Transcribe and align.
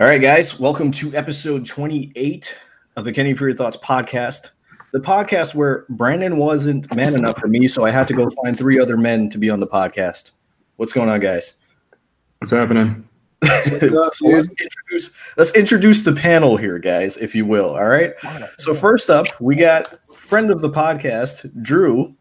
All 0.00 0.06
right, 0.06 0.22
guys, 0.22 0.60
welcome 0.60 0.92
to 0.92 1.12
episode 1.16 1.66
28 1.66 2.56
of 2.94 3.04
the 3.04 3.12
Kenny 3.12 3.34
for 3.34 3.48
Your 3.48 3.56
Thoughts 3.56 3.76
podcast. 3.78 4.50
The 4.92 5.00
podcast 5.00 5.56
where 5.56 5.86
Brandon 5.88 6.36
wasn't 6.36 6.94
man 6.94 7.16
enough 7.16 7.36
for 7.36 7.48
me, 7.48 7.66
so 7.66 7.84
I 7.84 7.90
had 7.90 8.06
to 8.06 8.14
go 8.14 8.30
find 8.44 8.56
three 8.56 8.78
other 8.78 8.96
men 8.96 9.28
to 9.30 9.38
be 9.38 9.50
on 9.50 9.58
the 9.58 9.66
podcast. 9.66 10.30
What's 10.76 10.92
going 10.92 11.08
on, 11.08 11.18
guys? 11.18 11.54
What's 12.38 12.52
happening? 12.52 13.08
so 13.44 13.88
let's, 13.88 14.20
introduce, 14.22 15.10
let's 15.36 15.56
introduce 15.56 16.02
the 16.02 16.12
panel 16.12 16.56
here, 16.56 16.78
guys, 16.78 17.16
if 17.16 17.34
you 17.34 17.44
will. 17.44 17.70
All 17.70 17.88
right. 17.88 18.14
So 18.58 18.74
first 18.74 19.10
up, 19.10 19.26
we 19.40 19.56
got 19.56 19.98
friend 20.14 20.52
of 20.52 20.60
the 20.60 20.70
podcast, 20.70 21.60
Drew. 21.64 22.14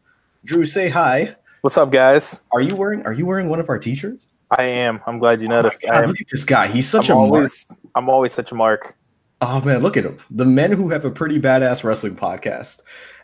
Drew, 0.46 0.66
say 0.66 0.90
hi. 0.90 1.36
What's 1.62 1.78
up, 1.78 1.92
guys? 1.92 2.40
Are 2.52 2.62
you 2.62 2.76
wearing 2.76 3.04
Are 3.04 3.14
you 3.14 3.28
wearing 3.28 3.50
one 3.50 3.60
of 3.60 3.70
our 3.70 3.78
T-shirts? 3.78 4.26
I 4.52 4.64
am. 4.64 5.02
I'm 5.06 5.20
glad 5.20 5.42
you 5.42 5.48
noticed. 5.48 5.82
Oh 5.86 5.90
God, 5.90 6.08
look 6.08 6.22
at 6.22 6.28
this 6.30 6.44
guy. 6.44 6.68
He's 6.68 6.90
such 6.90 7.10
I'm 7.10 7.18
a 7.18 7.20
always, 7.20 7.66
mark. 7.70 7.80
I'm 7.96 8.10
always 8.10 8.34
such 8.34 8.52
a 8.52 8.56
mark. 8.56 8.96
Oh 9.42 9.62
man, 9.62 9.82
look 9.82 9.98
at 9.98 10.06
him. 10.06 10.18
The 10.32 10.46
men 10.46 10.72
who 10.72 10.90
have 10.90 11.06
a 11.06 11.12
pretty 11.12 11.40
badass 11.40 11.84
wrestling 11.84 12.16
podcast. 12.16 12.80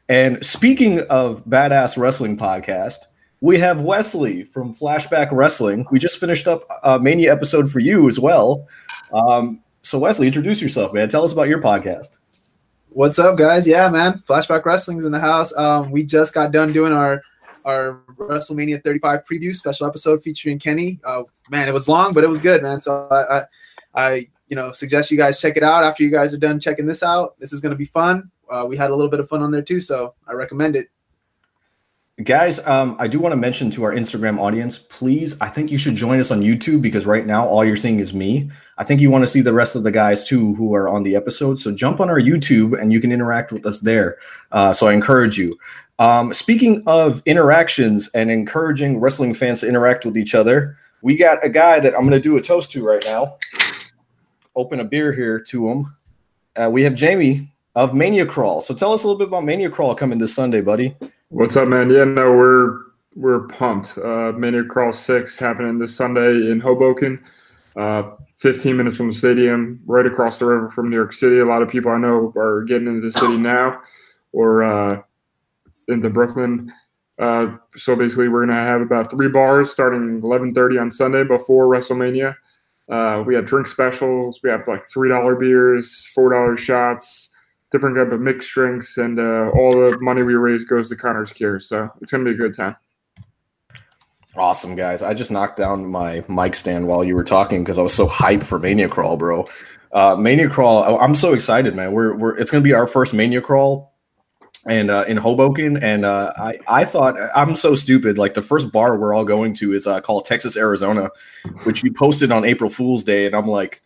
And 0.09 0.45
speaking 0.45 0.99
of 1.09 1.45
badass 1.45 1.97
wrestling 1.97 2.37
podcast, 2.37 2.97
we 3.41 3.57
have 3.59 3.81
Wesley 3.81 4.43
from 4.43 4.75
Flashback 4.75 5.29
Wrestling. 5.31 5.85
We 5.91 5.99
just 5.99 6.17
finished 6.19 6.47
up 6.47 6.67
a 6.83 6.99
Mania 6.99 7.31
episode 7.31 7.71
for 7.71 7.79
you 7.79 8.07
as 8.07 8.19
well. 8.19 8.67
Um, 9.13 9.61
so 9.81 9.99
Wesley, 9.99 10.27
introduce 10.27 10.61
yourself, 10.61 10.93
man. 10.93 11.09
Tell 11.09 11.25
us 11.25 11.31
about 11.31 11.47
your 11.47 11.61
podcast. 11.61 12.09
What's 12.89 13.17
up, 13.17 13.37
guys? 13.37 13.67
Yeah, 13.67 13.89
man. 13.89 14.21
Flashback 14.27 14.65
Wrestling's 14.65 15.03
in 15.03 15.11
the 15.11 15.19
house. 15.19 15.55
Um, 15.57 15.89
we 15.89 16.03
just 16.03 16.33
got 16.33 16.51
done 16.51 16.71
doing 16.73 16.93
our 16.93 17.21
our 17.65 18.01
WrestleMania 18.17 18.83
35 18.83 19.21
preview 19.29 19.55
special 19.55 19.87
episode 19.87 20.21
featuring 20.21 20.59
Kenny. 20.59 20.99
Uh, 21.03 21.23
man, 21.49 21.67
it 21.67 21.73
was 21.73 21.87
long, 21.87 22.13
but 22.13 22.23
it 22.23 22.27
was 22.27 22.41
good, 22.41 22.61
man. 22.61 22.79
So 22.79 23.07
I, 23.09 23.37
I, 23.37 23.43
I, 23.95 24.27
you 24.47 24.55
know, 24.55 24.71
suggest 24.71 25.11
you 25.11 25.17
guys 25.17 25.39
check 25.39 25.57
it 25.57 25.63
out 25.63 25.83
after 25.83 26.03
you 26.03 26.11
guys 26.11 26.33
are 26.33 26.37
done 26.37 26.59
checking 26.59 26.85
this 26.85 27.03
out. 27.03 27.39
This 27.39 27.53
is 27.53 27.61
going 27.61 27.71
to 27.71 27.77
be 27.77 27.85
fun. 27.85 28.29
Uh, 28.49 28.65
we 28.67 28.77
had 28.77 28.91
a 28.91 28.95
little 28.95 29.09
bit 29.09 29.19
of 29.19 29.27
fun 29.27 29.41
on 29.41 29.51
there 29.51 29.61
too, 29.61 29.79
so 29.79 30.13
I 30.27 30.33
recommend 30.33 30.75
it. 30.75 30.89
Guys, 32.23 32.59
um, 32.67 32.95
I 32.99 33.07
do 33.07 33.19
want 33.19 33.33
to 33.33 33.37
mention 33.37 33.71
to 33.71 33.83
our 33.83 33.91
Instagram 33.91 34.39
audience, 34.39 34.77
please, 34.77 35.35
I 35.41 35.49
think 35.49 35.71
you 35.71 35.79
should 35.79 35.95
join 35.95 36.19
us 36.19 36.29
on 36.29 36.41
YouTube 36.41 36.83
because 36.83 37.07
right 37.07 37.25
now 37.25 37.47
all 37.47 37.65
you're 37.65 37.75
seeing 37.75 37.99
is 37.99 38.13
me. 38.13 38.51
I 38.77 38.83
think 38.83 39.01
you 39.01 39.09
want 39.09 39.23
to 39.23 39.27
see 39.27 39.41
the 39.41 39.51
rest 39.51 39.75
of 39.75 39.81
the 39.81 39.91
guys 39.91 40.27
too 40.27 40.53
who 40.53 40.75
are 40.75 40.87
on 40.87 41.01
the 41.01 41.15
episode. 41.15 41.59
So 41.59 41.71
jump 41.73 41.99
on 41.99 42.11
our 42.11 42.19
YouTube 42.19 42.79
and 42.79 42.93
you 42.93 43.01
can 43.01 43.11
interact 43.11 43.51
with 43.51 43.65
us 43.65 43.79
there. 43.79 44.17
Uh, 44.51 44.73
so 44.73 44.85
I 44.85 44.93
encourage 44.93 45.39
you. 45.39 45.57
Um, 46.03 46.33
speaking 46.33 46.83
of 46.85 47.23
interactions 47.25 48.09
and 48.09 48.29
encouraging 48.29 48.99
wrestling 48.99 49.33
fans 49.33 49.61
to 49.61 49.69
interact 49.69 50.03
with 50.03 50.17
each 50.17 50.35
other, 50.35 50.75
we 51.01 51.15
got 51.15 51.41
a 51.45 51.47
guy 51.47 51.79
that 51.79 51.93
I'm 51.93 52.01
going 52.01 52.11
to 52.11 52.19
do 52.19 52.35
a 52.35 52.41
toast 52.41 52.71
to 52.71 52.85
right 52.85 53.01
now. 53.05 53.37
Open 54.57 54.81
a 54.81 54.83
beer 54.83 55.13
here 55.13 55.39
to 55.39 55.69
him. 55.69 55.95
Uh, 56.57 56.69
we 56.69 56.83
have 56.83 56.93
Jamie 56.93 57.49
of 57.75 57.93
Mania 57.93 58.25
Crawl. 58.25 58.59
So 58.59 58.73
tell 58.73 58.91
us 58.91 59.05
a 59.05 59.07
little 59.07 59.17
bit 59.17 59.29
about 59.29 59.45
Mania 59.45 59.69
Crawl 59.69 59.95
coming 59.95 60.17
this 60.17 60.35
Sunday, 60.35 60.59
buddy. 60.59 60.93
What's 61.29 61.55
up, 61.55 61.69
man? 61.69 61.89
Yeah, 61.89 62.03
no, 62.03 62.33
we're 62.33 62.79
we're 63.15 63.47
pumped. 63.47 63.97
Uh, 63.97 64.33
Mania 64.33 64.65
Crawl 64.65 64.91
Six 64.91 65.37
happening 65.37 65.79
this 65.79 65.95
Sunday 65.95 66.51
in 66.51 66.59
Hoboken. 66.59 67.23
Uh, 67.77 68.11
15 68.35 68.75
minutes 68.75 68.97
from 68.97 69.07
the 69.07 69.15
stadium, 69.15 69.79
right 69.85 70.05
across 70.05 70.37
the 70.37 70.45
river 70.45 70.69
from 70.69 70.89
New 70.89 70.97
York 70.97 71.13
City. 71.13 71.39
A 71.39 71.45
lot 71.45 71.61
of 71.61 71.69
people 71.69 71.91
I 71.91 71.97
know 71.97 72.33
are 72.35 72.63
getting 72.63 72.89
into 72.89 72.99
the 72.99 73.17
city 73.17 73.37
now, 73.37 73.79
or 74.33 74.65
uh, 74.65 75.01
into 75.87 76.09
Brooklyn. 76.09 76.71
Uh, 77.19 77.57
so 77.75 77.95
basically, 77.95 78.27
we're 78.27 78.45
gonna 78.45 78.61
have 78.61 78.81
about 78.81 79.11
three 79.11 79.29
bars 79.29 79.71
starting 79.71 80.21
11:30 80.21 80.79
on 80.79 80.91
Sunday 80.91 81.23
before 81.23 81.67
WrestleMania. 81.67 82.35
Uh, 82.89 83.23
we 83.25 83.35
have 83.35 83.45
drink 83.45 83.67
specials. 83.67 84.39
We 84.43 84.49
have 84.49 84.67
like 84.67 84.83
three 84.83 85.09
dollar 85.09 85.35
beers, 85.35 86.05
four 86.13 86.31
dollar 86.31 86.57
shots, 86.57 87.29
different 87.71 87.95
type 87.95 88.11
of 88.11 88.19
mixed 88.19 88.51
drinks, 88.51 88.97
and 88.97 89.19
uh, 89.19 89.49
all 89.55 89.73
the 89.73 89.97
money 89.99 90.23
we 90.23 90.35
raise 90.35 90.65
goes 90.65 90.89
to 90.89 90.95
Connor's 90.95 91.31
Cure. 91.31 91.59
So 91.59 91.89
it's 92.01 92.11
gonna 92.11 92.23
be 92.23 92.31
a 92.31 92.35
good 92.35 92.55
time. 92.55 92.75
Awesome, 94.35 94.75
guys. 94.75 95.03
I 95.03 95.13
just 95.13 95.29
knocked 95.29 95.57
down 95.57 95.85
my 95.85 96.23
mic 96.27 96.55
stand 96.55 96.87
while 96.87 97.03
you 97.03 97.15
were 97.15 97.23
talking 97.23 97.63
because 97.63 97.77
I 97.77 97.83
was 97.83 97.93
so 97.93 98.07
hyped 98.07 98.43
for 98.43 98.57
Mania 98.57 98.89
Crawl, 98.89 99.15
bro. 99.15 99.45
Uh, 99.91 100.15
Mania 100.15 100.49
Crawl, 100.49 100.99
I'm 100.99 101.13
so 101.13 101.33
excited, 101.33 101.75
man. 101.75 101.91
We're, 101.91 102.17
we're 102.17 102.35
it's 102.37 102.49
gonna 102.49 102.63
be 102.63 102.73
our 102.73 102.87
first 102.87 103.13
Mania 103.13 103.41
Crawl 103.41 103.92
and 104.65 104.89
uh, 104.89 105.03
in 105.07 105.17
Hoboken, 105.17 105.77
and 105.77 106.05
uh, 106.05 106.31
I 106.37 106.59
I 106.67 106.85
thought 106.85 107.15
I'm 107.35 107.55
so 107.55 107.75
stupid. 107.75 108.17
Like 108.17 108.33
the 108.33 108.41
first 108.41 108.71
bar 108.71 108.97
we're 108.97 109.13
all 109.13 109.25
going 109.25 109.53
to 109.55 109.73
is 109.73 109.87
uh, 109.87 110.01
called 110.01 110.25
Texas 110.25 110.55
Arizona, 110.55 111.09
which 111.63 111.83
you 111.83 111.91
posted 111.91 112.31
on 112.31 112.45
April 112.45 112.69
Fool's 112.69 113.03
Day, 113.03 113.25
and 113.25 113.35
I'm 113.35 113.47
like, 113.47 113.81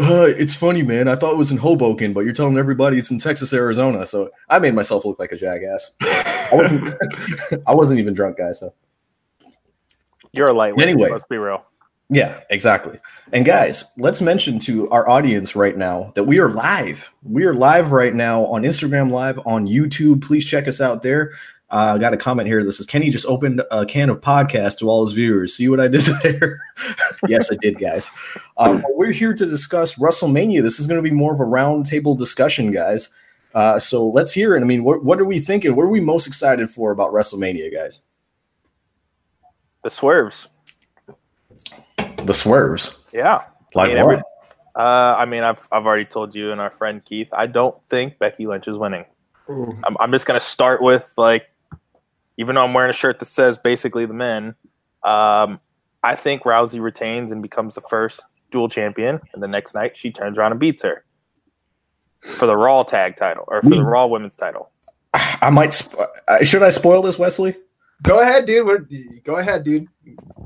uh, 0.00 0.26
it's 0.28 0.54
funny, 0.54 0.82
man. 0.82 1.08
I 1.08 1.16
thought 1.16 1.32
it 1.32 1.38
was 1.38 1.50
in 1.50 1.56
Hoboken, 1.56 2.12
but 2.12 2.20
you're 2.20 2.32
telling 2.32 2.56
everybody 2.56 2.98
it's 2.98 3.10
in 3.10 3.18
Texas 3.18 3.52
Arizona. 3.52 4.06
So 4.06 4.30
I 4.48 4.58
made 4.58 4.74
myself 4.74 5.04
look 5.04 5.18
like 5.18 5.32
a 5.32 5.36
jackass. 5.36 5.92
I 6.00 6.50
wasn't, 6.52 7.62
I 7.66 7.74
wasn't 7.74 7.98
even 7.98 8.14
drunk, 8.14 8.38
guys. 8.38 8.60
So 8.60 8.72
You're 10.32 10.50
a 10.50 10.52
lightweight. 10.52 10.88
Anyway. 10.88 11.10
let's 11.10 11.26
be 11.26 11.38
real. 11.38 11.64
Yeah, 12.10 12.40
exactly. 12.48 12.98
And 13.32 13.44
guys, 13.44 13.84
let's 13.98 14.20
mention 14.20 14.58
to 14.60 14.88
our 14.90 15.08
audience 15.08 15.54
right 15.54 15.76
now 15.76 16.12
that 16.14 16.24
we 16.24 16.38
are 16.38 16.50
live. 16.50 17.12
We 17.22 17.44
are 17.44 17.54
live 17.54 17.92
right 17.92 18.14
now 18.14 18.46
on 18.46 18.62
Instagram 18.62 19.10
Live, 19.10 19.38
on 19.44 19.66
YouTube. 19.66 20.22
Please 20.22 20.44
check 20.44 20.66
us 20.66 20.80
out 20.80 21.02
there. 21.02 21.32
Uh, 21.70 21.92
I 21.96 21.98
got 21.98 22.14
a 22.14 22.16
comment 22.16 22.48
here 22.48 22.64
that 22.64 22.72
says 22.72 22.86
Kenny 22.86 23.10
just 23.10 23.26
opened 23.26 23.62
a 23.70 23.84
can 23.84 24.08
of 24.08 24.22
podcast 24.22 24.78
to 24.78 24.88
all 24.88 25.04
his 25.04 25.12
viewers. 25.12 25.54
See 25.54 25.68
what 25.68 25.80
I 25.80 25.88
did 25.88 26.00
there? 26.22 26.60
yes, 27.28 27.52
I 27.52 27.56
did, 27.56 27.78
guys. 27.78 28.10
Um, 28.56 28.82
we're 28.94 29.12
here 29.12 29.34
to 29.34 29.44
discuss 29.44 29.96
WrestleMania. 29.96 30.62
This 30.62 30.80
is 30.80 30.86
going 30.86 31.02
to 31.02 31.08
be 31.08 31.14
more 31.14 31.34
of 31.34 31.40
a 31.40 31.44
roundtable 31.44 32.16
discussion, 32.16 32.72
guys. 32.72 33.10
Uh, 33.54 33.78
so 33.78 34.08
let's 34.08 34.32
hear 34.32 34.56
it. 34.56 34.62
I 34.62 34.64
mean, 34.64 34.82
what, 34.82 35.04
what 35.04 35.20
are 35.20 35.26
we 35.26 35.38
thinking? 35.38 35.76
What 35.76 35.82
are 35.82 35.90
we 35.90 36.00
most 36.00 36.26
excited 36.26 36.70
for 36.70 36.90
about 36.90 37.12
WrestleMania, 37.12 37.70
guys? 37.70 38.00
The 39.84 39.90
swerves. 39.90 40.48
The 42.28 42.34
swerves. 42.34 42.96
Yeah. 43.12 43.42
Like 43.74 43.86
I 43.86 43.88
mean, 43.88 43.98
every- 43.98 44.22
uh, 44.76 45.16
I 45.18 45.24
mean, 45.24 45.42
I've 45.42 45.66
I've 45.72 45.86
already 45.86 46.04
told 46.04 46.34
you 46.34 46.52
and 46.52 46.60
our 46.60 46.70
friend 46.70 47.04
Keith. 47.04 47.28
I 47.32 47.46
don't 47.46 47.74
think 47.88 48.18
Becky 48.18 48.46
Lynch 48.46 48.68
is 48.68 48.76
winning. 48.78 49.06
Ooh. 49.50 49.74
I'm, 49.84 49.96
I'm 49.98 50.12
just 50.12 50.26
gonna 50.26 50.38
start 50.38 50.82
with 50.82 51.10
like, 51.16 51.50
even 52.36 52.54
though 52.54 52.62
I'm 52.64 52.74
wearing 52.74 52.90
a 52.90 52.92
shirt 52.92 53.18
that 53.18 53.26
says 53.26 53.58
basically 53.58 54.06
the 54.06 54.14
men. 54.14 54.54
Um, 55.02 55.58
I 56.04 56.14
think 56.14 56.42
Rousey 56.42 56.80
retains 56.80 57.32
and 57.32 57.42
becomes 57.42 57.74
the 57.74 57.80
first 57.80 58.20
dual 58.50 58.68
champion, 58.68 59.20
and 59.32 59.42
the 59.42 59.48
next 59.48 59.74
night 59.74 59.96
she 59.96 60.10
turns 60.12 60.38
around 60.38 60.52
and 60.52 60.60
beats 60.60 60.82
her 60.82 61.04
for 62.20 62.46
the 62.46 62.56
Raw 62.56 62.82
tag 62.82 63.16
title 63.16 63.44
or 63.48 63.62
for 63.62 63.70
the 63.70 63.84
Raw 63.84 64.06
Women's 64.06 64.36
title. 64.36 64.70
I 65.14 65.50
might. 65.50 65.72
Sp- 65.72 65.96
uh, 66.28 66.44
should 66.44 66.62
I 66.62 66.70
spoil 66.70 67.00
this, 67.02 67.18
Wesley? 67.18 67.56
Go 68.02 68.20
ahead, 68.20 68.46
dude. 68.46 68.66
We're, 68.66 68.86
go 69.24 69.36
ahead, 69.38 69.64
dude. 69.64 69.88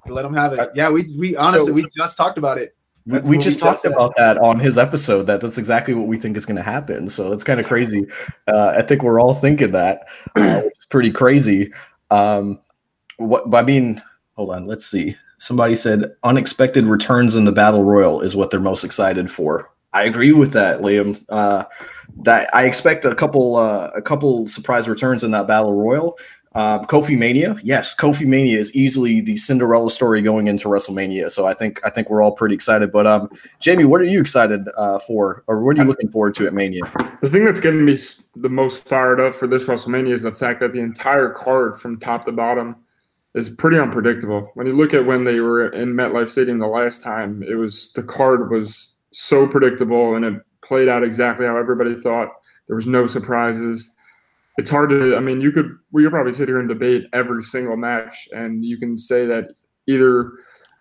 Let 0.07 0.23
them 0.23 0.35
have 0.35 0.53
it. 0.53 0.71
Yeah, 0.75 0.91
we 0.91 1.15
we 1.17 1.37
honestly 1.37 1.67
So- 1.67 1.73
we 1.73 1.87
just 1.97 2.17
talked 2.17 2.39
about 2.39 2.59
it. 2.59 2.75
We, 3.05 3.13
That's 3.15 3.27
we 3.27 3.37
just 3.37 3.59
talked 3.59 3.83
just 3.83 3.85
about 3.93 4.15
that 4.17 4.39
on 4.39 4.61
his 4.61 4.79
episode. 4.79 5.25
That 5.25 5.41
that's 5.41 5.59
exactly 5.59 5.93
what 5.93 6.07
we 6.07 6.17
think 6.17 6.37
is 6.37 6.47
going 6.47 6.57
to 6.57 6.63
happen. 6.63 7.11
So 7.11 7.29
that's 7.29 7.43
kind 7.43 7.59
of 7.59 7.67
crazy. 7.67 8.07
Uh, 8.47 8.75
I 8.77 8.83
think 8.83 9.03
we're 9.03 9.21
all 9.21 9.35
thinking 9.35 9.73
that, 9.73 10.07
uh, 10.37 10.61
which 10.63 10.89
pretty 10.89 11.11
crazy. 11.11 11.73
Um, 12.13 12.61
what 13.17 13.53
I 13.53 13.63
mean, 13.63 14.01
hold 14.37 14.51
on. 14.51 14.67
Let's 14.67 14.87
see. 14.87 15.17
Somebody 15.39 15.75
said 15.75 16.15
unexpected 16.23 16.85
returns 16.85 17.35
in 17.35 17.45
the 17.45 17.51
battle 17.51 17.83
royal 17.83 18.21
is 18.21 18.37
what 18.37 18.53
they're 18.53 18.61
most 18.61 18.85
excited 18.85 19.29
for. 19.29 19.73
I 19.93 20.05
agree 20.05 20.33
with 20.33 20.53
that, 20.53 20.81
Liam. 20.81 21.25
Uh, 21.29 21.65
that 22.23 22.55
I 22.55 22.67
expect 22.67 23.05
a 23.05 23.15
couple 23.17 23.57
uh, 23.57 23.91
a 23.97 24.03
couple 24.03 24.47
surprise 24.47 24.89
returns 24.89 25.25
in 25.25 25.33
that 25.33 25.49
battle 25.49 25.75
royal. 25.75 26.19
Uh, 26.55 26.81
Kofi 26.81 27.17
Mania, 27.17 27.57
yes, 27.63 27.97
Kofi 27.97 28.27
Mania 28.27 28.59
is 28.59 28.75
easily 28.75 29.21
the 29.21 29.37
Cinderella 29.39 29.91
story 29.91 30.21
going 30.21 30.49
into 30.49 30.69
WrestleMania. 30.69 31.31
So 31.31 31.47
I 31.47 31.55
think 31.55 31.81
I 31.85 31.91
think 31.91 32.11
we're 32.11 32.23
all 32.23 32.33
pretty 32.33 32.55
excited. 32.55 32.93
But 32.93 33.07
um, 33.07 33.31
Jamie, 33.59 33.85
what 33.85 34.01
are 34.01 34.05
you 34.05 34.21
excited 34.21 34.69
uh, 34.77 34.99
for, 34.99 35.45
or 35.47 35.63
what 35.63 35.79
are 35.79 35.83
you 35.83 35.89
looking 35.89 36.11
forward 36.11 36.35
to 36.37 36.47
at 36.47 36.53
Mania? 36.53 36.83
The 37.21 37.31
thing 37.31 37.45
that's 37.45 37.61
getting 37.61 37.85
me 37.85 37.97
the 38.37 38.51
most 38.51 38.85
fired 38.85 39.21
up 39.21 39.35
for 39.35 39.47
this 39.47 39.65
WrestleMania 39.65 40.13
is 40.13 40.23
the 40.23 40.33
fact 40.33 40.61
that 40.61 40.73
the 40.75 40.81
entire 40.81 41.31
card 41.31 41.81
from 41.81 41.99
top 41.99 42.25
to 42.27 42.33
bottom 42.33 42.77
is 43.35 43.49
pretty 43.49 43.79
unpredictable. 43.79 44.51
When 44.55 44.67
you 44.67 44.75
look 44.75 44.93
at 44.93 45.07
when 45.07 45.25
they 45.25 45.41
were 45.41 45.69
in 45.69 45.95
MetLife 45.95 46.29
Stadium 46.29 46.59
the 46.59 46.67
last 46.67 47.03
time, 47.03 47.43
it 47.43 47.55
was 47.55 47.91
the 47.95 48.03
card 48.03 48.51
was 48.51 48.95
so 49.13 49.47
predictable 49.47 50.17
and 50.17 50.25
it 50.25 50.43
played 50.63 50.89
out 50.89 51.03
exactly 51.03 51.47
how 51.47 51.57
everybody 51.57 51.95
thought. 51.95 52.29
There 52.67 52.77
was 52.77 52.87
no 52.87 53.07
surprises. 53.07 53.91
It's 54.59 54.71
hard 54.71 54.91
to. 54.91 55.17
I 55.17 55.21
mean, 55.21 55.41
you 55.41 55.51
could 55.51 55.71
we 55.93 56.03
could 56.03 56.13
probably 56.13 56.33
sit 56.33 56.49
here 56.49 56.61
and 56.61 56.69
debate 56.69 57.07
every 57.13 57.43
single 57.43 57.77
match, 57.77 58.29
and 58.33 58.65
you 58.65 58.79
can 58.79 58.99
say 58.99 59.27
that 59.27 59.47
either 59.87 60.33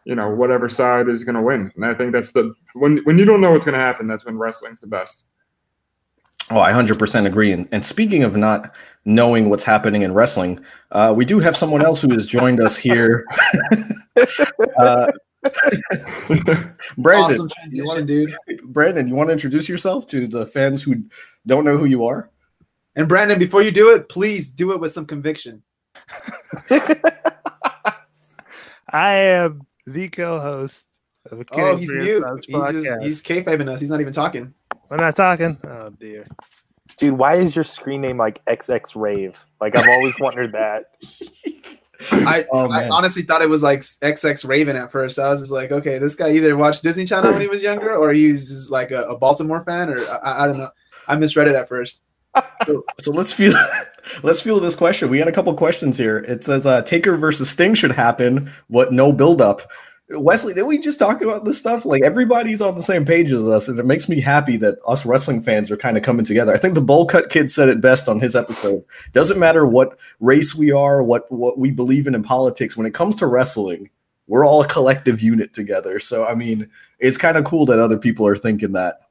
you 0.05 0.15
know 0.15 0.33
whatever 0.33 0.67
side 0.67 1.07
is 1.07 1.23
going 1.23 1.35
to 1.35 1.41
win. 1.41 1.71
And 1.75 1.85
I 1.85 1.93
think 1.93 2.11
that's 2.11 2.31
the 2.33 2.53
when 2.73 2.97
when 3.05 3.17
you 3.17 3.25
don't 3.25 3.41
know 3.41 3.51
what's 3.51 3.65
going 3.65 3.77
to 3.77 3.83
happen, 3.83 4.07
that's 4.07 4.25
when 4.25 4.37
wrestling's 4.37 4.79
the 4.79 4.87
best. 4.87 5.23
Oh, 6.49 6.59
I 6.59 6.73
100% 6.73 7.25
agree. 7.25 7.53
And, 7.53 7.65
and 7.71 7.85
speaking 7.85 8.23
of 8.23 8.35
not 8.35 8.75
knowing 9.05 9.49
what's 9.49 9.63
happening 9.63 10.01
in 10.01 10.13
wrestling, 10.13 10.59
uh, 10.91 11.13
we 11.15 11.23
do 11.23 11.39
have 11.39 11.55
someone 11.55 11.85
else 11.85 12.01
who 12.01 12.11
has 12.11 12.25
joined 12.25 12.59
us 12.59 12.75
here. 12.75 13.25
uh, 14.79 15.09
Brandon, 16.97 17.23
Awesome 17.23 17.49
transition, 17.49 18.05
dude. 18.05 18.35
Brandon, 18.65 19.07
you 19.07 19.15
want 19.15 19.29
to 19.29 19.33
introduce 19.33 19.69
yourself 19.69 20.05
to 20.07 20.27
the 20.27 20.45
fans 20.45 20.83
who 20.83 20.95
don't 21.47 21.63
know 21.63 21.77
who 21.77 21.85
you 21.85 22.05
are? 22.05 22.29
And 22.95 23.07
Brandon, 23.07 23.39
before 23.39 23.61
you 23.61 23.71
do 23.71 23.93
it, 23.95 24.09
please 24.09 24.51
do 24.51 24.73
it 24.73 24.79
with 24.79 24.91
some 24.91 25.05
conviction. 25.05 25.63
I 28.89 29.13
am 29.13 29.61
the 29.85 30.09
co-host 30.09 30.85
of 31.31 31.39
a 31.39 31.45
Oh, 31.53 31.77
he's 31.77 31.89
Kidding 31.91 32.03
mute. 32.05 32.23
Fans 32.23 32.45
He's 32.45 32.55
just, 32.55 32.75
podcast. 32.87 33.03
he's 33.03 33.23
kayfabing 33.23 33.69
us. 33.69 33.79
He's 33.79 33.89
not 33.89 34.01
even 34.01 34.13
talking. 34.13 34.53
We're 34.89 34.97
not 34.97 35.15
talking. 35.15 35.57
Oh 35.65 35.89
dear. 35.91 36.27
Dude, 36.97 37.13
why 37.17 37.35
is 37.35 37.55
your 37.55 37.63
screen 37.63 38.01
name 38.01 38.17
like 38.17 38.43
XX 38.45 38.95
Rave? 38.95 39.39
Like 39.61 39.75
I've 39.77 39.87
always 39.87 40.13
wondered 40.19 40.51
that. 40.51 40.85
I, 42.11 42.45
Oh, 42.51 42.69
I 42.69 42.89
honestly 42.89 43.21
thought 43.21 43.41
it 43.43 43.49
was 43.49 43.63
like 43.63 43.79
XX 43.81 44.45
Raven 44.47 44.75
at 44.75 44.91
first. 44.91 45.19
I 45.19 45.29
was 45.29 45.39
just 45.39 45.51
like, 45.51 45.71
okay, 45.71 45.97
this 45.99 46.15
guy 46.15 46.31
either 46.31 46.57
watched 46.57 46.83
Disney 46.83 47.05
Channel 47.05 47.31
when 47.31 47.41
he 47.41 47.47
was 47.47 47.61
younger, 47.61 47.95
or 47.95 48.11
he's 48.11 48.49
just 48.49 48.71
like 48.71 48.89
a, 48.91 49.03
a 49.03 49.17
Baltimore 49.17 49.63
fan, 49.63 49.89
or 49.89 49.99
I, 50.23 50.43
I 50.43 50.47
don't 50.47 50.57
know. 50.57 50.69
I 51.07 51.15
misread 51.15 51.47
it 51.47 51.55
at 51.55 51.69
first. 51.69 52.01
So, 52.65 52.85
so 52.99 53.11
let's 53.11 53.33
feel 53.33 53.53
let's 54.23 54.41
feel 54.41 54.59
this 54.59 54.75
question. 54.75 55.09
We 55.09 55.19
had 55.19 55.27
a 55.27 55.31
couple 55.31 55.53
questions 55.53 55.97
here. 55.97 56.19
It 56.19 56.43
says 56.43 56.65
uh, 56.65 56.81
Taker 56.83 57.17
versus 57.17 57.49
Sting 57.49 57.73
should 57.73 57.91
happen. 57.91 58.51
What 58.67 58.93
no 58.93 59.11
build 59.11 59.41
up. 59.41 59.69
Wesley, 60.09 60.53
did 60.53 60.63
we 60.63 60.77
just 60.77 60.99
talk 60.99 61.21
about 61.21 61.45
this 61.45 61.57
stuff? 61.57 61.85
Like 61.85 62.03
everybody's 62.03 62.61
on 62.61 62.75
the 62.75 62.83
same 62.83 63.05
page 63.05 63.31
as 63.31 63.47
us, 63.47 63.67
and 63.67 63.79
it 63.79 63.85
makes 63.85 64.09
me 64.09 64.19
happy 64.19 64.57
that 64.57 64.77
us 64.85 65.05
wrestling 65.05 65.41
fans 65.41 65.71
are 65.71 65.77
kind 65.77 65.95
of 65.95 66.03
coming 66.03 66.25
together. 66.25 66.53
I 66.53 66.57
think 66.57 66.75
the 66.75 66.81
Bowl 66.81 67.05
Cut 67.05 67.29
Kid 67.29 67.49
said 67.49 67.69
it 67.69 67.81
best 67.81 68.09
on 68.09 68.19
his 68.19 68.35
episode. 68.35 68.83
Doesn't 69.13 69.39
matter 69.39 69.65
what 69.65 69.97
race 70.19 70.53
we 70.53 70.71
are, 70.71 71.01
what 71.01 71.31
what 71.31 71.57
we 71.57 71.71
believe 71.71 72.07
in 72.07 72.15
in 72.15 72.23
politics. 72.23 72.75
When 72.75 72.85
it 72.85 72.93
comes 72.93 73.15
to 73.17 73.27
wrestling, 73.27 73.89
we're 74.27 74.45
all 74.45 74.61
a 74.61 74.67
collective 74.67 75.21
unit 75.21 75.53
together. 75.53 75.99
So 75.99 76.25
I 76.25 76.35
mean, 76.35 76.69
it's 76.99 77.17
kind 77.17 77.37
of 77.37 77.45
cool 77.45 77.65
that 77.67 77.79
other 77.79 77.97
people 77.97 78.27
are 78.27 78.37
thinking 78.37 78.73
that. 78.73 79.01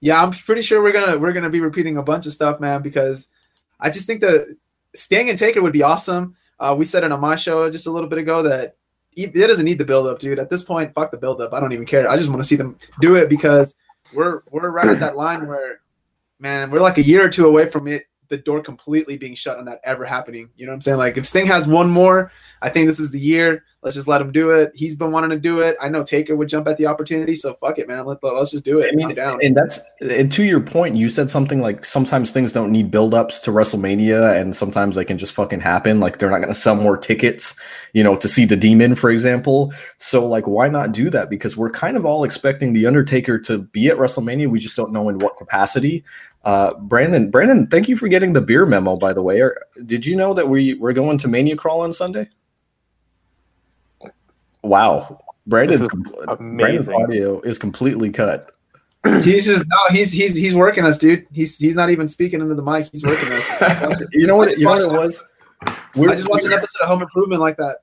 Yeah, 0.00 0.22
I'm 0.22 0.32
pretty 0.32 0.62
sure 0.62 0.82
we're 0.82 0.92
gonna 0.92 1.18
we're 1.18 1.32
gonna 1.32 1.50
be 1.50 1.60
repeating 1.60 1.96
a 1.96 2.02
bunch 2.02 2.26
of 2.26 2.34
stuff, 2.34 2.60
man, 2.60 2.82
because 2.82 3.28
I 3.80 3.90
just 3.90 4.06
think 4.06 4.20
the 4.20 4.56
Sting 4.94 5.30
and 5.30 5.38
Taker 5.38 5.62
would 5.62 5.72
be 5.72 5.82
awesome. 5.82 6.36
Uh, 6.60 6.74
we 6.76 6.84
said 6.84 7.04
it 7.04 7.12
on 7.12 7.20
my 7.20 7.36
show 7.36 7.70
just 7.70 7.86
a 7.86 7.90
little 7.90 8.08
bit 8.08 8.18
ago 8.18 8.42
that 8.42 8.76
it 9.12 9.34
doesn't 9.34 9.64
need 9.64 9.78
the 9.78 9.84
build 9.84 10.06
up, 10.06 10.20
dude. 10.20 10.38
At 10.38 10.50
this 10.50 10.62
point, 10.62 10.94
fuck 10.94 11.10
the 11.10 11.16
build 11.16 11.40
up. 11.40 11.52
I 11.52 11.60
don't 11.60 11.72
even 11.72 11.86
care. 11.86 12.08
I 12.08 12.16
just 12.16 12.28
want 12.28 12.40
to 12.40 12.48
see 12.48 12.56
them 12.56 12.78
do 13.00 13.16
it 13.16 13.28
because 13.28 13.76
we're 14.14 14.42
we're 14.50 14.70
right 14.70 14.88
at 14.88 15.00
that 15.00 15.16
line 15.16 15.46
where, 15.46 15.80
man, 16.38 16.70
we're 16.70 16.80
like 16.80 16.98
a 16.98 17.02
year 17.02 17.24
or 17.24 17.28
two 17.28 17.46
away 17.46 17.68
from 17.68 17.88
it, 17.88 18.04
the 18.28 18.36
door 18.36 18.60
completely 18.60 19.16
being 19.16 19.34
shut 19.34 19.58
on 19.58 19.64
that 19.64 19.80
ever 19.84 20.04
happening. 20.04 20.50
You 20.56 20.66
know 20.66 20.72
what 20.72 20.76
I'm 20.76 20.82
saying? 20.82 20.98
Like 20.98 21.16
if 21.16 21.26
Sting 21.26 21.46
has 21.46 21.66
one 21.66 21.90
more, 21.90 22.30
I 22.62 22.70
think 22.70 22.86
this 22.86 23.00
is 23.00 23.10
the 23.10 23.20
year. 23.20 23.64
Let's 23.88 23.96
just 23.96 24.06
let 24.06 24.20
him 24.20 24.32
do 24.32 24.50
it. 24.50 24.72
He's 24.74 24.96
been 24.96 25.12
wanting 25.12 25.30
to 25.30 25.38
do 25.38 25.60
it. 25.60 25.74
I 25.80 25.88
know 25.88 26.04
Taker 26.04 26.36
would 26.36 26.50
jump 26.50 26.68
at 26.68 26.76
the 26.76 26.84
opportunity, 26.84 27.34
so 27.34 27.54
fuck 27.54 27.78
it, 27.78 27.88
man. 27.88 28.04
Let, 28.04 28.22
let's 28.22 28.50
just 28.50 28.66
do 28.66 28.80
it. 28.80 28.92
I 28.92 28.94
mean, 28.94 29.18
and 29.18 29.56
that's 29.56 29.80
and 30.02 30.30
to 30.30 30.44
your 30.44 30.60
point, 30.60 30.94
you 30.94 31.08
said 31.08 31.30
something 31.30 31.62
like 31.62 31.86
sometimes 31.86 32.30
things 32.30 32.52
don't 32.52 32.70
need 32.70 32.90
build-ups 32.90 33.38
to 33.40 33.50
WrestleMania, 33.50 34.38
and 34.38 34.54
sometimes 34.54 34.94
they 34.94 35.06
can 35.06 35.16
just 35.16 35.32
fucking 35.32 35.60
happen. 35.60 36.00
Like 36.00 36.18
they're 36.18 36.28
not 36.28 36.40
going 36.42 36.52
to 36.52 36.54
sell 36.54 36.76
more 36.76 36.98
tickets, 36.98 37.58
you 37.94 38.04
know, 38.04 38.14
to 38.16 38.28
see 38.28 38.44
the 38.44 38.56
Demon, 38.56 38.94
for 38.94 39.08
example. 39.08 39.72
So 39.96 40.26
like, 40.26 40.46
why 40.46 40.68
not 40.68 40.92
do 40.92 41.08
that? 41.08 41.30
Because 41.30 41.56
we're 41.56 41.70
kind 41.70 41.96
of 41.96 42.04
all 42.04 42.24
expecting 42.24 42.74
the 42.74 42.84
Undertaker 42.84 43.38
to 43.38 43.56
be 43.56 43.88
at 43.88 43.96
WrestleMania. 43.96 44.50
We 44.50 44.58
just 44.58 44.76
don't 44.76 44.92
know 44.92 45.08
in 45.08 45.18
what 45.18 45.38
capacity. 45.38 46.04
Uh, 46.44 46.74
Brandon, 46.74 47.30
Brandon, 47.30 47.66
thank 47.66 47.88
you 47.88 47.96
for 47.96 48.06
getting 48.08 48.34
the 48.34 48.42
beer 48.42 48.66
memo. 48.66 48.96
By 48.96 49.14
the 49.14 49.22
way, 49.22 49.42
did 49.86 50.04
you 50.04 50.14
know 50.14 50.34
that 50.34 50.50
we 50.50 50.74
we're 50.74 50.92
going 50.92 51.16
to 51.16 51.28
Mania 51.28 51.56
Crawl 51.56 51.80
on 51.80 51.94
Sunday? 51.94 52.28
Wow, 54.62 55.20
Brandon's 55.46 55.82
is 55.82 55.88
Brandon's 55.88 56.40
amazing. 56.40 56.94
audio 56.94 57.40
is 57.40 57.58
completely 57.58 58.10
cut. 58.10 58.52
He's 59.22 59.46
just 59.46 59.64
no, 59.68 59.76
he's 59.90 60.12
he's 60.12 60.34
he's 60.34 60.54
working 60.56 60.84
us, 60.84 60.98
dude. 60.98 61.24
He's 61.32 61.56
he's 61.56 61.76
not 61.76 61.88
even 61.88 62.08
speaking 62.08 62.40
into 62.40 62.54
the 62.56 62.62
mic. 62.62 62.88
He's 62.90 63.04
working 63.04 63.32
us. 63.32 64.02
You 64.12 64.26
know 64.26 64.36
what? 64.36 64.58
You 64.58 64.64
know 64.64 64.72
what 64.72 64.82
it 64.82 64.90
was. 64.92 65.22
We 65.94 66.08
I 66.08 66.14
just 66.14 66.28
watched 66.28 66.44
an 66.44 66.52
episode 66.52 66.82
of 66.82 66.88
Home 66.88 67.02
Improvement 67.02 67.40
like 67.40 67.56
that. 67.58 67.78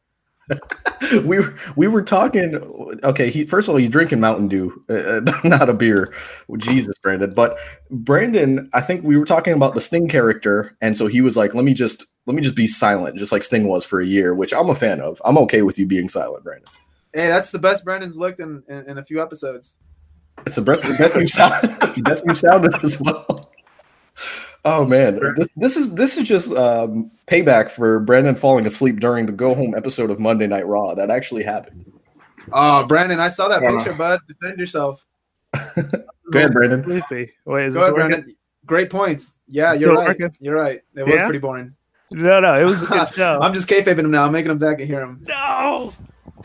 we 1.24 1.39
were 1.39 1.56
we 1.75 1.88
were 1.88 2.01
talking. 2.01 2.56
Okay, 3.03 3.30
he 3.30 3.45
first 3.45 3.68
of 3.68 3.74
all 3.74 3.77
he's 3.77 3.89
drinking 3.89 4.19
Mountain 4.19 4.47
Dew, 4.47 4.83
uh, 4.89 5.21
not 5.44 5.69
a 5.69 5.74
beer. 5.74 6.13
Jesus, 6.57 6.97
Brandon. 7.00 7.33
But 7.33 7.57
Brandon, 7.89 8.69
I 8.74 8.81
think 8.81 9.03
we 9.03 9.18
were 9.18 9.25
talking 9.25 9.53
about 9.53 9.74
the 9.74 9.81
Sting 9.81 10.07
character, 10.07 10.77
and 10.81 10.95
so 10.95 11.07
he 11.07 11.21
was 11.21 11.36
like, 11.36 11.56
"Let 11.56 11.65
me 11.65 11.74
just 11.74 12.06
let 12.25 12.36
me 12.36 12.42
just 12.42 12.56
be 12.56 12.68
silent, 12.68 13.18
just 13.18 13.31
like 13.31 13.44
Sting 13.44 13.68
was 13.68 13.86
for 13.86 14.00
a 14.00 14.06
year," 14.06 14.36
which 14.36 14.53
I'm 14.53 14.69
a 14.69 14.75
fan 14.75 15.01
of. 15.01 15.21
I'm 15.25 15.38
okay 15.39 15.62
with 15.62 15.80
you 15.80 15.86
being 15.86 16.09
silent, 16.09 16.44
Brandon. 16.44 16.69
Hey, 17.13 17.27
that's 17.27 17.51
the 17.51 17.59
best 17.59 17.86
Brandon's 17.86 18.18
looked 18.18 18.41
in, 18.41 18.62
in, 18.68 18.89
in 18.89 18.98
a 18.98 19.03
few 19.03 19.21
episodes. 19.21 19.77
It's 20.45 20.56
the 20.56 20.62
best, 20.62 20.83
the 20.83 20.94
best 20.94 21.13
sounded, 21.33 21.69
the 21.95 22.01
best 22.01 22.25
you've 22.25 22.38
sounded 22.38 22.83
as 22.83 23.00
well. 23.00 23.51
Oh 24.67 24.83
man, 24.83 25.19
this, 25.38 25.47
this 25.56 25.77
is 25.77 25.94
this 25.94 26.17
is 26.17 26.27
just 26.27 26.51
um, 26.53 27.12
payback 27.27 27.69
for 27.69 28.00
Brandon 28.00 28.33
falling 28.33 28.65
asleep 28.65 29.00
during 29.00 29.27
the 29.27 29.31
go 29.31 29.53
home 29.53 29.75
episode 29.75 30.09
of 30.09 30.19
Monday 30.19 30.47
Night 30.47 30.65
Raw. 30.65 30.95
That 30.95 31.12
actually 31.12 31.44
happened. 31.44 31.85
Oh, 32.51 32.85
Brandon, 32.85 33.19
I 33.19 33.27
saw 33.27 33.47
that 33.47 33.62
Yeah. 33.62 33.77
picture, 33.77 33.94
bud. 33.94 34.21
Defend 34.27 34.57
yourself. 34.59 35.06
Go 35.75 36.39
ahead, 36.39 36.51
Brandon. 36.53 36.83
Sleepy. 36.83 37.31
Wait, 37.45 37.65
is 37.67 37.73
Go 37.73 37.81
ahead, 37.81 37.94
working? 37.94 38.09
Brandon. 38.09 38.35
Great 38.65 38.89
points. 38.89 39.38
Yeah, 39.47 39.73
you're 39.73 39.89
Still 39.89 39.95
right. 40.01 40.07
working? 40.07 40.35
You're 40.39 40.56
right. 40.56 40.81
It 40.95 41.03
was 41.07 41.21
pretty 41.21 41.38
boring. 41.39 41.75
No, 42.12 42.39
no, 42.39 42.59
it 42.59 42.63
was 42.63 42.81
a 42.81 42.85
good 42.85 43.07
show. 43.15 43.39
I'm 43.41 43.53
just 43.53 43.69
kayfabing 43.69 44.00
him 44.00 44.12
now. 44.12 44.25
I'm 44.25 44.31
making 44.31 44.51
him 44.51 44.57
back 44.57 44.79
and 44.79 44.88
hear 44.88 45.01
him. 45.01 45.23
no. 45.27 45.94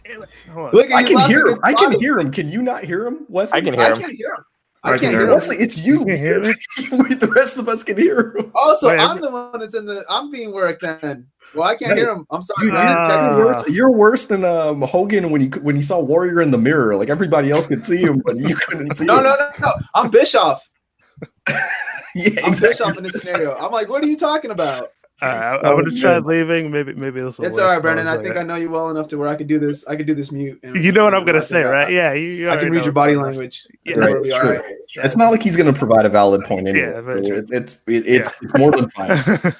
Damn 0.05 0.23
it. 0.23 0.29
Look, 0.75 0.91
I 0.93 1.03
can 1.05 1.19
hear 1.29 1.47
his 1.47 1.57
him. 1.57 1.61
I 1.65 1.73
can 1.75 1.93
hear 2.01 2.19
him. 2.19 2.31
Can 2.31 2.51
you 2.51 2.63
not 2.63 2.83
hear 2.85 3.07
him, 3.07 3.27
Wesley? 3.29 3.59
I 3.59 3.61
can 3.63 3.75
hear 3.75 3.83
I 3.83 3.99
can't 3.99 4.13
hear 4.13 4.35
him. 4.35 4.45
I 4.83 4.89
I 4.89 4.93
can 4.93 5.01
can't 5.01 5.13
hear 5.13 5.21
hear 5.29 5.31
him. 5.31 5.41
him. 5.41 5.61
It's 5.61 5.79
you. 5.79 6.01
You 6.01 6.05
can 6.07 6.17
hear 6.17 6.41
me? 7.09 7.15
the 7.15 7.31
rest 7.35 7.59
of 7.59 7.69
us 7.69 7.83
can 7.85 7.97
hear 7.99 8.35
him. 8.37 8.51
Also, 8.55 8.89
Wait, 8.89 8.99
I'm 8.99 9.11
every- 9.19 9.23
the 9.23 9.31
one 9.31 9.61
that's 9.61 9.75
in 9.75 9.85
the. 9.87 10.05
I'm 10.09 10.31
being 10.31 10.53
worked 10.53 10.83
then. 10.83 11.27
Well, 11.55 11.69
I 11.69 11.77
can't 11.77 11.91
No. 11.91 11.97
hear 11.97 12.11
him. 12.11 12.27
I'm 12.31 12.43
sorry. 12.43 12.67
Dude, 12.69 12.77
uh, 12.77 13.09
Text 13.09 13.29
me. 13.29 13.37
you're, 13.37 13.47
worse, 13.47 13.69
you're 13.69 13.91
worse 13.91 14.25
than 14.27 14.45
um, 14.45 14.83
Hogan 14.83 15.31
when 15.31 15.41
he 15.41 15.49
when 15.61 15.77
he 15.77 15.83
saw 15.83 15.99
Warrior 15.99 16.41
in 16.41 16.51
the 16.51 16.59
mirror. 16.59 16.97
Like 16.97 17.11
everybody 17.11 17.51
else 17.51 17.67
could 17.67 17.85
see 17.85 17.99
him, 17.99 18.23
but 18.25 18.39
you 18.39 18.55
couldn't 18.57 18.97
see 18.97 19.05
No, 19.05 19.19
him. 19.19 19.25
no, 19.25 19.37
no, 19.37 19.51
no. 19.61 19.73
I'm 19.95 20.11
Bischoff. 20.11 20.63
Yeah, 22.15 22.41
I'm 22.43 22.49
exactly. 22.49 22.69
Bischoff 22.71 22.97
in 22.99 23.05
this 23.05 23.13
scenario. 23.23 23.55
I'm 23.57 23.71
like, 23.71 23.89
what 23.89 24.03
are 24.03 24.07
you 24.09 24.17
talking 24.17 24.51
about? 24.51 24.91
All 25.23 25.29
right, 25.29 25.39
I, 25.65 25.71
I'm 25.71 25.77
gonna 25.77 25.91
try 25.99 26.19
leaving. 26.19 26.71
Maybe, 26.71 26.95
maybe 26.95 27.21
this 27.21 27.39
will. 27.39 27.47
It's 27.47 27.55
work. 27.57 27.63
all 27.65 27.71
right, 27.73 27.83
Brandon. 27.83 28.07
I 28.09 28.13
was 28.17 28.23
think 28.23 28.35
like 28.37 28.45
I 28.45 28.47
know 28.47 28.57
you 28.57 28.71
well 28.71 28.91
enough 28.91 29.09
to 29.09 29.19
where 29.19 29.29
I 29.29 29.37
could 29.37 29.47
do 29.49 29.59
this. 29.59 29.87
I 29.87 29.97
could 29.97 30.07
do 30.07 30.15
this 30.15 30.33
mute. 30.33 30.59
and- 30.63 30.77
You 30.77 30.93
know 30.93 31.05
what 31.05 31.15
I'm 31.15 31.25
gonna 31.25 31.43
say, 31.43 31.63
I- 31.63 31.69
right? 31.71 31.93
Yeah, 31.93 32.13
you. 32.15 32.29
you 32.29 32.51
I 32.51 32.57
can 32.57 32.71
read 32.71 32.79
know 32.79 32.85
your 32.85 32.93
body 32.93 33.17
language. 33.17 33.67
Yeah, 33.85 33.97
I 33.97 33.99
right, 33.99 34.17
it's 34.25 34.37
true. 34.39 34.51
right. 34.51 34.65
It's 34.97 35.17
not 35.17 35.31
like 35.31 35.43
he's 35.43 35.57
going 35.57 35.73
to 35.73 35.79
provide 35.79 36.05
a 36.05 36.09
valid 36.09 36.43
point 36.45 36.67
anyway. 36.67 36.91
Yeah, 36.93 37.01
very 37.01 37.27
it's 37.29 37.51
it's 37.53 37.75
it, 37.87 38.07
it's, 38.09 38.29
it's 38.43 38.59
more 38.59 38.73
than 38.73 38.91
fine. 38.91 39.17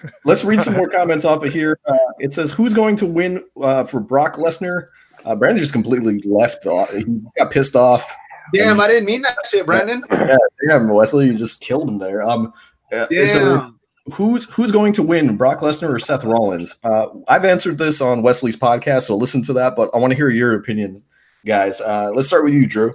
Let's 0.25 0.45
read 0.45 0.61
some 0.61 0.75
more 0.75 0.89
comments 0.89 1.25
off 1.25 1.45
of 1.45 1.53
here. 1.53 1.79
Uh, 1.87 1.97
it 2.19 2.35
says, 2.35 2.51
"Who's 2.51 2.75
going 2.75 2.97
to 2.97 3.07
win 3.07 3.45
uh, 3.63 3.85
for 3.85 4.01
Brock 4.01 4.37
Lesnar?" 4.37 4.87
Uh, 5.25 5.37
Brandon 5.37 5.61
just 5.61 5.73
completely 5.73 6.21
left. 6.25 6.67
Off. 6.67 6.91
He 6.93 7.05
got 7.39 7.51
pissed 7.53 7.77
off. 7.77 8.13
Damn, 8.53 8.81
I 8.81 8.89
didn't 8.89 9.05
mean 9.05 9.23
that 9.23 9.37
shit, 9.49 9.65
Brandon. 9.67 10.03
Yeah, 10.11 10.37
damn, 10.69 10.89
Wesley, 10.89 11.27
you 11.27 11.35
just 11.35 11.61
killed 11.61 11.89
him 11.89 11.99
there. 11.99 12.23
Um, 12.29 12.53
uh, 12.93 13.07
is 13.11 13.33
there- 13.33 13.45
Damn. 13.59 13.80
Who's 14.13 14.45
who's 14.45 14.71
going 14.73 14.93
to 14.95 15.03
win, 15.03 15.37
Brock 15.37 15.61
Lesnar 15.61 15.89
or 15.95 15.99
Seth 15.99 16.25
Rollins? 16.25 16.77
Uh, 16.85 17.07
I've 17.29 17.45
answered 17.45 17.79
this 17.79 18.01
on 18.01 18.23
Wesley's 18.23 18.57
podcast, 18.57 19.03
so 19.03 19.17
listen 19.17 19.43
to 19.45 19.53
that. 19.55 19.77
But 19.77 19.91
I 19.95 19.99
want 19.99 20.11
to 20.13 20.17
hear 20.17 20.31
your 20.31 20.55
opinions, 20.55 21.05
guys. 21.45 21.81
Uh, 21.81 22.11
let's 22.15 22.29
start 22.29 22.45
with 22.45 22.55
you, 22.55 22.67
Drew. 22.67 22.93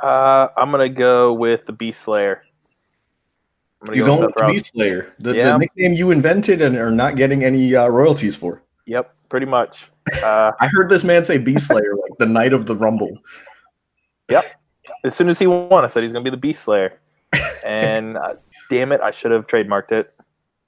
Uh, 0.00 0.48
I'm 0.56 0.70
gonna 0.70 0.88
go 0.88 1.32
with 1.32 1.66
the 1.66 1.72
Beast 1.72 2.00
Slayer. 2.02 2.42
I'm 3.82 3.86
gonna 3.86 3.96
You 3.96 4.04
go 4.04 4.08
going 4.08 4.20
with 4.20 4.34
with 4.34 4.42
Rollins. 4.42 4.62
Beast 4.62 4.72
Slayer, 4.74 5.14
the, 5.18 5.34
Yeah. 5.34 5.52
the 5.52 5.58
nickname 5.58 5.92
you 5.94 6.10
invented 6.10 6.60
and 6.62 6.76
are 6.76 6.90
not 6.90 7.16
getting 7.16 7.42
any 7.44 7.74
uh, 7.74 7.86
royalties 7.88 8.36
for. 8.36 8.62
Yep, 8.86 9.14
pretty 9.28 9.46
much. 9.46 9.90
Uh, 10.22 10.52
I 10.60 10.68
heard 10.68 10.88
this 10.88 11.04
man 11.04 11.24
say 11.24 11.38
Beast 11.38 11.66
Slayer 11.68 11.94
like 11.96 12.18
the 12.18 12.26
night 12.26 12.52
of 12.52 12.66
the 12.66 12.76
Rumble. 12.76 13.18
Yep. 14.30 14.44
As 15.04 15.14
soon 15.14 15.28
as 15.28 15.38
he 15.38 15.46
won, 15.46 15.84
I 15.84 15.88
said 15.88 16.02
he's 16.02 16.12
gonna 16.12 16.24
be 16.24 16.30
the 16.30 16.36
Beast 16.36 16.62
Slayer, 16.62 16.98
and 17.66 18.16
uh, 18.16 18.34
damn 18.70 18.92
it, 18.92 19.02
I 19.02 19.10
should 19.10 19.32
have 19.32 19.46
trademarked 19.46 19.92
it. 19.92 20.14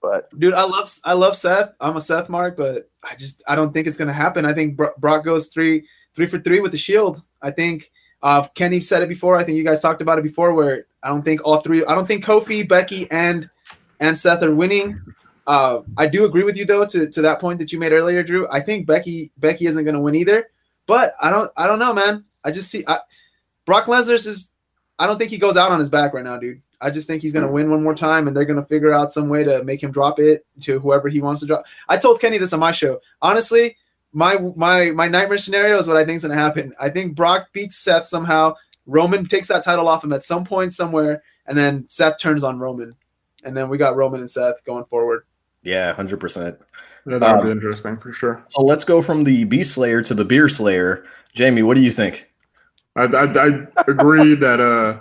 But 0.03 0.29
Dude, 0.39 0.53
I 0.53 0.65
love 0.65 0.93
I 1.05 1.15
love 1.15 1.37
Seth. 1.37 1.73
I'm 1.81 1.97
a 1.97 2.01
Seth 2.01 2.29
mark, 2.29 2.57
but 2.57 2.91
I 3.03 3.15
just 3.15 3.43
I 3.47 3.55
don't 3.55 3.73
think 3.73 3.87
it's 3.87 3.97
gonna 3.97 4.13
happen. 4.13 4.45
I 4.45 4.53
think 4.53 4.77
Brock 4.77 5.25
goes 5.25 5.49
three 5.49 5.87
three 6.15 6.27
for 6.27 6.41
three 6.41 6.61
with 6.61 6.73
the 6.73 6.79
Shield. 6.79 7.23
I 7.41 7.53
think 7.53 7.91
uh, 8.23 8.47
Kenny 8.55 8.81
said 8.81 9.03
it 9.03 9.09
before. 9.09 9.37
I 9.37 9.45
think 9.45 9.57
you 9.57 9.65
guys 9.65 9.81
talked 9.81 10.03
about 10.03 10.19
it 10.19 10.23
before. 10.23 10.53
Where 10.53 10.87
I 11.03 11.09
don't 11.09 11.23
think 11.23 11.41
all 11.45 11.61
three. 11.61 11.85
I 11.85 11.95
don't 11.95 12.07
think 12.07 12.25
Kofi, 12.25 12.69
Becky, 12.69 13.09
and 13.11 13.49
and 14.01 14.19
Seth 14.19 14.43
are 14.43 14.55
winning. 14.55 15.01
Uh, 15.47 15.81
I 15.97 16.07
do 16.07 16.25
agree 16.25 16.45
with 16.45 16.57
you 16.57 16.65
though 16.65 16.87
to, 16.87 17.09
to 17.09 17.23
that 17.23 17.41
point 17.41 17.59
that 17.61 17.73
you 17.73 17.79
made 17.79 17.93
earlier, 17.93 18.23
Drew. 18.23 18.49
I 18.51 18.61
think 18.61 18.87
Becky 18.87 19.31
Becky 19.39 19.67
isn't 19.67 19.85
going 19.85 19.95
to 19.95 20.01
win 20.01 20.15
either. 20.15 20.49
But 20.87 21.15
I 21.21 21.31
don't 21.31 21.51
I 21.57 21.67
don't 21.67 21.79
know, 21.79 21.95
man. 21.95 22.25
I 22.45 22.51
just 22.51 22.71
see 22.71 22.85
I, 22.87 22.99
Brock 23.67 23.87
Lesnar's 23.87 24.25
just 24.25 24.52
I 25.03 25.07
don't 25.09 25.19
think 25.19 25.33
he 25.33 25.39
goes 25.39 25.57
out 25.57 25.73
on 25.73 25.81
his 25.81 25.91
back 25.91 26.15
right 26.15 26.23
now, 26.23 26.37
dude. 26.37 26.63
I 26.81 26.91
just 26.91 27.09
think 27.09 27.23
he's 27.23 27.33
going 27.33 27.45
to 27.45 27.51
win 27.51 27.71
one 27.73 27.83
more 27.83 27.95
time, 27.95 28.29
and 28.29 28.37
they're 28.37 28.45
going 28.45 28.61
to 28.61 28.67
figure 28.67 28.95
out 28.95 29.13
some 29.13 29.29
way 29.29 29.43
to 29.43 29.65
make 29.65 29.83
him 29.83 29.91
drop 29.91 30.21
it 30.21 30.47
to 30.61 30.79
whoever 30.79 31.09
he 31.09 31.21
wants 31.21 31.41
to 31.41 31.47
drop. 31.49 31.65
I 31.89 31.97
told 31.97 32.21
Kenny 32.21 32.39
this 32.39 32.53
on 32.53 32.61
my 32.61 32.71
show. 32.71 33.01
Honestly, 33.21 33.77
my 34.13 34.39
my 34.55 34.93
my 34.93 35.09
nightmare 35.09 35.39
scenario 35.39 35.77
is 35.79 35.89
what 35.89 35.97
I 35.97 36.05
think 36.05 36.19
is 36.19 36.23
going 36.23 36.37
to 36.37 36.41
happen. 36.41 36.73
I 36.79 36.89
think 36.89 37.17
Brock 37.17 37.49
beats 37.53 37.77
Seth 37.79 38.07
somehow, 38.07 38.55
Roman 38.87 39.27
takes 39.27 39.49
that 39.49 39.65
title 39.65 39.89
off 39.89 40.05
him 40.05 40.13
at 40.13 40.23
some 40.23 40.45
point 40.45 40.73
somewhere, 40.73 41.25
and 41.47 41.59
then 41.59 41.89
Seth 41.89 42.21
turns 42.21 42.45
on 42.45 42.61
Roman, 42.61 42.95
and 43.43 43.57
then 43.57 43.69
we 43.69 43.79
got 43.79 43.97
Roman 43.97 44.21
and 44.21 44.31
Seth 44.31 44.65
going 44.65 44.85
forward. 44.85 45.25
Yeah, 45.65 45.93
hundred 45.95 46.21
percent. 46.21 46.59
Yeah, 47.07 47.19
that 47.19 47.37
would 47.37 47.41
Um, 47.41 47.47
be 47.47 47.53
interesting 47.53 47.97
for 47.97 48.13
sure. 48.13 48.45
So 48.51 48.63
let's 48.63 48.85
go 48.85 49.03
from 49.03 49.25
the 49.25 49.43
Beast 49.45 49.73
Slayer 49.75 50.01
to 50.03 50.15
the 50.15 50.25
Beer 50.25 50.49
Slayer. 50.49 51.05
Jamie, 51.35 51.65
what 51.65 51.75
do 51.75 51.81
you 51.81 51.91
think? 51.91 52.29
I, 52.97 53.05
I, 53.05 53.25
I 53.25 53.67
agree 53.89 54.35
that 54.35 54.61
uh, 54.61 55.01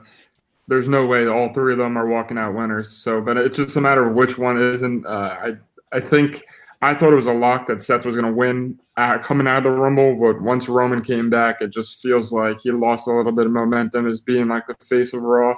there's 0.68 0.88
no 0.88 1.06
way 1.06 1.28
all 1.28 1.54
three 1.54 1.74
of 1.74 1.80
them 1.80 1.98
are 1.98 2.08
walking 2.08 2.38
out 2.38 2.56
winners. 2.56 2.90
So, 2.90 3.22
but 3.22 3.38
it's 3.38 3.58
just 3.58 3.76
a 3.76 3.82
matter 3.82 4.08
of 4.08 4.16
which 4.16 4.38
one 4.38 4.58
isn't. 4.58 5.06
Uh, 5.06 5.38
I 5.42 5.98
I 5.98 6.00
think 6.00 6.44
I 6.82 6.94
thought 6.94 7.12
it 7.12 7.18
was 7.18 7.28
a 7.28 7.34
lock 7.34 7.68
that 7.68 7.84
Seth 7.84 8.06
was 8.06 8.16
going 8.16 8.28
to 8.28 8.34
win 8.34 8.80
coming 9.22 9.48
out 9.48 9.58
of 9.58 9.64
the 9.64 9.72
Rumble, 9.72 10.16
but 10.16 10.42
once 10.42 10.70
Roman 10.70 11.02
came 11.02 11.30
back, 11.30 11.62
it 11.62 11.70
just 11.70 12.02
feels 12.02 12.32
like 12.32 12.60
he 12.62 12.72
lost 12.72 13.08
a 13.08 13.12
little 13.12 13.32
bit 13.32 13.46
of 13.46 13.52
momentum 13.52 14.08
as 14.08 14.22
being 14.22 14.48
like 14.48 14.66
the 14.68 14.76
face 14.76 15.14
of 15.14 15.22
Raw, 15.22 15.56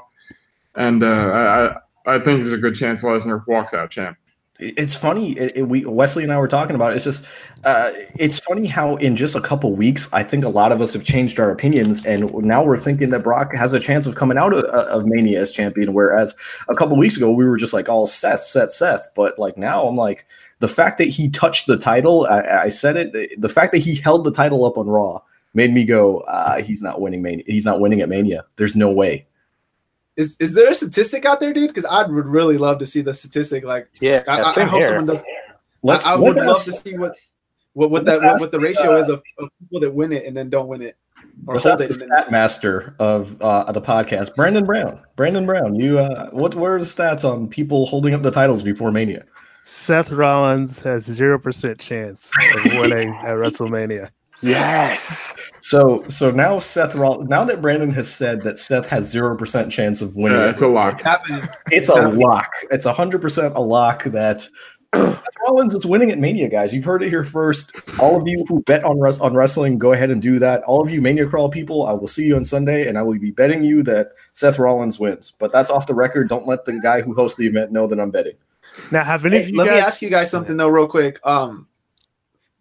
and 0.76 1.04
uh, 1.04 1.76
I 2.06 2.16
I 2.16 2.20
think 2.20 2.42
there's 2.42 2.54
a 2.54 2.58
good 2.58 2.76
chance 2.76 3.04
Lesnar 3.04 3.46
walks 3.48 3.74
out 3.74 3.92
champ. 3.92 4.18
It's 4.60 4.96
funny. 4.96 5.32
It, 5.38 5.58
it- 5.58 5.64
we 5.64 5.84
Wesley 5.84 6.24
and 6.24 6.32
I 6.32 6.38
were 6.38 6.48
talking 6.48 6.76
about. 6.76 6.92
It. 6.92 6.96
It's 6.96 7.04
just, 7.06 7.26
uh, 7.64 7.92
it's 8.20 8.40
funny 8.40 8.68
how 8.68 8.98
in 8.98 9.16
just 9.16 9.34
a 9.36 9.42
couple 9.42 9.76
weeks, 9.76 10.08
I 10.14 10.22
think 10.24 10.46
a 10.46 10.50
lot 10.50 10.72
of 10.72 10.80
us 10.80 10.94
have 10.94 11.04
changed 11.04 11.40
our 11.40 11.50
opinions, 11.52 12.06
and 12.06 12.32
now 12.36 12.64
we're 12.64 12.80
thinking 12.80 13.10
that 13.10 13.24
Brock 13.24 13.54
has 13.56 13.74
a 13.74 13.80
chance 13.80 14.06
of 14.06 14.16
coming 14.16 14.38
out 14.38 14.54
of, 14.54 14.64
of 14.66 15.06
Mania 15.08 15.42
as 15.42 15.52
champion. 15.52 15.94
Whereas 15.94 16.36
a 16.70 16.76
couple 16.76 16.96
weeks 16.98 17.18
ago, 17.18 17.32
we 17.32 17.46
were 17.46 17.58
just 17.58 17.74
like, 17.74 17.90
"Oh, 17.90 18.06
Seth, 18.06 18.42
Seth, 18.42 18.72
Seth." 18.72 19.08
But 19.16 19.40
like 19.40 19.58
now, 19.58 19.88
I'm 19.88 19.96
like, 19.98 20.28
the 20.60 20.68
fact 20.68 21.00
that 21.00 21.06
he 21.10 21.30
touched 21.30 21.66
the 21.66 21.78
title, 21.78 22.28
I, 22.28 22.42
I 22.66 22.70
said 22.70 22.96
it. 22.96 23.42
The 23.42 23.50
fact 23.50 23.72
that 23.74 23.80
he 23.80 23.96
held 23.96 24.24
the 24.24 24.32
title 24.32 24.66
up 24.66 24.78
on 24.78 24.86
Raw 24.88 25.20
made 25.56 25.74
me 25.74 25.84
go, 25.84 26.20
uh, 26.22 26.62
"He's 26.62 26.84
not 26.84 27.02
winning 27.02 27.24
Mania. 27.24 27.44
He's 27.48 27.66
not 27.66 27.80
winning 27.82 28.02
at 28.02 28.10
Mania. 28.10 28.46
There's 28.58 28.76
no 28.76 28.92
way." 28.94 29.26
Is 30.16 30.36
is 30.40 30.54
there 30.54 30.70
a 30.70 30.76
statistic 30.76 31.26
out 31.26 31.40
there, 31.40 31.54
dude? 31.54 31.70
Because 31.70 31.86
I 31.86 32.04
would 32.04 32.28
really 32.28 32.58
love 32.58 32.80
to 32.80 32.86
see 32.86 33.02
the 33.02 33.14
statistic. 33.14 33.64
Like, 33.64 33.90
Yeah, 34.00 34.24
I, 34.28 34.42
I, 34.42 34.62
I 34.62 34.64
hope 34.66 34.84
someone 34.84 35.08
does. 35.08 35.26
Let's. 35.82 36.06
I, 36.06 36.14
I 36.14 36.16
would 36.16 36.36
love 36.36 36.58
ask- 36.58 36.66
to 36.66 36.74
see 36.74 36.98
what 36.98 37.16
what, 37.74 37.90
what 37.90 38.06
that 38.06 38.22
what, 38.22 38.40
what 38.40 38.52
the 38.52 38.58
the, 38.60 38.64
ratio 38.64 38.96
uh, 38.96 39.00
is 39.00 39.10
of, 39.10 39.24
of 39.40 39.50
people 39.60 39.80
that 39.80 39.94
win 39.94 40.12
it 40.12 40.26
and 40.26 40.38
then 40.38 40.50
don't 40.50 40.68
win 40.68 40.82
it, 40.82 40.96
or 41.48 41.56
Let's 41.56 41.66
hold 41.66 41.82
ask 41.82 41.86
it. 41.86 41.88
the 41.88 42.06
stat 42.08 42.32
master 42.32 42.96
of 43.00 43.42
uh, 43.42 43.72
the 43.72 43.82
podcast, 43.82 44.36
Brandon 44.36 44.64
Brown. 44.64 45.02
Brandon 45.16 45.46
Brown, 45.46 45.76
you 45.76 46.00
uh, 46.00 46.30
what 46.30 46.54
what 46.56 46.70
are 46.70 46.80
the 46.80 46.86
stats 46.86 47.28
on 47.30 47.48
people 47.48 47.86
holding 47.88 48.14
up 48.14 48.22
the 48.22 48.32
titles 48.32 48.62
before 48.62 48.92
Mania? 48.92 49.26
Seth 49.66 50.12
Rollins 50.12 50.80
has 50.82 51.06
zero 51.06 51.40
percent 51.40 51.80
chance 51.80 52.30
of 52.58 52.66
winning 52.74 53.10
at 53.24 53.38
WrestleMania. 53.38 54.10
Yes. 54.44 55.34
So 55.62 56.04
so 56.10 56.30
now 56.32 56.60
Seth 56.60 56.94
Roll- 56.96 57.24
now 57.24 57.44
that 57.46 57.62
Brandon 57.62 57.92
has 57.92 58.12
said 58.14 58.42
that 58.42 58.58
Seth 58.58 58.86
has 58.88 59.10
zero 59.10 59.38
percent 59.38 59.72
chance 59.72 60.02
of 60.02 60.16
winning, 60.16 60.38
Yeah, 60.40 60.50
it's 60.50 60.62
a 60.62 60.68
lock. 60.68 61.02
happening. 61.02 61.42
it's 61.72 61.90
a 61.90 62.02
lock. 62.10 62.50
It's 62.70 62.86
hundred 62.86 63.22
percent 63.22 63.56
a 63.56 63.62
lock 63.62 64.04
that 64.06 64.48
Seth 64.96 65.24
Rollins 65.48 65.74
is 65.74 65.86
winning 65.86 66.12
at 66.12 66.20
Mania, 66.20 66.50
guys. 66.50 66.74
You've 66.74 66.84
heard 66.86 67.02
it 67.02 67.10
here 67.10 67.24
first. 67.24 67.72
All 68.00 68.20
of 68.22 68.28
you 68.28 68.46
who 68.48 68.62
bet 68.64 68.84
on 68.84 69.00
res- 69.00 69.20
on 69.22 69.34
wrestling, 69.34 69.78
go 69.80 69.94
ahead 69.94 70.12
and 70.12 70.22
do 70.22 70.38
that. 70.40 70.62
All 70.64 70.84
of 70.84 70.92
you 70.92 71.02
Mania 71.02 71.28
Crawl 71.28 71.50
people, 71.50 71.88
I 71.88 71.94
will 71.94 72.08
see 72.08 72.26
you 72.26 72.36
on 72.36 72.44
Sunday, 72.46 72.88
and 72.88 72.98
I 72.98 73.02
will 73.02 73.18
be 73.18 73.32
betting 73.32 73.64
you 73.64 73.82
that 73.84 74.12
Seth 74.34 74.60
Rollins 74.60 75.00
wins. 75.00 75.32
But 75.40 75.52
that's 75.52 75.72
off 75.72 75.88
the 75.88 75.96
record. 75.96 76.30
Don't 76.30 76.46
let 76.46 76.66
the 76.66 76.74
guy 76.80 77.02
who 77.02 77.14
hosts 77.16 77.38
the 77.38 77.48
event 77.48 77.72
know 77.72 77.88
that 77.88 78.00
I'm 78.00 78.12
betting. 78.12 78.36
Now, 78.92 79.04
have 79.04 79.26
any 79.26 79.44
Hey, 79.44 79.52
let 79.52 79.66
guys? 79.66 79.74
me 79.76 79.80
ask 79.80 80.02
you 80.02 80.10
guys 80.10 80.30
something 80.30 80.58
though, 80.58 80.68
real 80.68 80.88
quick. 80.88 81.20
Um, 81.26 81.68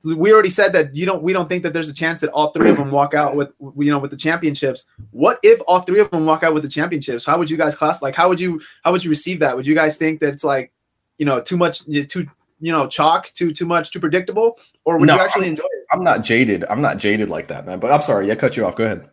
we 0.05 0.33
already 0.33 0.51
said 0.51 0.73
that 0.73 0.95
you 0.95 1.07
don't. 1.07 1.23
We 1.23 1.33
don't 1.33 1.49
think 1.49 1.63
that 1.63 1.73
there's 1.73 1.89
a 1.89 1.95
chance 1.95 2.21
that 2.21 2.31
all 2.31 2.51
three 2.51 2.71
of 2.71 2.77
them 2.77 2.91
walk 3.01 3.15
out 3.15 3.37
with 3.37 3.51
you 3.61 3.91
know 3.91 3.99
with 3.99 4.11
the 4.11 4.17
championships. 4.17 4.87
What 5.11 5.39
if 5.43 5.61
all 5.67 5.81
three 5.81 6.01
of 6.01 6.11
them 6.11 6.27
walk 6.27 6.43
out 6.43 6.55
with 6.55 6.65
the 6.65 6.69
championships? 6.69 7.25
How 7.25 7.39
would 7.39 7.51
you 7.51 7.57
guys 7.57 7.77
class? 7.77 8.03
Like, 8.03 8.15
how 8.15 8.29
would 8.29 8.41
you 8.41 8.61
how 8.83 8.93
would 8.93 9.05
you 9.05 9.11
receive 9.11 9.39
that? 9.41 9.57
Would 9.57 9.67
you 9.67 9.75
guys 9.75 9.99
think 9.99 10.21
that 10.21 10.33
it's 10.33 10.45
like 10.45 10.73
you 11.19 11.27
know 11.27 11.41
too 11.41 11.57
much, 11.57 11.85
too 11.85 12.27
you 12.61 12.73
know 12.73 12.89
chalk, 12.89 13.33
too 13.35 13.53
too 13.53 13.67
much, 13.67 13.93
too 13.93 14.01
predictable, 14.01 14.59
or 14.85 14.99
would 14.99 15.07
No, 15.07 15.15
you 15.15 15.21
actually 15.21 15.49
enjoy 15.49 15.65
it? 15.65 15.87
I'm 15.93 16.03
not 16.03 16.23
jaded. 16.25 16.65
I'm 16.69 16.81
not 16.81 16.99
jaded 16.99 17.29
like 17.29 17.49
that, 17.49 17.67
man. 17.67 17.79
But 17.79 17.93
I'm 17.93 18.03
sorry. 18.03 18.31
I 18.31 18.35
cut 18.35 18.57
you 18.57 18.67
off. 18.67 18.77
Go 18.77 18.85
ahead. 18.85 19.09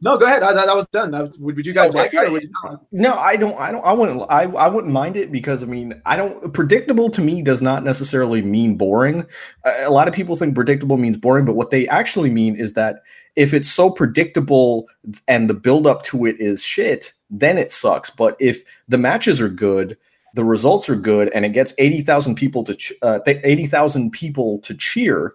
No, 0.00 0.18
go 0.18 0.26
ahead. 0.26 0.42
I, 0.42 0.52
that, 0.52 0.66
that 0.66 0.76
was 0.76 0.86
done. 0.88 1.14
I, 1.14 1.22
would, 1.22 1.56
would 1.56 1.64
you 1.64 1.72
guys 1.72 1.90
Okay, 1.90 1.98
like 1.98 2.14
it? 2.14 2.28
Or 2.28 2.32
would 2.32 2.42
you 2.42 2.50
not? 2.62 2.84
No, 2.92 3.14
I 3.14 3.36
don't. 3.36 3.58
I 3.58 3.72
don't. 3.72 3.84
I 3.84 3.92
wouldn't. 3.92 4.22
I, 4.28 4.42
I 4.42 4.68
wouldn't 4.68 4.92
mind 4.92 5.16
it 5.16 5.32
because 5.32 5.62
I 5.62 5.66
mean, 5.66 6.00
I 6.04 6.16
don't. 6.16 6.52
Predictable 6.52 7.08
to 7.10 7.22
me 7.22 7.40
does 7.42 7.62
not 7.62 7.84
necessarily 7.84 8.42
mean 8.42 8.76
boring. 8.76 9.26
A, 9.64 9.84
a 9.86 9.90
lot 9.90 10.08
of 10.08 10.14
people 10.14 10.36
think 10.36 10.54
predictable 10.54 10.98
means 10.98 11.16
boring, 11.16 11.44
but 11.44 11.54
what 11.54 11.70
they 11.70 11.88
actually 11.88 12.30
mean 12.30 12.56
is 12.56 12.74
that 12.74 13.02
if 13.36 13.54
it's 13.54 13.70
so 13.70 13.88
predictable 13.88 14.88
and 15.26 15.48
the 15.48 15.54
build 15.54 15.86
up 15.86 16.02
to 16.04 16.26
it 16.26 16.38
is 16.38 16.62
shit, 16.62 17.12
then 17.30 17.56
it 17.56 17.72
sucks. 17.72 18.10
But 18.10 18.36
if 18.40 18.62
the 18.88 18.98
matches 18.98 19.40
are 19.40 19.48
good, 19.48 19.96
the 20.34 20.44
results 20.44 20.88
are 20.88 20.96
good, 20.96 21.30
and 21.32 21.44
it 21.44 21.50
gets 21.50 21.72
eighty 21.78 22.02
thousand 22.02 22.34
people 22.34 22.64
to 22.64 22.74
ch- 22.74 22.92
uh, 23.00 23.20
eighty 23.26 23.66
thousand 23.66 24.10
people 24.10 24.58
to 24.58 24.74
cheer, 24.74 25.34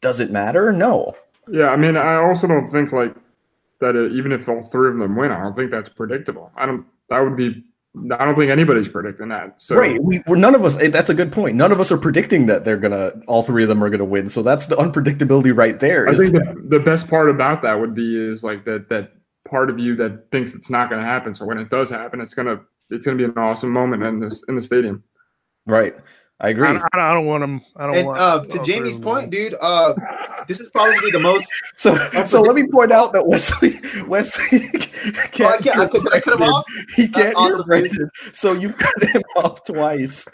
does 0.00 0.20
it 0.20 0.30
matter? 0.30 0.72
No. 0.72 1.14
Yeah, 1.50 1.68
I 1.68 1.76
mean, 1.76 1.96
I 1.98 2.14
also 2.16 2.46
don't 2.46 2.68
think 2.68 2.92
like 2.92 3.14
that. 3.84 3.96
Even 4.12 4.32
if 4.32 4.48
all 4.48 4.62
three 4.62 4.90
of 4.90 4.98
them 4.98 5.16
win, 5.16 5.30
I 5.30 5.42
don't 5.42 5.54
think 5.54 5.70
that's 5.70 5.88
predictable. 5.88 6.50
I 6.56 6.66
don't. 6.66 6.84
That 7.08 7.20
would 7.20 7.36
be. 7.36 7.64
I 8.10 8.24
don't 8.24 8.34
think 8.34 8.50
anybody's 8.50 8.88
predicting 8.88 9.28
that. 9.28 9.54
So 9.62 9.76
right. 9.76 10.02
We, 10.02 10.20
we're 10.26 10.34
none 10.36 10.56
of 10.56 10.64
us. 10.64 10.76
eh, 10.80 10.88
That's 10.88 11.10
a 11.10 11.14
good 11.14 11.30
point. 11.30 11.54
None 11.54 11.70
of 11.70 11.78
us 11.78 11.92
are 11.92 11.98
predicting 11.98 12.46
that 12.46 12.64
they're 12.64 12.76
gonna. 12.76 13.12
All 13.28 13.42
three 13.42 13.62
of 13.62 13.68
them 13.68 13.84
are 13.84 13.88
gonna 13.90 14.04
win. 14.04 14.28
So 14.28 14.42
that's 14.42 14.66
the 14.66 14.74
unpredictability 14.76 15.56
right 15.56 15.78
there. 15.78 16.08
I 16.08 16.16
think 16.16 16.32
the, 16.32 16.64
the 16.68 16.80
best 16.80 17.06
part 17.08 17.30
about 17.30 17.62
that 17.62 17.78
would 17.78 17.94
be 17.94 18.16
is 18.16 18.42
like 18.42 18.64
that 18.64 18.88
that 18.88 19.12
part 19.48 19.70
of 19.70 19.78
you 19.78 19.94
that 19.96 20.30
thinks 20.32 20.54
it's 20.54 20.70
not 20.70 20.88
going 20.90 21.00
to 21.02 21.06
happen. 21.06 21.34
So 21.34 21.44
when 21.44 21.58
it 21.58 21.68
does 21.68 21.88
happen, 21.90 22.20
it's 22.20 22.34
gonna 22.34 22.60
it's 22.90 23.04
gonna 23.06 23.18
be 23.18 23.24
an 23.24 23.34
awesome 23.36 23.70
moment 23.70 24.02
in 24.02 24.18
this 24.18 24.42
in 24.48 24.56
the 24.56 24.62
stadium. 24.62 25.04
right. 25.66 25.94
I 26.44 26.48
agree. 26.50 26.68
I 26.68 26.72
don't, 26.74 26.84
I 26.94 27.12
don't 27.14 27.26
want 27.26 27.40
them. 27.40 27.62
I 27.76 27.86
don't 27.86 27.96
And 27.96 28.06
want. 28.06 28.20
uh, 28.20 28.44
to 28.44 28.58
Jamie's 28.64 28.96
three 28.96 29.02
them. 29.02 29.02
point, 29.02 29.30
dude, 29.30 29.54
uh, 29.60 29.94
this 30.46 30.60
is 30.60 30.68
probably 30.70 31.10
the 31.10 31.20
most. 31.20 31.50
So, 31.76 31.96
so 32.24 32.40
let 32.40 32.54
me 32.54 32.64
point 32.68 32.92
out 32.92 33.12
that 33.14 33.26
Wesley, 33.26 33.80
Wesley 34.06 34.70
Oh, 34.74 35.10
I 35.18 35.26
can't. 35.26 35.62
can't, 35.62 35.78
I 35.80 35.86
could, 35.88 36.14
I 36.14 36.20
cut 36.20 36.34
him 36.34 36.42
off? 36.42 36.64
He 36.94 37.08
can't 37.08 37.34
awesome, 37.34 37.68
hear 37.68 37.82
dude. 37.82 37.90
Brandon. 37.90 38.10
So 38.32 38.52
you 38.52 38.72
cut 38.72 39.02
him 39.10 39.22
off 39.36 39.64
twice. 39.64 40.24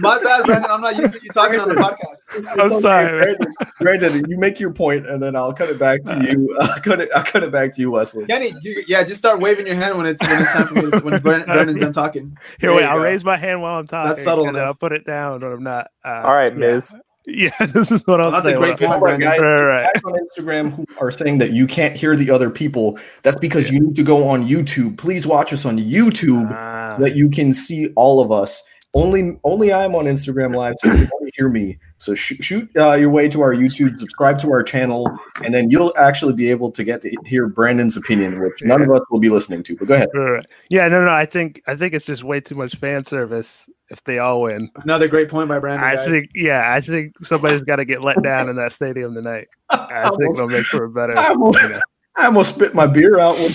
My 0.00 0.22
bad, 0.22 0.44
Brandon. 0.44 0.70
I'm 0.70 0.80
not 0.82 0.96
used 0.96 1.14
to 1.14 1.20
you 1.22 1.30
talking 1.30 1.58
on 1.58 1.68
the 1.70 1.74
podcast. 1.76 1.96
I'm 2.36 2.44
It's 2.66 2.72
okay, 2.74 2.80
sorry. 2.80 3.18
Brandon. 3.22 3.54
Brandon, 3.80 4.30
you 4.30 4.38
make 4.38 4.60
your 4.60 4.72
point, 4.72 5.06
and 5.08 5.20
then 5.22 5.34
I'll 5.34 5.54
cut 5.54 5.70
it 5.70 5.78
back 5.78 6.04
to 6.04 6.22
you. 6.30 6.56
I'll 6.60 6.80
cut 6.80 7.00
it. 7.00 7.08
I'll 7.16 7.24
cut 7.24 7.42
it 7.42 7.50
back 7.50 7.74
to 7.74 7.80
you, 7.80 7.90
Wesley. 7.90 8.26
Kenny, 8.26 8.52
you, 8.62 8.84
yeah, 8.86 9.02
just 9.02 9.18
start 9.18 9.40
waving 9.40 9.66
your 9.66 9.76
hand 9.76 9.96
when 9.96 10.06
it's 10.06 10.20
when 10.22 10.42
it's 10.42 10.52
time 10.52 10.66
for 10.68 10.74
me 10.74 10.90
to, 10.90 10.98
when 11.00 11.20
Brandon's 11.22 11.80
done 11.80 11.92
talking. 11.94 12.36
Here, 12.60 12.70
There 12.70 12.74
wait. 12.74 12.84
I'll 12.84 12.98
go. 12.98 13.02
raise 13.04 13.24
my 13.24 13.36
hand 13.38 13.62
while 13.62 13.78
I'm 13.80 13.86
talking. 13.86 14.10
That's 14.10 14.22
subtle 14.24 14.46
and 14.46 14.54
then 14.56 14.62
enough. 14.62 14.74
I'll 14.74 14.78
put 14.78 14.92
it 14.92 15.06
down 15.06 15.42
when 15.52 15.58
I'm 15.58 15.64
not. 15.64 15.88
Uh, 16.04 16.22
All 16.26 16.34
right, 16.34 16.52
yeah. 16.52 16.58
Miz. 16.58 16.94
Yeah, 17.24 17.50
this 17.72 17.92
is 17.92 18.04
what 18.08 18.20
I'm 18.20 18.32
That's 18.32 18.46
a 18.46 18.48
saying. 18.48 18.58
great 18.58 18.80
Well, 18.80 18.98
point, 18.98 19.00
All 19.00 19.00
right, 19.00 19.18
Brandon. 19.20 19.28
guys. 19.28 19.48
All 19.48 19.64
right. 19.64 19.88
Guys 19.94 20.02
on 20.04 20.14
Instagram 20.14 20.72
who 20.72 20.84
are 21.00 21.12
saying 21.12 21.38
that 21.38 21.52
you 21.52 21.68
can't 21.68 21.96
hear 21.96 22.16
the 22.16 22.28
other 22.28 22.50
people. 22.50 22.98
That's 23.22 23.36
because 23.38 23.70
you 23.70 23.78
need 23.78 23.94
to 23.94 24.02
go 24.02 24.28
on 24.28 24.44
YouTube. 24.48 24.98
Please 24.98 25.24
watch 25.24 25.52
us 25.52 25.64
on 25.64 25.78
YouTube. 25.78 26.50
Ah. 26.52 26.96
that 26.98 27.14
you 27.14 27.30
can 27.30 27.54
see 27.54 27.90
all 27.94 28.18
of 28.20 28.32
us. 28.32 28.60
Only 28.94 29.38
only 29.42 29.72
I'm 29.72 29.94
on 29.94 30.04
Instagram 30.04 30.54
Live, 30.54 30.74
so 30.78 30.88
you 30.88 30.98
can 30.98 31.10
only 31.18 31.32
hear 31.34 31.48
me. 31.48 31.78
So 31.96 32.14
shoot, 32.14 32.44
shoot 32.44 32.68
uh, 32.76 32.92
your 32.92 33.08
way 33.08 33.26
to 33.30 33.40
our 33.40 33.54
YouTube, 33.54 33.98
subscribe 33.98 34.38
to 34.40 34.48
our 34.48 34.62
channel, 34.62 35.10
and 35.42 35.54
then 35.54 35.70
you'll 35.70 35.94
actually 35.96 36.34
be 36.34 36.50
able 36.50 36.70
to 36.72 36.84
get 36.84 37.00
to 37.02 37.16
hear 37.24 37.46
Brandon's 37.46 37.96
opinion, 37.96 38.38
which 38.38 38.62
none 38.62 38.82
of 38.82 38.90
us 38.90 39.00
will 39.10 39.18
be 39.18 39.30
listening 39.30 39.62
to. 39.62 39.76
But 39.76 39.88
go 39.88 39.94
ahead. 39.94 40.08
Right. 40.12 40.44
Yeah, 40.68 40.88
no, 40.88 41.02
no. 41.02 41.10
I 41.10 41.24
think 41.24 41.62
I 41.66 41.74
think 41.74 41.94
it's 41.94 42.04
just 42.04 42.22
way 42.22 42.40
too 42.40 42.54
much 42.54 42.76
fan 42.76 43.06
service 43.06 43.66
if 43.88 44.04
they 44.04 44.18
all 44.18 44.42
win. 44.42 44.70
Another 44.82 45.08
great 45.08 45.30
point 45.30 45.48
by 45.48 45.58
Brandon. 45.58 45.88
I 45.88 45.94
guys. 45.94 46.08
think, 46.08 46.30
yeah, 46.34 46.74
I 46.74 46.82
think 46.82 47.16
somebody's 47.20 47.62
got 47.62 47.76
to 47.76 47.86
get 47.86 48.02
let 48.02 48.22
down 48.22 48.50
in 48.50 48.56
that 48.56 48.72
stadium 48.72 49.14
tonight. 49.14 49.48
I 49.70 50.10
think 50.10 50.20
almost, 50.20 50.38
it'll 50.38 50.48
make 50.48 50.66
for 50.66 50.84
a 50.84 50.90
better. 50.90 51.16
I 51.16 51.28
almost, 51.28 51.62
you 51.62 51.68
know. 51.70 51.80
I 52.16 52.26
almost 52.26 52.56
spit 52.56 52.74
my 52.74 52.86
beer 52.86 53.18
out. 53.18 53.38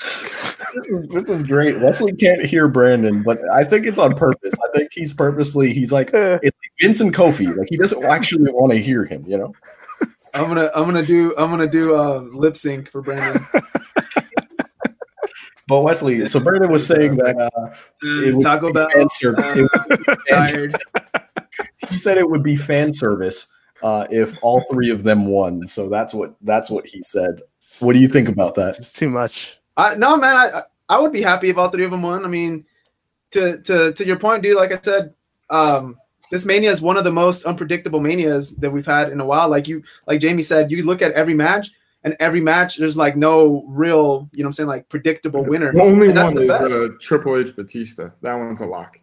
With 0.74 0.84
this, 0.84 0.86
is, 0.88 1.08
this 1.08 1.28
is 1.30 1.42
great. 1.44 1.78
Wesley 1.80 2.12
can't 2.12 2.42
hear 2.44 2.68
Brandon, 2.68 3.22
but 3.22 3.38
I 3.52 3.64
think 3.64 3.86
it's 3.86 3.98
on 3.98 4.14
purpose. 4.14 4.54
I 4.64 4.78
think 4.78 4.92
he's 4.92 5.12
purposefully 5.12 5.72
He's 5.72 5.92
like 5.92 6.10
it's 6.12 6.42
like 6.44 6.72
Vincent 6.80 7.14
Kofi. 7.14 7.54
Like 7.56 7.68
he 7.70 7.76
doesn't 7.76 8.04
actually 8.04 8.50
want 8.52 8.72
to 8.72 8.78
hear 8.78 9.04
him. 9.04 9.24
You 9.26 9.38
know. 9.38 9.52
I'm 10.34 10.48
gonna 10.48 10.70
I'm 10.74 10.84
gonna 10.84 11.04
do 11.04 11.34
I'm 11.36 11.50
gonna 11.50 11.66
do 11.68 11.94
uh, 11.94 12.18
lip 12.32 12.56
sync 12.56 12.90
for 12.90 13.02
Brandon. 13.02 13.42
But 15.66 15.82
Wesley, 15.82 16.26
so 16.26 16.40
Brandon 16.40 16.68
was 16.72 16.84
saying 16.84 17.14
that 17.18 17.36
uh, 17.38 17.72
it 18.02 18.34
would 18.34 18.42
Taco 18.42 18.68
be 18.68 18.72
Bell. 18.72 18.88
fan 18.92 19.08
service. 19.08 19.44
uh, 19.44 19.54
It 19.56 19.70
would 19.88 19.98
be 19.98 20.14
fan- 20.28 20.46
tired. 20.48 20.82
he 21.88 21.96
said 21.96 22.18
it 22.18 22.28
would 22.28 22.42
be 22.42 22.56
fan 22.56 22.92
service 22.92 23.46
uh, 23.84 24.04
if 24.10 24.36
all 24.42 24.64
three 24.68 24.90
of 24.90 25.04
them 25.04 25.26
won. 25.26 25.64
So 25.68 25.88
that's 25.88 26.12
what 26.12 26.34
that's 26.42 26.70
what 26.70 26.86
he 26.88 27.04
said. 27.04 27.42
What 27.78 27.92
do 27.92 28.00
you 28.00 28.08
think 28.08 28.28
about 28.28 28.56
that? 28.56 28.78
It's 28.78 28.92
too 28.92 29.08
much. 29.10 29.59
I, 29.80 29.94
no, 29.96 30.16
man, 30.16 30.36
I 30.36 30.62
I 30.88 30.98
would 30.98 31.12
be 31.12 31.22
happy 31.22 31.48
if 31.50 31.56
all 31.58 31.68
three 31.70 31.84
of 31.84 31.90
them 31.90 32.02
won. 32.02 32.24
I 32.24 32.28
mean, 32.28 32.64
to 33.32 33.60
to 33.62 33.92
to 33.92 34.06
your 34.06 34.18
point, 34.18 34.42
dude. 34.42 34.56
Like 34.56 34.72
I 34.72 34.80
said, 34.80 35.14
um, 35.48 35.96
this 36.30 36.44
mania 36.46 36.70
is 36.70 36.82
one 36.82 36.96
of 36.96 37.04
the 37.04 37.12
most 37.12 37.44
unpredictable 37.44 38.00
manias 38.00 38.56
that 38.56 38.70
we've 38.70 38.86
had 38.86 39.10
in 39.10 39.20
a 39.20 39.24
while. 39.24 39.48
Like 39.48 39.68
you, 39.68 39.82
like 40.06 40.20
Jamie 40.20 40.42
said, 40.42 40.70
you 40.70 40.84
look 40.84 41.02
at 41.02 41.12
every 41.12 41.34
match, 41.34 41.70
and 42.04 42.16
every 42.20 42.40
match 42.40 42.76
there's 42.76 42.96
like 42.96 43.16
no 43.16 43.64
real, 43.68 44.28
you 44.32 44.42
know, 44.42 44.46
what 44.46 44.48
I'm 44.48 44.52
saying 44.54 44.68
like 44.68 44.88
predictable 44.88 45.44
winner. 45.44 45.72
The 45.72 45.82
only 45.82 46.08
And 46.08 46.16
that's 46.16 46.34
one 46.34 46.46
the 46.46 46.54
is 46.54 46.60
best. 46.60 46.72
uh, 46.74 46.88
Triple 47.00 47.36
H 47.36 47.54
Batista. 47.54 48.10
That 48.22 48.34
one's 48.34 48.60
a 48.60 48.66
lock. 48.66 49.00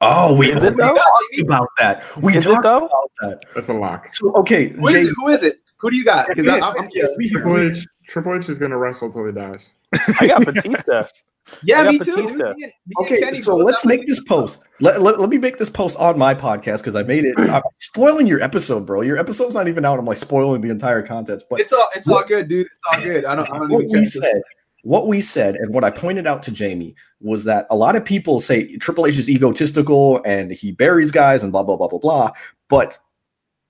Oh, 0.00 0.36
we, 0.36 0.52
Is 0.52 0.62
we 0.62 0.70
talked 0.76 1.40
about 1.40 1.68
that. 1.78 2.16
We 2.22 2.36
Is 2.36 2.46
it 2.46 2.50
talked 2.50 2.64
about 2.64 3.10
that. 3.22 3.44
That's 3.54 3.68
a 3.70 3.72
lock. 3.72 4.14
So 4.14 4.32
okay, 4.34 4.68
Who 4.68 4.86
is 4.86 4.92
Jay, 4.92 5.02
it? 5.02 5.14
Who 5.16 5.28
is 5.28 5.42
it? 5.42 5.60
Who 5.78 5.90
do 5.90 5.96
you 5.96 6.04
got? 6.04 6.28
Because 6.28 6.46
I'm, 6.48 6.62
I'm 6.62 6.88
curious. 6.88 7.16
Triple 7.30 7.58
H. 7.58 7.86
Triple 8.06 8.34
H 8.34 8.48
is 8.48 8.58
gonna 8.58 8.76
wrestle 8.78 9.10
till 9.12 9.26
he 9.26 9.32
dies. 9.32 9.70
I 10.20 10.28
got 10.28 10.44
Batista. 10.44 11.04
Yeah, 11.62 11.80
I 11.80 11.84
got 11.84 11.92
me 11.92 11.98
too. 11.98 12.16
Me 12.16 12.22
and- 12.42 12.56
me 12.56 12.72
Okay, 13.02 13.20
Kenny 13.20 13.42
so 13.42 13.54
let's 13.54 13.82
got 13.82 13.88
make 13.90 14.06
this 14.06 14.18
post. 14.24 14.60
Let, 14.80 15.02
let, 15.02 15.20
let 15.20 15.28
me 15.28 15.36
make 15.36 15.58
this 15.58 15.68
post 15.68 15.98
on 15.98 16.18
my 16.18 16.34
podcast 16.34 16.78
because 16.78 16.96
I 16.96 17.02
made 17.02 17.26
it. 17.26 17.38
I'm 17.38 17.60
spoiling 17.76 18.26
your 18.26 18.40
episode, 18.42 18.86
bro. 18.86 19.02
Your 19.02 19.18
episode's 19.18 19.54
not 19.54 19.68
even 19.68 19.84
out. 19.84 19.98
I'm 19.98 20.06
like 20.06 20.16
spoiling 20.16 20.62
the 20.62 20.70
entire 20.70 21.02
content. 21.02 21.42
But 21.50 21.60
It's 21.60 21.70
all 21.70 21.86
it's 21.94 22.08
all 22.08 22.24
good, 22.24 22.48
dude. 22.48 22.64
It's 22.64 22.78
all 22.90 23.02
good. 23.02 23.24
I 23.26 23.34
don't 23.34 23.52
I 23.52 23.58
don't 23.58 23.68
what 23.68 23.82
even 23.82 23.92
care. 23.92 24.00
we 24.00 24.06
said, 24.06 24.40
what 24.84 25.06
we 25.06 25.20
said, 25.20 25.56
and 25.56 25.74
what 25.74 25.84
I 25.84 25.90
pointed 25.90 26.26
out 26.26 26.42
to 26.44 26.50
Jamie 26.50 26.94
was 27.20 27.44
that 27.44 27.66
a 27.68 27.76
lot 27.76 27.94
of 27.94 28.06
people 28.06 28.40
say 28.40 28.76
Triple 28.78 29.04
H 29.06 29.18
is 29.18 29.28
egotistical 29.28 30.22
and 30.24 30.50
he 30.50 30.72
buries 30.72 31.10
guys 31.10 31.42
and 31.42 31.52
blah 31.52 31.62
blah 31.62 31.76
blah 31.76 31.88
blah 31.88 31.98
blah. 31.98 32.30
But 32.70 32.98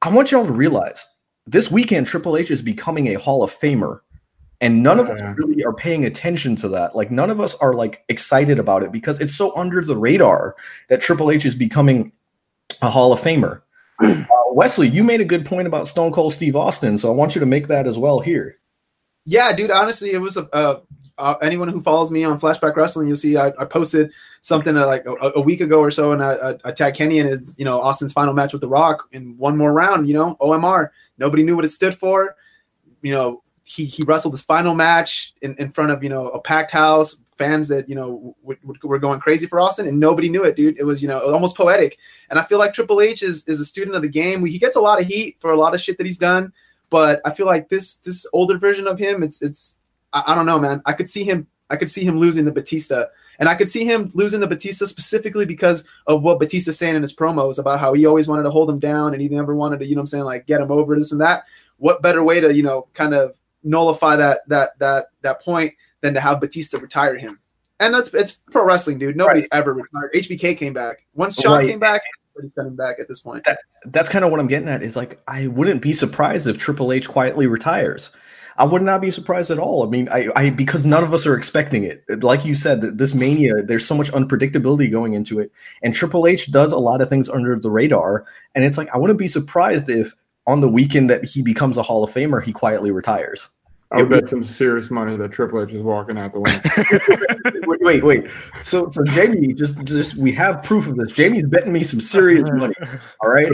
I 0.00 0.10
want 0.10 0.30
y'all 0.30 0.46
to 0.46 0.52
realize 0.52 1.04
this 1.46 1.72
weekend 1.72 2.06
Triple 2.06 2.36
H 2.36 2.52
is 2.52 2.62
becoming 2.62 3.08
a 3.08 3.14
Hall 3.14 3.42
of 3.42 3.52
Famer, 3.52 3.98
and 4.64 4.82
none 4.82 4.98
of 4.98 5.10
us 5.10 5.20
really 5.36 5.62
are 5.62 5.74
paying 5.74 6.06
attention 6.06 6.56
to 6.56 6.68
that. 6.70 6.96
Like 6.96 7.10
none 7.10 7.28
of 7.28 7.38
us 7.38 7.54
are 7.56 7.74
like 7.74 8.02
excited 8.08 8.58
about 8.58 8.82
it 8.82 8.90
because 8.90 9.20
it's 9.20 9.36
so 9.36 9.54
under 9.56 9.82
the 9.82 9.96
radar 9.96 10.56
that 10.88 11.02
Triple 11.02 11.30
H 11.30 11.44
is 11.44 11.54
becoming 11.54 12.12
a 12.80 12.88
Hall 12.88 13.12
of 13.12 13.20
Famer. 13.20 13.60
Uh, 14.00 14.52
Wesley, 14.52 14.88
you 14.88 15.04
made 15.04 15.20
a 15.20 15.24
good 15.24 15.46
point 15.46 15.68
about 15.68 15.86
Stone 15.86 16.10
Cold 16.10 16.32
Steve 16.32 16.56
Austin, 16.56 16.98
so 16.98 17.08
I 17.08 17.14
want 17.14 17.36
you 17.36 17.38
to 17.38 17.46
make 17.46 17.68
that 17.68 17.86
as 17.86 17.96
well 17.96 18.18
here. 18.18 18.58
Yeah, 19.24 19.54
dude. 19.54 19.70
Honestly, 19.70 20.10
it 20.10 20.18
was 20.18 20.36
a. 20.36 20.52
Uh, 20.52 20.80
uh, 21.16 21.34
anyone 21.40 21.68
who 21.68 21.80
follows 21.80 22.10
me 22.10 22.24
on 22.24 22.40
Flashback 22.40 22.74
Wrestling, 22.74 23.06
you'll 23.06 23.16
see 23.16 23.36
I, 23.36 23.52
I 23.56 23.64
posted 23.66 24.10
something 24.40 24.76
uh, 24.76 24.84
like 24.86 25.06
a, 25.06 25.32
a 25.36 25.40
week 25.40 25.60
ago 25.60 25.78
or 25.78 25.92
so, 25.92 26.10
and 26.10 26.24
I, 26.24 26.32
I, 26.32 26.58
I 26.64 26.72
tagged 26.72 26.96
Kenny 26.96 27.20
in 27.20 27.28
his, 27.28 27.56
you 27.56 27.64
know, 27.64 27.80
Austin's 27.80 28.12
final 28.12 28.34
match 28.34 28.52
with 28.52 28.62
The 28.62 28.68
Rock 28.68 29.08
in 29.12 29.36
one 29.36 29.56
more 29.56 29.72
round. 29.72 30.08
You 30.08 30.14
know, 30.14 30.36
OMR. 30.40 30.88
Nobody 31.18 31.44
knew 31.44 31.54
what 31.54 31.64
it 31.64 31.68
stood 31.68 31.96
for. 31.96 32.34
You 33.00 33.12
know, 33.12 33.43
he 33.64 33.86
he 33.86 34.02
wrestled 34.02 34.34
his 34.34 34.42
final 34.42 34.74
match 34.74 35.34
in, 35.42 35.56
in 35.56 35.70
front 35.70 35.90
of 35.90 36.02
you 36.02 36.10
know 36.10 36.28
a 36.28 36.40
packed 36.40 36.70
house, 36.70 37.16
fans 37.36 37.68
that 37.68 37.88
you 37.88 37.94
know 37.94 38.36
w- 38.42 38.60
w- 38.60 38.80
were 38.84 38.98
going 38.98 39.20
crazy 39.20 39.46
for 39.46 39.58
Austin, 39.58 39.88
and 39.88 39.98
nobody 39.98 40.28
knew 40.28 40.44
it, 40.44 40.56
dude. 40.56 40.78
It 40.78 40.84
was 40.84 41.02
you 41.02 41.08
know 41.08 41.20
almost 41.20 41.56
poetic, 41.56 41.98
and 42.30 42.38
I 42.38 42.42
feel 42.42 42.58
like 42.58 42.72
Triple 42.72 43.00
H 43.00 43.22
is 43.22 43.46
is 43.48 43.60
a 43.60 43.64
student 43.64 43.96
of 43.96 44.02
the 44.02 44.08
game. 44.08 44.44
He 44.44 44.58
gets 44.58 44.76
a 44.76 44.80
lot 44.80 45.00
of 45.00 45.06
heat 45.06 45.36
for 45.40 45.50
a 45.50 45.58
lot 45.58 45.74
of 45.74 45.80
shit 45.80 45.98
that 45.98 46.06
he's 46.06 46.18
done 46.18 46.52
but 46.94 47.20
I 47.24 47.34
feel 47.34 47.46
like 47.46 47.68
this 47.68 47.96
this 47.96 48.24
older 48.32 48.56
version 48.56 48.86
of 48.86 49.00
him, 49.00 49.24
it's 49.24 49.42
it's 49.42 49.80
I, 50.12 50.22
I 50.28 50.34
don't 50.36 50.46
know, 50.46 50.60
man. 50.60 50.80
I 50.86 50.92
could 50.92 51.10
see 51.10 51.24
him 51.24 51.48
I 51.68 51.74
could 51.74 51.90
see 51.90 52.04
him 52.04 52.18
losing 52.18 52.44
the 52.44 52.52
Batista, 52.52 53.06
and 53.40 53.48
I 53.48 53.56
could 53.56 53.68
see 53.68 53.84
him 53.84 54.12
losing 54.14 54.38
the 54.38 54.46
Batista 54.46 54.86
specifically 54.86 55.44
because 55.44 55.84
of 56.06 56.22
what 56.22 56.38
Batista's 56.38 56.78
saying 56.78 56.94
in 56.94 57.02
his 57.02 57.12
promos 57.12 57.58
about 57.58 57.80
how 57.80 57.94
he 57.94 58.06
always 58.06 58.28
wanted 58.28 58.44
to 58.44 58.52
hold 58.52 58.70
him 58.70 58.78
down 58.78 59.12
and 59.12 59.20
he 59.20 59.28
never 59.28 59.56
wanted 59.56 59.80
to, 59.80 59.86
you 59.86 59.96
know, 59.96 60.02
I'm 60.02 60.06
saying 60.06 60.22
like 60.22 60.46
get 60.46 60.60
him 60.60 60.70
over 60.70 60.96
this 60.96 61.10
and 61.10 61.20
that. 61.20 61.42
What 61.78 62.00
better 62.00 62.22
way 62.22 62.40
to 62.40 62.54
you 62.54 62.62
know 62.62 62.86
kind 62.94 63.12
of 63.12 63.34
nullify 63.64 64.16
that 64.16 64.40
that 64.48 64.78
that 64.78 65.06
that 65.22 65.42
point 65.42 65.74
than 66.00 66.14
to 66.14 66.20
have 66.20 66.40
Batista 66.40 66.78
retire 66.78 67.16
him? 67.16 67.40
And 67.80 67.92
that's 67.94 68.14
it's 68.14 68.34
pro 68.50 68.64
wrestling, 68.64 68.98
dude. 68.98 69.16
Nobody's 69.16 69.48
ever 69.52 69.74
retired. 69.74 70.12
HBK 70.14 70.56
came 70.56 70.72
back 70.72 71.06
once 71.14 71.40
Shawn 71.40 71.58
Right. 71.58 71.68
came 71.68 71.80
back. 71.80 72.02
Everybody's 72.36 72.54
coming 72.54 72.76
back 72.76 72.98
at 73.00 73.08
this 73.08 73.20
point. 73.20 73.46
that's 73.86 74.08
kind 74.08 74.24
of 74.24 74.30
what 74.30 74.40
I'm 74.40 74.46
getting 74.46 74.68
at 74.68 74.82
is 74.82 74.96
like 74.96 75.20
I 75.26 75.48
wouldn't 75.48 75.82
be 75.82 75.92
surprised 75.92 76.46
if 76.46 76.56
Triple 76.58 76.92
H 76.92 77.08
quietly 77.08 77.46
retires. 77.46 78.10
I 78.56 78.64
would 78.64 78.82
not 78.82 79.00
be 79.00 79.10
surprised 79.10 79.50
at 79.50 79.58
all. 79.58 79.84
I 79.84 79.90
mean, 79.90 80.08
I, 80.10 80.28
I 80.36 80.50
because 80.50 80.86
none 80.86 81.02
of 81.02 81.12
us 81.12 81.26
are 81.26 81.36
expecting 81.36 81.82
it. 81.82 82.04
Like 82.22 82.44
you 82.44 82.54
said, 82.54 82.98
this 82.98 83.12
mania, 83.12 83.54
there's 83.64 83.84
so 83.84 83.96
much 83.96 84.12
unpredictability 84.12 84.88
going 84.90 85.14
into 85.14 85.40
it, 85.40 85.50
and 85.82 85.92
Triple 85.92 86.28
H 86.28 86.52
does 86.52 86.70
a 86.70 86.78
lot 86.78 87.00
of 87.00 87.08
things 87.08 87.28
under 87.28 87.58
the 87.58 87.70
radar. 87.70 88.24
And 88.54 88.64
it's 88.64 88.78
like 88.78 88.88
I 88.94 88.98
wouldn't 88.98 89.18
be 89.18 89.26
surprised 89.26 89.90
if 89.90 90.14
on 90.46 90.60
the 90.60 90.68
weekend 90.68 91.10
that 91.10 91.24
he 91.24 91.42
becomes 91.42 91.76
a 91.76 91.82
Hall 91.82 92.04
of 92.04 92.12
Famer, 92.12 92.42
he 92.42 92.52
quietly 92.52 92.92
retires. 92.92 93.48
I 93.90 93.98
would 93.98 94.08
bet 94.10 94.28
some 94.28 94.42
serious 94.42 94.90
money 94.90 95.16
that 95.16 95.30
Triple 95.30 95.62
H 95.62 95.72
is 95.72 95.82
walking 95.82 96.18
out 96.18 96.32
the 96.32 96.40
window. 97.52 97.66
wait, 97.68 97.80
wait, 97.82 98.04
wait. 98.04 98.30
So, 98.62 98.90
so 98.90 99.04
Jamie, 99.04 99.52
just, 99.52 99.82
just 99.84 100.16
we 100.16 100.32
have 100.32 100.62
proof 100.62 100.88
of 100.88 100.96
this. 100.96 101.12
Jamie's 101.12 101.44
betting 101.44 101.72
me 101.72 101.84
some 101.84 102.00
serious 102.00 102.50
money. 102.52 102.74
All 103.22 103.30
right. 103.30 103.52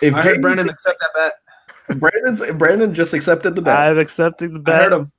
If 0.00 0.14
I 0.14 0.22
heard 0.22 0.24
Jamie- 0.24 0.38
Brendan 0.38 0.68
accept 0.70 1.00
that 1.00 1.10
bet. 1.14 1.32
Brandon's 2.00 2.42
Brandon 2.56 2.92
just 2.94 3.14
accepted 3.14 3.54
the 3.54 3.62
bet. 3.62 3.76
I'm 3.76 3.98
accepting 3.98 4.52
the 4.54 4.58
bet 4.58 4.92
on 4.92 5.10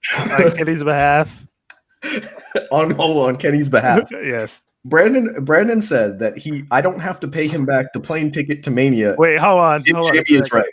Kenny's 0.54 0.84
behalf. 0.84 1.46
on 2.72 2.92
hold 2.92 3.28
on 3.28 3.38
Kenny's 3.38 3.70
behalf. 3.70 4.02
yes. 4.12 4.62
Brandon 4.84 5.34
Brandon 5.46 5.82
said 5.82 6.20
that 6.20 6.38
he 6.38 6.66
I 6.72 6.82
don't 6.82 7.00
have 7.00 7.20
to 7.22 7.28
pay 7.28 7.48
him 7.48 7.66
back 7.66 7.94
the 7.94 8.00
plane 8.02 8.32
ticket 8.32 8.64
to 8.64 8.72
Mania. 8.72 9.16
Wait, 9.18 9.38
hold 9.38 9.60
on. 9.62 9.84
if 9.86 9.96
Hold 9.96 10.10
on 10.12 10.24
is 10.28 10.52
right. 10.52 10.66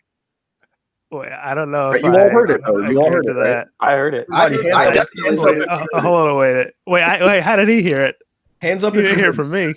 Wait, 1.20 1.32
I 1.32 1.54
don't 1.54 1.70
know. 1.70 1.90
If 1.92 2.02
you 2.02 2.08
all 2.08 2.30
heard 2.30 2.50
it, 2.50 2.60
though. 2.66 2.82
I 2.82 2.90
You 2.90 2.98
all 2.98 3.04
came 3.04 3.12
heard 3.14 3.26
to 3.26 3.30
it, 3.32 3.34
right? 3.34 3.50
Uh, 3.58 3.64
I 3.80 3.92
heard 3.96 4.14
it. 4.14 4.26
I, 4.32 4.46
Everybody 4.46 4.72
I 4.72 4.84
definitely 4.90 5.28
Hands 5.30 5.42
said 5.42 5.62
up. 5.68 5.86
Uh, 5.92 6.00
hold 6.00 6.28
on, 6.28 6.36
wait. 6.36 6.70
Wait, 6.86 7.02
I, 7.02 7.24
wait. 7.26 7.40
How 7.42 7.56
did 7.56 7.68
he 7.68 7.82
hear 7.82 8.02
it? 8.04 8.16
Hands 8.60 8.82
up 8.82 8.94
He 8.94 9.00
if 9.00 9.04
didn't 9.06 9.18
hear 9.18 9.30
it 9.30 9.34
from 9.34 9.50
me. 9.50 9.74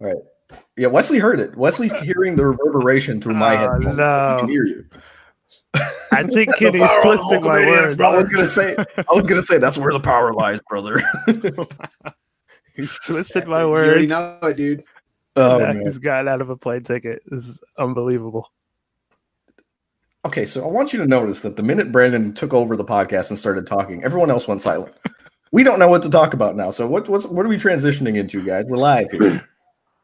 All 0.00 0.06
right. 0.08 0.16
Yeah, 0.76 0.88
Wesley 0.88 1.18
heard 1.18 1.40
it. 1.40 1.56
Wesley's 1.56 1.92
hearing 2.00 2.36
the 2.36 2.44
reverberation 2.46 3.20
through 3.20 3.34
my 3.34 3.54
Oh, 3.54 3.58
headphones. 3.58 3.84
He 3.86 3.92
no. 3.92 4.36
can 4.40 4.48
hear 4.48 4.64
you. 4.66 4.84
I 6.12 6.22
think 6.22 6.50
The 6.50 6.56
Kenny's 6.58 6.90
twisting 7.02 7.42
my 7.42 7.66
words. 7.66 7.94
bro. 7.96 8.08
I 8.10 8.14
was 8.16 8.24
gonna 8.24 8.44
say 8.44 8.76
I 8.76 9.04
was 9.14 9.26
gonna 9.26 9.42
say 9.42 9.58
that's 9.58 9.76
where 9.78 9.92
the 9.92 9.98
power 10.00 10.32
lies, 10.32 10.60
brother. 10.68 11.02
He's 12.74 12.92
twisted 13.04 13.46
my 13.46 13.64
words. 13.64 13.86
You 13.86 13.90
already 13.92 14.06
know 14.06 14.38
it, 14.48 14.56
dude. 14.56 14.84
oh 15.36 15.58
Now 15.58 15.72
man. 15.72 15.84
He's 15.84 15.98
gotten 15.98 16.28
out 16.28 16.40
of 16.40 16.50
a 16.50 16.56
plane 16.56 16.82
ticket. 16.84 17.22
This 17.26 17.44
is 17.44 17.58
unbelievable. 17.78 18.52
Okay, 20.24 20.46
so 20.46 20.64
I 20.64 20.68
want 20.68 20.92
you 20.92 20.98
to 21.00 21.06
notice 21.06 21.42
that 21.42 21.56
the 21.56 21.62
minute 21.62 21.92
Brandon 21.92 22.32
took 22.32 22.54
over 22.54 22.76
the 22.76 22.84
podcast 22.84 23.28
and 23.28 23.38
started 23.38 23.66
talking, 23.66 24.02
everyone 24.02 24.30
else 24.30 24.48
went 24.48 24.62
silent. 24.62 24.94
We 25.52 25.62
don't 25.62 25.78
know 25.78 25.88
what 25.88 26.02
to 26.02 26.10
talk 26.10 26.32
about 26.32 26.56
now. 26.56 26.70
So 26.70 26.86
what 26.86 27.08
what's 27.08 27.26
what 27.26 27.44
are 27.44 27.48
we 27.48 27.56
transitioning 27.56 28.16
into, 28.16 28.42
guys? 28.42 28.64
We're 28.66 28.78
live 28.78 29.10
here. 29.10 29.46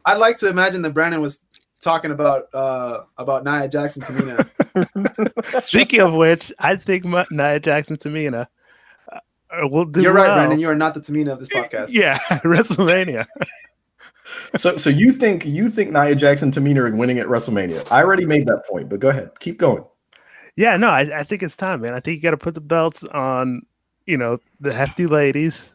I'd 0.05 0.19
like 0.19 0.39
to 0.39 0.49
imagine 0.49 0.83
that 0.83 0.95
Brandon 0.95 1.21
was 1.23 1.45
talking 1.81 2.11
about 2.11 2.55
uh 2.55 3.05
about 3.17 3.45
Nia 3.45 3.67
Jax 3.69 3.97
and 3.97 4.05
Tamina. 4.05 5.63
Speaking 5.63 6.01
of 6.01 6.13
which, 6.13 6.53
I 6.59 6.77
think 6.77 7.05
Ma- 7.05 7.25
Nia 7.31 7.59
Jax 7.59 7.89
and 7.89 7.99
Tamina 7.99 8.47
uh, 9.11 9.69
will 9.69 9.87
do 9.87 10.03
You're 10.03 10.13
right, 10.13 10.29
well. 10.29 10.37
Brandon. 10.37 10.61
You 10.61 10.69
are 10.69 10.77
not 10.77 10.93
the 10.93 11.01
Tamina 11.01 11.33
of 11.33 11.39
this 11.39 11.49
podcast. 11.49 11.93
Yeah, 11.93 12.19
WrestleMania. 12.45 13.27
So 14.59 14.77
so 14.77 14.91
you 14.91 15.11
think 15.11 15.47
you 15.47 15.71
think 15.71 15.93
Nia 15.93 16.15
Jax 16.15 16.43
and 16.43 16.53
Tamina 16.53 16.77
are 16.77 16.95
winning 16.95 17.19
at 17.19 17.27
WrestleMania? 17.27 17.91
I 17.91 18.03
already 18.03 18.27
made 18.27 18.47
that 18.47 18.67
point, 18.69 18.91
but 18.91 19.01
go 19.01 19.09
ahead, 19.09 19.31
keep 19.41 19.59
going. 19.59 19.83
Yeah, 20.57 20.77
no, 20.77 20.89
I, 20.89 21.21
I 21.21 21.25
think 21.25 21.43
it's 21.43 21.57
time, 21.57 21.83
man. 21.83 21.95
I 21.95 22.01
think 22.01 22.17
you 22.17 22.23
got 22.23 22.31
to 22.33 22.37
put 22.37 22.55
the 22.55 22.61
belts 22.61 23.03
on, 23.05 23.63
you 24.07 24.17
know, 24.17 24.39
the 24.61 24.73
hefty 24.73 25.07
ladies 25.07 25.73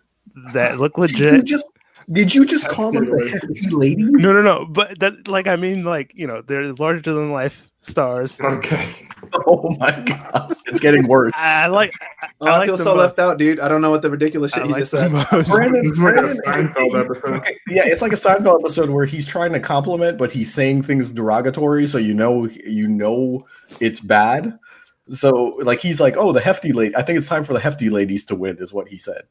that 0.54 0.80
look 0.80 0.96
Did 0.96 1.12
you 1.18 1.26
legit. 1.32 1.46
just 1.46 1.66
did 2.10 2.36
you 2.36 2.46
just 2.46 2.68
call 2.68 2.92
them 2.92 3.06
the 3.06 3.30
hefty 3.30 3.70
lady? 3.72 4.04
No, 4.04 4.32
no, 4.32 4.42
no. 4.42 4.66
But 4.66 5.00
that, 5.00 5.28
like, 5.28 5.48
I 5.48 5.56
mean, 5.56 5.84
like, 5.84 6.12
you 6.14 6.28
know, 6.28 6.42
they're 6.44 6.72
larger 6.74 7.14
than 7.14 7.32
life 7.32 7.68
stars. 7.82 8.40
Okay. 8.40 8.94
Oh 9.48 9.76
my 9.80 9.92
god, 10.02 10.56
it's 10.68 10.80
getting 10.80 11.08
worse. 11.08 11.32
I 11.36 11.66
like. 11.66 11.92
Oh, 12.40 12.46
I, 12.46 12.58
like 12.60 12.68
feel 12.68 12.78
so 12.78 12.92
both. 12.94 12.98
left 12.98 13.20
out, 13.20 13.40
dude. 13.40 13.60
I 13.60 13.68
don't 13.68 13.82
know 13.82 13.90
what 13.90 14.04
the 14.04 14.10
ridiculous 14.10 14.52
shit 14.52 14.64
I 14.64 14.68
he 14.68 14.72
like 14.74 14.82
just 14.82 14.92
said. 14.92 15.12
them. 15.12 15.44
Brandon, 15.46 15.82
This 15.82 15.94
is 15.94 16.02
like 16.02 16.16
a 16.18 16.22
Seinfeld 16.22 17.04
episode. 17.04 17.34
Okay, 17.38 17.58
yeah, 17.68 17.86
it's 17.86 18.04
like 18.04 18.14
a 18.14 18.18
Seinfeld 18.18 18.60
episode 18.60 18.90
where 18.92 19.06
he's 19.06 19.26
trying 19.26 19.52
to 19.54 19.60
compliment, 19.60 20.20
but 20.20 20.32
he's 20.32 20.54
saying 20.54 20.84
things 20.84 21.12
derogatory, 21.12 21.88
so 21.88 21.98
you 21.98 22.14
know 22.14 22.46
you 22.66 22.88
know 22.88 23.46
it's 23.80 24.00
bad. 24.00 24.58
So 25.12 25.32
like 25.64 25.80
he's 25.80 26.00
like, 26.02 26.16
oh, 26.18 26.32
the 26.32 26.42
hefty 26.42 26.72
lady. 26.74 26.96
I 26.96 27.02
think 27.04 27.18
it's 27.18 27.28
time 27.28 27.44
for 27.44 27.54
the 27.54 27.60
hefty 27.60 27.90
ladies 27.90 28.26
to 28.26 28.36
win, 28.36 28.58
is 28.60 28.74
what 28.74 28.88
he 28.88 28.98
said. 28.98 29.24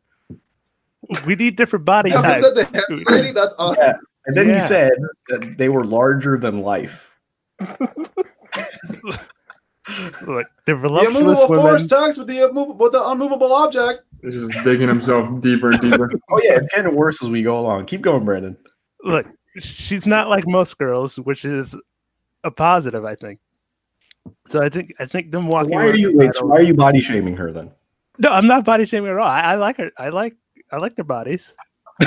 We 1.27 1.35
need 1.35 1.57
different 1.57 1.85
body 1.85 2.11
Yeah, 2.11 2.23
types. 2.23 2.41
said 2.41 2.55
the 2.55 2.65
hefty 2.65 3.05
lady. 3.13 3.33
That's 3.33 3.55
awesome. 3.59 3.83
Yeah. 3.83 3.95
And 4.27 4.37
then 4.37 4.49
he 4.55 4.59
said 4.61 4.93
that 5.29 5.59
they 5.59 5.69
were 5.69 5.85
larger 5.85 6.39
than 6.39 6.61
life. 6.63 7.19
Look, 10.27 10.47
The 10.65 10.75
voluptuous 10.75 11.15
immovable 11.15 11.49
women. 11.49 11.67
force 11.67 11.87
talks 11.87 12.17
with 12.17 12.27
the 12.29 12.49
immovable, 12.49 12.75
with 12.77 12.93
the 12.93 13.07
unmovable 13.07 13.53
object. 13.53 14.03
He's 14.23 14.33
just 14.35 14.65
digging 14.65 14.89
himself 14.89 15.29
deeper 15.41 15.71
and 15.73 15.81
deeper. 15.81 16.11
Oh 16.31 16.41
yeah, 16.43 16.57
it's 16.57 16.75
getting 16.75 16.95
worse 16.95 17.23
as 17.23 17.29
we 17.29 17.43
go 17.43 17.59
along. 17.61 17.85
Keep 17.87 18.01
going, 18.01 18.25
Brandon. 18.25 18.57
Look, 19.03 19.27
she's 19.59 20.07
not 20.07 20.31
like 20.31 20.47
most 20.47 20.79
girls, 20.79 21.17
which 21.19 21.45
is 21.45 21.75
a 22.45 22.51
positive, 22.51 23.05
I 23.05 23.15
think. 23.15 23.41
So 24.49 24.63
I 24.63 24.69
think 24.69 24.95
I 24.99 25.07
think 25.07 25.31
them 25.31 25.49
walking. 25.49 25.73
Why 25.73 25.87
are 25.87 25.97
you 25.97 26.17
wait, 26.17 26.35
so 26.35 26.47
why 26.47 26.57
are 26.57 26.63
you 26.63 26.75
body 26.75 27.01
shaming 27.01 27.37
her 27.37 27.53
then? 27.53 27.71
No, 28.19 28.31
I'm 28.31 28.47
not 28.47 28.65
body 28.65 28.87
shaming 28.87 29.11
at 29.11 29.17
all. 29.19 29.27
I, 29.27 29.41
I 29.41 29.55
like 29.57 29.79
her. 29.79 29.91
I 29.99 30.11
like 30.11 30.37
I 30.71 30.79
like 30.79 30.97
their 30.97 31.05
bodies. 31.05 31.55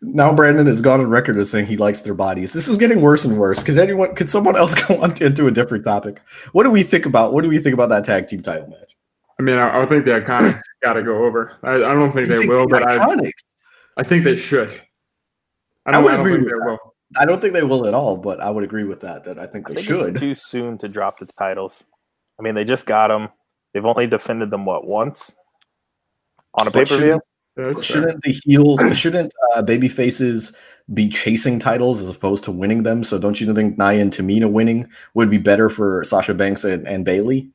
now 0.00 0.32
Brandon 0.32 0.66
has 0.66 0.80
gone 0.80 1.00
on 1.00 1.08
record 1.08 1.36
as 1.38 1.50
saying 1.50 1.66
he 1.66 1.76
likes 1.76 2.00
their 2.00 2.14
bodies. 2.14 2.52
This 2.52 2.68
is 2.68 2.78
getting 2.78 3.00
worse 3.00 3.24
and 3.24 3.38
worse. 3.38 3.62
Could 3.62 3.78
anyone, 3.78 4.14
could 4.14 4.30
someone 4.30 4.56
else 4.56 4.74
go 4.86 5.00
on 5.02 5.14
to, 5.14 5.26
into 5.26 5.46
a 5.46 5.50
different 5.50 5.84
topic? 5.84 6.20
What 6.52 6.64
do 6.64 6.70
we 6.70 6.82
think 6.82 7.06
about? 7.06 7.32
What 7.32 7.42
do 7.42 7.48
we 7.48 7.58
think 7.58 7.74
about 7.74 7.88
that 7.90 8.04
tag 8.04 8.26
team 8.26 8.42
title 8.42 8.68
match? 8.68 8.96
I 9.38 9.42
mean, 9.42 9.56
I, 9.56 9.82
I 9.82 9.86
think 9.86 10.04
the 10.04 10.12
Iconics 10.12 10.60
got 10.82 10.94
to 10.94 11.02
go 11.02 11.24
over. 11.24 11.56
I, 11.62 11.74
I 11.74 11.78
don't 11.94 12.12
think 12.12 12.28
You 12.28 12.34
they 12.34 12.38
think 12.38 12.50
will, 12.50 12.66
the 12.66 12.68
but 12.68 12.88
I, 12.88 12.98
Iconics? 12.98 13.30
I 13.96 14.02
think 14.02 14.24
they 14.24 14.36
should. 14.36 14.70
I, 15.86 15.90
I 15.90 15.92
don't, 15.92 16.04
would 16.04 16.12
I 16.12 16.16
don't 16.16 16.26
agree 16.26 16.34
think 16.34 16.44
with 16.44 16.52
they 16.52 16.58
that. 16.58 16.66
will. 16.66 16.87
I 17.16 17.24
don't 17.24 17.40
think 17.40 17.54
they 17.54 17.62
will 17.62 17.86
at 17.86 17.94
all, 17.94 18.16
but 18.16 18.40
I 18.40 18.50
would 18.50 18.64
agree 18.64 18.84
with 18.84 19.00
that. 19.00 19.24
That 19.24 19.38
I 19.38 19.46
think 19.46 19.70
I 19.70 19.74
they 19.74 19.82
think 19.82 19.86
should. 19.86 20.08
it's 20.10 20.20
too 20.20 20.34
soon 20.34 20.78
to 20.78 20.88
drop 20.88 21.18
the 21.18 21.26
titles. 21.38 21.84
I 22.38 22.42
mean, 22.42 22.54
they 22.54 22.64
just 22.64 22.86
got 22.86 23.08
them. 23.08 23.28
They've 23.72 23.84
only 23.84 24.06
defended 24.06 24.50
them 24.50 24.64
what 24.66 24.86
once 24.86 25.34
on 26.54 26.66
a 26.68 26.70
pay 26.70 26.80
per 26.84 26.96
view. 26.96 26.96
shouldn't- 26.98 27.22
Yeah, 27.56 27.64
that's 27.64 27.78
fair. 27.78 27.84
Shouldn't 28.02 28.22
the 28.22 28.38
heels, 28.44 28.80
shouldn't 28.98 29.32
uh, 29.54 29.62
baby 29.62 29.88
faces 29.88 30.52
be 30.94 31.08
chasing 31.08 31.58
titles 31.58 32.00
as 32.02 32.08
opposed 32.08 32.44
to 32.44 32.52
winning 32.52 32.82
them? 32.84 33.02
So 33.04 33.18
don't 33.18 33.40
you 33.40 33.52
think 33.54 33.76
Nia 33.78 34.00
and 34.00 34.12
Tamina 34.12 34.50
winning 34.50 34.88
would 35.14 35.28
be 35.30 35.38
better 35.38 35.68
for 35.68 36.04
Sasha 36.04 36.34
Banks 36.34 36.62
and, 36.64 36.86
and 36.86 37.04
Bayley? 37.04 37.50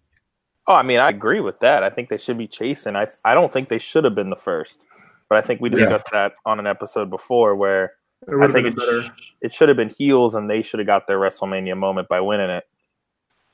Oh, 0.67 0.73
I 0.75 0.81
mean, 0.83 0.99
I 0.99 1.09
agree 1.09 1.39
with 1.41 1.59
that. 1.61 1.83
I 1.83 1.89
think 1.89 2.09
they 2.09 2.17
should 2.17 2.37
be 2.37 2.47
chasing. 2.47 2.95
I 2.95 3.07
I 3.23 3.33
don't 3.33 3.51
think 3.51 3.69
they 3.69 3.79
should 3.79 4.03
have 4.03 4.15
been 4.15 4.29
the 4.29 4.35
first, 4.35 4.85
but 5.29 5.37
I 5.37 5.41
think 5.41 5.61
we 5.61 5.69
Yeah. 5.69 5.75
discussed 5.75 6.07
that 6.11 6.33
on 6.45 6.59
an 6.59 6.67
episode 6.67 7.09
before 7.09 7.55
where 7.55 7.85
It 7.85 7.91
I 8.27 8.47
think 8.47 8.75
been 8.75 8.85
it, 8.87 9.03
sh- 9.15 9.31
it 9.41 9.53
should 9.53 9.69
have 9.69 9.77
been 9.77 9.89
heels 9.89 10.35
and 10.35 10.49
they 10.49 10.61
should 10.61 10.79
have 10.79 10.87
got 10.87 11.07
their 11.07 11.17
WrestleMania 11.19 11.77
moment 11.77 12.07
by 12.07 12.19
winning 12.21 12.49
it. 12.49 12.63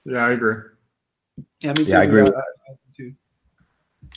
Yeah, 0.05 0.25
I 0.25 0.32
agree. 0.32 0.55
Yeah, 1.62 1.69
me 1.69 1.86
too. 1.86 1.91
Yeah, 1.91 1.99
I 1.99 2.03
agree 2.03 2.23
with 2.23 2.36
I- 2.36 2.39
I- 2.39 2.75
too. 2.95 3.13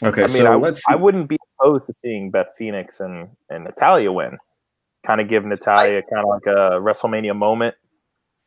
Okay, 0.02 0.24
I 0.24 0.26
mean, 0.28 0.36
so 0.38 0.52
I, 0.52 0.56
let's. 0.56 0.82
I 0.88 0.94
wouldn't 0.96 1.28
be 1.28 1.36
opposed 1.60 1.86
to 1.86 1.94
seeing 2.00 2.30
Beth 2.30 2.48
Phoenix 2.56 3.00
and, 3.00 3.28
and 3.50 3.64
Natalya 3.64 4.10
win. 4.10 4.38
Kind 5.04 5.20
of 5.20 5.28
give 5.28 5.44
Natalya 5.44 6.02
kind 6.02 6.24
of 6.24 6.28
like 6.28 6.46
a 6.46 6.80
WrestleMania 6.80 7.36
moment 7.36 7.74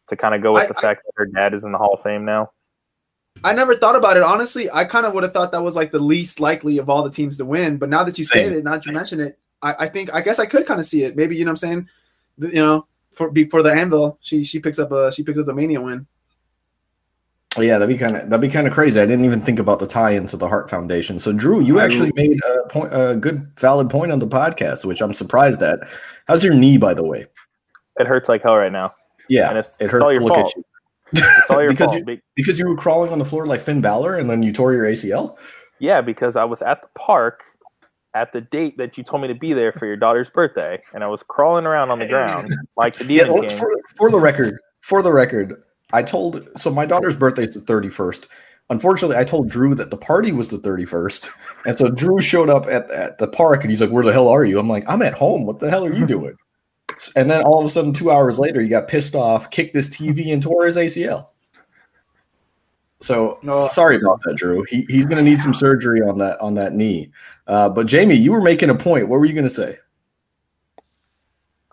to 0.07 0.15
kind 0.15 0.33
of 0.35 0.41
go 0.41 0.53
with 0.53 0.63
I- 0.63 0.67
the 0.67 0.77
I- 0.77 0.81
fact 0.81 1.03
that 1.05 1.11
her 1.15 1.25
dad 1.27 1.53
is 1.53 1.63
in 1.63 1.71
the 1.71 1.77
Hall 1.77 1.93
of 1.93 2.01
Fame 2.01 2.25
now. 2.25 2.51
I 3.43 3.53
never 3.53 3.75
thought 3.75 3.97
about 3.97 4.15
it 4.15 4.23
honestly. 4.23 4.71
I 4.71 4.85
kind 4.85 5.05
of 5.05 5.13
would 5.13 5.23
have 5.23 5.33
thought 5.33 5.51
that 5.51 5.61
was 5.61 5.75
like 5.75 5.91
the 5.91 5.99
least 5.99 6.39
likely 6.39 6.77
of 6.77 6.89
all 6.89 7.03
the 7.03 7.09
teams 7.11 7.37
to 7.37 7.45
win. 7.45 7.77
But 7.77 7.89
now 7.89 8.03
that 8.05 8.17
you 8.17 8.23
say 8.23 8.45
it, 8.45 8.63
now 8.63 8.71
that 8.71 8.85
you 8.85 8.93
mention 8.93 9.19
it, 9.19 9.37
I, 9.65 9.85
I 9.85 9.89
think 9.89 10.13
I 10.13 10.21
guess 10.21 10.39
I 10.39 10.45
could 10.45 10.65
kind 10.65 10.79
of 10.79 10.85
see 10.85 11.03
it. 11.03 11.15
Maybe 11.15 11.35
you 11.35 11.43
know 11.45 11.49
what 11.49 11.63
I'm 11.63 11.69
saying. 11.69 11.89
You 12.37 12.61
know, 12.63 12.87
for 13.13 13.29
before 13.31 13.63
the 13.63 13.71
anvil, 13.73 14.17
she 14.21 14.43
she 14.43 14.59
picks 14.59 14.79
up 14.79 14.91
a 14.91 15.11
she 15.11 15.23
picks 15.23 15.39
up 15.39 15.45
the 15.45 15.53
mania 15.53 15.81
win. 15.81 16.05
yeah, 17.57 17.77
that'd 17.77 17.87
be 17.87 17.97
kind 17.97 18.17
of 18.17 18.29
that'd 18.29 18.41
be 18.41 18.49
kind 18.53 18.67
of 18.67 18.73
crazy. 18.73 18.99
I 18.99 19.05
didn't 19.05 19.23
even 19.25 19.39
think 19.39 19.59
about 19.59 19.79
the 19.79 19.87
tie-ins 19.87 20.31
to 20.31 20.37
the 20.37 20.47
Heart 20.47 20.69
Foundation. 20.69 21.19
So, 21.19 21.31
Drew, 21.31 21.61
you 21.61 21.79
actually 21.79 22.11
made 22.15 22.37
a 22.43 22.67
point, 22.67 22.89
a 22.93 23.15
good, 23.15 23.49
valid 23.57 23.89
point 23.89 24.11
on 24.11 24.19
the 24.19 24.27
podcast, 24.27 24.83
which 24.83 25.01
I'm 25.01 25.13
surprised 25.13 25.61
at. 25.63 25.79
How's 26.27 26.43
your 26.43 26.53
knee, 26.53 26.77
by 26.77 26.93
the 26.93 27.03
way? 27.05 27.25
It 27.97 28.07
hurts 28.07 28.27
like 28.27 28.43
hell 28.43 28.57
right 28.57 28.71
now. 28.73 28.93
Yeah, 29.29 29.47
And 29.49 29.57
it's- 29.57 29.77
it 29.79 29.85
it's 29.85 29.91
hurts 29.93 30.03
all 30.03 30.11
your 30.11 30.21
look 30.21 30.33
fault. 30.33 30.47
at 30.47 30.57
you 30.57 31.27
It's 31.39 31.49
all 31.49 31.61
your 31.63 31.71
Because 31.71 31.91
fault. 31.91 32.03
you- 32.07 32.19
because 32.35 32.59
you 32.59 32.67
were 32.67 32.75
crawling 32.75 33.11
on 33.13 33.19
the 33.19 33.25
floor 33.25 33.47
like 33.47 33.61
Finn 33.61 33.79
Balor, 33.79 34.17
and 34.17 34.29
then 34.29 34.43
you 34.43 34.51
tore 34.51 34.73
your 34.73 34.83
ACL. 34.85 35.37
Yeah, 35.79 36.01
because 36.01 36.35
I 36.35 36.43
was 36.43 36.61
at 36.61 36.81
the 36.81 36.89
park 36.95 37.43
at 38.15 38.31
the 38.33 38.41
date 38.41 38.77
that 38.79 38.97
you 38.97 39.03
told 39.03 39.21
me 39.21 39.27
to 39.27 39.35
be 39.35 39.53
there 39.53 39.71
for 39.73 39.85
your 39.85 39.97
daughter's 39.97 40.29
birthday, 40.31 40.81
and 40.95 41.03
I 41.03 41.07
was 41.07 41.21
crawling 41.21 41.65
around 41.67 41.91
on 41.91 41.99
the 41.99 42.07
ground 42.07 42.49
like 42.77 42.97
the 42.97 43.05
Yeah, 43.05 43.25
Demon 43.25 43.41
let's- 43.41 43.53
King. 43.53 43.61
for, 43.61 43.71
for 43.97 44.09
the 44.09 44.19
record, 44.19 44.57
for 44.81 45.03
the 45.03 45.11
record, 45.11 45.61
I 45.93 46.01
told 46.01 46.47
so 46.57 46.71
my 46.71 46.85
daughter's 46.87 47.15
birthday 47.15 47.43
is 47.43 47.53
the 47.53 47.61
31st. 47.61 48.27
Unfortunately, 48.71 49.15
I 49.17 49.23
told 49.23 49.47
Drew 49.47 49.75
that 49.75 49.91
the 49.91 49.97
party 49.97 50.31
was 50.31 50.47
the 50.47 50.57
31st. 50.57 51.29
And 51.67 51.77
so 51.77 51.89
Drew 51.89 52.19
showed 52.19 52.49
up 52.49 52.65
at, 52.65 52.89
at 52.89 53.19
the 53.19 53.27
park 53.27 53.61
and 53.63 53.69
he's 53.69 53.79
like, 53.79 53.91
Where 53.91 54.03
the 54.03 54.11
hell 54.11 54.27
are 54.27 54.43
you? 54.43 54.57
I'm 54.57 54.67
like, 54.67 54.83
I'm 54.87 55.03
at 55.03 55.13
home. 55.13 55.45
What 55.45 55.59
the 55.59 55.69
hell 55.69 55.85
are 55.85 55.93
you 55.93 56.05
doing? 56.15 56.33
And 57.15 57.29
then 57.29 57.43
all 57.43 57.59
of 57.59 57.65
a 57.65 57.69
sudden, 57.69 57.93
two 57.93 58.09
hours 58.09 58.39
later, 58.39 58.61
he 58.61 58.67
got 58.67 58.87
pissed 58.87 59.13
off, 59.13 59.51
kicked 59.51 59.75
his 59.75 59.89
TV, 59.89 60.31
and 60.33 60.41
tore 60.41 60.65
his 60.65 60.77
ACL. 60.77 61.27
So 63.05 63.37
No, 63.43 63.67
sorry 63.67 63.97
about 63.97 64.19
that, 64.23 64.35
Drew. 64.35 64.65
He, 64.67 64.81
he's 64.89 65.05
going 65.05 65.17
to 65.17 65.23
need 65.23 65.39
some 65.39 65.53
surgery 65.53 66.01
on 66.01 66.17
that 66.17 66.39
on 66.41 66.55
that 66.55 66.73
knee. 66.73 67.11
Uh, 67.45 67.69
but 67.69 67.85
Jamie, 67.85 68.15
you 68.15 68.31
were 68.31 68.41
making 68.41 68.71
a 68.71 68.75
point. 68.75 69.07
What 69.09 69.19
were 69.19 69.25
you 69.25 69.33
going 69.33 69.43
to 69.47 69.49
say? 69.49 69.77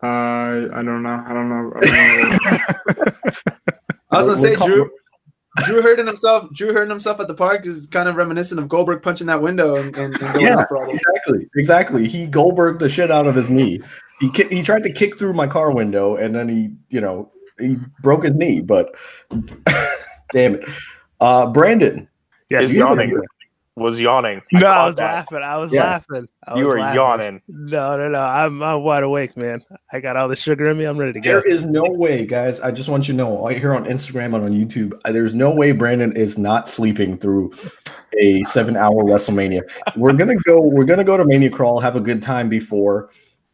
I 0.02 0.66
I 0.72 0.82
don't 0.82 1.02
know. 1.02 1.24
I 1.26 1.32
don't 1.32 1.48
know. 1.48 1.72
I 1.76 1.80
don't 1.80 2.30
know. 2.30 3.12
I 4.10 4.18
was 4.18 4.26
gonna 4.26 4.26
We'll- 4.26 4.36
say 4.36 4.48
we'll 4.50 4.58
call- 4.58 4.68
Drew. 4.68 4.90
Drew 5.64 5.82
hurting 5.82 6.06
himself. 6.06 6.48
Drew 6.54 6.72
hurting 6.72 6.88
himself 6.90 7.20
at 7.20 7.28
the 7.28 7.34
park 7.34 7.66
is 7.66 7.86
kind 7.88 8.08
of 8.08 8.16
reminiscent 8.16 8.58
of 8.58 8.68
Goldberg 8.68 9.02
punching 9.02 9.26
that 9.26 9.42
window 9.42 9.76
and, 9.76 9.94
and, 9.98 10.14
and 10.14 10.32
going 10.32 10.46
Yeah. 10.46 10.64
for 10.66 10.78
all 10.78 10.86
those. 10.86 10.94
Exactly, 10.98 11.48
exactly. 11.56 12.08
He 12.08 12.26
Goldberg 12.26 12.78
the 12.78 12.88
shit 12.88 13.10
out 13.10 13.26
of 13.26 13.34
his 13.34 13.50
knee. 13.50 13.80
He 14.20 14.30
ki- 14.30 14.48
he 14.50 14.62
tried 14.62 14.82
to 14.84 14.92
kick 14.92 15.18
through 15.18 15.34
my 15.34 15.46
car 15.46 15.70
window, 15.70 16.16
and 16.16 16.34
then 16.34 16.48
he, 16.48 16.70
you 16.88 17.00
know, 17.02 17.30
he 17.58 17.76
broke 18.02 18.24
his 18.24 18.34
knee. 18.34 18.60
But 18.62 18.94
damn 20.32 20.54
it, 20.54 20.68
uh, 21.22 21.46
Brandon. 21.46 22.08
Yes, 22.50 22.64
Is 22.64 22.74
you 22.74 22.80
have 22.86 22.98
a- 22.98 23.02
yawning. 23.06 23.20
Was 23.74 23.98
yawning. 23.98 24.42
No, 24.52 24.58
I 24.58 24.74
caught 24.74 24.86
was 24.88 24.96
that. 24.96 25.02
laughing. 25.14 25.38
I 25.38 25.56
was 25.56 25.72
Yeah. 25.72 25.84
laughing. 25.84 26.28
I 26.46 26.58
You 26.58 26.66
was 26.66 26.74
were 26.74 26.80
laughing. 26.80 26.94
yawning. 26.96 27.42
No, 27.48 27.96
no, 27.96 28.10
no. 28.10 28.20
I'm, 28.20 28.62
I'm 28.62 28.82
wide 28.82 29.02
awake, 29.02 29.34
man. 29.34 29.62
I 29.90 30.00
got 30.00 30.14
all 30.14 30.28
the 30.28 30.36
sugar 30.36 30.68
in 30.68 30.76
me. 30.76 30.84
I'm 30.84 30.98
ready 30.98 31.14
to 31.14 31.20
go. 31.20 31.26
There 31.40 31.48
is 31.50 31.64
no 31.64 31.84
way, 31.84 32.26
guys. 32.26 32.60
I 32.60 32.70
just 32.70 32.90
want 32.90 33.08
you 33.08 33.14
to 33.14 33.16
know, 33.16 33.42
right 33.46 33.56
here 33.58 33.72
on 33.72 33.86
Instagram 33.86 34.34
and 34.34 34.44
on 34.44 34.50
YouTube, 34.50 34.92
uh, 35.06 35.12
there's 35.12 35.32
no 35.34 35.54
way 35.54 35.72
Brandon 35.72 36.14
is 36.14 36.36
not 36.36 36.68
sleeping 36.68 37.16
through 37.16 37.52
a 38.20 38.42
seven-hour 38.42 39.04
WrestleMania. 39.04 39.62
We're 39.96 40.12
gonna 40.12 40.36
go. 40.44 40.60
We're 40.60 40.84
gonna 40.84 41.02
go 41.02 41.16
to 41.16 41.24
Mania 41.24 41.48
Crawl, 41.48 41.80
have 41.80 41.96
a 41.96 42.00
good 42.00 42.20
time 42.20 42.50
before, 42.50 43.08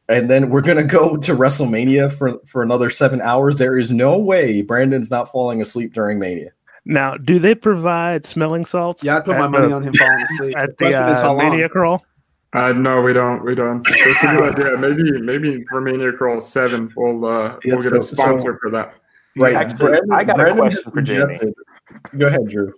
and 0.08 0.28
then 0.28 0.50
we're 0.50 0.62
gonna 0.62 0.82
go 0.82 1.16
to 1.16 1.36
WrestleMania 1.36 2.12
for 2.12 2.40
for 2.44 2.64
another 2.64 2.90
seven 2.90 3.20
hours. 3.20 3.54
There 3.54 3.78
is 3.78 3.92
no 3.92 4.18
way 4.18 4.62
Brandon's 4.62 5.12
not 5.12 5.30
falling 5.30 5.62
asleep 5.62 5.92
during 5.92 6.18
Mania. 6.18 6.50
Now, 6.88 7.16
do 7.18 7.38
they 7.38 7.54
provide 7.54 8.24
smelling 8.26 8.64
salts? 8.64 9.04
Yeah, 9.04 9.18
I'd 9.18 9.24
put 9.26 9.34
at 9.36 9.40
my 9.40 9.46
money 9.48 9.68
the- 9.68 9.74
on 9.74 9.82
him 9.84 9.92
falling 9.92 10.22
asleep. 10.22 10.56
At 10.56 10.70
the 10.78 10.86
the 10.86 10.90
question 10.90 11.08
is 11.10 11.18
uh, 11.18 11.22
how 11.22 11.34
long. 11.34 11.50
Mania 11.50 11.68
crawl? 11.68 12.04
Uh, 12.54 12.72
no, 12.72 13.02
we 13.02 13.12
don't. 13.12 13.44
We 13.44 13.54
don't. 13.54 13.84
That's 13.84 14.24
a 14.24 14.26
good 14.26 14.58
idea. 14.58 14.78
Maybe 14.78 15.20
maybe 15.20 15.64
for 15.68 15.82
Mania 15.82 16.12
Crawl 16.12 16.40
Seven, 16.40 16.90
we'll 16.96 17.26
uh, 17.26 17.58
Yeah, 17.62 17.74
we'll 17.74 17.82
get 17.82 17.92
a 17.92 18.02
so- 18.02 18.16
sponsor 18.16 18.58
for 18.60 18.70
that. 18.70 18.94
Right. 19.36 19.54
Actually, 19.54 20.00
I 20.10 20.24
got 20.24 20.40
a 20.40 20.54
question 20.56 20.90
for 20.90 21.02
Jamie. 21.02 21.38
Go 22.16 22.26
ahead, 22.26 22.48
Drew. 22.48 22.72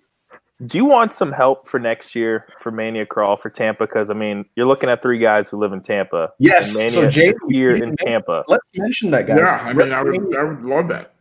Do 0.66 0.76
you 0.76 0.84
want 0.84 1.14
some 1.14 1.32
help 1.32 1.66
for 1.68 1.78
next 1.80 2.14
year 2.14 2.46
for 2.58 2.70
Mania 2.70 3.06
Crawl 3.06 3.36
for 3.36 3.48
Tampa? 3.48 3.86
Because 3.86 4.10
I 4.10 4.14
mean, 4.14 4.44
you're 4.56 4.66
looking 4.66 4.90
at 4.90 5.00
three 5.02 5.18
guys 5.18 5.48
who 5.48 5.56
live 5.56 5.72
in 5.72 5.80
Tampa. 5.80 6.32
Yes. 6.38 6.74
Mania 6.74 6.90
So 6.90 7.02
is 7.04 7.14
Jamie, 7.14 7.34
here 7.48 7.76
you 7.76 7.84
in 7.84 7.96
Tampa. 7.96 8.44
Let's 8.48 8.64
mention 8.76 9.10
that, 9.12 9.26
guys. 9.28 9.38
Yeah, 9.38 9.62
I 9.64 9.72
mean, 9.72 9.92
I 9.92 10.02
would 10.02 10.36
I 10.36 10.42
would 10.42 10.62
love 10.62 10.88
that. 10.88 11.14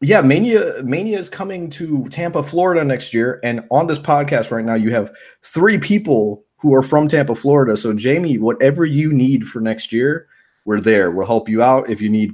Yeah, 0.00 0.20
Mania 0.20 0.80
Mania 0.84 1.18
is 1.18 1.28
coming 1.28 1.68
to 1.70 2.08
Tampa, 2.08 2.42
Florida 2.42 2.84
next 2.84 3.12
year, 3.12 3.40
and 3.42 3.64
on 3.70 3.88
this 3.88 3.98
podcast 3.98 4.52
right 4.52 4.64
now, 4.64 4.74
you 4.74 4.90
have 4.92 5.10
three 5.42 5.76
people 5.78 6.44
who 6.58 6.72
are 6.74 6.82
from 6.82 7.08
Tampa, 7.08 7.34
Florida. 7.34 7.76
So, 7.76 7.92
Jamie, 7.92 8.38
whatever 8.38 8.84
you 8.84 9.12
need 9.12 9.46
for 9.46 9.60
next 9.60 9.92
year, 9.92 10.28
we're 10.64 10.80
there. 10.80 11.10
We'll 11.10 11.26
help 11.26 11.48
you 11.48 11.62
out 11.62 11.90
if 11.90 12.00
you 12.00 12.08
need 12.08 12.32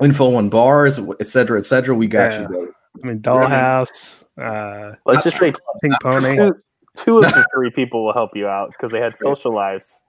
info 0.00 0.34
on 0.34 0.48
bars, 0.50 0.98
et 1.20 1.26
cetera, 1.26 1.58
et 1.58 1.64
cetera. 1.66 1.94
We 1.94 2.06
got 2.06 2.32
Yeah. 2.32 2.40
you. 2.42 2.48
Bro. 2.48 2.68
I 3.02 3.06
mean, 3.06 3.18
Dollhouse, 3.20 4.24
uh, 4.40 4.94
Let's 5.06 5.24
just 5.24 5.38
say 5.38 5.52
Pink 5.82 5.94
Pony. 6.02 6.36
two, 6.36 6.54
two 6.96 7.18
of 7.18 7.24
the 7.24 7.46
three 7.54 7.70
people 7.70 8.04
will 8.04 8.12
help 8.12 8.30
you 8.36 8.46
out 8.46 8.70
because 8.72 8.92
they 8.92 9.00
had 9.00 9.16
social 9.16 9.52
lives 9.52 10.00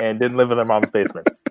and 0.00 0.18
didn't 0.20 0.36
live 0.36 0.50
in 0.50 0.56
their 0.56 0.66
mom's 0.66 0.90
basements. 0.90 1.42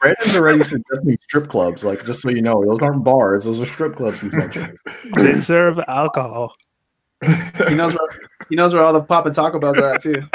Brandon's 0.00 0.34
already 0.36 0.62
suggesting 0.64 1.16
strip 1.22 1.48
clubs. 1.48 1.82
Like, 1.84 2.04
just 2.04 2.20
so 2.20 2.28
you 2.30 2.42
know, 2.42 2.64
those 2.64 2.82
aren't 2.82 3.04
bars; 3.04 3.44
those 3.44 3.60
are 3.60 3.66
strip 3.66 3.96
clubs. 3.96 4.22
They 5.16 5.40
serve 5.40 5.78
alcohol. 5.88 6.54
He 7.68 7.74
knows 7.74 7.92
where 7.94 8.08
he 8.50 8.56
knows 8.56 8.74
where 8.74 8.82
all 8.84 8.92
the 8.92 9.02
Pop 9.02 9.24
and 9.26 9.34
Taco 9.34 9.58
Bells 9.58 9.78
are 9.78 9.94
at 9.94 10.02
too. 10.02 10.22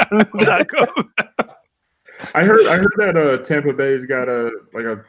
I 2.34 2.44
heard 2.44 2.66
I 2.66 2.76
heard 2.76 2.92
that 2.98 3.16
uh, 3.16 3.38
Tampa 3.44 3.72
Bay's 3.72 4.04
got 4.04 4.28
a 4.28 4.50
like 4.72 4.84
a 4.84 5.04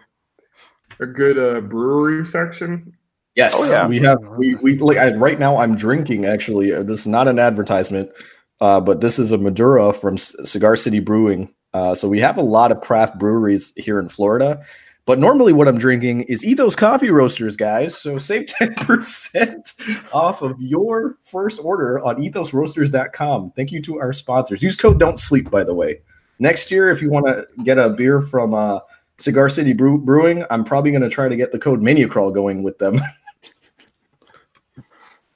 a 1.00 1.06
good 1.06 1.38
uh, 1.38 1.62
brewery 1.62 2.26
section. 2.26 2.94
Yes, 3.36 3.54
Oh, 3.56 3.70
yeah. 3.70 3.88
we 3.88 4.00
have. 4.00 4.20
We 4.38 4.56
we 4.56 4.78
like 4.78 4.98
I, 4.98 5.14
right 5.16 5.40
now. 5.40 5.58
I'm 5.58 5.76
drinking. 5.76 6.26
Actually, 6.26 6.74
Uh, 6.74 6.84
this 6.84 7.02
is 7.02 7.08
not 7.08 7.28
an 7.28 7.40
advertisement, 7.40 8.12
uh, 8.60 8.80
but 8.82 9.02
this 9.02 9.18
is 9.18 9.32
a 9.32 9.38
Maduro 9.38 9.92
from 9.92 10.18
C- 10.18 10.46
Cigar 10.46 10.76
City 10.76 11.00
Brewing. 11.00 11.54
Uh, 11.74 11.96
so 11.96 12.08
we 12.08 12.20
have 12.20 12.38
a 12.38 12.42
lot 12.42 12.72
of 12.72 12.82
craft 12.82 13.18
breweries 13.18 13.74
here 13.76 14.00
in 14.00 14.10
Florida. 14.10 14.62
But 15.06 15.20
normally, 15.20 15.52
what 15.52 15.68
I'm 15.68 15.78
drinking 15.78 16.22
is 16.24 16.44
Ethos 16.44 16.76
Coffee 16.76 17.10
Roasters, 17.10 17.58
guys. 17.58 17.98
So 17.98 18.18
save 18.18 18.48
ten 18.48 18.74
percent 18.76 19.74
off 20.14 20.42
of 20.42 20.62
your 20.62 21.18
first 21.24 21.60
order 21.62 22.00
on 22.00 22.18
ethosroasters.com. 22.18 23.52
Thank 23.52 23.72
you 23.72 23.82
to 23.82 24.00
our 24.00 24.14
sponsors. 24.14 24.62
Use 24.62 24.76
code 24.76 25.00
Don't 25.00 25.20
Sleep, 25.20 25.50
by 25.50 25.64
the 25.64 25.74
way. 25.74 26.02
Next 26.40 26.72
year, 26.72 26.92
if 26.92 27.02
you 27.02 27.10
want 27.10 27.28
to 27.28 27.46
get 27.64 27.78
a 27.78 27.90
beer 27.90 28.22
from 28.22 28.54
uh, 28.54 28.80
Cigar 29.18 29.50
City 29.50 29.74
Brew- 29.74 30.00
Brewing, 30.00 30.46
I'm 30.50 30.64
probably 30.64 30.92
going 30.92 31.04
to 31.04 31.10
try 31.10 31.28
to 31.28 31.36
get 31.36 31.52
the 31.52 31.60
code 31.60 31.82
Mania 31.82 32.08
Crawl 32.08 32.32
going 32.32 32.64
with 32.64 32.78
them. 32.78 33.00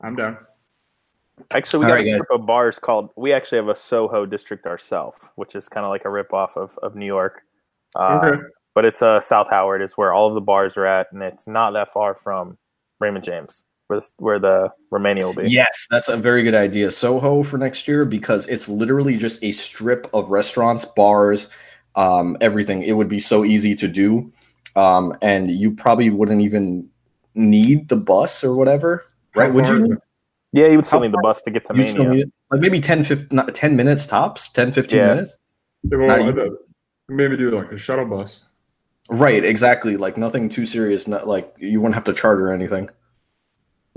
I'm 0.01 0.15
down. 0.15 0.37
Actually, 1.51 1.79
we 1.79 1.85
All 1.85 1.91
got 1.91 1.95
right, 1.95 2.07
a 2.07 2.11
guys. 2.11 2.21
of 2.31 2.45
bars 2.45 2.79
called. 2.79 3.09
We 3.15 3.31
actually 3.33 3.57
have 3.57 3.67
a 3.67 3.75
Soho 3.75 4.25
district 4.25 4.65
ourselves, 4.65 5.19
which 5.35 5.55
is 5.55 5.69
kind 5.69 5.85
of 5.85 5.89
like 5.89 6.05
a 6.05 6.09
ripoff 6.09 6.57
of 6.57 6.77
of 6.79 6.95
New 6.95 7.05
York. 7.05 7.43
Uh, 7.95 8.21
Okay. 8.23 8.41
but 8.73 8.85
it's 8.85 9.01
uh 9.01 9.21
South 9.21 9.49
Howard 9.49 9.81
is 9.81 9.93
where 9.93 10.13
all 10.13 10.27
of 10.27 10.33
the 10.33 10.41
bars 10.41 10.75
are 10.77 10.85
at, 10.85 11.11
and 11.11 11.21
it's 11.23 11.47
not 11.47 11.71
that 11.73 11.93
far 11.93 12.15
from 12.15 12.57
Raymond 12.99 13.23
James, 13.23 13.63
where 13.87 13.99
the, 13.99 14.09
where 14.17 14.39
the 14.39 14.71
Romania 14.91 15.25
will 15.27 15.33
be. 15.33 15.49
Yes, 15.49 15.87
that's 15.89 16.09
a 16.09 16.17
very 16.17 16.43
good 16.43 16.55
idea. 16.55 16.91
Soho 16.91 17.43
for 17.43 17.57
next 17.57 17.87
year 17.87 18.05
because 18.05 18.47
it's 18.47 18.67
literally 18.67 19.17
just 19.17 19.43
a 19.43 19.51
strip 19.51 20.09
of 20.13 20.29
restaurants, 20.29 20.83
bars, 20.83 21.47
um, 21.95 22.37
everything. 22.41 22.83
It 22.83 22.93
would 22.93 23.09
be 23.09 23.19
so 23.19 23.45
easy 23.45 23.75
to 23.75 23.87
do, 23.87 24.31
um, 24.75 25.15
and 25.21 25.49
you 25.49 25.71
probably 25.71 26.09
wouldn't 26.09 26.41
even 26.41 26.89
need 27.35 27.89
the 27.89 27.97
bus 27.97 28.43
or 28.43 28.55
whatever, 28.55 29.05
right? 29.35 29.47
How 29.47 29.53
Would 29.53 29.65
far 29.65 29.77
you? 29.77 30.01
Is 30.55 30.61
need- 30.61 30.61
it? 30.61 30.63
Yeah, 30.65 30.71
you 30.71 30.77
would 30.77 30.85
still 30.85 30.99
How 30.99 31.05
need 31.05 31.13
the 31.13 31.19
bus 31.21 31.41
to 31.43 31.51
get 31.51 31.65
to 31.65 31.75
you'd 31.75 31.97
Mania. 31.97 32.09
need? 32.09 32.31
Like 32.51 32.61
maybe 32.61 32.79
10, 32.79 33.03
15, 33.03 33.27
not 33.31 33.53
10 33.53 33.75
minutes 33.75 34.07
tops, 34.07 34.49
10, 34.49 34.71
15 34.71 34.97
Yeah. 34.99 35.07
minutes. 35.13 35.35
Yeah, 35.83 35.97
well, 35.97 36.07
Not 36.07 36.19
I- 36.21 36.27
even. 36.29 36.57
maybe 37.09 37.37
do 37.37 37.51
like 37.51 37.71
a 37.71 37.77
shuttle 37.77 38.05
bus. 38.05 38.43
Right, 39.09 39.43
exactly. 39.45 39.97
Like 39.97 40.17
nothing 40.17 40.49
too 40.49 40.65
serious. 40.65 41.07
Not 41.07 41.27
like 41.27 41.53
you 41.59 41.79
wouldn't 41.79 41.93
have 41.95 42.05
to 42.05 42.13
charter 42.13 42.51
anything. 42.51 42.89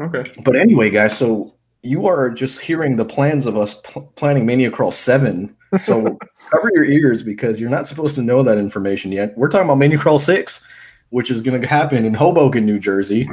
Okay. 0.01 0.31
But 0.45 0.57
anyway, 0.57 0.91
guys, 0.91 1.17
so 1.17 1.55
you 1.83 2.07
are 2.07 2.29
just 2.31 2.61
hearing 2.61 2.97
the 2.97 3.05
plans 3.05 3.47
of 3.47 3.57
us 3.57 3.75
pl- 3.85 4.13
planning 4.17 4.45
Mania 4.45 4.71
Crawl 4.71 4.91
7. 4.91 5.55
So 5.85 6.03
cover 6.51 6.71
your 6.75 6.85
ears 6.85 7.23
because 7.23 7.61
you're 7.61 7.71
not 7.71 7.87
supposed 7.89 8.15
to 8.17 8.23
know 8.23 8.43
that 8.43 8.59
information 8.59 9.11
yet. 9.13 9.37
We're 9.37 9.49
talking 9.49 9.65
about 9.67 9.79
Mania 9.79 9.99
Crawl 9.99 10.19
6, 10.19 10.63
which 11.11 11.31
is 11.31 11.41
going 11.41 11.61
to 11.61 11.67
happen 11.67 12.05
in 12.05 12.15
Hoboken, 12.15 12.67
New 12.67 12.79
Jersey. 12.79 13.31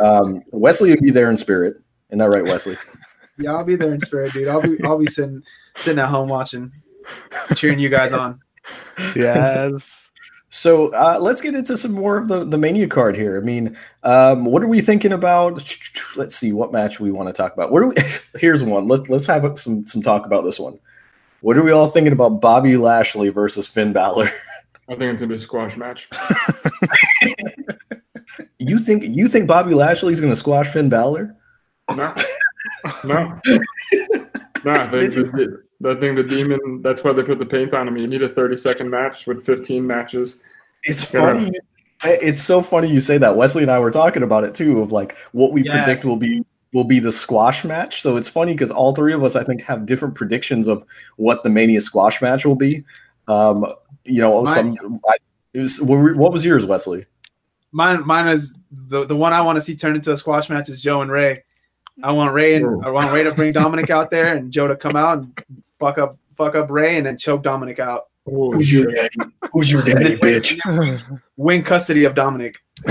Um, 0.00 0.42
Wesley 0.52 0.90
will 0.90 1.00
be 1.00 1.10
there 1.10 1.30
in 1.30 1.36
spirit. 1.36 1.76
Isn't 2.10 2.18
that 2.18 2.28
right, 2.28 2.44
Wesley? 2.44 2.76
Yeah, 3.38 3.52
I'll 3.52 3.64
be 3.64 3.74
there 3.74 3.94
in 3.94 4.02
spirit, 4.02 4.34
dude. 4.34 4.48
I'll 4.48 4.60
be 4.60 4.76
I'll 4.84 4.98
be 4.98 5.06
sitting 5.06 5.42
sitting 5.74 5.98
at 5.98 6.10
home 6.10 6.28
watching, 6.28 6.70
cheering 7.54 7.78
you 7.78 7.88
guys 7.88 8.12
on. 8.12 8.38
Yes. 9.16 9.96
So 10.52 10.92
uh, 10.94 11.16
let's 11.20 11.40
get 11.40 11.54
into 11.54 11.78
some 11.78 11.92
more 11.92 12.18
of 12.18 12.26
the, 12.26 12.44
the 12.44 12.58
Mania 12.58 12.88
card 12.88 13.16
here. 13.16 13.38
I 13.38 13.40
mean, 13.40 13.76
um, 14.02 14.44
what 14.44 14.64
are 14.64 14.66
we 14.66 14.80
thinking 14.80 15.12
about? 15.12 15.64
Let's 16.16 16.34
see 16.34 16.52
what 16.52 16.72
match 16.72 16.98
we 16.98 17.12
want 17.12 17.28
to 17.28 17.32
talk 17.32 17.54
about. 17.54 17.70
What 17.70 17.84
are 17.84 17.86
we, 17.86 17.94
here's 18.40 18.64
one. 18.64 18.88
Let's 18.88 19.08
let's 19.08 19.26
have 19.26 19.56
some 19.60 19.86
some 19.86 20.02
talk 20.02 20.26
about 20.26 20.42
this 20.42 20.58
one. 20.58 20.76
What 21.40 21.56
are 21.56 21.62
we 21.62 21.70
all 21.70 21.86
thinking 21.86 22.12
about 22.12 22.40
Bobby 22.40 22.76
Lashley 22.76 23.28
versus 23.28 23.68
Finn 23.68 23.92
Balor? 23.92 24.28
I 24.88 24.96
think 24.96 25.02
it's 25.02 25.20
gonna 25.20 25.28
be 25.28 25.36
a 25.36 25.38
squash 25.38 25.76
match. 25.76 26.08
You 28.60 28.78
think 28.78 29.04
you 29.04 29.26
think 29.26 29.48
Bobby 29.48 29.74
Lashley's 29.74 30.20
going 30.20 30.32
to 30.32 30.36
squash 30.36 30.68
Finn 30.68 30.90
Balor? 30.90 31.34
No, 33.04 33.04
no, 33.04 33.40
no. 34.64 34.72
I 34.72 34.90
think 34.90 35.14
the, 35.14 35.62
I 35.86 35.94
think 35.94 36.16
the 36.16 36.22
demon. 36.24 36.82
That's 36.82 37.02
why 37.02 37.12
they 37.12 37.22
put 37.22 37.38
the 37.38 37.46
paint 37.46 37.72
on 37.74 37.88
him. 37.88 37.96
You 37.96 38.06
need 38.06 38.22
a 38.22 38.28
30 38.28 38.56
second 38.56 38.90
match 38.90 39.26
with 39.26 39.44
15 39.44 39.86
matches. 39.86 40.40
It's 40.84 41.12
Yeah. 41.12 41.20
funny. 41.32 41.52
It's 42.04 42.42
so 42.42 42.62
funny 42.62 42.88
you 42.88 43.00
say 43.00 43.18
that. 43.18 43.36
Wesley 43.36 43.62
and 43.62 43.70
I 43.70 43.78
were 43.78 43.90
talking 43.90 44.22
about 44.22 44.44
it 44.44 44.54
too, 44.54 44.80
of 44.82 44.92
like 44.92 45.16
what 45.32 45.52
we 45.52 45.62
Yes. 45.64 45.84
predict 45.84 46.04
will 46.04 46.18
be 46.18 46.44
will 46.72 46.84
be 46.84 47.00
the 47.00 47.10
squash 47.12 47.64
match. 47.64 48.00
So 48.02 48.16
it's 48.16 48.28
funny 48.28 48.52
because 48.52 48.70
all 48.70 48.94
three 48.94 49.12
of 49.12 49.24
us, 49.24 49.34
I 49.36 49.42
think, 49.42 49.62
have 49.62 49.86
different 49.86 50.14
predictions 50.14 50.68
of 50.68 50.84
what 51.16 51.42
the 51.42 51.50
Mania 51.50 51.80
squash 51.80 52.22
match 52.22 52.44
will 52.46 52.54
be. 52.56 52.84
Um, 53.28 53.66
you 54.04 54.20
know, 54.20 54.42
Mine- 54.42 54.76
some. 54.76 55.00
I, 55.08 55.16
it 55.54 55.60
was, 55.60 55.80
what 55.80 56.16
what 56.16 56.32
was 56.32 56.44
yours, 56.44 56.64
Wesley? 56.66 57.06
Mine 57.72 58.06
mine 58.06 58.28
is 58.28 58.56
the 58.70 59.04
the 59.04 59.16
one 59.16 59.32
I 59.32 59.40
want 59.40 59.56
to 59.56 59.60
see 59.60 59.74
turn 59.76 59.96
into 59.96 60.12
a 60.12 60.16
squash 60.16 60.48
match 60.50 60.68
is 60.68 60.80
Joe 60.80 61.00
and 61.02 61.10
Rey. 61.10 61.44
I 62.02 62.12
want 62.12 62.32
Rey 62.34 62.54
and 62.56 62.84
I 62.84 62.90
want 62.90 63.12
Rey 63.12 63.22
to 63.24 63.32
bring 63.32 63.52
Dominic 63.52 63.90
out 63.90 64.10
there 64.10 64.34
and 64.34 64.50
Joe 64.52 64.68
to 64.68 64.76
come 64.76 64.96
out 64.96 65.18
and 65.18 65.44
fuck 65.78 65.98
up 65.98 66.14
fuck 66.36 66.54
up 66.54 66.70
Rey 66.70 66.96
and 66.96 67.06
then 67.06 67.18
choke 67.18 67.42
Dominic 67.42 67.78
out. 67.78 68.08
Oh, 68.30 68.58
your 68.60 68.92
daddy? 68.92 69.16
Who's 69.52 69.70
your 69.72 69.82
daddy, 69.82 70.16
bitch? 70.16 71.20
Win 71.36 71.62
custody 71.62 72.04
of 72.04 72.14
Dominic. 72.14 72.58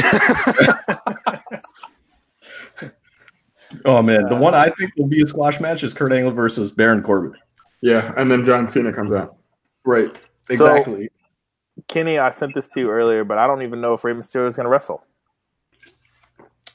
Oh 3.86 4.02
man, 4.02 4.28
the 4.30 4.36
one 4.36 4.56
I 4.56 4.72
think 4.72 4.94
will 4.98 5.06
be 5.08 5.22
a 5.22 5.28
squash 5.28 5.60
match 5.60 5.84
is 5.84 5.94
Kurt 5.94 6.12
Angle 6.12 6.32
versus 6.32 6.72
Baron 6.72 7.04
Corbin. 7.04 7.34
yeah, 7.82 8.14
and 8.18 8.30
then 8.30 8.44
John 8.44 8.68
Cena 8.68 8.92
comes 8.92 9.14
out. 9.14 9.36
Right. 9.86 10.10
So- 10.12 10.18
Exactly. 10.50 11.10
Kenny, 11.88 12.18
I 12.18 12.32
sent 12.32 12.56
this 12.56 12.68
to 12.70 12.80
you 12.80 12.90
earlier, 12.90 13.24
but 13.24 13.38
I 13.38 13.46
don't 13.48 13.62
even 13.62 13.80
know 13.80 13.94
if 13.94 14.04
Rey 14.04 14.14
Mysterio 14.14 14.48
is 14.48 14.56
going 14.56 14.66
to 14.66 14.70
wrestle. 14.70 15.06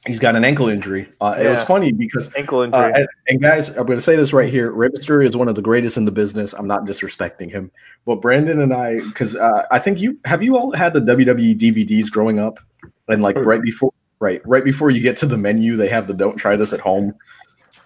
He's 0.06 0.18
got 0.18 0.36
an 0.36 0.44
ankle 0.44 0.68
injury. 0.68 1.08
Uh, 1.20 1.34
It 1.38 1.48
was 1.48 1.64
funny 1.64 1.90
because 1.90 2.28
Ankle 2.36 2.60
injury. 2.60 2.92
Uh, 2.92 3.06
and, 3.26 3.40
guys, 3.40 3.70
I'm 3.70 3.86
going 3.86 3.98
to 3.98 4.02
say 4.02 4.16
this 4.16 4.34
right 4.34 4.50
here. 4.50 4.70
Rey 4.70 4.88
Mysterio 4.88 5.24
is 5.24 5.34
one 5.34 5.48
of 5.48 5.54
the 5.54 5.62
greatest 5.62 5.96
in 5.96 6.04
the 6.04 6.12
business. 6.12 6.52
I'm 6.52 6.66
not 6.66 6.84
disrespecting 6.84 7.50
him, 7.50 7.70
but 8.04 8.16
Brandon 8.16 8.60
and 8.60 8.74
I, 8.74 9.00
because 9.00 9.34
uh, 9.34 9.64
I 9.70 9.78
think 9.78 10.00
you 10.00 10.18
have 10.26 10.42
you 10.42 10.58
all 10.58 10.72
had 10.72 10.92
the 10.92 11.00
WWE 11.00 11.58
DVDs 11.58 12.10
growing 12.10 12.38
up, 12.38 12.58
and 13.08 13.22
like 13.22 13.36
right 13.36 13.62
before, 13.62 13.94
right, 14.20 14.42
right 14.44 14.64
before 14.64 14.90
you 14.90 15.00
get 15.00 15.16
to 15.18 15.26
the 15.26 15.38
menu, 15.38 15.74
they 15.76 15.88
have 15.88 16.06
the 16.06 16.12
"Don't 16.12 16.36
try 16.36 16.54
this 16.54 16.74
at 16.74 16.80
home," 16.80 17.14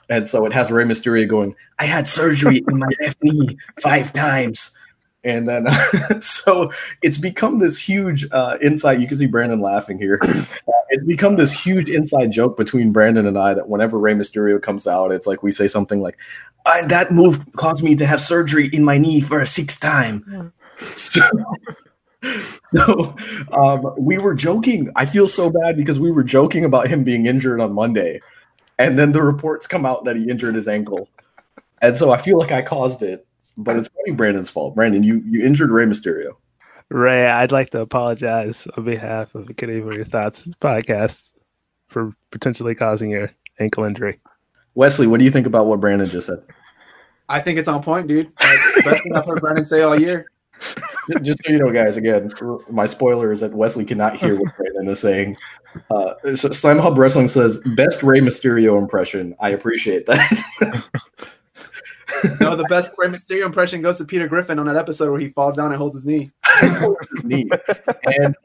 and 0.09 0.27
so 0.27 0.45
it 0.45 0.53
has 0.53 0.73
Rey 0.73 0.85
Mysterio 0.85 1.29
going, 1.29 1.55
"I 1.79 1.85
had 1.85 2.09
surgery 2.09 2.65
in 2.67 2.79
my 2.79 2.89
left 3.01 3.23
knee 3.23 3.57
five 3.81 4.13
times." 4.13 4.73
And 5.25 5.49
then, 5.49 5.67
so 6.21 6.71
it's 7.03 7.19
become 7.19 7.59
this 7.59 7.77
huge 7.79 8.27
uh, 8.31 8.57
inside. 8.61 9.01
You 9.01 9.09
can 9.09 9.17
see 9.17 9.27
Brandon 9.27 9.61
laughing 9.61 9.99
here. 9.99 10.21
Uh, 10.69 10.73
it's 10.91 11.05
become 11.05 11.37
this 11.37 11.53
huge 11.53 11.89
inside 11.89 12.31
joke 12.31 12.57
between 12.57 12.93
Brandon 12.93 13.27
and 13.27 13.37
I 13.39 13.53
that 13.55 13.69
whenever 13.69 13.99
Rey 13.99 14.15
Mysterio 14.15 14.61
comes 14.61 14.87
out, 14.87 15.13
it's 15.13 15.27
like 15.27 15.43
we 15.43 15.53
say 15.53 15.69
something 15.69 16.01
like, 16.01 16.17
"I- 16.65 16.87
"That 16.87 17.11
move 17.11 17.45
caused 17.53 17.83
me 17.83 17.95
to 17.97 18.07
have 18.07 18.21
surgery 18.21 18.69
in 18.73 18.85
my 18.85 18.97
knee 18.97 19.21
for 19.21 19.41
a 19.41 19.47
sixth 19.47 19.81
time." 19.81 20.53
So, 20.97 21.21
so 22.75 23.17
um, 23.53 23.95
we 23.99 24.19
were 24.19 24.35
joking. 24.35 24.91
I 24.97 25.05
feel 25.05 25.29
so 25.29 25.51
bad 25.51 25.77
because 25.77 26.01
we 26.01 26.11
were 26.11 26.23
joking 26.25 26.65
about 26.65 26.89
him 26.89 27.05
being 27.05 27.27
injured 27.27 27.61
on 27.61 27.73
Monday, 27.73 28.21
and 28.79 28.99
then 28.99 29.13
the 29.13 29.23
reports 29.23 29.67
come 29.67 29.85
out 29.85 30.05
that 30.05 30.17
he 30.17 30.31
injured 30.31 30.55
his 30.55 30.69
ankle, 30.69 31.09
and 31.83 31.97
so 31.97 32.11
I 32.13 32.19
feel 32.19 32.39
like 32.39 32.53
I 32.53 32.63
caused 32.63 33.03
it. 33.03 33.27
But 33.59 33.77
it's 33.77 33.89
probably 33.89 34.13
Brandon's 34.13 34.49
fault. 34.49 34.75
Brandon, 34.75 35.03
you 35.03 35.23
you 35.27 35.45
injured 35.45 35.71
Rey 35.71 35.85
Mysterio. 35.85 36.37
Rey, 36.91 37.27
I'd 37.27 37.53
like 37.53 37.71
to 37.71 37.81
apologize 37.81 38.67
on 38.77 38.85
behalf 38.85 39.35
of 39.35 39.47
the 39.47 39.53
Kenny 39.53 39.81
for 39.81 39.93
Your 39.93 40.05
Thoughts 40.05 40.47
podcast 40.61 41.33
for 41.89 42.15
potentially 42.31 42.75
causing 42.75 43.11
your 43.11 43.31
ankle 43.59 43.85
injury. 43.85 44.21
Wesley, 44.75 45.07
what 45.07 45.19
do 45.19 45.25
you 45.25 45.31
think 45.31 45.47
about 45.47 45.67
what 45.67 45.81
Brandon 45.81 46.09
just 46.09 46.29
said? 46.29 46.43
I 47.29 47.41
think 47.41 47.59
it's 47.59 47.69
on 47.69 47.83
point, 47.83 48.07
dude. 48.07 48.29
Like, 48.41 48.85
best 48.85 49.03
thing 49.03 49.15
I've 49.15 49.27
heard 49.27 49.41
Brandon 49.41 49.67
say 49.67 49.83
all 49.83 50.01
year. 50.01 50.31
Just 51.23 51.45
so 51.45 51.53
you 51.53 51.59
know, 51.59 51.71
guys, 51.71 51.97
again, 51.97 52.33
my 52.71 52.87
spoiler 52.87 53.33
is 53.33 53.41
that 53.41 53.53
Wesley 53.53 53.85
cannot 53.85 54.17
hear 54.17 54.39
what 54.39 54.57
Brandon 54.57 54.89
is 54.89 55.01
saying. 55.01 55.37
Uh, 55.91 56.15
so 56.35 56.51
Slam 56.51 56.79
Hub 56.79 56.97
Wrestling 56.97 57.29
says 57.29 57.61
best 57.77 58.03
Rey 58.03 58.21
Mysterio 58.21 58.79
impression. 58.79 59.35
I 59.41 59.51
appreciate 59.51 60.07
that. 60.07 60.85
No, 62.41 62.57
the 62.57 62.65
best 62.69 62.93
Rey 62.99 63.09
Mysterio 63.09 63.47
impression 63.47 63.83
goes 63.83 63.99
to 63.99 64.05
Peter 64.05 64.29
Griffin 64.29 64.59
on 64.59 64.67
that 64.67 64.77
episode 64.77 65.11
where 65.11 65.21
he 65.21 65.29
falls 65.31 65.57
down 65.57 65.73
and 65.73 65.77
holds 65.77 65.95
his 65.95 66.07
knee. 66.07 66.31
His 66.61 67.25
knee. 67.25 67.49
And 68.05 68.37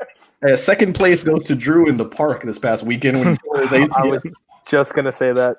uh, 0.48 0.56
second 0.56 0.94
place 0.96 1.24
goes 1.24 1.44
to 1.46 1.56
Drew 1.56 1.88
in 1.88 1.98
the 1.98 2.06
park 2.06 2.44
this 2.44 2.60
past 2.60 2.84
weekend 2.84 3.20
when 3.20 3.32
he 3.32 3.38
tore 3.44 3.62
his 3.62 3.70
ACL. 3.72 4.00
I 4.00 4.06
was 4.08 4.24
just 4.66 4.94
going 4.94 5.06
to 5.06 5.12
say 5.12 5.32
that. 5.34 5.58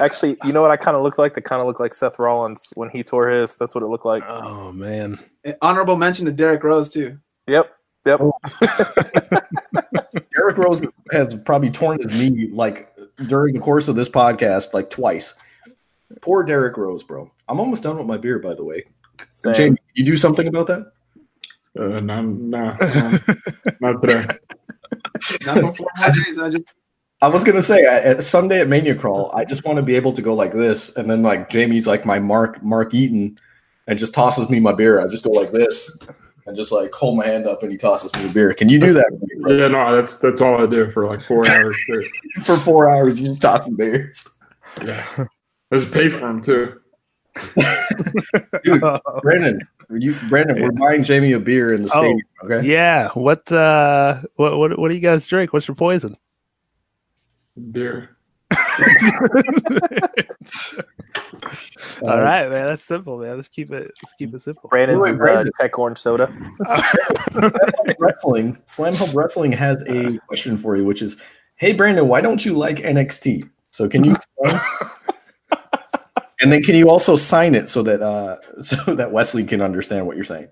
Actually, 0.00 0.36
you 0.44 0.52
know 0.52 0.60
what 0.60 0.70
I 0.70 0.76
kind 0.76 0.96
of 0.96 1.02
look 1.02 1.16
like? 1.18 1.36
I 1.38 1.40
kind 1.40 1.60
of 1.60 1.66
look 1.66 1.80
like 1.80 1.94
Seth 1.94 2.18
Rollins 2.18 2.68
when 2.74 2.90
he 2.90 3.02
tore 3.02 3.28
his. 3.28 3.54
That's 3.54 3.74
what 3.74 3.82
it 3.82 3.86
looked 3.86 4.04
like. 4.04 4.22
Oh 4.26 4.70
man. 4.72 5.18
An 5.44 5.54
honorable 5.62 5.96
mention 5.96 6.26
to 6.26 6.32
Derrick 6.32 6.62
Rose 6.62 6.90
too. 6.90 7.18
Yep. 7.46 7.72
Yep. 8.04 8.20
Eric 10.38 10.56
Rose 10.58 10.82
has 11.12 11.34
probably 11.40 11.70
torn 11.70 12.00
his 12.00 12.12
knee 12.12 12.48
like 12.52 12.94
during 13.26 13.54
the 13.54 13.60
course 13.60 13.88
of 13.88 13.96
this 13.96 14.08
podcast 14.08 14.74
like 14.74 14.90
twice. 14.90 15.34
Poor 16.20 16.42
Derrick 16.42 16.76
Rose, 16.76 17.02
bro. 17.02 17.30
I'm 17.48 17.60
almost 17.60 17.82
done 17.82 17.98
with 17.98 18.06
my 18.06 18.16
beer, 18.16 18.38
by 18.38 18.54
the 18.54 18.64
way. 18.64 18.84
Same. 19.30 19.54
Jamie, 19.54 19.78
you 19.94 20.04
do 20.04 20.16
something 20.16 20.46
about 20.46 20.66
that? 20.68 20.92
Uh, 21.78 22.00
no, 22.00 22.22
no, 22.22 22.22
no, 22.22 23.18
not 23.80 24.02
today. 24.02 24.26
Not 25.44 25.60
for 25.60 25.74
four 25.74 25.88
more 25.98 26.10
days. 26.10 26.38
I 26.38 26.50
just 26.50 26.64
I 27.20 27.26
was 27.26 27.42
gonna 27.42 27.62
say 27.62 27.84
at 27.84 28.04
at 28.04 28.24
Sunday 28.24 28.60
at 28.60 28.68
Mania 28.68 28.94
Crawl, 28.94 29.32
I 29.34 29.44
just 29.44 29.64
want 29.64 29.76
to 29.76 29.82
be 29.82 29.96
able 29.96 30.12
to 30.12 30.22
go 30.22 30.34
like 30.34 30.52
this, 30.52 30.96
and 30.96 31.10
then 31.10 31.22
like 31.22 31.50
Jamie's 31.50 31.86
like 31.86 32.04
my 32.04 32.18
Mark 32.18 32.62
Mark 32.62 32.94
Eaton, 32.94 33.38
and 33.86 33.98
just 33.98 34.14
tosses 34.14 34.48
me 34.48 34.60
my 34.60 34.72
beer. 34.72 35.00
I 35.00 35.08
just 35.08 35.24
go 35.24 35.30
like 35.30 35.50
this, 35.50 35.98
and 36.46 36.56
just 36.56 36.70
like 36.70 36.92
hold 36.92 37.16
my 37.16 37.26
hand 37.26 37.46
up, 37.46 37.62
and 37.62 37.72
he 37.72 37.78
tosses 37.78 38.14
me 38.14 38.28
a 38.28 38.32
beer. 38.32 38.54
Can 38.54 38.68
you 38.68 38.78
do 38.78 38.92
that 38.92 39.06
with 39.10 39.22
me. 39.22 39.58
Yeah, 39.58 39.68
no, 39.68 39.96
that's 39.96 40.16
that's 40.16 40.40
all 40.40 40.62
I 40.62 40.66
do 40.66 40.90
for 40.92 41.06
like 41.06 41.20
four 41.20 41.48
hours 41.48 41.76
for 42.44 42.56
four 42.56 42.88
hours? 42.88 43.20
You 43.20 43.28
just 43.28 43.42
toss 43.42 43.66
me 43.66 43.74
beers. 43.74 44.28
Yeah, 44.84 45.04
let's 45.70 45.84
pay 45.84 46.08
for 46.08 46.18
them 46.20 46.40
too. 46.42 46.80
Dude, 48.64 48.80
Brandon, 49.22 49.60
you 49.90 50.14
Brandon, 50.28 50.60
we're 50.60 50.72
buying 50.72 51.02
Jamie 51.04 51.32
a 51.32 51.40
beer 51.40 51.72
in 51.72 51.82
the 51.84 51.90
Oh. 51.94 52.00
stadium. 52.00 52.20
Okay. 52.44 52.66
yeah. 52.66 53.08
What 53.10 53.50
uh 53.52 54.22
what 54.36 54.58
what 54.58 54.78
what 54.78 54.88
do 54.88 54.94
you 54.94 55.00
guys 55.00 55.26
drink? 55.26 55.52
What's 55.52 55.68
your 55.68 55.74
poison? 55.76 56.16
Beer. 57.70 58.16
All 62.02 62.18
right, 62.20 62.48
man. 62.48 62.66
That's 62.66 62.84
simple, 62.84 63.18
man. 63.18 63.36
Let's 63.36 63.48
keep 63.48 63.70
it. 63.72 63.92
Let's 64.02 64.14
keep 64.18 64.34
it 64.34 64.42
simple. 64.42 64.68
Brandon's 64.68 65.00
Wait, 65.00 65.12
is, 65.12 65.18
Brandon. 65.18 65.52
uh, 65.58 65.62
tech 65.62 65.78
orange 65.78 65.98
soda. 65.98 66.32
Wrestling, 67.98 68.56
Slam 68.66 68.94
Hub 68.94 69.14
Wrestling 69.14 69.52
has 69.52 69.82
a 69.88 70.18
question 70.28 70.56
for 70.56 70.76
you, 70.76 70.84
which 70.84 71.02
is, 71.02 71.16
"Hey 71.56 71.72
Brandon, 71.72 72.08
why 72.08 72.20
don't 72.20 72.44
you 72.44 72.54
like 72.54 72.76
NXT?" 72.78 73.48
So 73.70 73.88
can 73.88 74.04
you 74.04 74.14
explain? 74.16 74.60
And 76.40 76.52
then 76.52 76.62
can 76.62 76.74
you 76.74 76.88
also 76.90 77.16
sign 77.16 77.54
it 77.54 77.68
so 77.68 77.82
that 77.82 78.02
uh 78.02 78.36
so 78.62 78.94
that 78.94 79.12
Wesley 79.12 79.44
can 79.44 79.60
understand 79.60 80.06
what 80.06 80.16
you're 80.16 80.24
saying? 80.24 80.48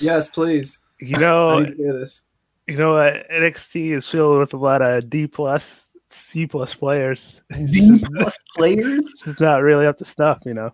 Yes, 0.00 0.30
please. 0.30 0.78
You 1.00 1.18
know, 1.18 1.60
need 1.60 1.70
to 1.70 1.76
hear 1.76 1.92
this. 1.98 2.22
you 2.66 2.76
know 2.76 2.94
what? 2.94 3.28
NXT 3.30 3.90
is 3.92 4.08
filled 4.08 4.38
with 4.38 4.54
a 4.54 4.56
lot 4.56 4.80
of 4.82 5.10
D 5.10 5.26
plus, 5.26 5.88
C 6.10 6.46
plus 6.46 6.74
players. 6.74 7.42
It's 7.50 7.78
just- 7.78 8.06
plus 8.14 8.38
players? 8.56 9.04
it's 9.26 9.40
not 9.40 9.62
really 9.62 9.86
up 9.86 9.98
to 9.98 10.04
snuff, 10.04 10.40
you 10.46 10.54
know. 10.54 10.70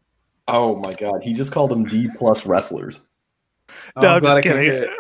Oh 0.49 0.77
my 0.77 0.93
god, 0.93 1.23
he 1.23 1.33
just 1.33 1.53
called 1.53 1.71
them 1.71 1.85
D 1.85 2.09
plus 2.19 2.45
wrestlers. 2.45 3.01
Oh, 3.97 4.01
No, 4.03 4.09
I'm 4.09 4.17
I'm 4.17 4.23
just 4.23 4.43
can 4.43 4.53
kidding. 4.53 4.65
hear 4.65 4.83
it. 4.85 4.91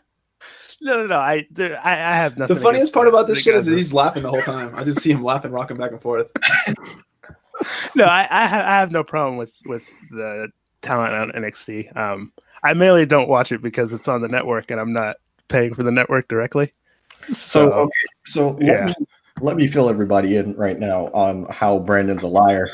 no, 0.80 0.94
no, 1.00 1.06
no. 1.08 1.18
I, 1.18 1.46
there, 1.50 1.80
I, 1.84 1.92
I 1.92 2.14
have 2.16 2.38
nothing. 2.38 2.54
The 2.56 2.62
funniest 2.62 2.92
part 2.94 3.08
about 3.08 3.26
this 3.26 3.40
shit 3.42 3.54
is 3.56 3.66
that 3.66 3.76
he's 3.76 3.92
laughing 3.92 4.22
the 4.22 4.30
whole 4.30 4.40
time. 4.42 4.72
I 4.76 4.84
just 4.84 5.00
see 5.00 5.10
him 5.10 5.22
laughing, 5.22 5.50
rocking 5.50 5.76
back 5.76 5.90
and 5.90 6.00
forth. 6.00 6.30
no, 7.96 8.04
I, 8.04 8.26
I, 8.30 8.46
have, 8.46 8.64
I 8.64 8.70
have 8.70 8.92
no 8.92 9.04
problem 9.04 9.36
with 9.36 9.54
with 9.66 9.84
the 10.10 10.48
talent 10.82 11.14
on 11.14 11.42
NXT. 11.42 11.96
Um, 11.96 12.32
I 12.62 12.74
mainly 12.74 13.06
don't 13.06 13.28
watch 13.28 13.52
it 13.52 13.62
because 13.62 13.92
it's 13.92 14.08
on 14.08 14.20
the 14.20 14.28
network, 14.28 14.70
and 14.70 14.80
I'm 14.80 14.92
not 14.92 15.16
paying 15.48 15.74
for 15.74 15.82
the 15.82 15.92
network 15.92 16.28
directly. 16.28 16.72
So 17.32 17.72
okay, 17.72 17.92
so 18.26 18.50
let, 18.50 18.62
yeah. 18.62 18.84
me, 18.86 18.94
let 19.40 19.56
me 19.56 19.66
fill 19.66 19.88
everybody 19.88 20.36
in 20.36 20.54
right 20.54 20.78
now 20.78 21.06
on 21.06 21.46
how 21.50 21.78
Brandon's 21.80 22.22
a 22.22 22.28
liar. 22.28 22.68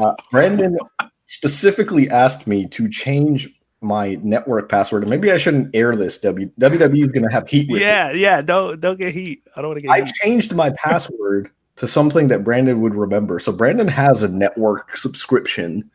Uh, 0.00 0.14
Brandon 0.30 0.78
specifically 1.26 2.10
asked 2.10 2.46
me 2.46 2.66
to 2.68 2.88
change 2.88 3.48
my 3.80 4.18
network 4.22 4.68
password, 4.70 5.02
and 5.02 5.10
maybe 5.10 5.30
I 5.30 5.36
shouldn't 5.36 5.74
air 5.74 5.94
this. 5.94 6.18
W 6.20 6.50
WWE 6.58 7.02
is 7.02 7.08
going 7.08 7.28
to 7.28 7.32
have 7.32 7.48
heat 7.48 7.70
with 7.70 7.80
me. 7.80 7.86
yeah, 7.86 8.10
yeah. 8.12 8.42
Don't 8.42 8.80
don't 8.80 8.98
get 8.98 9.12
heat. 9.12 9.42
I 9.56 9.60
don't 9.60 9.70
want 9.70 9.78
to 9.78 9.82
get 9.82 9.94
heat. 9.94 10.02
I 10.02 10.04
heat. 10.04 10.14
changed 10.14 10.54
my 10.54 10.70
password 10.70 11.50
to 11.76 11.86
something 11.86 12.28
that 12.28 12.44
Brandon 12.44 12.80
would 12.80 12.94
remember. 12.94 13.40
So 13.40 13.52
Brandon 13.52 13.88
has 13.88 14.22
a 14.22 14.28
network 14.28 14.96
subscription, 14.96 15.90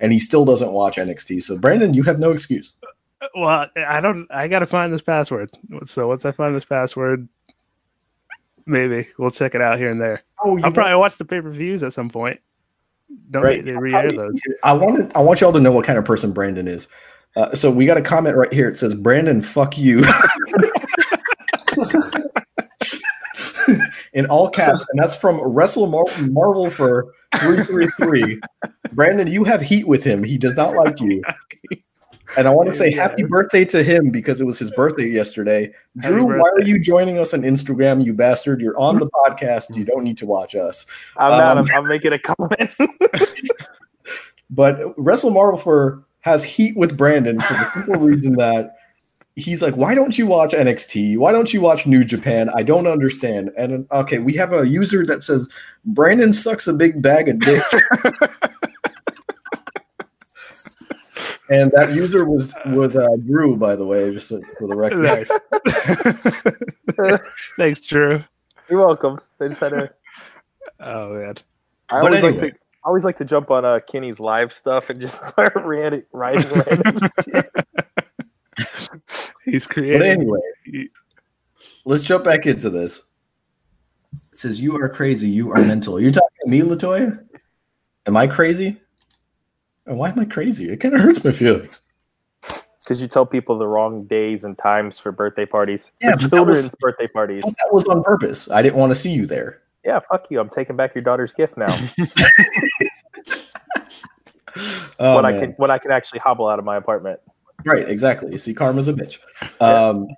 and 0.00 0.12
he 0.12 0.18
still 0.18 0.44
doesn't 0.44 0.72
watch 0.72 0.96
NXT. 0.96 1.42
So 1.42 1.56
Brandon, 1.56 1.94
you 1.94 2.02
have 2.02 2.18
no 2.18 2.30
excuse. 2.32 2.74
Well, 3.36 3.68
I 3.76 4.00
don't. 4.00 4.26
I 4.30 4.48
gotta 4.48 4.66
find 4.66 4.92
this 4.92 5.02
password. 5.02 5.50
So 5.86 6.08
once 6.08 6.24
I 6.24 6.32
find 6.32 6.54
this 6.54 6.64
password, 6.64 7.28
maybe 8.66 9.08
we'll 9.16 9.30
check 9.30 9.54
it 9.54 9.62
out 9.62 9.78
here 9.78 9.90
and 9.90 10.00
there. 10.00 10.22
Oh, 10.44 10.58
I'll 10.62 10.72
probably 10.72 10.96
watch 10.96 11.16
the 11.18 11.24
pay 11.24 11.40
per 11.40 11.50
views 11.50 11.82
at 11.82 11.92
some 11.92 12.10
point. 12.10 12.40
Don't 13.30 13.42
Right. 13.44 13.64
they 13.64 13.76
re-air 13.76 14.10
those? 14.10 14.40
I 14.64 14.72
want 14.72 15.14
I 15.14 15.20
want 15.20 15.40
y'all 15.40 15.52
to 15.52 15.60
know 15.60 15.70
what 15.72 15.84
kind 15.84 15.98
of 15.98 16.04
person 16.04 16.32
Brandon 16.32 16.66
is. 16.66 16.88
Uh, 17.36 17.54
so 17.54 17.70
we 17.70 17.86
got 17.86 17.96
a 17.96 18.02
comment 18.02 18.36
right 18.36 18.52
here. 18.52 18.68
It 18.68 18.76
says, 18.78 18.94
"Brandon, 18.94 19.40
fuck 19.40 19.78
you," 19.78 20.02
in 24.14 24.26
all 24.26 24.48
caps, 24.50 24.84
and 24.90 25.00
that's 25.00 25.14
from 25.14 25.40
Wrestle 25.40 25.86
Mar- 25.86 26.04
Marvel 26.30 26.70
for 26.70 27.12
three 27.36 27.62
three 27.64 27.88
three. 27.98 28.40
Brandon, 28.92 29.26
you 29.26 29.44
have 29.44 29.62
heat 29.62 29.86
with 29.86 30.04
him. 30.04 30.22
He 30.22 30.36
does 30.38 30.54
not 30.54 30.74
like 30.74 31.00
you. 31.00 31.22
And 32.36 32.46
I 32.46 32.50
want 32.50 32.70
to 32.70 32.76
say 32.76 32.90
Yeah. 32.90 33.02
happy 33.08 33.24
birthday 33.24 33.64
to 33.66 33.82
him 33.82 34.10
because 34.10 34.40
it 34.40 34.44
was 34.44 34.58
his 34.58 34.70
birthday 34.70 35.08
yesterday. 35.10 35.72
Happy 36.00 36.14
Drew, 36.14 36.24
why 36.24 36.48
are 36.50 36.62
you 36.62 36.78
joining 36.78 37.18
us 37.18 37.34
on 37.34 37.42
Instagram, 37.42 38.04
you 38.04 38.14
bastard? 38.14 38.60
You're 38.60 38.78
on 38.78 38.98
the 38.98 39.08
podcast. 39.10 39.74
You 39.76 39.84
don't 39.84 40.04
need 40.04 40.16
to 40.18 40.26
watch 40.26 40.54
us. 40.54 40.86
I'm 41.16 41.30
not. 41.32 41.58
Um, 41.58 41.66
I'm, 41.70 41.76
I'm 41.76 41.88
making 41.88 42.12
a 42.12 42.18
comment. 42.18 42.70
But 44.54 44.92
Wrestle 44.98 45.30
Marvel 45.30 45.58
for 45.58 46.04
has 46.20 46.44
heat 46.44 46.76
with 46.76 46.96
Brandon 46.96 47.40
for 47.40 47.54
the 47.54 47.70
simple 47.70 47.94
reason 48.06 48.34
that 48.34 48.74
he's 49.36 49.62
like, 49.62 49.76
why 49.76 49.94
don't 49.94 50.18
you 50.18 50.26
watch 50.26 50.52
NXT? 50.52 51.16
Why 51.18 51.32
don't 51.32 51.52
you 51.52 51.60
watch 51.60 51.86
New 51.86 52.04
Japan? 52.04 52.50
I 52.54 52.62
don't 52.62 52.86
understand. 52.86 53.50
And 53.56 53.86
uh, 53.90 54.00
okay, 54.00 54.18
we 54.18 54.34
have 54.34 54.52
a 54.52 54.66
user 54.66 55.04
that 55.06 55.24
says 55.24 55.48
Brandon 55.84 56.32
sucks 56.32 56.66
a 56.66 56.72
big 56.72 57.00
bag 57.00 57.28
of 57.28 57.38
dicks. 57.38 57.74
and 61.50 61.70
that 61.72 61.92
user 61.94 62.24
was 62.24 62.54
was 62.66 62.96
uh, 62.96 63.08
Drew, 63.26 63.56
by 63.56 63.76
the 63.76 63.84
way, 63.84 64.12
just 64.12 64.28
for 64.28 64.68
the 64.68 64.76
record. 64.76 65.28
Nice. 66.98 67.20
Thanks, 67.56 67.80
Drew. 67.82 68.24
You're 68.68 68.84
welcome. 68.84 69.18
They 69.38 69.48
just 69.48 69.60
had 69.60 69.70
to. 69.70 69.92
Oh 70.84 71.14
man. 71.14 71.36
I 71.90 72.00
But 72.00 72.06
always 72.06 72.22
like 72.24 72.36
to. 72.38 72.46
I 72.48 72.88
always 72.88 73.04
like 73.04 73.16
to 73.18 73.24
jump 73.24 73.52
on 73.52 73.64
uh, 73.64 73.78
Kenny's 73.86 74.18
live 74.18 74.52
stuff 74.52 74.90
and 74.90 75.00
just 75.00 75.28
start 75.28 75.54
writing, 75.54 76.02
writing 76.12 76.50
random 76.50 77.08
shit. 77.22 77.52
He's 79.44 79.66
But 79.66 79.74
creative. 79.74 80.02
anyway, 80.02 80.88
let's 81.84 82.04
jump 82.04 82.24
back 82.24 82.46
into 82.46 82.70
this. 82.70 83.02
It 84.32 84.38
says, 84.38 84.60
You 84.60 84.76
are 84.76 84.88
crazy. 84.88 85.28
You 85.28 85.52
are 85.52 85.60
mental. 85.60 86.00
You're 86.00 86.12
talking 86.12 86.28
to 86.44 86.50
me, 86.50 86.60
Latoya? 86.60 87.24
Am 88.06 88.16
I 88.16 88.26
crazy? 88.26 88.80
And 89.86 89.98
why 89.98 90.10
am 90.10 90.18
I 90.18 90.24
crazy? 90.24 90.70
It 90.70 90.78
kind 90.78 90.94
of 90.94 91.00
hurts 91.00 91.24
my 91.24 91.32
feelings. 91.32 91.80
Because 92.80 93.00
you 93.00 93.06
tell 93.08 93.24
people 93.26 93.58
the 93.58 93.66
wrong 93.66 94.04
days 94.04 94.44
and 94.44 94.58
times 94.58 94.98
for 94.98 95.12
birthday 95.12 95.46
parties. 95.46 95.92
Yeah, 96.00 96.12
for 96.12 96.28
but 96.28 96.30
that 96.30 96.46
was- 96.46 96.56
children's 96.56 96.74
birthday 96.80 97.06
parties. 97.08 97.42
That 97.42 97.68
was 97.72 97.84
on 97.86 98.02
purpose. 98.02 98.50
I 98.50 98.62
didn't 98.62 98.78
want 98.78 98.90
to 98.90 98.96
see 98.96 99.10
you 99.10 99.26
there. 99.26 99.62
Yeah, 99.84 99.98
fuck 100.10 100.26
you. 100.30 100.38
I'm 100.38 100.48
taking 100.48 100.76
back 100.76 100.94
your 100.94 101.02
daughter's 101.02 101.32
gift 101.32 101.56
now. 101.56 101.76
Oh, 104.98 105.16
when 105.16 105.24
I 105.24 105.36
oh, 105.36 105.40
can 105.40 105.50
when 105.56 105.70
I 105.72 105.78
can 105.78 105.90
actually 105.90 106.20
hobble 106.20 106.46
out 106.48 106.60
of 106.60 106.64
my 106.64 106.76
apartment. 106.76 107.18
Right, 107.64 107.88
exactly. 107.88 108.32
You 108.32 108.38
see, 108.38 108.54
karma's 108.54 108.88
a 108.88 108.92
bitch. 108.92 109.18
Um, 109.60 110.08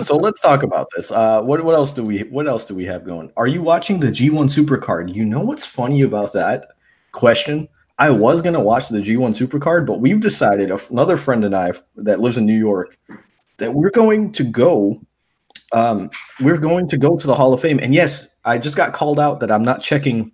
so 0.00 0.16
let's 0.16 0.40
talk 0.40 0.62
about 0.62 0.88
this. 0.94 1.10
Uh, 1.10 1.42
what 1.42 1.64
what 1.64 1.74
else 1.74 1.94
do 1.94 2.02
we 2.02 2.20
what 2.24 2.46
else 2.46 2.66
do 2.66 2.74
we 2.74 2.84
have 2.84 3.04
going? 3.04 3.32
Are 3.36 3.46
you 3.46 3.62
watching 3.62 3.98
the 3.98 4.08
G1 4.08 4.50
Supercard? 4.50 5.14
You 5.14 5.24
know 5.24 5.40
what's 5.40 5.64
funny 5.64 6.02
about 6.02 6.32
that 6.34 6.68
question? 7.12 7.68
I 7.98 8.10
was 8.10 8.42
gonna 8.42 8.60
watch 8.60 8.88
the 8.88 8.98
G1 8.98 9.34
Supercard, 9.34 9.86
but 9.86 10.00
we've 10.00 10.20
decided 10.20 10.70
another 10.90 11.16
friend 11.16 11.44
and 11.44 11.56
I 11.56 11.72
that 11.96 12.20
lives 12.20 12.36
in 12.36 12.44
New 12.44 12.58
York 12.58 12.98
that 13.56 13.72
we're 13.72 13.90
going 13.90 14.32
to 14.32 14.44
go. 14.44 15.00
Um, 15.72 16.10
we're 16.40 16.58
going 16.58 16.88
to 16.88 16.98
go 16.98 17.16
to 17.16 17.26
the 17.26 17.34
Hall 17.34 17.52
of 17.52 17.60
Fame, 17.60 17.80
and 17.82 17.94
yes, 17.94 18.28
I 18.44 18.58
just 18.58 18.76
got 18.76 18.92
called 18.92 19.18
out 19.18 19.40
that 19.40 19.50
I'm 19.50 19.64
not 19.64 19.82
checking 19.82 20.30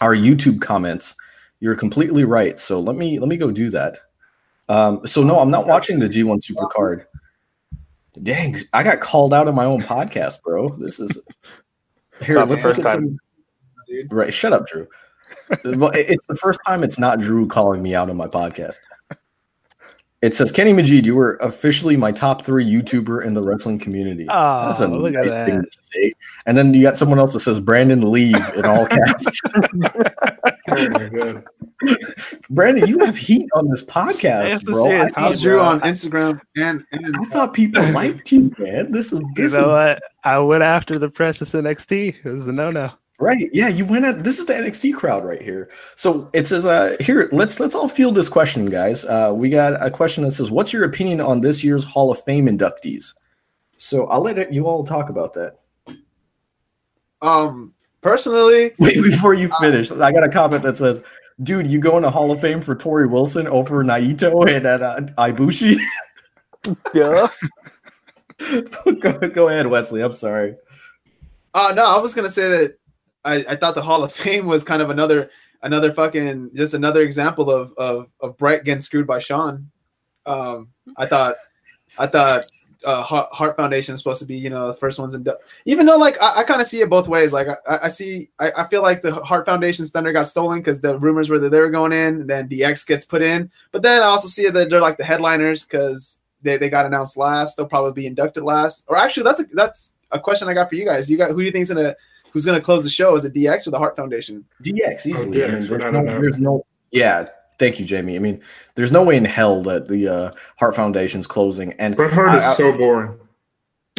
our 0.00 0.14
YouTube 0.14 0.60
comments. 0.62 1.14
You're 1.60 1.76
completely 1.76 2.24
right. 2.24 2.58
So 2.58 2.80
let 2.80 2.96
me 2.96 3.18
let 3.18 3.28
me 3.28 3.36
go 3.36 3.50
do 3.50 3.68
that. 3.70 3.98
Um, 4.68 5.06
so 5.06 5.22
no, 5.22 5.38
I'm 5.38 5.50
not 5.50 5.66
watching 5.66 5.98
the 5.98 6.08
G1 6.08 6.40
Supercard. 6.42 7.04
Dang, 8.22 8.56
I 8.72 8.82
got 8.82 9.00
called 9.00 9.32
out 9.32 9.48
on 9.48 9.54
my 9.54 9.64
own 9.64 9.80
podcast, 9.80 10.42
bro. 10.42 10.70
This 10.76 11.00
is 11.00 11.18
here. 12.22 12.42
Let's 12.42 12.64
look 12.64 12.78
at 12.78 12.86
time. 12.86 13.18
some. 13.90 14.08
Right, 14.10 14.32
shut 14.34 14.52
up, 14.52 14.66
Drew. 14.66 14.86
well, 15.76 15.92
it's 15.94 16.26
the 16.26 16.36
first 16.36 16.58
time 16.66 16.82
it's 16.82 16.98
not 16.98 17.18
Drew 17.20 17.46
calling 17.46 17.82
me 17.82 17.94
out 17.94 18.10
on 18.10 18.16
my 18.16 18.26
podcast. 18.26 18.76
It 20.20 20.34
says 20.34 20.50
Kenny 20.50 20.72
Majid, 20.72 21.06
you 21.06 21.14
were 21.14 21.36
officially 21.36 21.96
my 21.96 22.10
top 22.10 22.44
three 22.44 22.68
YouTuber 22.68 23.24
in 23.24 23.34
the 23.34 23.42
wrestling 23.42 23.78
community. 23.78 24.26
Oh, 24.28 24.66
That's 24.66 24.80
a 24.80 24.88
look 24.88 25.14
at 25.14 25.28
that. 25.28 25.46
thing 25.46 25.62
to 25.62 25.78
say. 25.80 26.12
And 26.44 26.58
then 26.58 26.74
you 26.74 26.82
got 26.82 26.96
someone 26.96 27.20
else 27.20 27.34
that 27.34 27.40
says 27.40 27.60
Brandon 27.60 28.10
leave 28.10 28.34
in 28.54 28.64
all 28.64 28.86
caps. 28.88 29.40
Oh. 30.70 31.42
Brandon, 32.50 32.88
you 32.88 32.98
have 33.04 33.16
heat 33.16 33.48
on 33.54 33.68
this 33.70 33.84
podcast, 33.84 34.48
have 34.48 34.64
bro. 34.64 34.86
I, 34.86 35.04
it's 35.06 35.14
thought, 35.14 35.22
How's 35.22 35.40
Drew 35.40 35.60
on 35.60 35.80
Instagram 35.82 36.40
and 36.56 36.84
and 36.90 37.14
I 37.16 37.24
thought 37.26 37.54
people 37.54 37.82
liked 37.92 38.32
you, 38.32 38.52
man. 38.58 38.90
This 38.90 39.12
is 39.12 39.20
You 39.20 39.28
know 39.36 39.44
is 39.44 39.54
what? 39.54 40.02
I 40.24 40.38
went 40.40 40.64
after 40.64 40.98
the 40.98 41.08
precious 41.08 41.52
NXT. 41.52 42.24
It 42.24 42.28
was 42.28 42.44
the 42.44 42.52
no 42.52 42.72
no. 42.72 42.90
Right. 43.20 43.50
Yeah, 43.52 43.66
you 43.66 43.84
went 43.84 44.04
at 44.04 44.22
this 44.22 44.38
is 44.38 44.46
the 44.46 44.52
NXT 44.52 44.94
crowd 44.94 45.24
right 45.24 45.42
here. 45.42 45.70
So 45.96 46.30
it 46.34 46.46
says, 46.46 46.64
uh, 46.64 46.96
here, 47.00 47.28
let's 47.32 47.58
let's 47.58 47.74
all 47.74 47.88
field 47.88 48.14
this 48.14 48.28
question, 48.28 48.66
guys. 48.66 49.04
Uh, 49.04 49.32
we 49.34 49.50
got 49.50 49.84
a 49.84 49.90
question 49.90 50.22
that 50.22 50.30
says, 50.30 50.52
What's 50.52 50.72
your 50.72 50.84
opinion 50.84 51.20
on 51.20 51.40
this 51.40 51.64
year's 51.64 51.82
Hall 51.82 52.12
of 52.12 52.22
Fame 52.22 52.46
inductees? 52.46 53.14
So 53.76 54.06
I'll 54.06 54.22
let 54.22 54.52
you 54.52 54.66
all 54.68 54.84
talk 54.84 55.08
about 55.08 55.34
that. 55.34 55.58
um 57.20 57.74
personally, 58.02 58.72
Wait, 58.78 59.02
before 59.02 59.34
you 59.34 59.48
finish, 59.60 59.90
I 59.90 60.12
got 60.12 60.22
a 60.22 60.28
comment 60.28 60.62
that 60.62 60.76
says, 60.76 61.02
"Dude, 61.42 61.66
you 61.66 61.80
going 61.80 62.04
to 62.04 62.10
Hall 62.10 62.30
of 62.30 62.40
Fame 62.40 62.60
for 62.60 62.76
Torrie 62.76 63.10
Wilson 63.10 63.48
over 63.48 63.82
Naito 63.82 64.48
and 64.48 64.64
at 64.64 64.80
uh, 64.80 65.00
Ibushi?" 65.18 65.76
Duh. 66.92 67.28
go, 69.00 69.28
go 69.28 69.48
ahead, 69.48 69.66
Wesley. 69.66 70.02
I'm 70.02 70.12
sorry. 70.12 70.54
uh 71.52 71.72
no, 71.74 71.84
I 71.84 71.98
was 71.98 72.14
gonna 72.14 72.30
say 72.30 72.48
that 72.48 72.78
I, 73.24 73.44
I 73.48 73.56
thought 73.56 73.74
the 73.74 73.82
Hall 73.82 74.04
of 74.04 74.12
Fame 74.24 74.46
was 74.46 74.64
kind 74.64 74.82
of 74.82 74.90
another 74.90 75.30
another 75.62 75.92
fucking 75.92 76.50
just 76.54 76.74
another 76.74 77.02
example 77.02 77.50
of 77.50 77.72
of 77.76 78.10
of 78.20 78.36
Bret 78.36 78.64
getting 78.64 78.82
screwed 78.82 79.06
by 79.06 79.18
Shawn. 79.18 79.70
Um 80.26 80.68
I 80.96 81.06
thought 81.06 81.34
I 81.98 82.06
thought 82.06 82.44
uh, 82.84 83.02
Heart 83.02 83.56
Foundation 83.56 83.94
is 83.94 84.00
supposed 84.00 84.20
to 84.20 84.26
be, 84.26 84.36
you 84.36 84.50
know, 84.50 84.68
the 84.68 84.74
first 84.74 84.98
ones. 84.98 85.14
And 85.14 85.28
even 85.64 85.86
though, 85.86 85.96
like, 85.96 86.20
I, 86.22 86.40
I 86.40 86.42
kind 86.44 86.60
of 86.60 86.66
see 86.66 86.80
it 86.80 86.88
both 86.88 87.08
ways. 87.08 87.32
Like, 87.32 87.48
I, 87.68 87.78
I 87.84 87.88
see, 87.88 88.30
I, 88.38 88.52
I 88.58 88.68
feel 88.68 88.82
like 88.82 89.02
the 89.02 89.14
Heart 89.14 89.46
Foundation's 89.46 89.90
thunder 89.90 90.12
got 90.12 90.28
stolen 90.28 90.60
because 90.60 90.80
the 90.80 90.96
rumors 90.96 91.28
were 91.28 91.38
that 91.40 91.50
they 91.50 91.58
were 91.58 91.70
going 91.70 91.92
in, 91.92 92.20
and 92.20 92.30
then 92.30 92.48
DX 92.48 92.86
gets 92.86 93.04
put 93.04 93.22
in. 93.22 93.50
But 93.72 93.82
then 93.82 94.02
I 94.02 94.06
also 94.06 94.28
see 94.28 94.48
that 94.48 94.70
they're 94.70 94.80
like 94.80 94.96
the 94.96 95.04
headliners 95.04 95.64
because 95.64 96.20
they, 96.42 96.56
they 96.56 96.70
got 96.70 96.86
announced 96.86 97.16
last. 97.16 97.56
They'll 97.56 97.66
probably 97.66 97.92
be 97.92 98.06
inducted 98.06 98.44
last. 98.44 98.84
Or 98.88 98.96
actually, 98.96 99.24
that's 99.24 99.40
a 99.40 99.44
that's 99.52 99.92
a 100.10 100.20
question 100.20 100.48
I 100.48 100.54
got 100.54 100.68
for 100.68 100.76
you 100.76 100.84
guys. 100.84 101.10
You 101.10 101.18
got 101.18 101.30
who 101.30 101.38
do 101.38 101.44
you 101.44 101.50
think's 101.50 101.70
gonna 101.70 101.96
who's 102.32 102.44
gonna 102.44 102.60
close 102.60 102.84
the 102.84 102.90
show? 102.90 103.14
Is 103.14 103.24
it 103.24 103.34
DX 103.34 103.66
or 103.66 103.70
the 103.70 103.78
Heart 103.78 103.96
Foundation? 103.96 104.44
DX 104.62 105.06
easily. 105.06 105.42
Oh, 105.42 105.48
DX, 105.48 105.50
I 105.50 105.60
mean, 105.60 105.68
there's 105.68 105.92
no, 105.92 106.20
there's 106.20 106.38
no, 106.38 106.66
yeah. 106.90 107.28
Thank 107.58 107.80
you, 107.80 107.86
Jaime. 107.88 108.14
I 108.14 108.20
mean, 108.20 108.40
there's 108.76 108.92
no 108.92 109.02
way 109.02 109.16
in 109.16 109.24
hell 109.24 109.62
that 109.64 109.88
the 109.88 110.06
uh, 110.08 110.32
Heart 110.58 110.76
Foundation's 110.76 111.26
closing. 111.26 111.72
And 111.74 111.96
Bret 111.96 112.12
Hart 112.12 112.38
is 112.38 112.44
I- 112.44 112.50
I- 112.50 112.54
so 112.54 112.72
boring. 112.72 113.18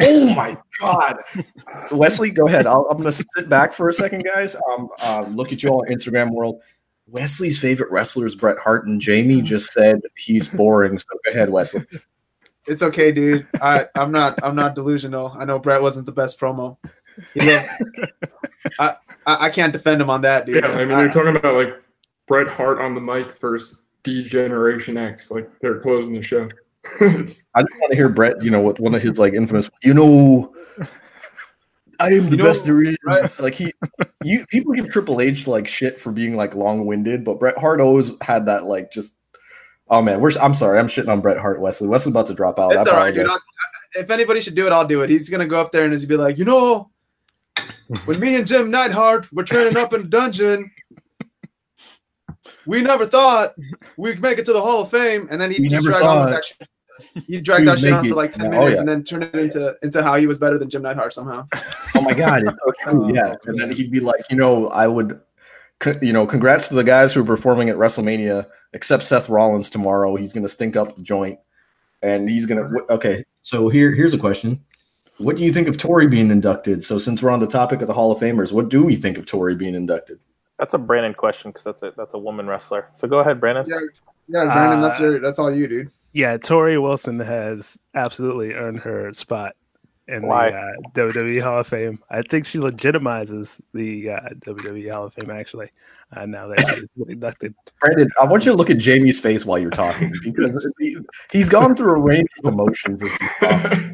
oh 0.00 0.34
my 0.34 0.56
god, 0.80 1.18
Wesley, 1.92 2.30
go 2.30 2.46
ahead. 2.46 2.66
I'll, 2.66 2.86
I'm 2.90 2.96
gonna 2.96 3.12
sit 3.12 3.48
back 3.50 3.72
for 3.74 3.88
a 3.90 3.92
second, 3.92 4.24
guys. 4.24 4.56
Um, 4.70 4.88
uh, 5.02 5.26
look 5.28 5.52
at 5.52 5.62
you 5.62 5.68
all 5.68 5.84
Instagram 5.90 6.30
world. 6.30 6.60
Wesley's 7.06 7.58
favorite 7.58 7.90
wrestler 7.90 8.24
is 8.24 8.34
Bret 8.34 8.56
Hart, 8.58 8.86
and 8.86 9.02
Jaime 9.04 9.42
just 9.42 9.72
said 9.72 10.00
he's 10.16 10.48
boring. 10.48 10.98
So 10.98 11.04
go 11.26 11.32
ahead, 11.32 11.50
Wesley. 11.50 11.84
It's 12.66 12.82
okay, 12.82 13.10
dude. 13.10 13.46
I 13.60 13.86
I'm 13.94 14.12
not 14.12 14.38
I'm 14.42 14.54
not 14.54 14.74
delusional. 14.74 15.34
I 15.38 15.44
know 15.44 15.58
Bret 15.58 15.82
wasn't 15.82 16.06
the 16.06 16.12
best 16.12 16.38
promo. 16.40 16.76
You 17.34 17.46
know, 17.46 17.66
I, 18.78 18.96
I 19.26 19.46
I 19.46 19.50
can't 19.50 19.72
defend 19.72 20.00
him 20.00 20.10
on 20.10 20.22
that, 20.22 20.46
dude. 20.46 20.56
Yeah, 20.64 20.70
I 20.70 20.84
mean, 20.84 20.98
you're 20.98 21.08
talking 21.10 21.36
about 21.36 21.54
like 21.54 21.74
Bret 22.26 22.48
Hart 22.48 22.80
on 22.80 22.94
the 22.94 23.00
mic 23.00 23.38
versus 23.38 23.80
D 24.02 24.24
Generation 24.24 24.96
X. 24.96 25.30
Like 25.30 25.50
they're 25.60 25.78
closing 25.80 26.14
the 26.14 26.22
show. 26.22 26.48
It's- 27.00 27.46
I 27.54 27.60
just 27.62 27.72
want 27.80 27.90
to 27.90 27.96
hear 27.96 28.08
Bret. 28.08 28.42
You 28.42 28.50
know 28.50 28.60
what? 28.62 28.80
One 28.80 28.94
of 28.94 29.02
his 29.02 29.18
like 29.18 29.34
infamous. 29.34 29.68
You 29.82 29.92
know, 29.94 30.54
I 31.98 32.06
am 32.08 32.24
the 32.24 32.30
You 32.30 32.36
know, 32.38 32.44
best 32.44 32.64
there 32.64 32.82
is. 32.82 32.96
right. 33.04 33.38
Like 33.38 33.54
he, 33.54 33.72
you 34.24 34.46
people 34.46 34.72
give 34.72 34.88
Triple 34.90 35.20
H 35.20 35.46
like 35.46 35.66
shit 35.66 36.00
for 36.00 36.10
being 36.12 36.36
like 36.36 36.54
long 36.54 36.86
winded, 36.86 37.22
but 37.24 37.38
Bret 37.38 37.58
Hart 37.58 37.80
always 37.80 38.12
had 38.22 38.46
that 38.46 38.64
like 38.64 38.90
just. 38.90 39.14
Oh 39.90 40.00
man, 40.00 40.20
we're. 40.20 40.30
I'm 40.40 40.54
sorry, 40.54 40.78
I'm 40.78 40.86
shitting 40.86 41.08
on 41.08 41.20
Bret 41.20 41.36
Hart. 41.36 41.60
Wesley, 41.60 41.88
Wesley's 41.88 42.12
about 42.14 42.28
to 42.28 42.34
drop 42.34 42.58
out. 42.58 42.72
It's 42.74 42.88
all 42.88 42.96
right, 42.96 43.14
dude. 43.14 43.26
I'll- 43.28 43.42
If 43.94 44.08
anybody 44.08 44.40
should 44.40 44.54
do 44.54 44.66
it, 44.66 44.72
I'll 44.72 44.86
do 44.86 45.02
it. 45.02 45.10
He's 45.10 45.28
gonna 45.28 45.46
go 45.46 45.60
up 45.60 45.72
there 45.72 45.82
and 45.84 45.92
he's 45.92 46.06
be 46.06 46.16
like, 46.16 46.38
you 46.38 46.44
know, 46.44 46.90
when 48.04 48.20
me 48.20 48.36
and 48.36 48.46
Jim 48.46 48.70
Neidhart 48.70 49.32
were 49.32 49.42
training 49.44 49.76
up 49.76 49.92
in 49.92 50.02
the 50.02 50.08
dungeon, 50.08 50.70
we 52.66 52.82
never 52.82 53.06
thought 53.06 53.54
we'd 53.96 54.20
make 54.20 54.38
it 54.38 54.46
to 54.46 54.52
the 54.52 54.60
Hall 54.60 54.82
of 54.82 54.90
Fame. 54.90 55.28
And 55.30 55.40
then 55.40 55.50
he 55.50 55.60
We 55.62 55.68
just 55.68 55.84
never 55.84 55.98
dragged 55.98 56.04
on 56.04 56.24
with 56.24 56.34
thought 56.34 56.42
that 56.42 56.44
shit. 56.44 56.68
He 57.26 57.40
dragged 57.40 57.66
that 57.66 57.80
shit 57.80 57.92
on 57.92 58.06
for 58.08 58.14
like 58.14 58.32
ten 58.32 58.46
Oh, 58.46 58.50
minutes 58.50 58.74
yeah. 58.74 58.80
and 58.80 58.88
then 58.88 59.02
turned 59.04 59.24
it 59.24 59.34
into 59.34 59.74
into 59.82 60.02
how 60.02 60.16
he 60.16 60.26
was 60.26 60.38
better 60.38 60.58
than 60.58 60.68
Jim 60.70 60.82
Neidhart 60.82 61.14
somehow. 61.14 61.46
Oh 61.94 62.02
my 62.02 62.12
god, 62.14 62.42
it's 62.44 62.58
so 62.64 62.72
true. 62.92 63.04
Oh, 63.06 63.12
yeah, 63.12 63.34
and 63.46 63.58
then 63.58 63.72
he'd 63.72 63.90
be 63.90 64.00
like, 64.00 64.22
you 64.30 64.36
know, 64.36 64.68
I 64.68 64.86
would, 64.86 65.20
you 66.02 66.12
know, 66.12 66.26
congrats 66.26 66.68
to 66.68 66.74
the 66.74 66.84
guys 66.84 67.12
who 67.14 67.22
are 67.22 67.24
performing 67.24 67.68
at 67.70 67.76
WrestleMania, 67.76 68.46
except 68.74 69.04
Seth 69.04 69.28
Rollins 69.28 69.70
tomorrow. 69.70 70.14
He's 70.16 70.32
gonna 70.32 70.48
stink 70.48 70.76
up 70.76 70.94
the 70.94 71.02
joint, 71.02 71.38
and 72.02 72.28
he's 72.28 72.46
gonna. 72.46 72.70
Okay, 72.90 73.24
so 73.42 73.68
here, 73.70 73.92
here's 73.92 74.14
a 74.14 74.18
question. 74.18 74.62
What 75.20 75.36
do 75.36 75.44
you 75.44 75.52
think 75.52 75.68
of 75.68 75.76
Torrie 75.76 76.10
being 76.10 76.30
inducted? 76.30 76.82
So 76.82 76.98
since 76.98 77.22
we're 77.22 77.30
on 77.30 77.40
the 77.40 77.46
topic 77.46 77.82
of 77.82 77.86
the 77.86 77.92
Hall 77.92 78.10
of 78.10 78.18
Famers, 78.18 78.52
what 78.52 78.70
do 78.70 78.82
we 78.82 78.96
think 78.96 79.18
of 79.18 79.26
Torrie 79.26 79.56
being 79.56 79.74
inducted? 79.74 80.24
That's 80.58 80.72
a 80.72 80.78
Brandon 80.78 81.12
question 81.12 81.50
because 81.50 81.64
that's 81.64 81.82
a 81.82 81.92
that's 81.94 82.14
a 82.14 82.18
woman 82.18 82.46
wrestler. 82.46 82.88
So 82.94 83.06
go 83.06 83.18
ahead, 83.18 83.38
Brandon. 83.38 83.66
Yeah, 83.68 83.80
yeah, 84.28 84.44
Brandon, 84.52 84.80
that's 84.80 84.98
Uh, 84.98 85.04
your 85.04 85.20
that's 85.20 85.38
all 85.38 85.54
you, 85.54 85.66
dude. 85.68 85.90
Yeah, 86.14 86.38
Torrie 86.38 86.80
Wilson 86.82 87.18
has 87.18 87.76
absolutely 87.94 88.54
earned 88.54 88.78
her 88.80 89.12
spot 89.12 89.56
in 90.08 90.26
Why? 90.26 90.50
the 90.94 91.06
uh, 91.06 91.12
WWE 91.12 91.42
Hall 91.42 91.60
of 91.60 91.66
Fame. 91.66 91.98
I 92.10 92.22
think 92.22 92.46
she 92.46 92.58
legitimizes 92.58 93.60
the 93.74 94.10
uh, 94.10 94.28
WWE 94.46 94.90
Hall 94.90 95.04
of 95.04 95.12
Fame 95.12 95.30
actually. 95.30 95.70
Uh, 96.16 96.24
now 96.24 96.48
that 96.48 96.60
she's 96.70 96.88
been 96.96 97.12
inducted, 97.12 97.54
Brandon, 97.80 98.10
I 98.20 98.24
want 98.24 98.46
you 98.46 98.52
to 98.52 98.56
look 98.58 98.70
at 98.70 98.82
Jaime's 98.82 99.20
face 99.20 99.44
while 99.44 99.58
you're 99.58 99.70
talking 99.70 100.12
because 100.24 100.66
he, 100.78 100.96
he's 101.30 101.50
gone 101.50 101.76
through 101.76 101.92
a 101.92 102.02
range 102.02 102.28
of 102.42 102.52
emotions. 102.52 103.02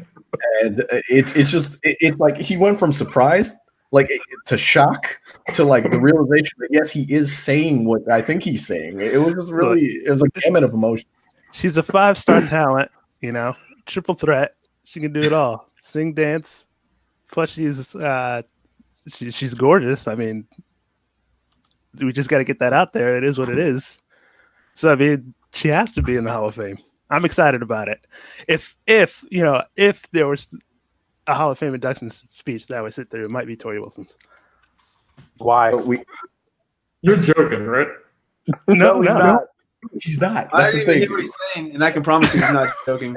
as 0.63 0.69
he's 0.69 0.77
talked. 0.77 0.91
and 0.93 1.01
it's 1.09 1.35
it's 1.35 1.51
just 1.51 1.75
it- 1.83 1.97
it's 1.99 2.19
like 2.19 2.37
he 2.37 2.57
went 2.57 2.79
from 2.79 2.91
surprised 2.93 3.55
like 3.91 4.09
to 4.45 4.57
shock 4.57 5.17
to 5.53 5.63
like 5.63 5.89
the 5.91 5.99
realization 5.99 6.51
that 6.59 6.67
yes 6.71 6.91
he 6.91 7.03
is 7.13 7.35
saying 7.35 7.85
what 7.85 8.01
i 8.11 8.21
think 8.21 8.43
he's 8.43 8.67
saying 8.67 8.99
it 8.99 9.17
was 9.17 9.33
just 9.33 9.49
really 9.51 9.85
it 10.05 10.11
was 10.11 10.21
a 10.21 10.27
gamut 10.41 10.63
of 10.63 10.73
emotions 10.73 11.09
she's 11.53 11.77
a 11.77 11.83
five 11.83 12.17
star 12.17 12.41
talent. 12.47 12.91
You 13.21 13.31
know, 13.31 13.55
triple 13.87 14.13
threat. 14.13 14.55
She 14.83 14.99
can 14.99 15.11
do 15.11 15.21
it 15.21 15.33
all: 15.33 15.71
sing, 15.81 16.13
dance. 16.13 16.67
Plus, 17.31 17.49
she's 17.49 17.95
uh, 17.95 18.43
she, 19.07 19.31
she's 19.31 19.55
gorgeous. 19.55 20.07
I 20.07 20.13
mean, 20.13 20.45
we 21.99 22.11
just 22.13 22.29
got 22.29 22.37
to 22.37 22.43
get 22.43 22.59
that 22.59 22.73
out 22.73 22.93
there. 22.93 23.17
It 23.17 23.23
is 23.23 23.39
what 23.39 23.49
it 23.49 23.57
is. 23.57 23.97
So 24.75 24.91
I 24.91 24.95
mean, 24.95 25.33
she 25.51 25.69
has 25.69 25.93
to 25.93 26.03
be 26.03 26.15
in 26.15 26.25
the 26.25 26.31
Hall 26.31 26.45
of 26.47 26.55
Fame. 26.55 26.77
I'm 27.09 27.25
excited 27.25 27.61
about 27.61 27.87
it. 27.87 28.05
If 28.47 28.75
if 28.85 29.23
you 29.29 29.43
know 29.43 29.63
if 29.75 30.09
there 30.11 30.27
was 30.27 30.47
a 31.27 31.33
Hall 31.33 31.51
of 31.51 31.59
Fame 31.59 31.73
induction 31.73 32.11
speech 32.29 32.67
that 32.67 32.77
I 32.77 32.81
would 32.81 32.93
sit 32.93 33.09
through, 33.09 33.23
it 33.23 33.29
might 33.29 33.47
be 33.47 33.55
Torrie 33.55 33.79
Wilson's. 33.79 34.15
Why? 35.37 35.73
we 35.73 36.03
You're 37.01 37.17
joking, 37.17 37.65
right? 37.65 37.87
No, 38.67 39.01
he's 39.01 39.09
no, 39.09 39.17
not. 39.17 39.41
he's 40.01 40.21
not 40.21 40.49
I 40.53 40.61
that's 40.61 40.73
didn't 40.73 40.87
the 40.87 40.91
even 40.91 40.93
thing 40.93 41.01
hear 41.01 41.11
what 41.11 41.21
he's 41.21 41.35
saying, 41.53 41.73
and 41.73 41.83
I 41.83 41.91
can 41.91 42.03
promise 42.03 42.33
you 42.33 42.41
he's 42.41 42.51
not 42.53 42.69
joking. 42.85 43.15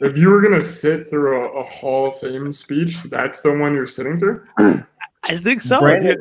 If 0.00 0.16
you 0.16 0.30
were 0.30 0.40
gonna 0.40 0.62
sit 0.62 1.08
through 1.08 1.42
a, 1.42 1.60
a 1.60 1.64
Hall 1.64 2.08
of 2.08 2.20
Fame 2.20 2.52
speech, 2.52 3.02
that's 3.04 3.40
the 3.40 3.52
one 3.52 3.74
you're 3.74 3.86
sitting 3.86 4.18
through. 4.18 4.44
I 5.24 5.36
think 5.38 5.60
so. 5.62 5.80
Brandon, 5.80 6.16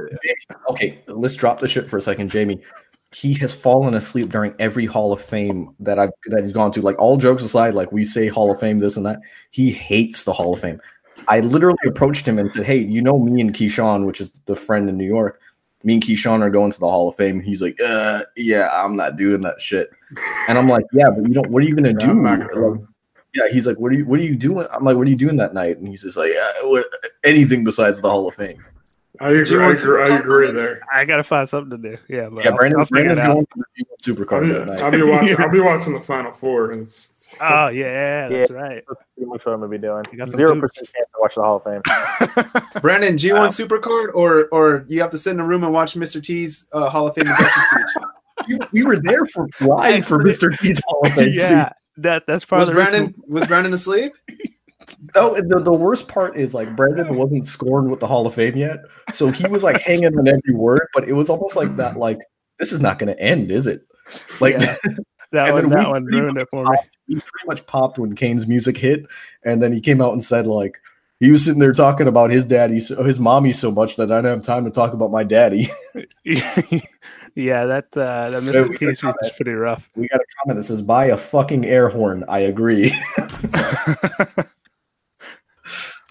okay 0.70 1.04
let's 1.08 1.36
drop 1.36 1.60
the 1.60 1.68
shit 1.68 1.88
for 1.90 1.98
a 1.98 2.02
second 2.02 2.32
jaime 2.32 2.60
he 3.16 3.34
has 3.34 3.54
fallen 3.54 3.94
asleep 3.94 4.28
during 4.30 4.54
every 4.60 4.86
hall 4.86 5.14
of 5.14 5.22
fame 5.22 5.74
that 5.80 5.98
i've 5.98 6.10
that 6.26 6.44
he's 6.44 6.52
gone 6.52 6.72
to. 6.74 6.82
Like 6.82 7.00
all 7.00 7.16
jokes 7.16 7.44
aside 7.44 7.74
like 7.74 7.92
we 7.94 8.04
say 8.04 8.28
hall 8.28 8.52
of 8.52 8.60
fame 8.60 8.80
this 8.80 8.98
and 8.98 9.06
that 9.06 9.20
he 9.52 9.72
hates 9.72 10.24
the 10.24 10.34
hall 10.34 10.54
of 10.54 10.60
fame. 10.60 10.82
I 11.30 11.40
literally 11.40 11.78
approached 11.88 12.28
him 12.28 12.38
and 12.38 12.52
said 12.52 12.66
hey 12.66 12.78
you 12.78 13.02
know 13.02 13.18
me 13.18 13.40
and 13.40 13.54
keyshawn 13.54 14.06
which 14.06 14.20
is 14.20 14.32
the 14.48 14.56
friend 14.56 14.90
in 14.90 14.98
new 14.98 15.08
york. 15.08 15.40
Me 15.84 15.94
and 15.94 16.04
keyshawn 16.04 16.42
are 16.42 16.50
going 16.50 16.74
to 16.74 16.80
the 16.80 16.90
hall 16.90 17.08
of 17.08 17.16
fame. 17.16 17.40
He's 17.40 17.62
like 17.62 17.80
uh 17.82 18.24
yeah 18.36 18.70
i'm 18.74 18.98
not 18.98 19.16
doing 19.16 19.42
that 19.42 19.62
shit. 19.62 19.90
And 20.50 20.58
i'm 20.58 20.68
like 20.68 20.86
yeah 20.92 21.08
but 21.08 21.26
you 21.26 21.34
don't 21.34 21.50
what 21.50 21.64
are 21.64 21.66
you 21.66 21.76
gonna 21.76 21.94
do? 21.94 22.10
I'm 22.10 22.24
not 22.24 22.40
gonna 22.40 22.68
Like, 22.68 22.82
yeah 23.34 23.48
he's 23.50 23.66
like 23.66 23.80
what 23.80 23.94
are 23.94 23.96
you 23.96 24.06
what 24.06 24.20
are 24.20 24.24
you 24.24 24.36
doing? 24.36 24.68
I'm 24.72 24.84
like 24.84 24.98
what 24.98 25.08
are 25.08 25.12
you 25.12 25.16
doing 25.16 25.38
that 25.38 25.54
night? 25.54 25.78
And 25.78 25.88
he's 25.88 26.02
just 26.02 26.18
like 26.18 26.32
uh, 26.32 26.68
what, 26.68 26.86
anything 27.24 27.64
besides 27.64 28.02
the 28.02 28.10
hall 28.10 28.28
of 28.28 28.36
fame 28.36 28.62
I 29.22 29.30
agree. 29.32 29.64
I 29.64 29.72
agree, 29.72 30.02
I 30.04 30.18
agree 30.18 30.52
there. 30.52 30.82
I 30.94 31.06
gotta 31.06 31.24
find 31.24 31.48
something 31.48 31.82
to 31.82 31.90
do. 31.92 31.98
Yeah, 32.08 32.30
but 32.30 32.44
Yeah, 32.44 32.52
I'll- 32.52 32.58
Brandon, 32.58 32.80
I'll 32.80 32.86
Brandon's 32.86 33.20
going 33.20 33.46
to 33.46 33.64
the 33.78 33.84
G1 33.84 33.86
I'll 33.92 34.16
Supercard 34.26 34.48
be, 34.48 34.54
that 34.54 34.66
night. 34.68 34.80
I'll 34.82 34.92
be 34.92 35.04
watching. 35.04 35.36
I'll 35.40 35.50
be 35.52 35.60
watching 35.60 35.94
the 35.94 36.02
Final 36.02 36.32
Four. 36.32 36.72
And 36.72 36.82
it's, 36.82 37.12
Oh 37.42 37.68
yeah, 37.68 38.30
that's 38.30 38.50
right. 38.52 38.82
That's 38.88 39.04
pretty 39.14 39.30
much 39.30 39.46
what 39.46 39.54
I'm 39.54 39.60
gonna 39.60 39.70
be 39.70 39.78
doing. 39.78 40.06
You 40.12 40.18
got 40.18 40.30
Zero 40.30 40.58
percent 40.60 40.88
chance 40.94 41.08
to 41.14 41.20
watch 41.20 41.36
the 41.36 41.42
Hall 41.42 41.58
of 41.58 41.64
Fame. 41.64 41.82
Brandon, 42.82 43.18
G1 43.18 43.34
Wow. 43.34 43.48
Supercard, 43.50 44.14
or 44.14 44.46
or 44.54 44.86
you 44.88 45.02
have 45.02 45.12
to 45.12 45.18
sit 45.18 45.32
in 45.32 45.40
a 45.42 45.46
room 45.46 45.64
and 45.66 45.74
watch 45.74 45.96
Mr. 45.96 46.24
T's 46.24 46.68
uh, 46.72 46.90
Hall 46.90 47.08
of 47.08 47.16
Fame 47.16 47.28
induction 47.28 47.64
speech. 47.72 48.04
we, 48.48 48.60
we 48.72 48.84
were 48.86 48.98
there 48.98 49.26
for 49.26 49.48
live 49.60 50.06
for 50.06 50.20
Mr. 50.20 50.58
T's 50.58 50.82
Hall 50.88 51.02
of 51.06 51.12
Fame. 51.14 51.32
yeah, 51.34 51.74
that 51.98 52.26
that's 52.26 52.46
probably 52.46 52.68
Was 52.68 52.70
the 52.70 52.76
reason- 52.76 52.92
Brandon 53.12 53.24
was 53.28 53.48
Brandon 53.48 53.74
asleep? 53.74 54.14
No, 55.16 55.36
the, 55.36 55.60
the 55.60 55.74
worst 55.74 56.08
part 56.08 56.36
is 56.36 56.54
like 56.54 56.76
Brandon 56.76 57.16
wasn't 57.16 57.48
scored 57.48 57.90
with 57.90 58.00
the 58.00 58.08
Hall 58.08 58.26
of 58.28 58.34
Fame 58.34 58.58
yet, 58.58 58.80
so 59.14 59.30
he 59.30 59.48
was 59.48 59.64
like 59.64 59.82
hanging 59.82 60.18
on 60.18 60.28
every 60.28 60.54
word, 60.54 60.88
but 60.94 61.08
it 61.08 61.14
was 61.14 61.30
almost 61.30 61.56
like 61.56 61.76
that. 61.78 61.98
Like 61.98 62.20
this 62.60 62.72
is 62.72 62.80
not 62.82 63.00
going 63.00 63.14
to 63.14 63.20
end, 63.22 63.52
is 63.52 63.68
it? 63.68 63.86
Like 64.40 64.60
Yeah. 64.60 64.76
That 65.32 65.52
one, 65.54 65.70
that 65.72 65.90
one 65.90 66.06
ruined 66.06 66.38
it 66.38 66.48
for 66.50 66.64
me. 66.64 66.78
he 67.08 67.16
pretty 67.16 67.48
much 67.48 67.66
popped 67.66 67.98
when 67.98 68.16
Kane's 68.16 68.48
music 68.48 68.78
hit, 68.78 69.06
and 69.44 69.62
then 69.62 69.74
he 69.74 69.82
came 69.82 70.00
out 70.00 70.14
and 70.14 70.24
said 70.24 70.48
like 70.48 70.80
he 71.20 71.30
was 71.32 71.44
sitting 71.44 71.60
there 71.60 71.74
talking 71.74 72.08
about 72.08 72.30
his 72.30 72.46
daddy, 72.46 72.80
so- 72.80 73.04
his 73.04 73.20
mommy 73.20 73.52
so 73.52 73.70
much 73.72 73.98
that 73.98 74.12
I 74.12 74.22
don't 74.22 74.26
have 74.26 74.42
time 74.44 74.64
to 74.64 74.72
talk 74.72 74.94
about 74.94 75.12
my 75.12 75.24
daddy. 75.24 75.68
yeah, 76.24 77.66
that 77.66 77.88
uh, 77.98 78.30
that 78.30 78.44
Mr. 78.44 78.70
we 78.70 78.78
Case 78.78 79.04
was 79.04 79.32
pretty 79.36 79.52
rough. 79.52 79.90
we 79.96 80.08
got 80.08 80.22
a 80.22 80.26
comment 80.44 80.58
that 80.58 80.64
says 80.64 80.82
buy 80.82 81.08
a 81.08 81.18
fucking 81.18 81.66
air 81.66 81.90
horn. 81.90 82.24
I 82.30 82.40
agree. 82.40 82.94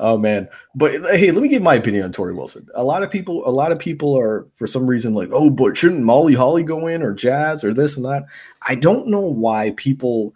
Oh 0.05 0.19
man, 0.19 0.51
but 0.75 0.93
hey, 1.17 1.31
let 1.31 1.43
me 1.43 1.49
give 1.49 1.63
my 1.63 1.77
opinion 1.77 2.05
on 2.05 2.13
Torrie 2.13 2.37
Wilson. 2.37 2.69
A 2.75 2.85
lot 2.85 3.03
of 3.03 3.11
people, 3.11 3.43
a 3.49 3.51
lot 3.51 3.73
of 3.73 3.79
people 3.79 4.15
are 4.19 4.47
for 4.53 4.67
some 4.67 4.87
reason 4.87 5.15
like, 5.15 5.31
oh, 5.33 5.49
but 5.49 5.79
shouldn't 5.79 6.05
Molly 6.05 6.35
Holly 6.35 6.63
go 6.63 6.89
in 6.89 7.03
or 7.03 7.15
Jazz 7.15 7.65
or 7.65 7.73
this 7.73 7.97
and 7.97 8.05
that? 8.05 8.27
I 8.69 8.75
don't 8.75 9.09
know 9.09 9.21
why 9.21 9.73
people 9.79 10.35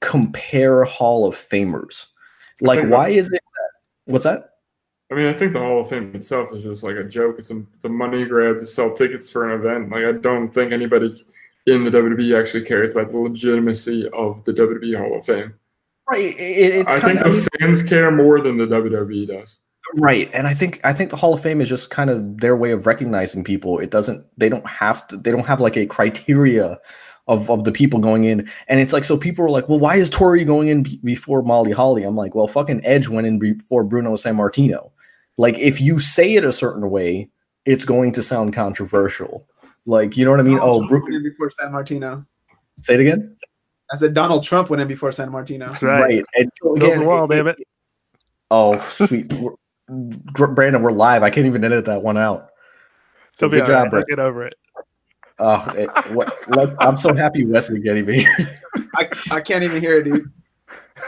compare 0.00 0.84
Hall 0.84 1.26
of 1.26 1.34
Famers. 1.34 2.08
Like, 2.60 2.86
why 2.86 3.08
is 3.08 3.28
it 3.28 3.32
that? 3.32 4.12
What's 4.12 4.24
that? 4.24 4.50
I 5.10 5.14
mean, 5.14 5.28
I 5.28 5.32
think 5.32 5.54
the 5.54 5.60
Hall 5.60 5.80
of 5.80 5.88
Fame 5.88 6.14
itself 6.14 6.52
is 6.52 6.60
just 6.60 6.82
like 6.82 6.96
a 6.96 7.04
joke. 7.04 7.38
It's 7.38 7.50
a, 7.50 7.62
it's 7.76 7.86
a 7.86 7.88
money 7.88 8.26
grab 8.26 8.58
to 8.58 8.66
sell 8.66 8.92
tickets 8.92 9.30
for 9.30 9.50
an 9.50 9.58
event. 9.58 9.88
Like, 9.88 10.04
I 10.04 10.12
don't 10.12 10.52
think 10.52 10.70
anybody 10.70 11.24
in 11.64 11.82
the 11.82 11.90
WWE 11.90 12.38
actually 12.38 12.66
cares 12.66 12.90
about 12.90 13.10
the 13.10 13.16
legitimacy 13.16 14.06
of 14.12 14.44
the 14.44 14.52
WWE 14.52 14.98
Hall 14.98 15.18
of 15.18 15.24
Fame. 15.24 15.54
Right. 16.10 16.34
It, 16.38 16.74
it's 16.74 16.92
I 16.92 17.00
think 17.00 17.20
of 17.20 17.34
the 17.44 17.48
fans 17.60 17.82
care 17.82 18.10
more 18.10 18.40
than 18.40 18.56
the 18.56 18.66
WWE 18.66 19.26
does. 19.28 19.58
right, 19.96 20.28
and 20.32 20.46
I 20.46 20.54
think 20.54 20.80
I 20.84 20.92
think 20.92 21.10
the 21.10 21.16
Hall 21.16 21.34
of 21.34 21.42
Fame 21.42 21.60
is 21.60 21.68
just 21.68 21.90
kind 21.90 22.10
of 22.10 22.38
their 22.40 22.56
way 22.56 22.70
of 22.72 22.86
recognizing 22.86 23.44
people. 23.44 23.78
It 23.78 23.90
doesn't. 23.90 24.24
They 24.36 24.48
don't 24.48 24.66
have 24.68 25.06
to. 25.08 25.16
They 25.16 25.30
don't 25.30 25.46
have 25.46 25.60
like 25.60 25.76
a 25.76 25.86
criteria 25.86 26.78
of 27.26 27.50
of 27.50 27.64
the 27.64 27.72
people 27.72 28.00
going 28.00 28.24
in, 28.24 28.48
and 28.68 28.80
it's 28.80 28.92
like 28.92 29.04
so 29.04 29.16
people 29.18 29.44
are 29.44 29.50
like, 29.50 29.68
well, 29.68 29.78
why 29.78 29.96
is 29.96 30.08
Torrie 30.10 30.46
going 30.46 30.68
in 30.68 30.82
be- 30.82 31.00
before 31.04 31.42
Molly 31.42 31.72
Holly? 31.72 32.04
I'm 32.04 32.16
like, 32.16 32.34
well, 32.34 32.48
fucking 32.48 32.80
Edge 32.84 33.08
went 33.08 33.26
in 33.26 33.38
before 33.38 33.84
Bruno 33.84 34.14
Sammartino. 34.16 34.90
Like, 35.36 35.58
if 35.58 35.80
you 35.80 36.00
say 36.00 36.34
it 36.34 36.44
a 36.44 36.52
certain 36.52 36.90
way, 36.90 37.30
it's 37.66 37.84
going 37.84 38.12
to 38.12 38.22
sound 38.22 38.54
controversial. 38.54 39.46
Like, 39.86 40.16
you 40.16 40.24
know 40.24 40.30
what 40.32 40.40
I 40.40 40.42
mean? 40.42 40.56
Donald 40.56 40.76
Oh, 40.76 40.78
Trump 40.80 40.90
Brooke, 40.90 41.02
went 41.04 41.14
in 41.16 41.22
before 41.22 41.50
Sammartino. 41.50 42.26
say 42.80 42.94
it 42.94 43.00
again. 43.00 43.36
I 43.92 43.96
said 43.96 44.14
Donald 44.14 44.44
Trump 44.44 44.70
went 44.70 44.82
in 44.82 44.88
before 44.88 45.10
Sammartino. 45.10 45.70
That's 45.70 45.82
right. 45.82 46.24
And 46.34 46.50
so 46.60 46.74
Build 46.74 46.82
again, 46.82 47.00
the 47.00 47.06
wall, 47.06 47.24
it- 47.30 47.36
damn 47.36 47.46
it. 47.48 47.58
Oh, 48.50 48.78
sweet. 48.78 49.32
We're- 49.32 49.56
Brandon, 49.88 50.82
we're 50.82 50.92
live. 50.92 51.22
I 51.22 51.30
can't 51.30 51.46
even 51.46 51.64
edit 51.64 51.86
that 51.86 52.02
one 52.02 52.18
out. 52.18 52.50
So 53.32 53.46
So 53.46 53.48
be 53.48 53.58
good 53.58 53.66
job, 53.68 53.84
right. 53.84 53.90
Brett. 53.90 54.06
Get 54.08 54.18
over 54.18 54.46
it. 54.46 54.54
Oh, 55.38 55.64
it, 55.76 55.88
what, 56.12 56.34
let- 56.48 56.74
I'm 56.82 56.96
so 56.98 57.14
happy 57.14 57.46
Wesley 57.46 57.80
getting 57.80 58.04
me. 58.04 58.26
I, 58.96 59.08
I 59.30 59.40
can't 59.40 59.64
even 59.64 59.80
hear 59.80 59.92
it, 59.94 60.04
dude. 60.04 60.30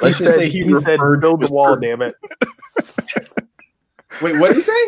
Let's 0.00 0.16
he 0.18 0.24
just 0.24 0.34
said, 0.36 0.40
say 0.40 0.48
he, 0.48 0.62
he 0.62 0.80
said, 0.80 0.98
"Build 1.20 1.40
the 1.42 1.52
wall, 1.52 1.74
Sir- 1.74 1.80
damn 1.80 2.00
it." 2.00 2.14
Wait, 4.22 4.38
what 4.38 4.48
did 4.48 4.56
he 4.56 4.62
say? 4.62 4.86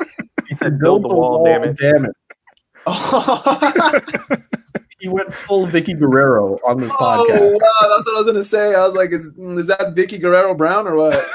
He 0.49 0.55
said, 0.55 0.79
"Build 0.79 1.03
the 1.03 1.09
wall, 1.15 1.45
damn 1.45 1.65
it." 1.65 1.77
Damn 1.77 2.07
it. 2.07 2.17
Oh, 2.87 4.01
He 5.03 5.09
went 5.09 5.35
full 5.35 5.67
Vickie 5.67 5.99
Guerrero 5.99 6.59
on 6.65 6.81
this 6.81 6.93
oh, 6.93 6.97
podcast. 6.97 7.55
wow, 7.55 7.89
that's 7.89 8.07
what 8.07 8.15
I 8.15 8.19
was 8.19 8.27
gonna 8.27 8.45
say. 8.45 8.77
I 8.77 8.87
was 8.87 8.95
like, 8.95 9.11
is, 9.11 9.27
is 9.37 9.67
that 9.67 9.97
Vickie 9.97 10.21
Guerrero 10.21 10.55
Brown 10.55 10.87
or 10.87 10.95
what? 10.95 11.29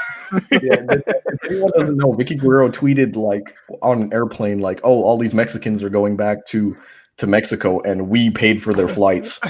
Yeah, 0.50 0.84
if 0.90 1.44
anyone 1.44 1.70
doesn't 1.74 1.96
know, 1.96 2.12
Vickie 2.12 2.38
Guerrero 2.38 2.68
tweeted 2.68 3.16
like 3.16 3.56
on 3.80 4.02
an 4.02 4.12
airplane, 4.12 4.58
like, 4.58 4.78
"Oh, 4.84 5.02
all 5.02 5.16
these 5.16 5.32
Mexicans 5.32 5.82
are 5.82 5.88
going 5.88 6.16
back 6.16 6.44
to 6.48 6.76
to 7.16 7.26
Mexico, 7.26 7.80
and 7.80 8.10
we 8.10 8.28
paid 8.28 8.62
for 8.62 8.74
their 8.74 8.88
flights." 8.88 9.40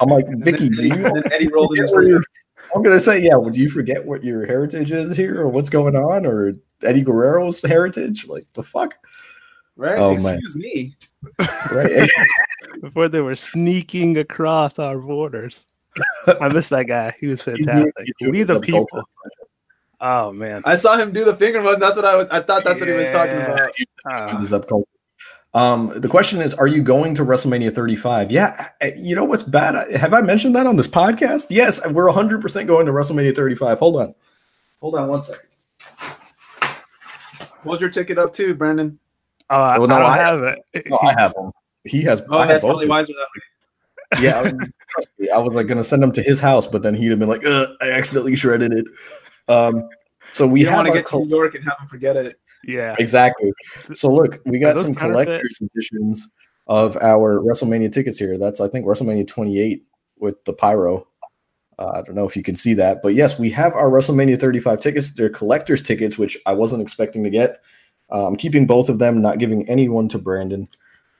I'm 0.00 0.08
like, 0.08 0.26
Vickie, 0.26 0.68
do 0.68 0.82
you 0.86 0.92
Eddie, 0.92 1.04
and 1.04 1.16
then 1.16 1.32
Eddie 1.32 1.48
rolled 1.48 1.76
his 1.76 1.90
forget 1.90 1.94
where 1.94 2.02
grave. 2.02 2.12
your- 2.12 2.22
I'm 2.76 2.82
gonna 2.84 3.00
say, 3.00 3.20
yeah. 3.20 3.34
Well, 3.34 3.50
do 3.50 3.60
you 3.60 3.68
forget 3.68 4.04
what 4.06 4.22
your 4.22 4.46
heritage 4.46 4.92
is 4.92 5.16
here, 5.16 5.40
or 5.40 5.48
what's 5.48 5.68
going 5.68 5.96
on, 5.96 6.24
or 6.26 6.52
Eddie 6.84 7.02
Guerrero's 7.02 7.60
heritage? 7.60 8.28
Like 8.28 8.46
the 8.52 8.62
fuck, 8.62 8.94
Right? 9.80 9.98
Oh, 9.98 10.14
man. 10.14 10.34
Excuse 10.34 10.56
me. 10.56 10.94
right? 11.72 12.08
Before 12.80 13.08
they 13.08 13.20
were 13.20 13.36
sneaking 13.36 14.18
across 14.18 14.78
our 14.78 14.98
borders. 14.98 15.64
I 16.40 16.48
miss 16.48 16.68
that 16.68 16.84
guy. 16.84 17.14
He 17.20 17.26
was 17.26 17.42
fantastic. 17.44 17.92
We 18.20 18.42
the 18.42 18.54
the 18.54 18.60
people. 18.60 18.86
Oh 20.00 20.32
man. 20.32 20.62
I 20.64 20.76
saw 20.76 20.96
him 20.96 21.12
do 21.12 21.24
the 21.24 21.36
finger 21.36 21.60
mode. 21.62 21.74
And 21.74 21.82
that's 21.82 21.96
what 21.96 22.04
I 22.04 22.16
was, 22.16 22.28
I 22.30 22.40
thought. 22.40 22.64
That's 22.64 22.80
what 22.80 22.88
he 22.88 22.94
was 22.94 23.10
talking 23.10 23.36
about. 23.36 24.40
This 24.40 24.52
up 24.52 24.68
cult. 24.68 24.88
Um, 25.52 25.92
the 26.00 26.06
question 26.08 26.40
is, 26.40 26.54
are 26.54 26.68
you 26.68 26.80
going 26.80 27.12
to 27.16 27.24
WrestleMania 27.24 27.72
35? 27.72 28.30
Yeah, 28.30 28.68
you 28.96 29.16
know 29.16 29.24
what's 29.24 29.42
bad? 29.42 29.90
Have 29.96 30.14
I 30.14 30.20
mentioned 30.20 30.54
that 30.54 30.64
on 30.66 30.76
this 30.76 30.86
podcast? 30.86 31.46
Yes, 31.50 31.80
we're 31.88 32.06
100% 32.08 32.66
going 32.68 32.86
to 32.86 32.92
WrestleMania 32.92 33.34
35. 33.34 33.80
Hold 33.80 33.96
on. 33.96 34.14
Hold 34.80 34.94
on 34.94 35.08
one 35.08 35.22
second. 35.24 35.48
Hold 37.64 37.80
your 37.80 37.90
ticket 37.90 38.16
up 38.16 38.32
too, 38.32 38.54
Brandon. 38.54 38.98
oh, 39.50 39.80
Well, 39.80 39.88
no, 39.88 39.96
I 39.96 39.98
don't 39.98 40.10
I- 40.10 40.16
have 40.16 40.42
it. 40.44 40.86
No, 40.86 40.98
I 41.02 41.12
have 41.20 41.34
them. 41.34 41.50
He 41.84 42.02
has. 42.02 42.22
Oh, 42.28 42.38
I 42.38 42.46
that's 42.46 42.62
both 42.62 42.70
probably 42.70 42.88
wiser 42.88 43.12
that 43.14 43.18
way. 43.36 43.42
Yeah, 44.20 44.38
I, 44.40 44.42
was- 44.42 44.52
trust 44.88 45.08
me, 45.18 45.30
I 45.30 45.38
was 45.38 45.54
like 45.54 45.68
going 45.68 45.78
to 45.78 45.84
send 45.84 46.02
them 46.02 46.10
to 46.12 46.22
his 46.22 46.40
house, 46.40 46.66
but 46.66 46.82
then 46.82 46.94
he'd 46.94 47.10
have 47.10 47.20
been 47.20 47.28
like, 47.28 47.46
I 47.46 47.92
accidentally 47.92 48.34
shredded 48.34 48.72
it. 48.72 48.84
Um, 49.46 49.88
so 50.32 50.48
we 50.48 50.62
You 50.62 50.72
want 50.72 50.86
to 50.86 50.90
our 50.90 50.96
get 50.96 51.06
to 51.06 51.20
New 51.20 51.28
York 51.28 51.54
and 51.54 51.62
have 51.64 51.78
him 51.78 51.86
forget 51.86 52.16
it. 52.16 52.40
Yeah. 52.64 52.96
Exactly. 52.98 53.52
So 53.94 54.12
look, 54.12 54.40
we 54.44 54.58
got 54.58 54.76
some 54.78 54.96
counterfeit? 54.96 55.26
collector's 55.28 55.58
editions 55.62 56.28
of 56.66 56.96
our 56.98 57.38
WrestleMania 57.40 57.92
tickets 57.92 58.18
here. 58.18 58.36
That's 58.36 58.60
I 58.60 58.66
think 58.66 58.84
WrestleMania 58.84 59.26
28 59.28 59.84
with 60.18 60.44
the 60.44 60.52
pyro. 60.54 61.06
Uh, 61.78 61.92
I 61.94 62.02
don't 62.02 62.14
know 62.16 62.26
if 62.26 62.36
you 62.36 62.42
can 62.42 62.56
see 62.56 62.74
that, 62.74 63.02
but 63.02 63.14
yes, 63.14 63.38
we 63.38 63.48
have 63.50 63.72
our 63.74 63.90
WrestleMania 63.90 64.38
35 64.38 64.80
tickets. 64.80 65.14
They're 65.14 65.30
collector's 65.30 65.82
tickets, 65.82 66.18
which 66.18 66.36
I 66.46 66.52
wasn't 66.52 66.82
expecting 66.82 67.22
to 67.24 67.30
get. 67.30 67.62
Uh, 68.12 68.26
I'm 68.26 68.36
keeping 68.36 68.66
both 68.66 68.88
of 68.88 68.98
them, 68.98 69.22
not 69.22 69.38
giving 69.38 69.68
any 69.68 69.88
one 69.88 70.08
to 70.08 70.18
Brandon. 70.18 70.68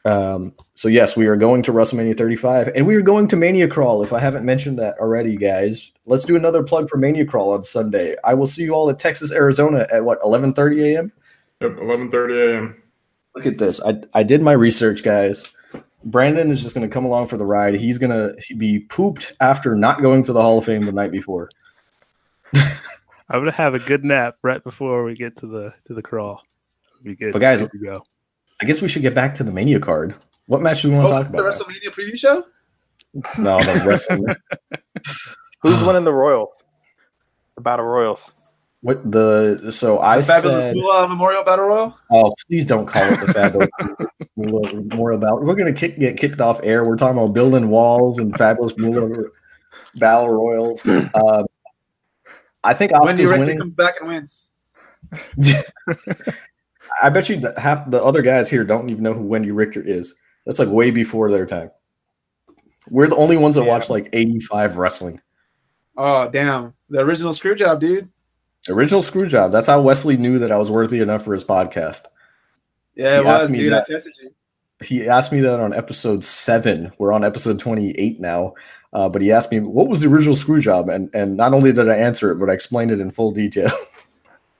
Um, 0.04 0.54
so 0.74 0.88
yes, 0.88 1.16
we 1.16 1.26
are 1.26 1.36
going 1.36 1.62
to 1.64 1.72
WrestleMania 1.72 2.16
35, 2.16 2.68
and 2.74 2.86
we 2.86 2.94
are 2.94 3.02
going 3.02 3.28
to 3.28 3.36
Mania 3.36 3.68
Crawl. 3.68 4.02
If 4.02 4.12
I 4.12 4.18
haven't 4.18 4.44
mentioned 4.44 4.78
that 4.78 4.96
already, 4.98 5.36
guys, 5.36 5.90
let's 6.06 6.24
do 6.24 6.36
another 6.36 6.62
plug 6.62 6.88
for 6.88 6.96
Mania 6.96 7.26
Crawl 7.26 7.52
on 7.52 7.62
Sunday. 7.64 8.16
I 8.24 8.32
will 8.34 8.46
see 8.46 8.62
you 8.62 8.72
all 8.72 8.88
at 8.88 8.98
Texas, 8.98 9.30
Arizona 9.30 9.86
at 9.92 10.04
what 10.04 10.20
11:30 10.22 10.94
a.m. 10.94 11.12
Yep, 11.60 11.72
11:30 11.76 12.54
a.m. 12.54 12.82
Look 13.34 13.46
at 13.46 13.58
this. 13.58 13.80
I, 13.82 14.00
I 14.14 14.22
did 14.22 14.42
my 14.42 14.52
research, 14.52 15.02
guys. 15.02 15.44
Brandon 16.04 16.50
is 16.50 16.62
just 16.62 16.74
going 16.74 16.88
to 16.88 16.92
come 16.92 17.04
along 17.04 17.28
for 17.28 17.36
the 17.36 17.44
ride. 17.44 17.74
He's 17.74 17.98
going 17.98 18.10
to 18.10 18.34
be 18.56 18.80
pooped 18.80 19.34
after 19.40 19.76
not 19.76 20.00
going 20.00 20.22
to 20.24 20.32
the 20.32 20.40
Hall 20.40 20.56
of 20.58 20.64
Fame 20.64 20.86
the 20.86 20.92
night 20.92 21.12
before. 21.12 21.50
I'm 22.54 23.40
gonna 23.42 23.52
have 23.52 23.74
a 23.74 23.78
good 23.78 24.04
nap 24.04 24.36
right 24.42 24.62
before 24.64 25.04
we 25.04 25.14
get 25.14 25.36
to 25.36 25.46
the 25.46 25.72
to 25.84 25.94
the 25.94 26.02
crawl. 26.02 26.42
Be 27.04 27.14
good. 27.14 27.32
But 27.32 27.38
guys- 27.38 27.60
Good 27.60 27.70
to 27.72 27.78
go. 27.78 28.02
I 28.60 28.64
guess 28.66 28.80
we 28.82 28.88
should 28.88 29.02
get 29.02 29.14
back 29.14 29.34
to 29.36 29.44
the 29.44 29.52
Mania 29.52 29.80
card. 29.80 30.14
What 30.46 30.60
match 30.62 30.82
do 30.82 30.90
we 30.90 30.94
want 30.96 31.06
Oh, 31.06 31.10
to 31.10 31.14
this 31.24 31.32
talk 31.32 31.40
about? 31.40 31.42
the 31.42 31.48
about? 31.48 31.68
WrestleMania 31.68 31.94
preview 31.94 32.18
show. 32.18 32.44
No, 33.38 33.58
the 33.60 33.82
wrestling. 33.86 34.26
Who's 35.62 35.82
winning 35.82 36.04
the 36.04 36.12
Royal? 36.12 36.52
The 37.56 37.60
Battle 37.62 37.84
Royals. 37.86 38.32
what 38.82 39.10
the? 39.10 39.70
So 39.72 39.98
I 39.98 40.18
The 40.18 40.22
Fabulous 40.24 40.64
said, 40.64 40.76
Moolah 40.76 41.08
Memorial 41.08 41.42
Battle 41.44 41.66
Royal. 41.66 41.98
oh, 42.12 42.34
please 42.48 42.66
don't 42.66 42.86
call 42.86 43.02
it 43.02 43.20
the 43.20 43.32
fabulous. 43.32 43.68
Moolah- 44.36 44.94
more 44.94 45.10
about. 45.12 45.42
We're 45.42 45.54
going 45.54 45.72
to 45.72 45.78
kick 45.78 45.98
get 45.98 46.16
kicked 46.16 46.40
off 46.40 46.60
air. 46.62 46.84
We're 46.84 46.96
talking 46.96 47.18
about 47.18 47.32
building 47.34 47.68
walls 47.68 48.18
and 48.18 48.36
fabulous 48.36 48.76
Moolah 48.78 49.24
battle 49.96 50.28
royals. 50.30 50.86
Um, 50.88 51.46
I 52.64 52.74
think 52.74 52.92
Wendi 52.92 53.00
Oscar's 53.00 53.18
Richter 53.18 53.38
winning. 53.38 53.58
comes 53.58 53.74
back 53.74 53.94
and 54.00 54.08
wins. 54.08 54.46
I 57.02 57.08
bet 57.10 57.28
you 57.28 57.36
that 57.40 57.58
half 57.58 57.88
the 57.90 58.02
other 58.02 58.22
guys 58.22 58.48
here 58.48 58.64
don't 58.64 58.90
even 58.90 59.02
know 59.02 59.12
who 59.14 59.24
Wendi 59.28 59.50
Richter 59.54 59.82
is. 59.82 60.14
That's 60.46 60.58
like 60.58 60.68
way 60.68 60.90
before 60.90 61.30
their 61.30 61.46
time. 61.46 61.70
We're 62.88 63.06
the 63.08 63.16
only 63.16 63.36
ones 63.36 63.54
that 63.54 63.62
Yeah. 63.64 63.68
watch 63.68 63.90
like 63.90 64.08
85 64.12 64.76
wrestling. 64.76 65.20
Oh 65.96 66.28
damn! 66.30 66.72
The 66.88 67.00
original 67.00 67.32
screw 67.34 67.54
job, 67.54 67.80
dude. 67.80 68.08
Original 68.68 69.02
screw 69.02 69.26
job. 69.26 69.52
That's 69.52 69.66
how 69.68 69.80
Wesley 69.80 70.16
knew 70.16 70.38
that 70.38 70.52
I 70.52 70.56
was 70.58 70.70
worthy 70.70 71.00
enough 71.00 71.24
for 71.24 71.34
his 71.34 71.44
podcast. 71.44 72.02
Yeah, 72.94 73.18
it 73.20 73.22
He 73.22 73.28
asked 73.28 73.48
was, 73.50 73.58
dude. 73.58 73.72
that- 73.72 73.86
I 73.88 73.92
tested 73.92 74.12
you. 74.22 74.30
He 74.82 75.06
asked 75.08 75.30
me 75.30 75.40
that 75.40 75.60
on 75.60 75.74
episode 75.74 76.24
seven. 76.24 76.90
We're 76.98 77.12
on 77.12 77.22
episode 77.22 77.58
28 77.58 78.18
now. 78.18 78.54
Uh, 78.94 79.10
but 79.10 79.20
he 79.20 79.30
asked 79.30 79.52
me 79.52 79.60
what 79.60 79.88
was 79.88 80.00
the 80.00 80.08
original 80.08 80.34
screw 80.36 80.58
job, 80.60 80.88
and 80.88 81.10
and 81.12 81.36
not 81.36 81.52
only 81.52 81.70
did 81.72 81.88
I 81.90 81.96
answer 81.96 82.32
it, 82.32 82.36
but 82.36 82.48
I 82.50 82.54
explained 82.54 82.90
it 82.90 83.00
in 83.00 83.10
full 83.10 83.30
detail. 83.30 83.70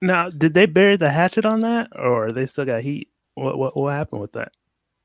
Now, 0.02 0.30
did 0.30 0.54
they 0.54 0.66
bury 0.66 0.96
the 0.96 1.10
hatchet 1.10 1.44
on 1.44 1.60
that, 1.60 1.88
or 1.96 2.30
they 2.30 2.46
still 2.46 2.64
got 2.64 2.82
heat? 2.82 3.08
What 3.34 3.58
what 3.58 3.76
what 3.76 3.94
happened 3.94 4.22
with 4.22 4.32
that? 4.32 4.52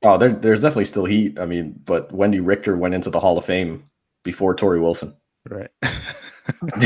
oh, 0.02 0.18
there, 0.18 0.30
there's 0.30 0.60
definitely 0.60 0.84
still 0.84 1.04
heat. 1.04 1.38
I 1.38 1.46
mean, 1.46 1.78
but 1.84 2.14
Wendi 2.14 2.40
Richter 2.44 2.76
went 2.76 2.94
into 2.94 3.10
the 3.10 3.20
Hall 3.20 3.38
of 3.38 3.44
Fame 3.44 3.88
before 4.22 4.54
Torrie 4.54 4.80
Wilson. 4.80 5.14
Right. 5.48 5.70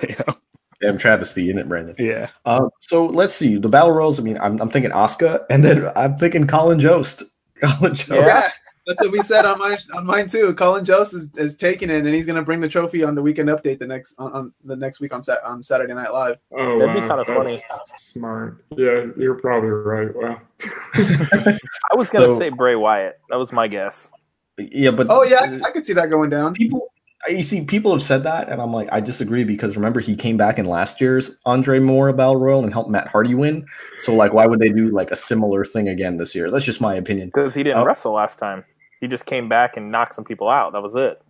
Damn. 0.00 0.36
Damn 0.80 0.98
travesty, 0.98 1.46
isn't 1.48 1.58
it, 1.58 1.68
Brandon? 1.68 1.96
Yeah. 1.98 2.28
Um, 2.44 2.70
so 2.80 3.06
let's 3.06 3.34
see 3.34 3.56
the 3.56 3.68
battle 3.68 3.90
royals. 3.90 4.20
I 4.20 4.22
mean, 4.22 4.38
I'm, 4.38 4.60
I'm 4.60 4.68
thinking 4.68 4.92
Oscar, 4.92 5.44
and 5.50 5.64
then 5.64 5.90
I'm 5.96 6.16
thinking 6.16 6.46
Colin 6.46 6.78
Jost. 6.78 7.24
Colin 7.62 7.94
Jost. 7.94 8.10
Yeah. 8.10 8.48
Yeah, 8.88 8.94
that's 8.94 9.00
what 9.02 9.12
we 9.12 9.20
said 9.22 9.44
on 9.44 9.58
mine. 9.58 9.78
On 9.94 10.06
mine 10.06 10.28
too. 10.28 10.54
Colin 10.54 10.84
Jost 10.84 11.14
is, 11.14 11.30
is 11.36 11.56
taking 11.56 11.90
it, 11.90 12.04
and 12.04 12.08
he's 12.14 12.26
gonna 12.26 12.42
bring 12.42 12.60
the 12.60 12.68
trophy 12.68 13.04
on 13.04 13.14
the 13.14 13.22
weekend 13.22 13.48
update 13.48 13.78
the 13.78 13.86
next 13.86 14.14
on, 14.18 14.32
on 14.32 14.52
the 14.64 14.76
next 14.76 15.00
week 15.00 15.12
on 15.12 15.22
Sat 15.22 15.42
on 15.44 15.62
Saturday 15.62 15.94
Night 15.94 16.12
Live. 16.12 16.38
Oh, 16.56 16.78
That'd 16.78 16.94
be 16.94 17.00
kinda 17.08 17.24
funny. 17.24 17.60
Smart. 17.96 18.64
Yeah, 18.76 19.06
you're 19.16 19.34
probably 19.36 19.70
right. 19.70 20.14
Wow. 20.14 20.40
I 20.94 21.94
was 21.96 22.08
gonna 22.08 22.28
So- 22.28 22.38
say 22.38 22.48
Bray 22.50 22.74
Wyatt. 22.76 23.20
That 23.30 23.36
was 23.38 23.52
my 23.52 23.68
guess. 23.68 24.10
Yeah, 24.58 24.90
but 24.90 25.06
Oh 25.10 25.22
yeah, 25.22 25.58
I, 25.62 25.68
I 25.68 25.70
could 25.70 25.86
see 25.86 25.92
that 25.92 26.10
going 26.10 26.30
down. 26.30 26.54
people. 26.54 26.92
You 27.28 27.42
see, 27.42 27.64
people 27.64 27.92
have 27.92 28.00
said 28.02 28.22
that, 28.22 28.48
and 28.48 28.62
I'm 28.62 28.72
like, 28.72 28.88
I 28.92 29.00
disagree 29.00 29.42
because 29.42 29.74
remember 29.76 29.98
he 29.98 30.14
came 30.14 30.36
back 30.36 30.56
in 30.58 30.66
last 30.66 31.00
year's 31.00 31.36
Andre 31.46 31.80
Moore 31.80 32.12
Battle 32.12 32.36
Royal 32.36 32.62
and 32.62 32.72
helped 32.72 32.90
Matt 32.90 33.08
Hardy 33.08 33.34
win. 33.34 33.66
So 33.98 34.14
like, 34.14 34.32
why 34.32 34.46
would 34.46 34.60
they 34.60 34.68
do 34.70 34.88
like 34.90 35.10
a 35.10 35.16
similar 35.16 35.64
thing 35.64 35.88
again 35.88 36.16
this 36.16 36.32
year? 36.34 36.48
That's 36.50 36.64
just 36.64 36.80
my 36.80 36.94
opinion. 36.94 37.28
Because 37.34 37.54
he 37.54 37.64
didn't 37.64 37.78
Oh. 37.78 37.84
wrestle 37.84 38.12
last 38.12 38.38
time. 38.38 38.64
He 39.00 39.06
just 39.08 39.26
came 39.26 39.48
back 39.48 39.76
and 39.76 39.90
knocked 39.90 40.14
some 40.14 40.24
people 40.24 40.48
out. 40.48 40.72
That 40.72 40.82
was 40.82 40.94
it. 40.96 41.20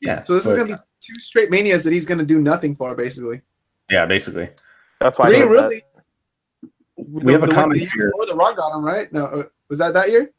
Yeah. 0.00 0.22
So 0.24 0.34
this 0.34 0.46
is 0.46 0.52
gonna 0.54 0.66
be 0.76 0.82
two 1.00 1.18
straight 1.20 1.50
manias 1.50 1.84
that 1.84 1.92
he's 1.92 2.04
gonna 2.06 2.24
do 2.24 2.40
nothing 2.40 2.74
for, 2.76 2.94
basically. 2.94 3.40
yeah, 3.90 4.06
basically. 4.06 4.48
That's 5.00 5.18
why 5.18 5.26
I 5.26 5.28
Three 5.30 5.38
that. 5.40 5.48
really. 5.48 5.82
We 6.96 7.32
have 7.32 7.42
a 7.42 7.48
comment 7.48 7.74
the 7.74 7.80
year 7.80 7.90
here. 7.94 8.10
before 8.10 8.26
the 8.26 8.36
Rock 8.36 8.56
got 8.56 8.76
him 8.76 8.84
right. 8.84 9.12
No, 9.12 9.24
uh, 9.26 9.42
was 9.68 9.78
that 9.80 9.94
that 9.94 10.10
year? 10.10 10.30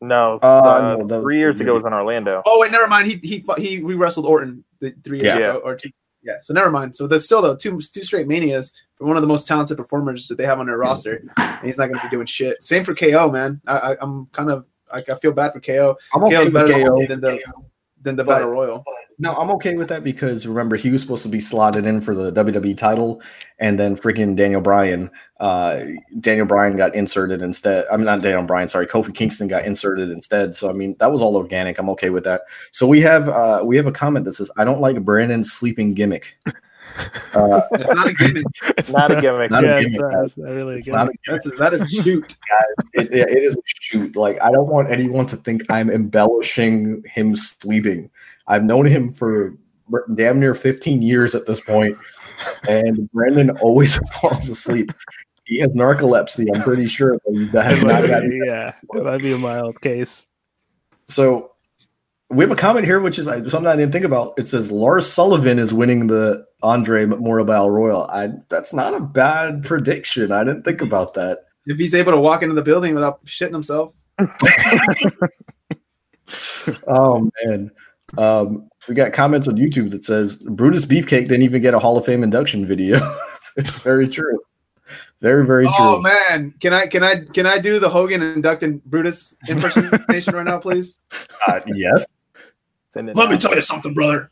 No, 0.00 0.40
Uh, 0.42 0.46
uh, 0.46 0.96
no, 0.98 1.06
that 1.06 1.20
three 1.20 1.38
years 1.38 1.60
ago 1.60 1.68
year 1.70 1.74
was 1.74 1.84
in 1.84 1.92
Orlando. 1.92 2.42
Oh 2.44 2.60
wait, 2.60 2.72
never 2.72 2.88
mind. 2.88 3.06
He 3.10 3.16
he 3.26 3.40
fought- 3.40 3.60
he 3.60 3.80
re 3.82 3.94
wrestled 3.94 4.26
Orton 4.26 4.64
the 4.80 4.92
three 5.04 5.20
years 5.20 5.36
Yeah. 5.38 5.50
ago 5.50 5.60
or 5.64 5.76
two. 5.76 5.90
Yeah, 6.24 6.34
so 6.42 6.52
never 6.54 6.70
mind. 6.70 6.96
So 6.96 7.06
there's 7.06 7.24
still 7.24 7.40
though 7.42 7.54
two 7.54 7.80
two 7.80 8.02
straight 8.04 8.26
manias 8.26 8.72
for 8.96 9.06
one 9.06 9.16
of 9.16 9.22
the 9.22 9.28
most 9.28 9.46
talented 9.46 9.76
performers 9.76 10.26
that 10.28 10.38
they 10.38 10.44
have 10.44 10.58
on 10.58 10.66
their 10.66 10.78
roster, 10.78 11.22
and 11.36 11.64
he's 11.66 11.78
not 11.78 11.88
going 11.88 12.00
to 12.00 12.06
be 12.06 12.10
doing 12.10 12.26
shit. 12.26 12.62
Same 12.62 12.84
for 12.84 12.94
KO, 12.94 13.30
man. 13.30 13.60
I, 13.66 13.76
I, 13.92 13.96
I'm 14.00 14.26
kind 14.26 14.50
of 14.50 14.64
like 14.92 15.08
I 15.08 15.14
feel 15.16 15.32
bad 15.32 15.52
for 15.52 15.60
KO. 15.60 15.96
I'm 16.14 16.24
okay 16.24 16.36
KO's 16.36 16.44
with 16.46 16.54
better 16.54 16.72
KO. 16.72 17.06
than 17.06 17.20
the 17.20 17.38
than 18.02 18.16
the 18.16 18.24
But- 18.24 18.34
battle 18.38 18.50
royal. 18.50 18.84
No, 19.18 19.34
I'm 19.36 19.50
okay 19.52 19.76
with 19.76 19.86
that 19.88 20.02
because 20.02 20.46
remember 20.48 20.74
he 20.74 20.90
was 20.90 21.00
supposed 21.02 21.22
to 21.22 21.28
be 21.28 21.40
slotted 21.40 21.86
in 21.86 22.00
for 22.00 22.12
the 22.14 22.32
WWE 22.32 22.76
title, 22.76 23.22
and 23.60 23.78
then 23.78 23.94
freaking 23.96 24.34
Daniel 24.34 24.60
Bryan, 24.60 25.08
uh, 25.38 25.80
Daniel 26.18 26.46
Bryan 26.46 26.74
got 26.76 26.92
inserted 26.96 27.40
instead. 27.42 27.84
I 27.92 27.96
mean, 27.96 28.06
not 28.06 28.22
Daniel 28.22 28.42
Bryan, 28.42 28.66
sorry, 28.66 28.88
Kofi 28.88 29.14
Kingston 29.14 29.46
got 29.46 29.64
inserted 29.64 30.10
instead. 30.10 30.56
So 30.56 30.68
I 30.68 30.72
mean, 30.72 30.96
that 30.98 31.12
was 31.12 31.22
all 31.22 31.36
organic. 31.36 31.78
I'm 31.78 31.90
okay 31.90 32.10
with 32.10 32.24
that. 32.24 32.42
So 32.72 32.84
we 32.88 33.00
have 33.02 33.28
uh, 33.28 33.62
we 33.64 33.76
have 33.76 33.86
a 33.86 33.92
comment 33.92 34.24
that 34.24 34.34
says, 34.34 34.50
"I 34.56 34.64
don't 34.64 34.80
like 34.80 35.04
Brandon's 35.04 35.52
sleeping 35.52 35.94
gimmick." 35.94 36.36
Uh, 37.34 37.62
It's 37.72 37.94
not 37.94 38.06
a 38.08 38.12
gimmick. 38.14 38.44
It's 38.78 38.90
not 38.90 39.10
a 39.10 39.20
gimmick. 39.20 39.50
Not 39.50 39.64
a 39.64 39.66
yeah, 39.66 39.80
gimmick, 39.82 39.94
it's, 39.94 40.00
not, 40.02 40.12
guys. 40.12 40.26
it's 40.26 40.36
not 40.38 40.54
really 40.54 40.74
a 40.74 40.78
it's 40.78 40.88
not 40.88 41.08
a 41.08 41.12
gimmick. 41.12 41.22
gimmick. 41.24 41.42
That's 41.44 41.58
that 41.58 41.72
is 41.74 41.90
shoot. 41.90 42.36
it, 42.94 43.12
it- 43.12 43.30
it 43.36 43.42
is 43.42 43.54
a 43.56 43.60
shoot. 43.66 44.16
Like 44.16 44.40
I 44.42 44.50
don't 44.50 44.68
want 44.68 44.90
anyone 44.90 45.26
to 45.26 45.36
think 45.36 45.62
I'm 45.70 45.90
embellishing 45.90 47.02
him 47.06 47.36
sleeping. 47.36 48.10
I've 48.46 48.64
known 48.64 48.86
him 48.86 49.12
for 49.12 49.54
damn 50.14 50.40
near 50.40 50.54
15 50.54 51.02
years 51.02 51.34
at 51.34 51.46
this 51.46 51.60
point, 51.60 51.96
and 52.68 53.10
Brandon 53.12 53.50
always 53.58 53.96
falls 54.20 54.48
asleep. 54.48 54.90
He 55.44 55.58
has 55.58 55.70
narcolepsy. 55.72 56.46
I'm 56.54 56.62
pretty 56.62 56.86
sure. 56.86 57.18
But 57.24 57.34
he 57.34 57.46
has 57.46 57.82
not 57.82 58.02
might 58.02 58.06
gotten- 58.06 58.42
yeah, 58.44 58.74
it 58.94 59.04
might 59.04 59.22
be 59.22 59.32
a 59.32 59.38
mild 59.38 59.80
case. 59.80 60.26
So 61.08 61.52
we 62.32 62.44
have 62.44 62.50
a 62.50 62.56
comment 62.56 62.86
here, 62.86 63.00
which 63.00 63.18
is 63.18 63.28
uh, 63.28 63.48
something 63.48 63.70
I 63.70 63.76
didn't 63.76 63.92
think 63.92 64.04
about. 64.04 64.34
It 64.38 64.46
says 64.48 64.72
Lars 64.72 65.10
Sullivan 65.10 65.58
is 65.58 65.74
winning 65.74 66.06
the 66.06 66.46
Andre 66.62 67.04
Memorial 67.04 67.46
Battle 67.46 67.70
Royal. 67.70 68.04
I 68.04 68.30
that's 68.48 68.72
not 68.72 68.94
a 68.94 69.00
bad 69.00 69.62
prediction. 69.64 70.32
I 70.32 70.44
didn't 70.44 70.62
think 70.62 70.80
about 70.80 71.14
that. 71.14 71.46
If 71.66 71.78
he's 71.78 71.94
able 71.94 72.12
to 72.12 72.20
walk 72.20 72.42
into 72.42 72.54
the 72.54 72.62
building 72.62 72.94
without 72.94 73.24
shitting 73.24 73.52
himself, 73.52 73.94
Oh 76.86 77.30
man. 77.44 77.70
Um, 78.18 78.68
we 78.88 78.94
got 78.94 79.12
comments 79.12 79.48
on 79.48 79.56
YouTube 79.56 79.90
that 79.90 80.04
says 80.04 80.36
Brutus 80.36 80.84
Beefcake 80.84 81.28
didn't 81.28 81.42
even 81.42 81.62
get 81.62 81.74
a 81.74 81.78
Hall 81.78 81.96
of 81.96 82.04
Fame 82.04 82.22
induction 82.22 82.66
video. 82.66 82.98
very 83.58 84.08
true. 84.08 84.38
Very, 85.20 85.46
very 85.46 85.64
true. 85.64 85.74
oh 85.78 86.00
man, 86.00 86.52
can 86.60 86.72
I 86.72 86.86
can 86.86 87.02
I 87.02 87.24
can 87.24 87.46
I 87.46 87.58
do 87.58 87.78
the 87.78 87.88
Hogan 87.88 88.20
inducting 88.22 88.82
Brutus 88.84 89.36
impersonation 89.48 90.34
right 90.34 90.44
now, 90.44 90.58
please? 90.58 90.96
Uh, 91.48 91.60
yes. 91.66 92.06
Send 92.92 93.08
it 93.08 93.16
Let 93.16 93.30
me 93.30 93.38
tell 93.38 93.54
you 93.54 93.62
something, 93.62 93.94
brother. 93.94 94.30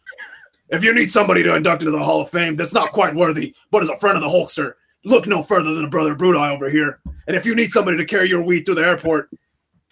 If 0.68 0.84
you 0.84 0.92
need 0.94 1.10
somebody 1.10 1.42
to 1.42 1.54
induct 1.56 1.82
into 1.82 1.90
the 1.90 2.02
Hall 2.04 2.20
of 2.20 2.30
Fame 2.30 2.56
that's 2.56 2.74
not 2.74 2.92
quite 2.92 3.14
worthy, 3.14 3.54
but 3.70 3.82
is 3.82 3.88
a 3.88 3.96
friend 3.96 4.16
of 4.16 4.22
the 4.22 4.28
Hulkster, 4.28 4.74
look 5.04 5.26
no 5.26 5.42
further 5.42 5.74
than 5.74 5.84
a 5.84 5.90
brother 5.90 6.14
Brudai 6.14 6.54
over 6.54 6.68
here. 6.70 7.00
And 7.26 7.34
if 7.36 7.46
you 7.46 7.54
need 7.54 7.70
somebody 7.70 7.96
to 7.96 8.04
carry 8.04 8.28
your 8.28 8.42
weed 8.42 8.64
through 8.64 8.76
the 8.76 8.86
airport, 8.86 9.30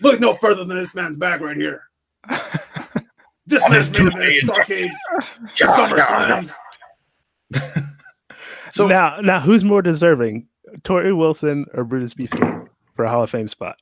look 0.02 0.20
no 0.20 0.34
further 0.34 0.64
than 0.64 0.76
this 0.76 0.94
man's 0.94 1.16
bag 1.16 1.40
right 1.40 1.56
here. 1.56 1.84
This 3.48 3.66
man's 3.70 3.90
made 4.14 4.42
of 4.42 4.50
Starcades, 4.50 4.92
Summer 5.54 5.98
Slams. 5.98 6.54
So- 8.72 8.86
now, 8.86 9.18
now 9.22 9.40
who's 9.40 9.64
more 9.64 9.80
deserving, 9.80 10.46
Torrie 10.82 11.16
Wilson 11.16 11.64
or 11.72 11.84
Brutus 11.84 12.12
Beefcake 12.12 12.68
for 12.94 13.06
a 13.06 13.08
Hall 13.08 13.22
of 13.22 13.30
Fame 13.30 13.48
spot? 13.48 13.78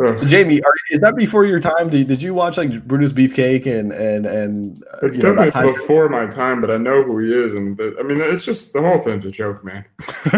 Jaime, 0.00 0.62
are, 0.62 0.72
is 0.90 1.00
that 1.00 1.16
before 1.16 1.44
your 1.44 1.58
time? 1.58 1.90
Did, 1.90 2.08
did 2.08 2.22
you 2.22 2.32
watch 2.34 2.56
like 2.56 2.86
Brutus 2.86 3.12
Beefcake 3.12 3.66
and 3.66 3.92
and 3.92 4.26
and 4.26 4.84
uh, 4.92 5.06
It's 5.06 5.16
you 5.16 5.22
know, 5.24 5.34
that 5.34 5.52
definitely 5.52 5.80
before 5.80 6.08
my 6.08 6.26
time, 6.26 6.60
but 6.60 6.70
I 6.70 6.76
know 6.76 7.02
who 7.02 7.18
he 7.18 7.32
is, 7.32 7.54
and 7.54 7.76
the, 7.76 7.96
I 7.98 8.02
mean, 8.02 8.20
it's 8.20 8.44
just 8.44 8.72
the 8.72 8.80
whole 8.82 8.98
thing's 8.98 9.24
a 9.24 9.30
joke, 9.30 9.64
man. 9.64 9.84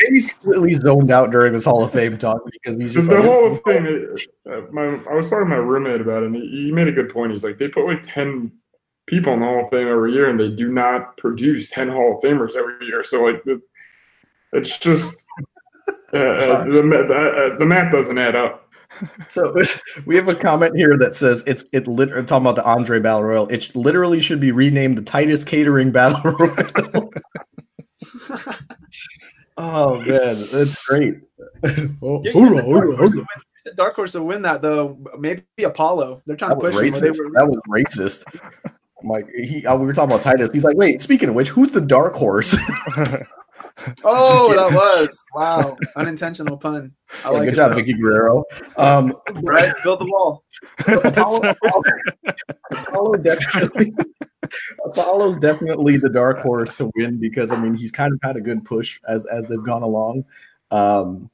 Jaime's 0.00 0.26
completely 0.26 0.74
zoned 0.74 1.10
out 1.10 1.30
during 1.30 1.52
this 1.52 1.64
Hall 1.64 1.82
of 1.82 1.92
Fame 1.92 2.18
talk 2.18 2.40
because 2.50 2.78
he's 2.78 2.92
Just 2.92 3.08
just 3.08 3.10
the 3.10 3.16
like, 3.16 3.24
whole 3.24 3.54
thing. 3.56 3.86
it- 3.86 4.26
Uh, 4.48 4.62
my, 4.72 4.84
I 5.10 5.14
was 5.14 5.28
talking 5.28 5.44
to 5.46 5.50
my 5.50 5.56
roommate 5.56 6.00
about 6.00 6.22
it, 6.22 6.26
and 6.26 6.36
he, 6.36 6.64
he 6.66 6.72
made 6.72 6.88
a 6.88 6.92
good 6.92 7.10
point. 7.10 7.32
He's 7.32 7.44
like, 7.44 7.58
they 7.58 7.68
put 7.68 7.86
like 7.86 8.02
ten 8.02 8.52
people 9.06 9.32
in 9.34 9.40
the 9.40 9.46
Hall 9.46 9.64
of 9.64 9.70
Fame 9.70 9.88
every 9.88 10.12
year, 10.12 10.28
and 10.30 10.38
they 10.38 10.50
do 10.50 10.70
not 10.72 11.16
produce 11.16 11.68
ten 11.70 11.88
Hall 11.88 12.16
of 12.16 12.22
Famers 12.22 12.56
every 12.56 12.86
year. 12.86 13.02
So 13.02 13.24
like, 13.24 13.42
the, 13.44 13.60
it's 14.52 14.78
just 14.78 15.16
uh, 16.14 16.16
uh, 16.16 16.64
the 16.64 16.82
the, 16.82 17.56
uh, 17.60 17.64
math 17.64 17.92
doesn't 17.92 18.18
add 18.18 18.36
up. 18.36 18.64
So 19.28 19.54
we 20.06 20.16
have 20.16 20.28
a 20.28 20.34
comment 20.34 20.74
here 20.74 20.96
that 20.96 21.14
says 21.14 21.42
it's 21.46 21.62
it 21.72 21.86
lit- 21.86 22.08
talking 22.26 22.46
about 22.46 22.56
the 22.56 22.64
Andre 22.64 22.98
Battle 22.98 23.22
Royal. 23.22 23.46
It 23.48 23.76
literally 23.76 24.20
should 24.22 24.40
be 24.40 24.50
renamed 24.50 24.96
the 24.96 25.02
Titus 25.02 25.44
Catering 25.44 25.92
Battle 25.92 26.32
Royal. 26.32 27.10
oh 29.58 29.96
man, 30.00 30.36
that's 30.52 30.86
great. 30.86 31.16
oh, 32.02 32.22
Yeah, 32.24 32.32
hoorah, 32.32 32.48
you 32.48 32.54
Dark 32.54 32.64
hoorah, 32.64 32.96
Horse 32.96 32.98
hoorah. 32.98 33.10
to 33.10 33.16
win- 33.18 33.26
you 33.66 33.72
Dark 33.76 33.94
Horse 33.96 34.12
to 34.12 34.22
win 34.22 34.42
that 34.42 34.62
though. 34.62 34.98
Maybe 35.18 35.42
Apollo. 35.62 36.22
They're 36.26 36.36
trying 36.36 36.50
That 36.50 36.60
to 36.60 36.66
was 36.66 36.74
push 36.74 36.94
him. 36.94 37.00
They 37.00 37.10
were, 37.10 37.30
That 37.34 37.46
was 37.46 37.60
racist. 37.68 38.24
I'm 39.02 39.08
like 39.08 39.28
he, 39.28 39.66
uh, 39.66 39.76
we 39.76 39.84
were 39.86 39.92
talking 39.92 40.12
about 40.12 40.22
Titus. 40.24 40.50
He's 40.52 40.64
like, 40.64 40.76
wait. 40.78 41.02
Speaking 41.02 41.28
of 41.28 41.34
which, 41.34 41.50
who's 41.50 41.70
the 41.70 41.80
dark 41.82 42.14
horse? 42.14 42.56
Oh, 44.04 44.54
that 44.56 44.74
was 44.74 45.22
wow, 45.34 45.76
unintentional 45.96 46.56
pun. 46.56 46.92
I 47.24 47.30
like 47.30 47.44
Good 47.44 47.52
it, 47.52 47.56
job. 47.56 47.72
Vickie 47.72 47.98
Guerrero. 47.98 48.44
Um, 48.76 49.14
Right, 49.42 49.72
build 49.82 50.00
the 50.00 50.06
wall. 50.06 50.44
Apollo, 50.86 51.38
Apollo, 51.50 51.82
Apollo 52.70 53.14
definitely 53.16 53.94
Apollo's 54.84 55.38
definitely 55.38 55.96
the 55.96 56.08
dark 56.08 56.38
horse 56.38 56.74
to 56.76 56.90
win 56.96 57.18
because 57.18 57.50
I 57.50 57.56
mean 57.60 57.74
he's 57.74 57.92
kind 57.92 58.12
of 58.12 58.18
had 58.22 58.36
a 58.36 58.40
good 58.40 58.64
push 58.64 59.00
as 59.08 59.26
as 59.26 59.44
they've 59.44 59.62
gone 59.62 59.82
along. 59.82 60.24
Um, 60.70 61.30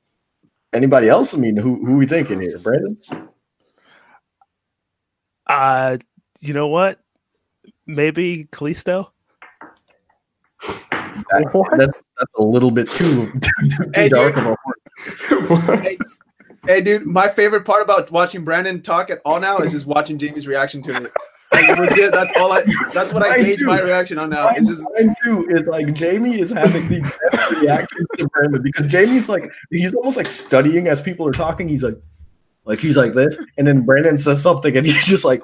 anybody 0.72 1.08
else? 1.08 1.34
I 1.34 1.38
mean, 1.38 1.56
who 1.56 1.84
who 1.84 1.96
we 1.96 2.06
thinking 2.06 2.40
here, 2.40 2.58
Brandon? 2.58 2.98
Uh, 5.46 5.98
you 6.40 6.54
know 6.54 6.68
what? 6.68 7.00
Maybe 7.86 8.48
Kalisto. 8.50 9.10
That- 11.30 11.74
that's 11.76 12.02
that's 12.18 12.34
a 12.38 12.42
little 12.42 12.70
bit 12.70 12.88
too 12.88 13.26
too, 13.32 13.40
too 13.76 13.90
Hey, 13.94 14.08
dark 14.08 14.34
dude. 14.34 14.44
of 14.46 14.50
a 15.50 15.56
horse. 15.56 15.80
Hey, 15.82 15.98
hey, 16.66 16.80
dude, 16.80 17.04
my 17.06 17.28
favorite 17.28 17.64
part 17.64 17.82
about 17.82 18.10
watching 18.10 18.44
Brandon 18.44 18.80
talk 18.80 19.10
at 19.10 19.20
all 19.24 19.38
now 19.40 19.58
is 19.58 19.72
just 19.72 19.86
watching 19.86 20.18
Jaime's 20.18 20.46
reaction 20.46 20.82
to 20.82 20.96
it. 20.96 21.10
Like, 21.52 21.78
legit, 21.78 22.10
that's 22.12 22.36
all 22.38 22.50
I. 22.52 22.62
That's 22.92 23.12
what 23.12 23.22
I 23.22 23.36
Mine 23.36 23.44
gauge 23.44 23.58
too. 23.58 23.66
my 23.66 23.80
reaction 23.80 24.18
on 24.18 24.30
now. 24.30 24.46
Mine, 24.46 24.54
It's 24.56 24.68
just 24.68 24.82
mine 24.96 25.14
too 25.22 25.46
is 25.50 25.66
like 25.68 25.96
Jaime 25.98 26.40
is 26.40 26.50
having 26.50 26.88
the 26.88 27.00
best 27.00 27.50
reactions 27.60 28.06
to 28.16 28.26
Brandon 28.28 28.62
because 28.62 28.90
Jaime's 28.90 29.28
like 29.28 29.52
he's 29.70 29.94
almost 29.94 30.16
like 30.16 30.26
studying 30.26 30.88
as 30.88 31.00
people 31.02 31.26
are 31.28 31.32
talking. 31.32 31.68
He's 31.68 31.82
like, 31.82 31.96
like 32.64 32.78
he's 32.78 32.96
like 32.96 33.12
this, 33.14 33.38
and 33.58 33.66
then 33.66 33.82
Brandon 33.82 34.16
says 34.18 34.42
something, 34.42 34.76
and 34.76 34.86
he's 34.86 35.06
just 35.06 35.24
like, 35.24 35.42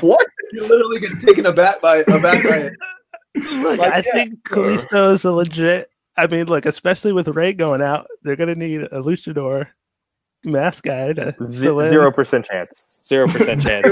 "What?" 0.00 0.26
he 0.50 0.60
literally 0.60 1.00
gets 1.00 1.22
taken 1.24 1.46
aback 1.46 1.80
by 1.80 1.98
aback 2.08 2.42
by 2.44 2.56
it. 2.56 2.72
Look, 3.34 3.78
Like, 3.78 3.92
I 3.92 3.96
yeah. 3.98 4.12
think 4.12 4.42
Kalisto 4.44 5.14
is 5.14 5.24
a 5.24 5.32
legit. 5.32 5.90
I 6.16 6.26
mean, 6.28 6.46
look, 6.46 6.66
especially 6.66 7.12
with 7.12 7.28
Rey 7.28 7.52
going 7.52 7.82
out, 7.82 8.06
they're 8.22 8.36
gonna 8.36 8.54
need 8.54 8.82
a 8.82 9.00
luchador 9.00 9.68
mask 10.44 10.84
guy 10.84 11.12
to 11.14 11.32
fill 11.32 11.80
in. 11.80 11.90
Zero 11.90 12.12
percent 12.12 12.44
chance. 12.44 12.86
Zero 13.04 13.26
percent 13.26 13.62
chance. 13.66 13.88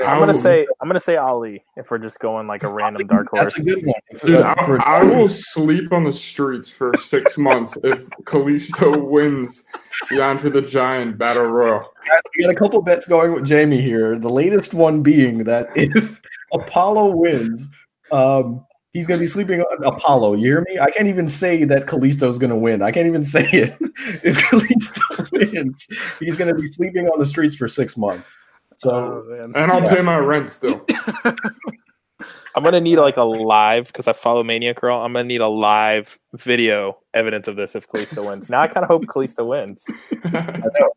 I'm 0.00 0.18
gonna 0.18 0.34
say 0.34 0.66
I'm 0.80 0.88
gonna 0.88 0.98
say 0.98 1.16
Ali 1.16 1.64
if 1.76 1.90
we're 1.90 1.98
just 1.98 2.18
going 2.20 2.46
like 2.46 2.62
a 2.64 2.68
random 2.72 3.06
dark 3.06 3.28
horse. 3.30 3.54
That's 3.54 3.58
a 3.60 3.62
good 3.62 3.84
one. 3.86 3.94
Dude, 4.24 4.42
I, 4.42 4.52
I 4.84 5.04
will 5.04 5.28
sleep 5.28 5.92
on 5.92 6.04
the 6.04 6.12
streets 6.12 6.68
for 6.68 6.92
six 6.98 7.38
months 7.38 7.76
if 7.84 8.06
Kalisto 8.24 9.02
wins 9.08 9.64
the 10.10 10.22
Andre 10.22 10.50
the 10.50 10.62
Giant 10.62 11.16
Battle 11.18 11.44
Royal. 11.44 11.88
we 12.36 12.44
got 12.44 12.50
a 12.50 12.54
couple 12.56 12.82
bets 12.82 13.06
going 13.06 13.32
with 13.32 13.48
Jaime 13.48 13.80
here. 13.80 14.18
The 14.18 14.28
latest 14.30 14.74
one 14.74 15.02
being 15.02 15.44
that 15.44 15.68
if 15.76 16.20
Apollo 16.52 17.14
wins, 17.16 17.68
um, 18.12 18.64
he's 18.92 19.06
going 19.06 19.18
to 19.18 19.22
be 19.22 19.26
sleeping 19.26 19.60
on 19.60 19.84
Apollo. 19.84 20.34
You 20.34 20.44
hear 20.44 20.64
me? 20.68 20.78
I 20.78 20.90
can't 20.90 21.08
even 21.08 21.28
say 21.28 21.64
that 21.64 21.86
Kalisto's 21.86 22.38
going 22.38 22.50
to 22.50 22.56
win. 22.56 22.82
I 22.82 22.90
can't 22.90 23.06
even 23.06 23.24
say 23.24 23.44
it. 23.52 23.76
If 24.22 24.38
Kalisto 24.38 25.30
wins, 25.52 25.86
he's 26.20 26.36
going 26.36 26.48
to 26.54 26.60
be 26.60 26.66
sleeping 26.66 27.06
on 27.08 27.18
the 27.18 27.26
streets 27.26 27.56
for 27.56 27.68
six 27.68 27.96
months. 27.96 28.30
So 28.78 28.90
Oh, 28.90 29.24
man. 29.36 29.52
And 29.56 29.72
I'll 29.72 29.82
Yeah. 29.82 29.96
pay 29.96 30.02
my 30.02 30.18
rent 30.18 30.50
still. 30.50 30.84
I'm 32.54 32.62
gonna 32.64 32.80
need 32.80 32.96
like 32.96 33.16
a 33.16 33.22
live 33.24 33.86
because 33.88 34.06
I 34.08 34.12
follow 34.12 34.42
Mania 34.42 34.74
Crawl. 34.74 35.04
I'm 35.04 35.12
gonna 35.12 35.24
need 35.24 35.40
a 35.40 35.48
live 35.48 36.18
video 36.34 36.98
evidence 37.14 37.48
of 37.48 37.56
this 37.56 37.74
if 37.74 37.86
Kalisto 37.88 38.26
wins. 38.26 38.48
Now 38.50 38.60
I 38.60 38.68
kind 38.68 38.84
of 38.84 38.88
hope 38.88 39.04
Kalisto 39.06 39.46
wins. 39.46 39.84
I 40.24 40.60
know. 40.78 40.90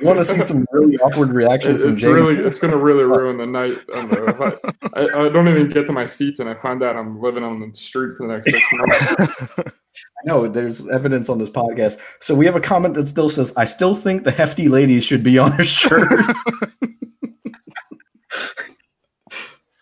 You 0.00 0.06
want 0.06 0.18
to 0.18 0.24
see 0.24 0.42
some 0.42 0.64
really 0.72 0.96
awkward 0.98 1.30
reaction 1.30 1.76
It- 1.76 1.80
from 1.80 1.92
it's 1.94 2.02
Jaime. 2.02 2.14
really, 2.14 2.36
it's 2.38 2.58
gonna 2.58 2.76
really 2.76 3.04
ruin 3.18 3.36
the 3.36 3.46
night. 3.46 3.78
I, 3.94 4.06
don't 4.06 4.28
if 4.28 4.40
I, 4.40 5.00
I, 5.00 5.26
I 5.26 5.28
don't 5.28 5.48
even 5.48 5.68
get 5.68 5.86
to 5.86 5.92
my 5.92 6.06
seats, 6.06 6.38
and 6.40 6.48
I 6.48 6.54
find 6.54 6.82
out 6.82 6.96
I'm 6.96 7.20
living 7.20 7.44
on 7.44 7.60
the 7.60 7.72
street 7.76 8.14
for 8.16 8.26
the 8.26 8.34
next 8.34 8.50
six 8.50 8.64
months. 8.72 9.72
I 9.98 10.26
know 10.26 10.46
there's 10.48 10.86
evidence 10.88 11.28
on 11.28 11.38
this 11.38 11.50
podcast. 11.50 11.98
So 12.20 12.34
we 12.34 12.46
have 12.46 12.56
a 12.56 12.60
comment 12.60 12.94
that 12.94 13.06
still 13.08 13.28
says, 13.28 13.52
"I 13.56 13.64
still 13.64 13.94
think 13.94 14.24
the 14.24 14.30
hefty 14.30 14.68
ladies 14.68 15.04
should 15.04 15.22
be 15.22 15.38
on 15.38 15.60
a 15.60 15.64
shirt." 15.64 16.08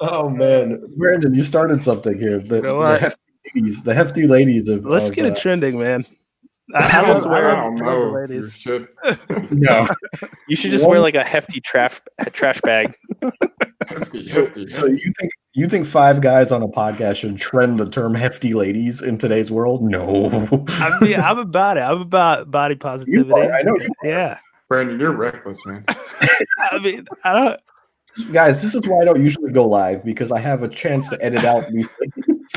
Oh 0.01 0.29
man, 0.31 0.83
Brandon, 0.97 1.35
you 1.35 1.43
started 1.43 1.83
something 1.83 2.19
here. 2.19 2.39
The, 2.39 2.57
You 2.57 2.63
know 2.63 2.83
the 2.93 2.99
hefty 2.99 3.21
ladies, 3.55 3.83
the 3.83 3.95
hefty 3.95 4.27
ladies 4.27 4.69
of. 4.69 4.85
Let's 4.85 5.09
of, 5.11 5.15
get 5.15 5.27
it 5.27 5.33
uh, 5.37 5.41
trending, 5.41 5.79
man. 5.79 6.07
I, 6.75 6.79
I 6.79 6.99
I 7.01 7.03
don't 7.03 7.23
don't, 7.23 7.33
I 7.33 7.39
I 7.39 7.41
don't 7.43 7.77
don't 7.77 7.87
know, 7.87 8.05
know. 8.13 8.21
ladies. 8.21 8.53
Shit. 8.55 8.89
no. 9.51 9.87
You 10.49 10.57
should 10.57 10.71
just 10.71 10.89
wear 10.89 11.01
like 11.01 11.17
a 11.17 11.23
hefty 11.25 11.61
trash 11.61 12.01
trash 12.33 12.61
bag. 12.63 12.97
Hefty, 13.89 14.25
So, 14.27 14.45
hefty, 14.45 14.73
so 14.73 14.87
you 14.87 15.13
think 15.19 15.33
you 15.55 15.67
think 15.67 15.85
five 15.85 16.21
guys 16.21 16.53
on 16.53 16.63
a 16.63 16.69
podcast 16.69 17.17
should 17.17 17.37
trend 17.39 17.81
the 17.81 17.89
term 17.91 18.15
"hefty 18.15 18.55
ladies" 18.55 19.03
in 19.03 19.19
today's 19.19 19.51
world? 19.51 19.83
No. 19.83 20.29
I 20.69 20.97
mean, 21.01 21.19
I'm 21.19 21.39
about 21.39 21.77
it. 21.77 21.81
I'm 21.81 22.01
about 22.01 22.51
body 22.53 22.77
positivity. 22.77 23.33
I 23.33 23.63
know 23.63 23.75
you 23.77 23.89
Yeah. 24.05 24.39
Brandon, 24.69 25.01
you're 25.01 25.11
reckless, 25.11 25.59
man. 25.67 25.85
I 26.71 26.79
mean, 26.79 27.05
I 27.25 27.33
don't. 27.33 27.61
Guys, 28.33 28.63
this 28.63 28.75
is 28.75 28.87
why 28.87 29.01
I 29.01 29.05
don't 29.05 29.23
usually 29.23 29.53
go 29.53 29.67
live 29.67 30.05
because 30.05 30.33
I 30.33 30.39
have 30.41 30.63
a 30.63 30.69
chance 30.69 31.09
to 31.11 31.23
edit 31.25 31.45
out 31.45 31.69
these 31.71 31.89
things. 31.89 32.53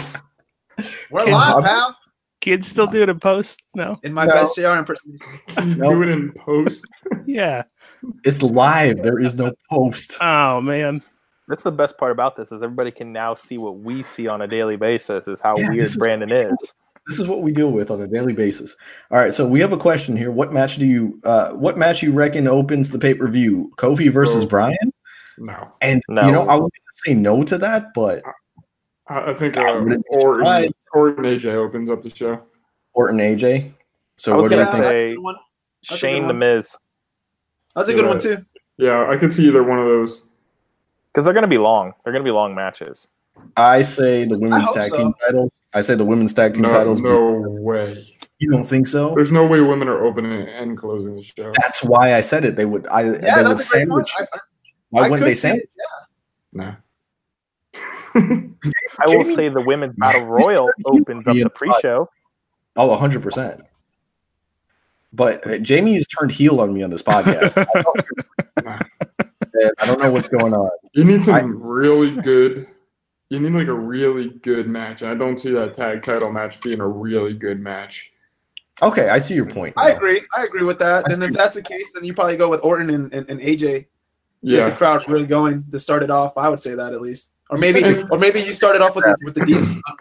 We're 1.12 1.20
Can't 1.20 1.32
live, 1.32 1.54
hug- 1.54 1.64
pal. 1.64 1.98
Kids 2.42 2.68
still 2.68 2.88
do 2.88 3.02
it 3.04 3.10
in 3.10 3.20
post? 3.20 3.62
No. 3.74 3.98
In 4.04 4.12
my 4.14 4.26
No. 4.26 4.34
best 4.34 4.56
JR 4.56 4.68
impersonation. 4.78 5.28
You 5.60 5.76
Nope. 5.76 5.94
Do 5.94 6.02
it 6.02 6.10
in 6.10 6.32
post. 6.34 6.84
Yeah. 7.26 7.64
It's 8.26 8.44
live. 8.44 9.02
There 9.02 9.20
is 9.20 9.36
no 9.36 9.54
post. 9.70 10.18
Oh 10.20 10.60
man. 10.60 11.02
That's 11.48 11.64
the 11.64 11.72
best 11.72 11.98
part 11.98 12.12
about 12.12 12.36
this 12.36 12.52
is 12.52 12.62
everybody 12.64 12.92
can 12.92 13.14
now 13.14 13.36
see 13.36 13.58
what 13.58 13.80
we 13.80 14.02
see 14.04 14.28
on 14.28 14.42
a 14.42 14.48
daily 14.48 14.76
basis 14.76 15.28
is 15.28 15.40
how 15.40 15.56
Yeah, 15.58 15.70
weird 15.70 15.84
this 15.84 15.92
is- 15.92 15.98
Brandon 15.98 16.32
is. 16.32 16.54
This 17.08 17.20
is 17.20 17.28
what 17.28 17.42
we 17.42 17.52
deal 17.52 17.72
with 17.72 17.92
on 17.92 18.02
a 18.02 18.08
daily 18.08 18.32
basis. 18.32 18.76
All 19.12 19.18
right, 19.20 19.34
so 19.34 19.46
we 19.46 19.60
have 19.60 19.74
a 19.74 19.78
question 19.78 20.16
here. 20.16 20.32
What 20.32 20.54
match 20.54 20.78
do 20.78 20.86
you 20.86 21.20
uh 21.26 21.52
what 21.52 21.78
match 21.78 22.02
you 22.02 22.12
reckon 22.14 22.48
opens 22.48 22.90
the 22.90 23.00
pay-per-view? 23.00 23.74
Kofi 23.78 24.10
versus 24.12 24.44
Oh. 24.44 24.48
Bryan? 24.48 24.93
No. 25.38 25.72
And 25.82 26.02
No. 26.10 26.26
you 26.26 26.32
know, 26.32 26.42
I 26.42 26.56
was 26.56 26.70
gonna 26.72 27.06
say 27.06 27.14
no 27.14 27.44
to 27.44 27.58
that, 27.60 27.94
but 27.94 28.22
I, 29.08 29.32
I 29.32 29.34
think 29.34 29.58
uh, 29.58 29.62
Orton, 29.64 30.04
surprised. 30.20 30.74
Orton 30.94 31.24
AJ 31.26 31.46
opens 31.54 31.90
up 31.90 32.04
the 32.04 32.10
show. 32.10 32.42
Orton 32.94 33.18
AJ. 33.20 33.72
So 34.18 34.34
I 34.34 34.36
was 34.36 34.44
what 34.44 34.50
do 34.50 34.56
you 34.58 34.64
gonna 34.66 34.72
think? 34.72 34.84
say- 34.84 35.16
that's 35.16 35.18
a. 35.20 35.34
That's 35.90 35.90
a 35.90 35.94
good 35.94 36.00
Shane 36.00 36.22
the 36.22 36.28
one. 36.28 36.40
Miz. 36.40 36.78
That's 37.76 37.90
a 37.90 37.94
good 37.94 38.04
Yeah. 38.06 38.10
one 38.10 38.20
too. 38.20 38.38
Yeah, 38.78 39.08
I 39.10 39.18
could 39.18 39.34
see 39.34 39.48
either 39.48 39.64
one 39.64 39.80
of 39.80 39.86
those. 39.86 40.24
Because 41.12 41.26
they're 41.26 41.34
gonna 41.34 41.48
be 41.48 41.58
long. 41.58 41.94
They're 42.04 42.14
gonna 42.14 42.24
be 42.24 42.32
long 42.32 42.56
matches. 42.56 43.08
I 43.58 43.82
say 43.82 44.26
the 44.26 44.38
women's 44.38 44.72
tag 44.74 44.90
so. 44.90 44.98
team 44.98 45.14
titles. 45.26 45.52
I 45.74 45.82
say 45.82 45.96
the 45.96 46.06
women's 46.06 46.34
tag 46.34 46.54
team 46.54 46.62
No, 46.64 46.70
titles. 46.70 47.02
no 47.02 47.42
way. 47.62 48.06
You 48.40 48.52
don't 48.52 48.64
think 48.64 48.88
so? 48.88 49.14
There's 49.16 49.32
no 49.32 49.46
way 49.46 49.60
women 49.62 49.88
are 49.88 50.06
opening 50.06 50.48
and 50.48 50.78
closing 50.78 51.16
the 51.16 51.24
show. 51.24 51.52
That's 51.62 51.84
why 51.84 52.14
I 52.16 52.22
said 52.22 52.46
it. 52.46 52.56
They 52.56 52.66
would. 52.66 52.86
I. 52.88 53.02
Yeah, 53.02 53.12
they 53.12 53.44
would 53.44 53.58
that's 53.58 53.70
a 53.70 53.74
great 53.74 53.90
point. 53.90 54.08
sandwich. 54.08 54.14
I, 54.20 54.24
I, 54.24 54.40
Why 54.94 55.10
wouldn't 55.10 55.26
they 55.28 55.34
say? 55.34 55.58
it. 55.58 55.70
Yeah. 56.54 56.64
Nah. 56.64 56.76
I 58.16 59.08
will 59.08 59.24
Jaime- 59.24 59.34
say 59.36 59.50
the 59.50 59.62
women's 59.62 59.96
battle 59.98 60.26
royal 60.26 60.70
opens 60.86 61.28
up 61.28 61.36
the 61.36 61.50
pre-show. 61.50 62.10
Oh, 62.76 62.88
100 62.88 63.24
percent. 63.24 63.62
But 65.12 65.46
uh, 65.48 65.58
Jaime 65.68 65.96
has 65.96 66.08
turned 66.08 66.32
heel 66.32 66.62
on 66.62 66.74
me 66.74 66.84
on 66.84 66.90
this 66.90 67.02
podcast. 67.02 67.58
I 67.76 67.82
don't- 67.82 68.06
Nah. 68.64 68.80
and 69.54 69.72
I 69.80 69.86
don't 69.88 70.00
know 70.00 70.12
what's 70.12 70.30
going 70.30 70.54
on. 70.54 70.70
You 70.94 71.04
need 71.04 71.24
some 71.24 71.34
I- 71.36 71.42
really 71.42 72.12
good. 72.22 72.68
You 73.30 73.40
need 73.40 73.54
like 73.54 73.68
a 73.68 73.74
really 73.74 74.30
good 74.44 74.68
match. 74.68 75.02
And 75.02 75.10
I 75.10 75.16
don't 75.16 75.40
see 75.40 75.52
that 75.52 75.74
tag 75.74 76.04
title 76.04 76.32
match 76.32 76.62
being 76.62 76.80
a 76.80 76.88
really 76.88 77.34
good 77.34 77.60
match. 77.60 78.12
Okay, 78.82 79.10
I 79.10 79.18
see 79.18 79.34
your 79.34 79.46
point. 79.48 79.74
I 79.76 79.92
agree. 79.92 80.24
I 80.36 80.44
agree 80.44 80.64
with 80.64 80.78
that. 80.80 81.12
And 81.12 81.24
if 81.24 81.32
that's 81.34 81.56
the 81.56 81.62
case, 81.64 81.92
then 81.94 82.04
you 82.04 82.14
probably 82.14 82.38
go 82.38 82.48
with 82.50 82.62
Orton 82.64 82.90
and, 82.92 83.12
and, 83.14 83.28
and 83.30 83.40
AJ. 83.40 83.88
Get 84.44 84.70
the 84.70 84.76
crowd 84.76 85.08
really 85.08 85.26
going 85.26 85.64
to 85.72 85.80
start 85.80 86.04
it 86.04 86.10
off. 86.12 86.38
I 86.38 86.50
would 86.50 86.62
say 86.62 86.76
that 86.76 86.94
at 86.94 87.02
least. 87.02 87.32
Or 87.50 87.58
maybe 87.58 88.04
or 88.12 88.18
maybe 88.18 88.42
you 88.42 88.54
started 88.54 88.82
off 88.82 88.96
with 88.96 89.06
the, 89.06 89.18
with 89.24 89.36
the 89.36 89.46
demon. 89.46 89.82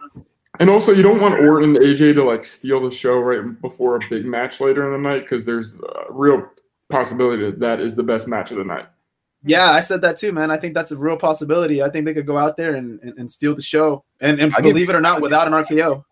And 0.61 0.69
also, 0.69 0.93
you 0.93 1.03
don't 1.03 1.21
want 1.21 1.35
Orton 1.35 1.75
and 1.75 1.79
AJ 1.85 2.15
to 2.15 2.23
like 2.25 2.45
steal 2.45 2.79
the 2.79 2.91
show 2.91 3.19
right 3.19 3.61
before 3.63 3.97
a 3.97 4.01
big 4.11 4.27
match 4.27 4.61
later 4.61 4.85
in 4.87 5.03
the 5.03 5.09
night 5.09 5.21
because 5.21 5.47
there's 5.47 5.77
a 5.77 6.05
real 6.13 6.47
possibility 6.91 7.43
that 7.45 7.59
that 7.61 7.81
is 7.81 7.97
the 7.97 8.03
best 8.03 8.29
match 8.29 8.51
of 8.51 8.59
the 8.59 8.65
night. 8.65 8.87
Yeah, 9.43 9.71
I 9.71 9.81
said 9.81 10.03
that 10.03 10.19
too, 10.19 10.31
man. 10.31 10.51
I 10.51 10.59
think 10.59 10.75
that's 10.75 10.93
a 10.93 10.97
real 10.97 11.17
possibility. 11.17 11.83
I 11.83 11.89
think 11.89 12.05
they 12.05 12.13
could 12.15 12.27
go 12.27 12.37
out 12.37 12.59
there 12.59 12.75
and, 12.75 13.01
and, 13.01 13.17
and 13.19 13.31
steal 13.31 13.55
the 13.57 13.63
show. 13.63 14.05
And, 14.21 14.39
and 14.41 14.55
I'll 14.55 14.61
give- 14.63 14.75
believe 14.75 14.91
it 14.91 14.95
or 14.95 15.01
not, 15.01 15.23
without 15.23 15.47
an 15.47 15.55
RKO. 15.55 16.05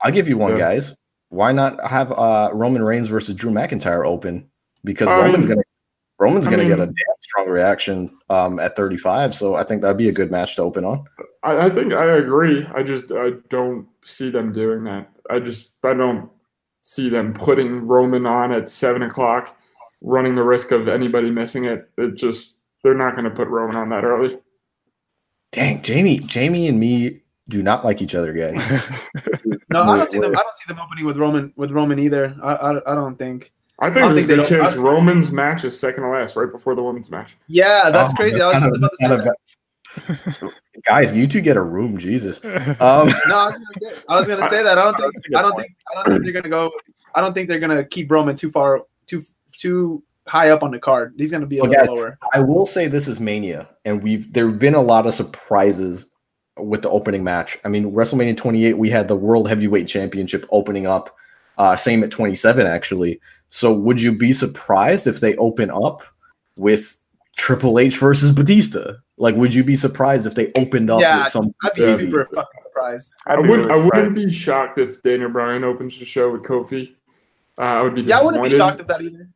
I'll 0.00 0.10
give 0.10 0.26
you 0.26 0.38
one, 0.38 0.52
Yeah. 0.52 0.58
guys. 0.58 0.96
Why 1.28 1.52
not 1.52 1.78
have 1.86 2.12
uh, 2.12 2.50
Roman 2.52 2.82
Reigns 2.82 3.08
versus 3.08 3.34
Drew 3.36 3.50
McIntyre 3.50 4.06
open? 4.06 4.50
Because 4.84 5.08
I 5.08 5.16
Roman's 5.18 5.46
gonna 5.46 5.62
Roman's 6.22 6.46
I 6.46 6.50
gonna 6.52 6.68
get 6.68 6.78
a 6.78 6.86
damn 6.86 6.94
strong 7.20 7.48
reaction 7.48 8.16
um, 8.30 8.60
at 8.60 8.76
35. 8.76 9.34
So 9.34 9.56
I 9.56 9.64
think 9.64 9.82
that'd 9.82 9.96
be 9.96 10.08
a 10.08 10.12
good 10.12 10.30
match 10.30 10.54
to 10.56 10.62
open 10.62 10.84
on. 10.84 11.04
I, 11.42 11.66
I 11.66 11.70
think 11.70 11.92
I 11.92 12.04
agree. 12.04 12.64
I 12.74 12.84
just 12.84 13.10
I 13.10 13.30
don't 13.48 13.88
see 14.04 14.30
them 14.30 14.52
doing 14.52 14.84
that. 14.84 15.10
I 15.30 15.40
just 15.40 15.72
I 15.82 15.94
don't 15.94 16.30
see 16.80 17.08
them 17.08 17.34
putting 17.34 17.86
Roman 17.86 18.24
on 18.24 18.52
at 18.52 18.68
seven 18.68 19.02
o'clock, 19.02 19.56
running 20.00 20.36
the 20.36 20.44
risk 20.44 20.70
of 20.70 20.86
anybody 20.86 21.28
missing 21.28 21.64
it. 21.64 21.90
It 21.98 22.14
just 22.14 22.54
they're 22.84 22.94
not 22.94 23.12
going 23.12 23.24
to 23.24 23.30
put 23.30 23.48
Roman 23.48 23.76
on 23.76 23.88
that 23.90 24.04
early. 24.04 24.38
Dang, 25.50 25.82
Jaime, 25.84 26.20
Jaime 26.32 26.68
and 26.68 26.78
me 26.78 27.20
do 27.48 27.62
not 27.62 27.84
like 27.84 28.00
each 28.00 28.14
other, 28.14 28.32
guys. 28.32 28.82
No, 29.70 29.84
I 29.84 29.96
don't 29.96 30.10
see 30.10 30.18
them. 30.18 30.36
I 30.36 30.42
don't 30.42 30.58
see 30.58 30.68
them 30.68 30.78
opening 30.78 31.06
with 31.06 31.16
Roman 31.16 31.50
with 31.56 31.70
Roman 31.70 31.98
either. 31.98 32.36
I 32.42 32.52
I, 32.52 32.92
I 32.92 32.94
don't 32.94 33.16
think. 33.16 33.52
I 33.78 33.86
think 33.86 33.96
I 33.96 34.00
don't 34.00 34.14
there's 34.14 34.24
a 34.24 34.26
think 34.26 34.28
they 34.28 34.34
good 34.36 34.48
don't- 34.48 34.60
chance 34.70 34.74
I- 34.74 34.82
Roman's 34.82 35.30
match 35.32 35.64
is 35.64 35.78
second 35.78 36.02
to 36.04 36.08
last, 36.10 36.36
right 36.36 36.50
before 36.50 36.74
the 36.74 36.82
women's 36.82 37.10
match. 37.10 37.36
Yeah, 37.48 37.90
that's 37.90 38.12
Oh, 38.12 38.16
crazy. 38.16 38.40
I 38.40 38.48
was 38.58 38.62
just 38.62 38.76
about 38.76 38.90
to 38.90 38.96
say 39.00 39.08
that. 39.08 40.52
guys, 40.86 41.12
you 41.12 41.26
two 41.26 41.40
get 41.40 41.56
a 41.56 41.62
room, 41.62 41.98
Jesus. 41.98 42.40
Um, 42.44 43.08
No, 43.28 43.36
I 43.36 43.46
was 43.46 43.58
gonna 43.58 43.64
say. 43.80 43.92
I 44.08 44.18
was 44.18 44.28
gonna 44.28 44.48
say 44.48 44.62
that. 44.62 44.78
I 44.78 44.84
don't 44.84 44.96
think. 44.96 45.12
That's 45.14 45.26
a 45.26 45.28
good 45.30 45.36
I 45.38 45.42
don't 45.42 45.52
point. 45.52 45.66
think. 45.66 45.76
I 45.90 45.94
don't 46.02 46.12
think 46.12 46.24
they're 46.24 46.32
gonna 46.42 46.48
go. 46.48 46.72
I 47.14 47.20
don't 47.20 47.34
think 47.34 47.48
they're 47.48 47.60
gonna 47.60 47.84
keep 47.84 48.10
Roman 48.10 48.36
too 48.36 48.50
far, 48.50 48.82
too 49.06 49.22
too 49.58 50.02
high 50.26 50.50
up 50.50 50.62
on 50.62 50.70
the 50.70 50.78
card. 50.78 51.14
He's 51.18 51.30
gonna 51.30 51.46
be 51.46 51.58
a 51.58 51.62
Well, 51.62 51.70
little 51.70 51.86
guys, 51.86 51.94
lower. 51.94 52.18
I 52.32 52.40
will 52.40 52.66
say 52.66 52.86
this 52.88 53.08
is 53.08 53.20
Mania, 53.20 53.68
and 53.84 54.02
we've 54.02 54.32
there 54.32 54.48
have 54.48 54.58
been 54.58 54.74
a 54.74 54.82
lot 54.82 55.06
of 55.06 55.14
surprises 55.14 56.10
with 56.58 56.82
the 56.82 56.90
opening 56.90 57.24
match. 57.24 57.58
I 57.64 57.68
mean, 57.68 57.92
WrestleMania 57.92 58.36
28, 58.36 58.76
we 58.78 58.90
had 58.90 59.08
the 59.08 59.16
World 59.16 59.48
Heavyweight 59.48 59.88
Championship 59.88 60.46
opening 60.50 60.86
up. 60.86 61.14
Uh, 61.58 61.76
same 61.76 62.02
at 62.04 62.10
27, 62.10 62.66
actually. 62.66 63.20
So, 63.54 63.70
would 63.72 64.00
you 64.00 64.12
be 64.16 64.32
surprised 64.32 65.06
if 65.06 65.20
they 65.20 65.36
open 65.36 65.70
up 65.70 66.02
with 66.56 66.96
Triple 67.36 67.78
H 67.78 67.98
versus 67.98 68.30
Batista? 68.32 68.94
Like, 69.18 69.36
would 69.36 69.52
you 69.54 69.62
be 69.62 69.76
surprised 69.76 70.26
if 70.26 70.34
they 70.34 70.50
opened 70.56 70.90
up 70.90 71.02
Yeah, 71.02 71.24
with 71.24 71.32
some 71.32 71.54
I'd 71.62 71.74
be 71.74 71.82
Yeah. 71.82 71.96
super 71.96 72.24
fucking 72.34 72.60
surprised. 72.62 73.14
I 73.26 73.34
I'd 73.34 73.42
be 73.42 73.48
wouldn't. 73.50 73.68
really 73.68 73.80
I 73.80 73.84
wouldn't 73.84 74.14
be 74.14 74.30
shocked 74.30 74.78
if 74.78 75.02
Daniel 75.02 75.28
Bryan 75.28 75.64
opens 75.64 75.98
the 75.98 76.06
show 76.06 76.32
with 76.32 76.42
Kofi. 76.42 76.94
Uh, 77.58 77.60
I 77.60 77.82
would 77.82 77.94
be 77.94 78.00
Yeah, 78.02 78.20
I 78.20 78.22
wouldn't 78.24 78.42
be 78.42 78.56
shocked 78.56 78.80
if 78.80 78.86
that 78.86 79.02
either. 79.02 79.28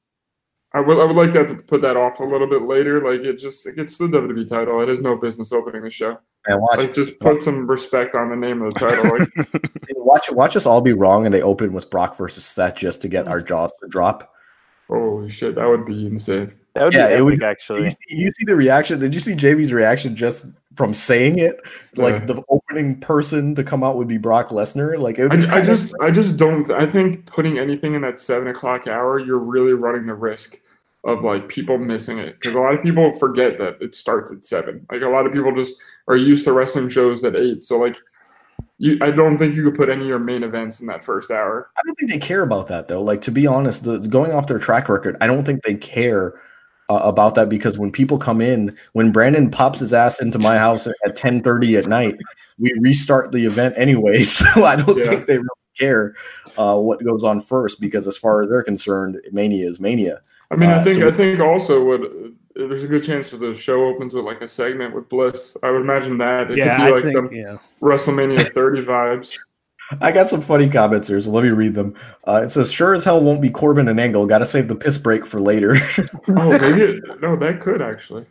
I 0.73 0.81
would. 0.81 0.99
I 0.99 1.05
would 1.05 1.17
like 1.17 1.33
that 1.35 1.47
to 1.49 1.55
put 1.55 1.83
that 1.83 1.97
off 1.97 2.21
a 2.21 2.25
little 2.25 2.47
bit 2.49 2.63
later. 2.63 3.01
Like 3.03 3.21
it 3.21 3.39
just 3.39 3.67
it's 3.67 3.99
the 3.99 4.07
WWE 4.09 4.49
title. 4.49 4.81
It 4.81 4.89
has 4.89 5.01
no 5.01 5.15
business 5.17 5.53
opening 5.53 5.83
the 5.83 5.91
show. 5.91 6.19
Man? 6.49 6.61
Watch, 6.61 6.79
Like 6.79 6.95
just 6.95 7.19
put 7.21 7.43
some 7.43 7.67
respect 7.67 8.15
on 8.15 8.31
the 8.31 8.37
name 8.37 8.63
of 8.63 8.75
the 8.75 8.81
title. 8.81 9.19
Like 9.19 9.71
watch, 9.97 10.31
watch 10.31 10.57
us 10.57 10.67
all 10.67 10.81
be 10.81 10.93
wrong, 10.93 11.25
and 11.27 11.35
they 11.35 11.43
open 11.43 11.73
with 11.73 11.91
Brock 11.91 12.17
versus 12.17 12.45
Seth 12.45 12.77
just 12.77 13.01
to 13.03 13.09
get 13.09 13.29
our 13.29 13.41
jaws 13.41 13.73
to 13.83 13.89
drop. 13.89 14.33
holy 14.89 15.31
shit, 15.31 15.55
that 15.57 15.67
would 15.69 15.85
be 15.87 16.07
insane. 16.07 16.53
That 16.75 16.85
would 16.85 16.95
Yeah, 16.95 17.09
be 17.09 17.15
it 17.15 17.25
would- 17.25 17.35
epic, 17.35 17.43
You 17.43 17.49
actually. 17.49 17.91
see, 17.91 17.97
you 18.11 18.31
see 18.33 18.45
the 18.45 18.55
reaction? 18.57 18.99
Did 18.99 19.15
you 19.15 19.21
see 19.21 19.35
Jaime's 19.35 19.73
reaction 19.73 20.15
just 20.15 20.45
from 20.77 20.93
saying 20.93 21.39
it? 21.39 21.59
Like 21.97 22.17
Yeah. 22.17 22.25
the 22.27 22.43
opening 22.51 23.01
person 23.01 23.55
to 23.55 23.65
come 23.65 23.83
out 23.83 23.97
would 23.97 24.09
be 24.09 24.19
Brock 24.19 24.49
Lesnar. 24.51 24.99
Like 24.99 25.19
it 25.19 25.29
would 25.29 25.45
I, 25.45 25.49
I 25.49 25.51
kind 25.51 25.61
of- 25.63 25.67
just 25.67 25.95
I 26.03 26.11
just 26.11 26.37
don't. 26.37 26.71
I 26.71 26.87
think 26.87 27.25
putting 27.27 27.59
anything 27.59 27.95
in 27.95 28.03
that 28.03 28.21
seven 28.21 28.49
o'clock 28.49 28.87
hour, 28.87 29.19
you're 29.19 29.39
really 29.39 29.73
running 29.73 30.07
the 30.07 30.15
risk 30.15 30.61
of 31.05 31.23
like 31.25 31.49
people 31.49 31.79
missing 31.79 32.19
it 32.19 32.35
because 32.39 32.55
a 32.57 32.59
lot 32.61 32.75
of 32.75 32.83
people 32.83 33.11
forget 33.13 33.59
that 33.59 33.81
it 33.81 33.95
starts 33.95 34.31
at 34.33 34.45
seven. 34.45 34.85
Like 34.93 35.03
a 35.03 35.09
lot 35.09 35.25
of 35.25 35.33
people 35.33 35.55
just 35.55 35.77
are 36.09 36.17
used 36.17 36.45
to 36.45 36.53
wrestling 36.53 36.89
shows 36.89 37.25
at 37.25 37.37
eight. 37.37 37.65
So 37.65 37.79
like. 37.79 37.97
You, 38.79 38.99
I 39.01 39.11
don't 39.11 39.39
think 39.39 39.55
you 39.55 39.65
could 39.65 39.75
put 39.75 39.89
any 39.89 40.03
of 40.03 40.07
your 40.07 40.19
main 40.19 40.43
events 40.43 40.81
in 40.81 40.87
that 40.89 41.03
first 41.03 41.31
hour. 41.31 41.71
I 41.79 41.81
don't 41.87 41.95
think 41.95 42.11
they 42.11 42.19
care 42.19 42.43
about 42.43 42.67
that 42.69 42.89
though. 42.89 43.03
Like 43.03 43.23
to 43.23 43.31
be 43.31 43.47
honest, 43.47 43.85
the, 43.85 43.99
going 43.99 44.33
off 44.33 44.49
their 44.49 44.59
track 44.59 44.91
record, 44.91 45.17
I 45.23 45.27
don't 45.27 45.45
think 45.45 45.63
they 45.63 45.75
care 45.75 46.39
uh, 46.91 47.01
about 47.03 47.35
that 47.37 47.49
because 47.49 47.79
when 47.79 47.91
people 47.91 48.19
come 48.19 48.43
in, 48.43 48.77
when 48.93 49.13
Brandon 49.13 49.51
pops 49.51 49.81
his 49.81 49.95
ass 49.95 50.21
into 50.21 50.39
my 50.39 50.59
house 50.59 50.87
at 50.87 51.17
ten 51.17 51.43
thirty 51.43 51.75
at 51.79 51.87
night, 51.87 52.17
we 52.59 52.71
restart 52.81 53.33
the 53.33 53.47
event 53.47 53.75
anyway. 53.79 54.23
So 54.25 54.65
I 54.67 54.77
don't 54.77 54.99
Yeah. 54.99 55.05
think 55.05 55.25
they 55.27 55.39
really 55.39 55.49
care 55.79 56.15
uh, 56.59 56.77
what 56.77 57.03
goes 57.03 57.25
on 57.25 57.41
first 57.41 57.81
because 57.81 58.07
as 58.07 58.19
far 58.19 58.43
as 58.43 58.51
they're 58.51 58.63
concerned, 58.63 59.19
Mania 59.33 59.67
is 59.67 59.81
Mania. 59.81 60.21
I 60.51 60.57
mean, 60.57 60.69
I 60.69 60.77
Uh, 60.81 60.85
think 60.85 60.99
so- 61.01 61.09
I 61.09 61.13
think 61.13 61.41
also 61.41 61.83
what 61.83 62.01
there's 62.57 62.83
a 62.83 62.89
good 62.89 63.05
chance 63.05 63.31
that 63.31 63.39
the 63.39 63.55
show 63.55 63.85
opens 63.85 64.15
with 64.15 64.25
like 64.25 64.41
a 64.41 64.49
segment 64.49 64.95
with 64.95 65.09
Bliss. 65.09 65.57
I 65.63 65.71
would 65.71 65.83
imagine 65.83 66.19
that 66.19 66.51
it 66.51 66.59
yeah, 66.59 66.77
could 66.77 66.83
be 66.83 66.89
I 66.89 66.91
like 66.91 67.05
think 67.05 67.17
some 67.17 67.33
yeah. 67.33 67.59
WrestleMania 67.81 68.53
30 68.55 68.85
vibes. 68.85 69.39
I 70.01 70.11
got 70.11 70.29
some 70.29 70.41
funny 70.41 70.69
comments 70.69 71.07
here, 71.07 71.21
so 71.21 71.31
let 71.31 71.45
me 71.45 71.51
read 71.51 71.75
them. 71.75 71.95
Uh, 72.27 72.43
it 72.45 72.51
says, 72.51 72.73
"Sure 72.73 72.93
as 72.93 73.05
hell 73.05 73.21
won't 73.21 73.41
be 73.41 73.51
Corbin 73.51 73.87
and 73.87 74.01
Angle. 74.01 74.27
Got 74.27 74.39
to 74.39 74.47
save 74.47 74.67
the 74.67 74.75
piss 74.75 74.99
break 74.99 75.27
for 75.27 75.41
later." 75.41 75.77
Oh, 76.29 76.59
maybe 76.59 76.83
it, 76.83 77.05
no, 77.21 77.37
that 77.37 77.61
could 77.61 77.81
actually. 77.81 78.27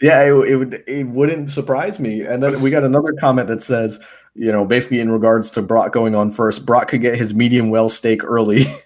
Yeah, 0.00 0.22
it, 0.22 0.32
it 0.32 0.56
would 0.56 0.82
it 0.86 1.04
wouldn't 1.04 1.50
surprise 1.50 2.00
me. 2.00 2.22
And 2.22 2.42
then 2.42 2.60
we 2.62 2.70
got 2.70 2.84
another 2.84 3.12
comment 3.20 3.48
that 3.48 3.62
says, 3.62 3.98
you 4.34 4.50
know, 4.50 4.64
basically 4.64 5.00
in 5.00 5.10
regards 5.10 5.50
to 5.52 5.62
Brock 5.62 5.92
going 5.92 6.14
on 6.14 6.32
first, 6.32 6.64
Brock 6.64 6.88
could 6.88 7.02
get 7.02 7.16
his 7.16 7.34
medium 7.34 7.68
well 7.68 7.88
steak 7.90 8.24
early. 8.24 8.64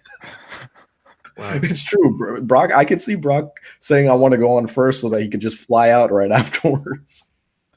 It's 1.39 1.84
true. 1.84 2.41
Brock, 2.43 2.72
I 2.74 2.84
could 2.84 3.01
see 3.01 3.14
Brock 3.14 3.61
saying, 3.80 4.09
I 4.11 4.14
want 4.14 4.32
to 4.32 4.39
go 4.39 4.57
on 4.57 4.66
first 4.66 5.01
so 5.01 5.09
that 5.11 5.22
he 5.22 5.28
could 5.28 5.41
just 5.41 5.57
fly 5.57 5.91
out 5.91 6.11
right 6.11 6.30
afterwards. 6.32 7.24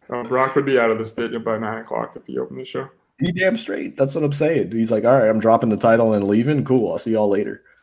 Uh, 0.10 0.24
Brock 0.24 0.56
would 0.56 0.66
be 0.66 0.80
out 0.80 0.92
of 0.92 0.98
the 0.98 1.06
stadium 1.06 1.44
by 1.44 1.58
nine 1.58 1.80
o'clock 1.80 2.14
if 2.16 2.26
he 2.26 2.38
opened 2.38 2.60
the 2.60 2.66
show. 2.66 2.90
He 3.20 3.32
damn 3.32 3.56
straight. 3.56 3.96
That's 3.96 4.16
what 4.16 4.24
I'm 4.24 4.34
saying. 4.34 4.72
He's 4.72 4.92
like, 4.92 5.06
all 5.06 5.18
right, 5.18 5.30
I'm 5.30 5.40
dropping 5.40 5.70
the 5.70 5.78
title 5.78 6.14
and 6.14 6.28
leaving. 6.28 6.66
Cool. 6.66 6.92
I'll 6.92 6.98
see 6.98 7.12
y'all 7.12 7.30
later. 7.30 7.64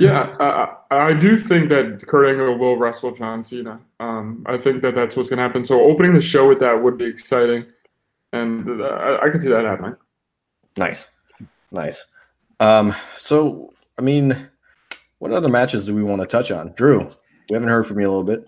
Yeah, 0.00 0.36
I, 0.40 0.96
I 0.96 1.08
I 1.08 1.14
do 1.14 1.36
think 1.36 1.68
that 1.68 2.04
Kurt 2.06 2.28
Angle 2.28 2.58
will 2.58 2.76
wrestle 2.76 3.12
John 3.12 3.44
Cena. 3.44 3.80
Um, 4.00 4.44
I 4.46 4.56
think 4.58 4.82
that 4.82 4.94
that's 4.94 5.16
what's 5.16 5.28
going 5.28 5.38
to 5.38 5.42
happen. 5.42 5.64
So 5.64 5.80
opening 5.80 6.14
the 6.14 6.20
show 6.20 6.48
with 6.48 6.58
that 6.60 6.82
would 6.82 6.98
be 6.98 7.04
exciting, 7.04 7.64
and 8.32 8.80
uh, 8.80 8.84
I, 8.84 9.26
I 9.26 9.30
could 9.30 9.40
see 9.40 9.48
that 9.48 9.64
happening. 9.64 9.94
Nice. 10.76 11.08
Nice. 11.70 12.04
Um, 12.60 12.94
so, 13.18 13.72
I 13.98 14.02
mean, 14.02 14.48
what 15.18 15.32
other 15.32 15.48
matches 15.48 15.86
do 15.86 15.94
we 15.94 16.02
want 16.02 16.20
to 16.22 16.26
touch 16.26 16.50
on? 16.50 16.72
Drew, 16.72 17.00
we 17.48 17.54
haven't 17.54 17.68
heard 17.68 17.86
from 17.86 18.00
you 18.00 18.06
a 18.08 18.10
little 18.10 18.24
bit. 18.24 18.46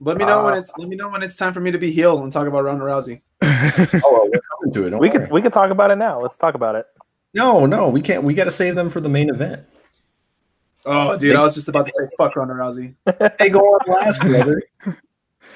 Let 0.00 0.16
me 0.16 0.24
know 0.24 0.44
when 0.44 0.54
Uh, 0.54 0.58
it's 0.58 0.72
let 0.78 0.88
me 0.88 0.96
know 0.96 1.08
when 1.08 1.22
it's 1.22 1.36
time 1.36 1.52
for 1.52 1.60
me 1.60 1.70
to 1.72 1.78
be 1.78 1.90
heel 1.90 2.22
and 2.22 2.32
talk 2.32 2.46
about 2.46 2.64
Ronda 2.64 2.84
Rousey. 2.84 3.20
Oh, 4.04 4.12
well, 4.12 4.30
we're 4.32 4.40
coming 4.40 4.72
to 4.74 4.86
it. 4.86 4.90
Don't 4.90 5.00
We 5.00 5.08
worry. 5.10 5.18
could 5.20 5.30
we 5.32 5.42
could 5.42 5.52
talk 5.52 5.70
about 5.70 5.90
it 5.90 5.96
now. 5.96 6.20
Let's 6.20 6.36
talk 6.36 6.54
about 6.54 6.76
it. 6.76 6.86
No, 7.34 7.66
no, 7.66 7.88
we 7.88 8.00
can't. 8.00 8.22
We 8.22 8.32
got 8.34 8.44
to 8.44 8.50
save 8.50 8.74
them 8.76 8.88
for 8.90 9.00
the 9.00 9.08
main 9.08 9.28
event. 9.30 9.62
Oh, 10.86 11.18
dude, 11.18 11.34
I 11.36 11.42
was 11.42 11.54
just 11.56 11.68
about 11.68 11.86
to 11.86 11.92
say 11.92 12.04
fuck 12.16 12.36
Ronda 12.36 12.54
Rousey. 12.54 12.94
They 13.38 13.50
go 13.50 13.60
on 13.60 13.80
last, 13.92 14.20
brother. 14.20 14.62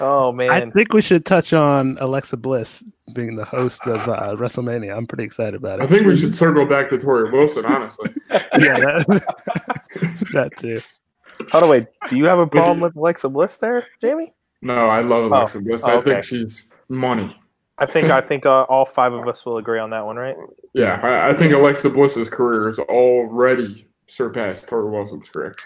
Oh 0.03 0.33
man! 0.33 0.51
I 0.51 0.69
think 0.71 0.93
we 0.93 1.01
should 1.01 1.25
touch 1.25 1.53
on 1.53 1.97
Alexa 2.01 2.37
Bliss 2.37 2.83
being 3.15 3.37
the 3.37 3.45
host 3.45 3.87
of 3.87 4.09
uh, 4.09 4.35
WrestleMania. 4.37 4.97
I'm 4.97 5.07
pretty 5.07 5.23
excited 5.25 5.55
about 5.55 5.79
it. 5.79 5.85
I 5.85 5.87
think 5.87 6.05
we 6.05 6.17
should 6.17 6.37
circle 6.37 6.67
back 6.67 6.89
to 6.89 6.99
Torrie 6.99 7.31
Wilson, 7.31 7.65
honestly. 7.65 8.11
yeah, 8.31 8.41
that, 8.81 9.23
that 10.33 10.51
too. 10.59 10.81
by 11.53 11.61
the 11.61 11.69
way, 11.69 11.87
do 12.11 12.17
you 12.17 12.25
have 12.27 12.41
a 12.41 12.47
problem 12.47 12.81
with 12.81 12.97
Alexa 12.97 13.29
Bliss 13.29 13.57
there, 13.59 13.87
Jaime? 14.03 14.33
No, 14.61 14.75
I 14.87 15.03
love 15.03 15.25
Alexa 15.31 15.61
Bliss. 15.61 15.85
I 15.85 15.93
Oh, 15.95 15.99
okay. 15.99 16.13
think 16.15 16.25
she's 16.25 16.69
money. 16.89 17.37
I 17.79 17.87
think 17.87 18.11
I 18.11 18.21
think 18.21 18.45
uh, 18.45 18.63
all 18.63 18.85
five 18.85 19.13
of 19.13 19.27
us 19.29 19.47
will 19.47 19.59
agree 19.59 19.79
on 19.79 19.91
that 19.91 20.05
one, 20.05 20.17
right? 20.17 20.37
Yeah, 20.75 21.01
I, 21.03 21.31
I 21.31 21.35
think 21.37 21.53
Alexa 21.53 21.91
Bliss's 21.91 22.29
career 22.29 22.69
is 22.69 22.79
already 22.81 23.87
surpassed 24.13 24.69
Torrie 24.69 24.91
Wilson's 24.91 25.29
career. 25.29 25.57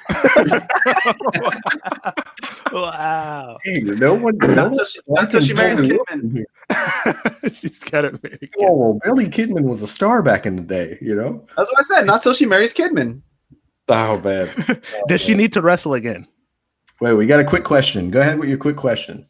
wow, 2.73 3.59
Hey, 3.65 3.81
no 3.81 4.15
one. 4.15 4.37
No 4.39 4.47
Not 4.47 4.57
one 4.57 4.67
until 4.67 4.85
she, 4.85 5.01
not 5.09 5.25
until 5.25 5.41
she 5.41 5.53
marries 5.53 5.81
Kidman. 5.81 6.45
she's 7.55 7.79
got 7.81 8.05
it 8.05 8.23
made. 8.23 8.51
Whoa, 8.57 8.73
whoa, 8.73 9.01
Billy 9.05 9.27
Kidman 9.27 9.65
was 9.65 9.83
a 9.83 9.89
star 9.89 10.23
back 10.23 10.47
in 10.47 10.57
the 10.57 10.63
day, 10.63 10.97
you 11.01 11.15
know? 11.15 11.45
That's 11.57 11.71
what 11.73 11.81
I 11.81 11.83
said. 11.83 12.07
Not 12.07 12.23
till 12.23 12.35
she 12.35 12.47
marries 12.47 12.73
Kidman. 12.73 13.23
Oh, 13.89 14.21
man. 14.21 14.49
Does 15.09 15.21
she 15.21 15.35
need 15.35 15.53
to 15.55 15.63
wrestle 15.63 15.95
again? 15.95 16.27
Wait, 17.01 17.15
we 17.15 17.27
got 17.27 17.41
a 17.41 17.45
quick 17.45 17.65
question. 17.65 18.11
Go 18.11 18.21
ahead 18.21 18.39
with 18.39 18.49
your 18.49 18.59
quick 18.59 18.77
question. 18.77 19.27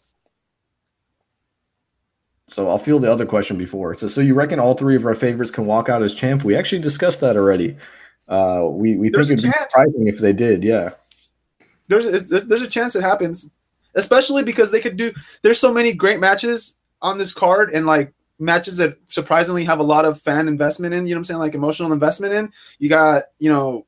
So 2.48 2.68
I'll 2.68 2.78
field 2.78 3.02
the 3.02 3.10
other 3.10 3.26
question 3.26 3.58
before. 3.58 3.94
So, 3.94 4.08
so 4.08 4.20
you 4.20 4.34
reckon 4.34 4.60
all 4.60 4.74
three 4.74 4.94
of 4.94 5.04
our 5.04 5.16
favorites 5.16 5.50
can 5.50 5.66
walk 5.66 5.88
out 5.88 6.02
as 6.02 6.14
champ? 6.14 6.44
We 6.44 6.54
actually 6.54 6.80
discussed 6.80 7.20
that 7.22 7.36
already. 7.36 7.76
Uh, 8.28 8.66
we 8.68 8.96
we 8.96 9.08
There's 9.08 9.28
think 9.28 9.40
it'd 9.40 9.52
be 9.52 9.58
surprising 9.70 10.08
if 10.08 10.18
they 10.18 10.32
did. 10.32 10.64
Yeah. 10.64 10.90
There's 11.88 12.06
a, 12.06 12.40
there's 12.40 12.62
a 12.62 12.68
chance 12.68 12.96
it 12.96 13.02
happens, 13.02 13.50
especially 13.94 14.42
because 14.42 14.72
they 14.72 14.80
could 14.80 14.96
do. 14.96 15.12
There's 15.42 15.60
so 15.60 15.72
many 15.72 15.92
great 15.92 16.18
matches 16.18 16.76
on 17.00 17.18
this 17.18 17.32
card 17.32 17.70
and 17.70 17.86
like 17.86 18.12
matches 18.38 18.78
that 18.78 18.98
surprisingly 19.08 19.64
have 19.64 19.78
a 19.78 19.84
lot 19.84 20.04
of 20.04 20.20
fan 20.20 20.48
investment 20.48 20.94
in. 20.94 21.06
You 21.06 21.14
know 21.14 21.18
what 21.18 21.20
I'm 21.20 21.24
saying? 21.26 21.40
Like 21.40 21.54
emotional 21.54 21.92
investment 21.92 22.34
in. 22.34 22.52
You 22.78 22.88
got 22.88 23.24
you 23.38 23.50
know. 23.50 23.86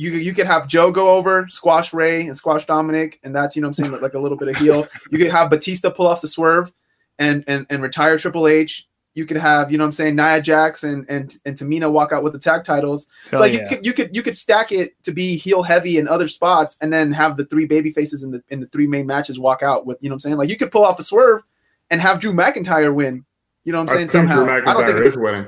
You, 0.00 0.12
you 0.12 0.32
could 0.32 0.46
have 0.46 0.68
Joe 0.68 0.92
go 0.92 1.10
over, 1.16 1.48
squash 1.48 1.92
Rey, 1.92 2.24
and 2.24 2.36
squash 2.36 2.64
Dominic, 2.66 3.18
and 3.24 3.34
that's 3.34 3.56
you 3.56 3.62
know 3.62 3.66
what 3.66 3.80
I'm 3.80 3.90
saying 3.90 4.00
like 4.00 4.14
a 4.14 4.20
little 4.20 4.38
bit 4.38 4.46
of 4.46 4.54
heel. 4.54 4.86
You 5.10 5.18
could 5.18 5.32
have 5.32 5.50
Batista 5.50 5.90
pull 5.90 6.06
off 6.06 6.20
the 6.20 6.28
swerve, 6.28 6.72
and 7.18 7.42
and 7.48 7.66
and 7.68 7.82
retire 7.82 8.16
Triple 8.16 8.46
H. 8.46 8.86
You 9.18 9.26
could 9.26 9.36
have 9.36 9.70
you 9.70 9.76
know 9.78 9.84
what 9.84 9.88
I'm 9.88 9.92
saying 9.92 10.16
Nia 10.16 10.40
Jax 10.40 10.84
and 10.84 11.04
and 11.08 11.36
and 11.44 11.56
Tamina 11.56 11.90
walk 11.90 12.12
out 12.12 12.22
with 12.22 12.32
the 12.32 12.38
tag 12.38 12.64
titles. 12.64 13.08
It's 13.24 13.32
Hell 13.32 13.40
like 13.40 13.52
yeah. 13.52 13.62
you 13.62 13.68
could 13.68 13.86
you 13.86 13.92
could 13.92 14.16
you 14.16 14.22
could 14.22 14.36
stack 14.36 14.72
it 14.72 15.02
to 15.02 15.12
be 15.12 15.36
heel 15.36 15.62
heavy 15.62 15.98
in 15.98 16.08
other 16.08 16.28
spots, 16.28 16.76
and 16.80 16.92
then 16.92 17.12
have 17.12 17.36
the 17.36 17.44
three 17.44 17.66
baby 17.66 17.92
faces 17.92 18.22
in 18.22 18.30
the 18.30 18.42
in 18.48 18.60
the 18.60 18.66
three 18.68 18.86
main 18.86 19.06
matches 19.06 19.38
walk 19.38 19.62
out 19.62 19.84
with 19.84 19.98
you 20.00 20.08
know 20.08 20.14
what 20.14 20.16
I'm 20.16 20.20
saying. 20.20 20.36
Like 20.36 20.48
you 20.48 20.56
could 20.56 20.70
pull 20.70 20.84
off 20.84 20.98
a 20.98 21.02
swerve 21.02 21.42
and 21.90 22.00
have 22.00 22.20
Drew 22.20 22.32
McIntyre 22.32 22.94
win. 22.94 23.24
You 23.64 23.72
know 23.72 23.80
what 23.80 23.90
I'm 23.90 23.94
I 23.94 23.96
saying? 23.96 24.08
think 24.08 24.30
Somehow, 24.30 24.44
Drew 24.44 24.52
I 24.54 24.60
don't 24.60 24.86
think 24.86 24.96
McIntyre 24.96 24.98
it's 24.98 25.06
is 25.08 25.16
winning. 25.18 25.46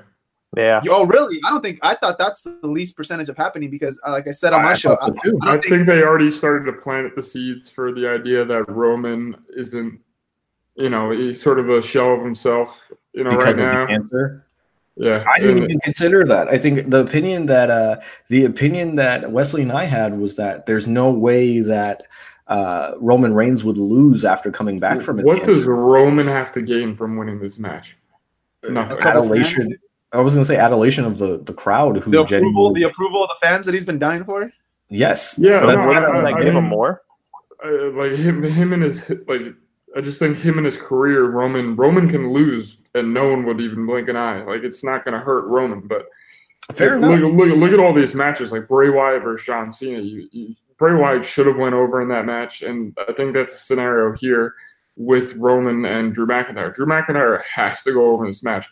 Yeah. 0.56 0.80
oh 0.88 1.06
really? 1.06 1.38
I 1.44 1.50
don't 1.50 1.62
think 1.62 1.78
I 1.82 1.94
thought 1.94 2.18
that's 2.18 2.42
the 2.42 2.66
least 2.66 2.96
percentage 2.96 3.28
of 3.28 3.36
happening 3.36 3.70
because 3.70 4.00
uh, 4.04 4.10
like 4.10 4.26
I 4.26 4.32
said 4.32 4.52
on 4.52 4.64
my 4.64 4.72
I 4.72 4.74
show, 4.74 4.98
so 5.00 5.12
too. 5.22 5.38
I 5.42 5.46
I 5.46 5.52
don't 5.52 5.64
think 5.68 5.86
they 5.86 6.02
already 6.02 6.30
started 6.30 6.64
to 6.66 6.72
plant 6.72 7.14
the 7.14 7.22
seeds 7.22 7.68
for 7.68 7.92
the 7.92 8.10
idea 8.10 8.44
that 8.44 8.68
Roman 8.68 9.36
isn't, 9.56 10.00
you 10.80 10.88
know, 10.88 11.10
he's 11.10 11.40
sort 11.40 11.58
of 11.58 11.68
a 11.68 11.82
shell 11.82 12.14
of 12.14 12.22
himself, 12.24 12.90
you 13.12 13.22
know, 13.24 13.30
Because 13.30 13.44
right 13.44 13.56
now. 13.56 13.86
cancer. 13.86 14.44
Yeah. 14.96 15.24
I 15.32 15.38
didn't 15.38 15.58
And- 15.58 15.64
even 15.70 15.80
consider 15.80 16.24
that. 16.24 16.48
I 16.48 16.58
think 16.58 16.90
the 16.90 17.00
opinion 17.00 17.46
that 17.46 17.70
uh, 17.70 17.96
the 18.28 18.44
opinion 18.44 18.96
that 18.96 19.30
Wesley 19.30 19.62
and 19.62 19.72
I 19.72 19.84
had 19.84 20.18
was 20.18 20.36
that 20.36 20.66
there's 20.66 20.86
no 20.86 21.10
way 21.10 21.60
that 21.60 22.02
uh, 22.48 22.92
Roman 22.98 23.32
Reigns 23.32 23.62
would 23.64 23.78
lose 23.78 24.24
after 24.24 24.50
coming 24.50 24.80
back 24.80 25.00
from 25.00 25.18
his 25.18 25.26
what 25.26 25.36
cancer. 25.36 25.52
does 25.54 25.66
Roman 25.66 26.26
have 26.26 26.50
to 26.52 26.62
gain 26.62 26.96
from 26.96 27.16
winning 27.16 27.38
this 27.40 27.58
match? 27.58 27.96
Nothing. 28.68 28.98
Adulation? 29.00 29.76
I 30.12 30.20
was 30.20 30.34
going 30.34 30.42
to 30.44 30.48
say 30.48 30.56
adulation 30.56 31.04
of 31.04 31.18
the 31.18 31.38
the 31.44 31.54
crowd 31.54 31.96
who 31.98 32.10
the 32.10 32.20
approval, 32.20 32.24
genuinely. 32.26 32.80
the 32.82 32.88
approval 32.88 33.22
of 33.22 33.28
the 33.30 33.46
fans 33.46 33.64
that 33.66 33.72
he's 33.74 33.86
been 33.86 34.00
dying 34.00 34.24
for. 34.24 34.50
yes, 34.88 35.36
Yeah, 35.38 35.64
That's 35.64 35.86
no, 35.86 35.94
kind 35.94 36.04
I- 36.04 36.08
of 36.08 36.14
Can 36.14 36.26
I 36.26 36.30
I 36.38 36.42
give 36.44 36.54
him 36.54 36.64
more? 36.64 37.02
uh, 37.64 37.90
like 37.92 38.12
him, 38.12 38.42
him 38.42 38.72
and 38.72 38.82
his 38.82 39.08
like. 39.28 39.54
I 39.96 40.00
just 40.00 40.18
think 40.18 40.36
him 40.36 40.56
and 40.56 40.64
his 40.64 40.78
career, 40.78 41.30
Roman, 41.30 41.74
Roman 41.74 42.08
can 42.08 42.32
lose, 42.32 42.78
and 42.94 43.12
no 43.12 43.28
one 43.28 43.44
would 43.44 43.60
even 43.60 43.86
blink 43.86 44.08
an 44.08 44.16
eye. 44.16 44.42
Like 44.42 44.62
it's 44.62 44.84
not 44.84 45.04
going 45.04 45.14
to 45.14 45.24
hurt 45.24 45.46
Roman, 45.46 45.86
but 45.86 46.06
fair 46.72 47.00
look, 47.00 47.18
enough. 47.18 47.32
Look, 47.32 47.58
look 47.58 47.72
at 47.72 47.80
all 47.80 47.92
these 47.92 48.14
matches, 48.14 48.52
like 48.52 48.68
Bray 48.68 48.90
Wyatt 48.90 49.22
versus 49.22 49.46
John 49.46 49.72
Cena. 49.72 50.00
You, 50.00 50.28
you, 50.30 50.54
Bray 50.78 50.94
Wyatt 50.94 51.24
should 51.24 51.46
have 51.46 51.58
went 51.58 51.74
over 51.74 52.00
in 52.00 52.08
that 52.08 52.24
match, 52.24 52.62
and 52.62 52.96
I 53.08 53.12
think 53.12 53.34
that's 53.34 53.54
a 53.54 53.58
scenario 53.58 54.16
here 54.16 54.54
with 54.96 55.34
Roman 55.36 55.84
and 55.84 56.12
Drew 56.12 56.26
McIntyre. 56.26 56.72
Drew 56.72 56.86
McIntyre 56.86 57.42
has 57.42 57.82
to 57.82 57.92
go 57.92 58.12
over 58.12 58.24
in 58.24 58.30
this 58.30 58.42
match. 58.42 58.66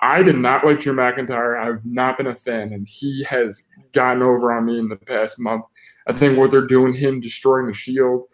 I 0.00 0.22
did 0.22 0.36
not 0.36 0.64
like 0.64 0.80
Drew 0.80 0.94
McIntyre. 0.94 1.60
I've 1.60 1.84
not 1.84 2.16
been 2.16 2.28
a 2.28 2.34
fan, 2.34 2.72
and 2.72 2.86
he 2.88 3.22
has 3.24 3.64
gotten 3.92 4.22
over 4.22 4.52
on 4.52 4.64
me 4.64 4.78
in 4.78 4.88
the 4.88 4.96
past 4.96 5.38
month. 5.38 5.64
I 6.08 6.12
think 6.12 6.38
what 6.38 6.50
they're 6.50 6.66
doing, 6.66 6.94
him 6.94 7.20
destroying 7.20 7.66
the 7.66 7.72
Shield, 7.72 8.26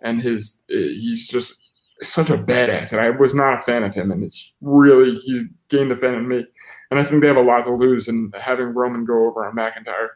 and 0.00 0.20
his 0.20 0.62
eh, 0.70 0.74
he's 0.74 1.26
just 1.26 1.58
such 2.02 2.30
a 2.30 2.38
badass, 2.38 2.92
and 2.92 3.00
I 3.00 3.10
was 3.10 3.34
not 3.34 3.54
a 3.54 3.58
fan 3.60 3.82
of 3.82 3.94
him, 3.94 4.10
and 4.10 4.22
it's 4.24 4.52
really 4.60 5.14
he's 5.16 5.44
gained 5.68 5.92
a 5.92 5.96
fan 5.96 6.14
in 6.14 6.28
me. 6.28 6.44
And 6.90 7.00
I 7.00 7.04
think 7.04 7.20
they 7.22 7.28
have 7.28 7.36
a 7.36 7.42
lot 7.42 7.64
to 7.64 7.70
lose 7.70 8.06
in 8.08 8.30
having 8.38 8.68
Roman 8.68 9.04
go 9.04 9.26
over 9.26 9.46
on 9.46 9.56
McIntyre. 9.56 10.08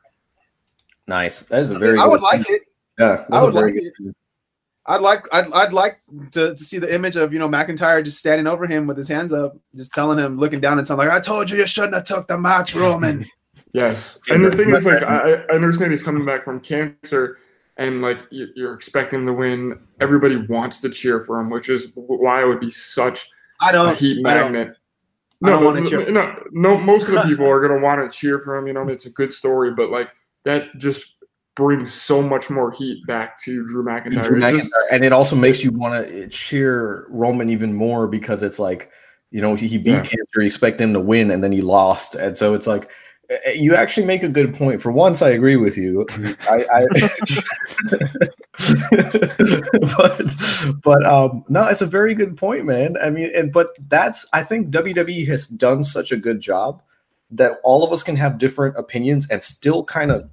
Nice. 1.06 1.40
That 1.42 1.62
is 1.62 1.70
a 1.70 1.78
very. 1.78 1.92
mean, 1.94 2.02
I 2.02 2.06
would 2.06 2.20
good- 2.20 2.22
like 2.22 2.48
it. 2.50 2.62
Yeah, 2.98 3.16
that's 3.16 3.32
I 3.32 3.40
a 3.40 3.44
would 3.46 3.54
very 3.54 3.72
like 3.72 3.92
good- 3.98 4.14
I'd 4.86 5.00
like 5.02 5.24
I'd, 5.32 5.52
I'd 5.52 5.72
like 5.72 6.00
to, 6.32 6.54
to 6.54 6.64
see 6.64 6.78
the 6.78 6.92
image 6.92 7.16
of 7.16 7.32
you 7.32 7.38
know 7.38 7.48
McIntyre 7.48 8.04
just 8.04 8.18
standing 8.18 8.46
over 8.46 8.66
him 8.66 8.86
with 8.86 8.96
his 8.96 9.08
hands 9.08 9.32
up, 9.32 9.56
just 9.76 9.92
telling 9.94 10.18
him, 10.18 10.36
looking 10.38 10.60
down 10.60 10.78
and 10.78 10.86
telling 10.86 11.06
like, 11.06 11.16
"I 11.16 11.20
told 11.20 11.50
you 11.50 11.58
you 11.58 11.66
shouldn't 11.66 11.94
have 11.94 12.04
took 12.04 12.26
the 12.28 12.38
match, 12.38 12.74
Roman." 12.74 13.26
Yes, 13.72 14.18
and 14.28 14.44
the 14.44 14.50
thing 14.50 14.70
is, 14.74 14.84
like, 14.84 14.98
but- 14.98 15.08
I, 15.08 15.32
I 15.48 15.54
understand 15.54 15.92
he's 15.92 16.02
coming 16.02 16.24
back 16.26 16.42
from 16.42 16.58
cancer, 16.58 17.38
and 17.80 18.02
like 18.02 18.18
you- 18.30 18.48
you're 18.54 18.74
expecting 18.74 19.20
him 19.20 19.26
to 19.26 19.32
win. 19.32 19.78
Everybody 20.00 20.36
wants 20.48 20.80
to 20.82 20.88
cheer 20.90 21.20
for 21.20 21.40
him, 21.40 21.50
which 21.50 21.68
is 21.68 21.88
why 21.96 22.42
it 22.42 22.46
would 22.46 22.60
be 22.60 22.70
such 22.70 23.28
I 23.60 23.70
a 23.70 23.72
don't. 23.72 23.96
heat 23.96 24.24
I 24.24 24.34
don't- 24.34 24.52
magnet. 24.52 24.76
I 25.42 25.48
don't 25.50 25.62
No, 25.64 25.88
cheer. 25.88 26.10
no, 26.10 26.34
no. 26.52 26.76
Most 26.78 27.08
of 27.08 27.14
the 27.14 27.22
people 27.22 27.46
are 27.50 27.66
gonna 27.66 27.80
want 27.80 27.98
to 28.12 28.16
cheer 28.16 28.38
for 28.38 28.56
him. 28.56 28.66
You 28.66 28.74
know, 28.74 28.86
it's 28.88 29.06
a 29.06 29.10
good 29.10 29.32
story, 29.32 29.72
but 29.72 29.90
like 29.90 30.10
that 30.44 30.64
just 30.76 31.06
brings 31.56 31.92
so 31.92 32.22
much 32.22 32.50
more 32.50 32.70
heat 32.70 33.04
back 33.06 33.40
to 33.42 33.64
Drew 33.66 33.82
McIntyre. 33.82 34.22
Drew 34.22 34.36
It 34.44 34.50
just- 34.50 34.70
and 34.92 35.04
it 35.04 35.12
also 35.12 35.34
makes 35.36 35.64
you 35.64 35.72
want 35.72 36.06
to 36.06 36.28
cheer 36.28 37.06
Roman 37.08 37.48
even 37.50 37.72
more 37.74 38.06
because 38.06 38.42
it's 38.42 38.58
like, 38.58 38.90
you 39.30 39.40
know, 39.40 39.54
he, 39.54 39.66
he 39.66 39.78
beat 39.78 39.90
Yeah. 39.92 40.00
cancer, 40.02 40.40
you 40.40 40.42
expect 40.42 40.80
him 40.80 40.92
to 40.92 41.00
win, 41.00 41.30
and 41.30 41.42
then 41.42 41.52
he 41.52 41.60
lost, 41.62 42.14
and 42.14 42.36
so 42.36 42.52
it's 42.54 42.66
like, 42.66 42.90
you 43.54 43.74
actually 43.74 44.06
make 44.06 44.22
a 44.22 44.28
good 44.28 44.54
point. 44.54 44.82
For 44.82 44.90
once, 44.90 45.22
I 45.22 45.30
agree 45.30 45.56
with 45.56 45.76
you. 45.76 46.06
I, 46.48 46.66
I 46.72 46.86
but 49.96 50.82
but 50.82 51.04
um, 51.06 51.44
no, 51.48 51.66
it's 51.68 51.80
a 51.80 51.86
very 51.86 52.14
good 52.14 52.36
point, 52.36 52.64
man. 52.64 52.96
I 53.00 53.10
mean, 53.10 53.30
and 53.34 53.52
but 53.52 53.68
that's 53.88 54.26
I 54.32 54.42
think 54.42 54.70
WWE 54.70 55.26
has 55.28 55.46
done 55.46 55.84
such 55.84 56.12
a 56.12 56.16
good 56.16 56.40
job 56.40 56.82
that 57.30 57.58
all 57.62 57.84
of 57.84 57.92
us 57.92 58.02
can 58.02 58.16
have 58.16 58.38
different 58.38 58.76
opinions 58.76 59.28
and 59.30 59.42
still 59.42 59.84
kind 59.84 60.10
of 60.10 60.28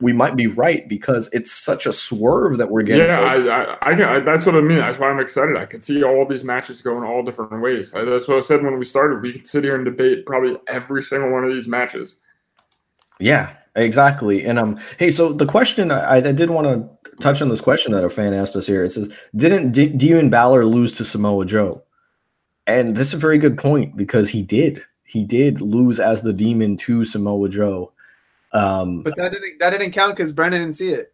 we 0.00 0.12
might 0.12 0.34
be 0.34 0.46
right 0.46 0.88
because 0.88 1.28
it's 1.32 1.52
such 1.52 1.86
a 1.86 1.92
swerve 1.92 2.56
that 2.58 2.70
we're 2.70 2.82
getting. 2.82 3.06
Yeah, 3.06 3.20
I, 3.20 3.36
I, 3.36 3.92
I, 3.92 4.16
I, 4.16 4.20
that's 4.20 4.46
what 4.46 4.54
I 4.54 4.60
mean. 4.60 4.78
That's 4.78 4.98
why 4.98 5.10
I'm 5.10 5.20
excited. 5.20 5.56
I 5.56 5.66
can 5.66 5.82
see 5.82 6.02
all 6.02 6.26
these 6.26 6.42
matches 6.42 6.80
going 6.80 7.04
all 7.04 7.22
different 7.22 7.62
ways. 7.62 7.92
That's 7.92 8.26
what 8.26 8.38
I 8.38 8.40
said 8.40 8.62
when 8.62 8.78
we 8.78 8.86
started. 8.86 9.20
We 9.20 9.32
could 9.32 9.46
sit 9.46 9.62
here 9.62 9.76
and 9.76 9.84
debate 9.84 10.24
probably 10.24 10.56
every 10.68 11.02
single 11.02 11.30
one 11.30 11.44
of 11.44 11.52
these 11.52 11.68
matches. 11.68 12.20
Yeah, 13.20 13.50
exactly. 13.76 14.44
And 14.44 14.58
um, 14.58 14.78
hey, 14.98 15.10
so 15.10 15.32
the 15.32 15.46
question 15.46 15.90
I, 15.92 16.16
I 16.16 16.20
did 16.32 16.50
want 16.50 16.66
to 16.66 16.88
touch 17.20 17.40
on 17.42 17.48
this 17.50 17.60
question 17.60 17.92
that 17.92 18.04
a 18.04 18.10
fan 18.10 18.32
asked 18.34 18.56
us 18.56 18.66
here. 18.66 18.82
It 18.84 18.90
says, 18.90 19.12
"Didn't 19.36 19.72
D- 19.72 19.88
Demon 19.90 20.30
Balor 20.30 20.64
lose 20.64 20.92
to 20.94 21.04
Samoa 21.04 21.44
Joe?" 21.46 21.82
And 22.66 22.96
this 22.96 23.08
is 23.08 23.14
a 23.14 23.18
very 23.18 23.38
good 23.38 23.58
point 23.58 23.96
because 23.96 24.28
he 24.28 24.42
did. 24.42 24.82
He 25.04 25.24
did 25.24 25.60
lose 25.60 25.98
as 26.00 26.22
the 26.22 26.32
Demon 26.32 26.76
to 26.78 27.04
Samoa 27.04 27.48
Joe. 27.48 27.92
Um, 28.52 29.02
But 29.02 29.16
that 29.16 29.32
didn't 29.32 29.58
that 29.60 29.70
didn't 29.70 29.92
count 29.92 30.16
because 30.16 30.32
Brandon 30.32 30.60
didn't 30.62 30.76
see 30.76 30.90
it. 30.90 31.12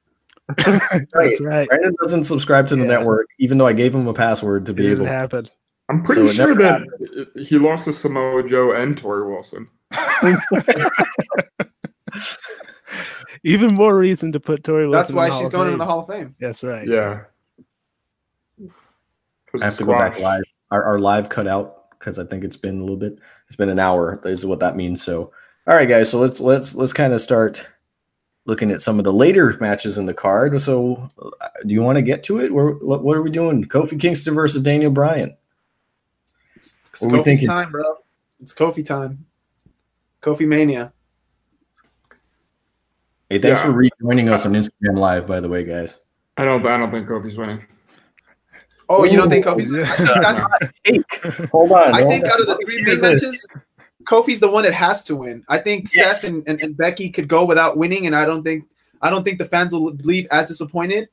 That's 0.56 1.40
right. 1.40 1.68
Brandon 1.68 1.94
doesn't 2.02 2.24
subscribe 2.24 2.68
to 2.68 2.76
the 2.76 2.82
Yeah. 2.82 2.88
network, 2.98 3.26
even 3.38 3.58
though 3.58 3.66
I 3.66 3.72
gave 3.72 3.94
him 3.94 4.06
a 4.06 4.14
password 4.14 4.64
to 4.66 4.72
It 4.72 4.76
be 4.76 4.82
didn't 4.84 4.98
able. 4.98 5.06
happen. 5.06 5.48
I'm 5.88 6.02
pretty 6.02 6.26
So 6.28 6.32
sure 6.32 6.54
that 6.56 6.82
it- 7.00 7.46
he 7.46 7.58
lost 7.58 7.84
to 7.86 7.92
Samoa 7.92 8.42
Joe 8.46 8.72
and 8.72 8.96
Torrie 8.96 9.26
Wilson. 9.28 9.68
Even 13.44 13.74
more 13.74 13.98
reason 13.98 14.32
to 14.32 14.40
put 14.40 14.62
Torrie 14.62 14.88
Wilson. 14.88 14.92
That's 14.92 15.10
in 15.10 15.16
why 15.16 15.28
the 15.30 15.38
she's 15.38 15.46
of 15.46 15.52
going 15.52 15.66
Fame. 15.66 15.72
into 15.74 15.78
the 15.84 15.90
Hall 15.90 16.00
of 16.00 16.06
Fame. 16.06 16.34
That's 16.40 16.62
right. 16.62 16.86
Yeah. 16.86 17.22
I 19.60 19.64
have 19.64 19.76
to 19.78 19.84
go 19.84 19.92
back 19.98 20.18
live. 20.18 20.42
Our, 20.70 20.82
our 20.82 20.98
live 20.98 21.28
cut 21.28 21.46
out 21.46 21.90
because 21.98 22.18
I 22.18 22.24
think 22.24 22.44
it's 22.44 22.56
been 22.56 22.78
a 22.78 22.80
little 22.80 22.96
bit. 22.96 23.18
It's 23.46 23.56
been 23.56 23.68
an 23.68 23.78
hour. 23.78 24.20
Is 24.24 24.44
what 24.44 24.60
that 24.60 24.76
means. 24.76 25.02
So, 25.02 25.32
all 25.66 25.74
right, 25.76 25.88
guys. 25.88 26.10
So 26.10 26.18
let's 26.18 26.40
let's 26.40 26.74
let's 26.74 26.92
kind 26.92 27.12
of 27.12 27.20
start 27.22 27.66
looking 28.46 28.70
at 28.70 28.82
some 28.82 28.98
of 28.98 29.04
the 29.04 29.12
later 29.12 29.56
matches 29.60 29.98
in 29.98 30.06
the 30.06 30.14
card. 30.14 30.60
So, 30.60 31.10
uh, 31.40 31.48
do 31.66 31.74
you 31.74 31.82
want 31.82 31.96
to 31.96 32.02
get 32.02 32.22
to 32.24 32.40
it? 32.40 32.52
Where 32.52 32.70
what, 32.72 33.04
what 33.04 33.16
are 33.16 33.22
we 33.22 33.30
doing? 33.30 33.64
Kofi 33.64 33.98
Kingston 33.98 34.34
versus 34.34 34.62
Daniel 34.62 34.90
Bryan. 34.90 35.36
It's, 36.56 36.76
it's 36.88 37.00
What 37.02 37.12
we 37.12 37.22
thinking? 37.22 37.48
time, 37.48 37.70
bro. 37.70 37.96
It's 38.40 38.54
Kofi 38.54 38.84
time. 38.84 39.24
Kofi 40.22 40.46
Mania. 40.46 40.92
Hey, 43.30 43.38
thanks 43.38 43.58
Yeah. 43.60 43.66
for 43.66 43.72
rejoining 43.72 44.28
us 44.28 44.46
on 44.46 44.52
Instagram 44.52 44.98
Live, 44.98 45.26
by 45.26 45.40
the 45.40 45.48
way, 45.48 45.64
guys. 45.64 45.98
I 46.36 46.44
don't. 46.44 46.64
I 46.66 46.76
don't 46.78 46.90
think 46.90 47.08
Kofi's 47.08 47.36
winning. 47.38 47.64
Oh, 48.88 49.04
you 49.04 49.16
don't 49.16 49.28
think 49.28 49.44
Kofi's? 49.46 49.72
yeah. 49.72 49.82
I 49.82 49.96
think 49.96 50.22
that's. 50.22 50.72
Take. 50.84 51.48
Hold 51.50 51.72
on. 51.72 51.94
I 51.94 52.00
hold 52.02 52.10
think 52.12 52.24
on. 52.24 52.30
out 52.30 52.40
of 52.40 52.46
the 52.46 52.56
three 52.64 52.82
main 52.82 53.00
matches, 53.00 53.46
Kofi's 54.04 54.38
the 54.40 54.50
one 54.50 54.62
that 54.64 54.74
has 54.74 55.02
to 55.04 55.16
win. 55.16 55.44
I 55.48 55.58
think 55.58 55.88
Yes. 55.94 56.20
Seth 56.22 56.30
and, 56.30 56.46
and, 56.46 56.60
and 56.60 56.76
Becky 56.76 57.10
could 57.10 57.26
go 57.26 57.44
without 57.44 57.76
winning, 57.76 58.06
and 58.06 58.14
I 58.14 58.24
don't 58.24 58.42
think 58.44 58.64
I 59.02 59.10
don't 59.10 59.24
think 59.24 59.38
the 59.38 59.44
fans 59.46 59.72
will 59.72 59.92
leave 60.04 60.26
as 60.30 60.48
disappointed. 60.48 61.08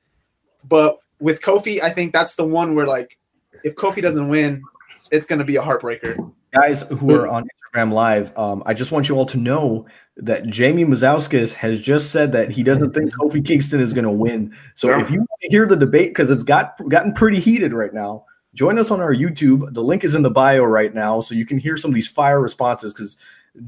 But 0.67 0.99
with 1.19 1.41
Kofi, 1.41 1.81
I 1.81 1.89
think 1.89 2.13
that's 2.13 2.35
the 2.35 2.45
one 2.45 2.75
where 2.75 2.85
like 2.85 3.17
if 3.63 3.75
Kofi 3.75 4.01
doesn't 4.01 4.27
win, 4.29 4.61
it's 5.09 5.25
gonna 5.25 5.43
be 5.45 5.55
a 5.55 5.61
heartbreaker. 5.61 6.31
Guys 6.53 6.81
who 6.83 7.15
are 7.15 7.27
on 7.27 7.43
Instagram 7.73 7.91
Live, 7.91 8.37
um, 8.37 8.61
I 8.65 8.73
just 8.73 8.91
want 8.91 9.09
you 9.09 9.15
all 9.15 9.25
to 9.25 9.37
know 9.37 9.85
that 10.17 10.55
Jaime 10.55 10.85
Mazauskas 10.85 11.53
has 11.53 11.81
just 11.81 12.11
said 12.11 12.31
that 12.33 12.51
he 12.51 12.61
doesn't 12.61 12.93
think 12.93 13.11
Kofi 13.19 13.43
Kingston 13.43 13.79
is 13.79 13.93
going 13.93 14.05
to 14.05 14.11
win. 14.11 14.55
So 14.75 14.89
Yeah. 14.89 15.01
if 15.01 15.09
you 15.09 15.17
want 15.19 15.29
to 15.41 15.49
hear 15.49 15.65
the 15.65 15.75
debate, 15.75 16.09
because 16.11 16.29
it's 16.29 16.43
got 16.43 16.75
gotten 16.89 17.13
pretty 17.13 17.39
heated 17.39 17.73
right 17.73 17.93
now, 17.93 18.25
join 18.53 18.77
us 18.77 18.91
on 18.91 19.01
our 19.01 19.13
YouTube. 19.15 19.73
The 19.73 19.81
link 19.83 20.03
is 20.03 20.13
in 20.13 20.21
the 20.21 20.29
bio 20.29 20.63
right 20.63 20.93
now, 20.93 21.21
so 21.21 21.33
you 21.33 21.45
can 21.45 21.57
hear 21.57 21.75
some 21.75 21.89
of 21.89 21.95
these 21.95 22.07
fire 22.07 22.39
responses. 22.41 22.93
Because 22.93 23.17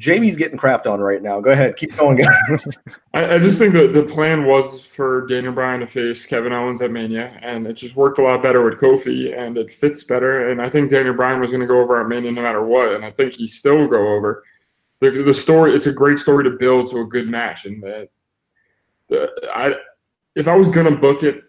Jaime's 0.01 0.35
getting 0.35 0.57
crapped 0.57 0.87
on 0.87 0.99
right 0.99 1.21
now. 1.21 1.39
Go 1.39 1.51
ahead, 1.51 1.77
keep 1.77 1.95
going, 1.95 2.17
guys. 2.17 2.77
I, 3.13 3.35
I 3.35 3.39
just 3.39 3.59
think 3.59 3.73
that 3.75 3.93
the 3.93 4.03
plan 4.03 4.45
was 4.45 4.81
for 4.83 5.27
Daniel 5.27 5.53
Bryan 5.53 5.81
to 5.81 5.87
face 5.87 6.25
Kevin 6.25 6.53
Owens 6.53 6.81
at 6.81 6.91
Mania, 6.91 7.37
and 7.41 7.67
it 7.67 7.73
just 7.73 7.95
worked 7.95 8.17
a 8.17 8.23
lot 8.23 8.41
better 8.41 8.63
with 8.63 8.79
Kofi, 8.79 9.37
and 9.37 9.57
it 9.57 9.71
fits 9.71 10.03
better. 10.03 10.49
And 10.49 10.59
I 10.59 10.69
think 10.69 10.89
Daniel 10.89 11.13
Bryan 11.13 11.39
was 11.39 11.51
going 11.51 11.61
to 11.61 11.67
go 11.67 11.79
over 11.79 12.01
at 12.01 12.07
Mania 12.07 12.31
no 12.31 12.41
matter 12.41 12.65
what, 12.65 12.93
and 12.93 13.05
I 13.05 13.11
think 13.11 13.33
he 13.33 13.47
still 13.47 13.77
will 13.77 13.87
go 13.87 14.07
over. 14.07 14.43
The, 15.01 15.11
the 15.11 15.33
story, 15.33 15.75
it's 15.75 15.87
a 15.87 15.93
great 15.93 16.17
story 16.17 16.43
to 16.45 16.51
build 16.51 16.89
to 16.91 17.01
a 17.01 17.05
good 17.05 17.27
match, 17.27 17.65
and 17.65 17.83
that 17.83 18.09
the, 19.09 19.31
I, 19.53 19.73
if 20.35 20.47
I 20.47 20.55
was 20.55 20.67
going 20.67 20.91
to 20.91 20.99
book 20.99 21.21
it, 21.21 21.43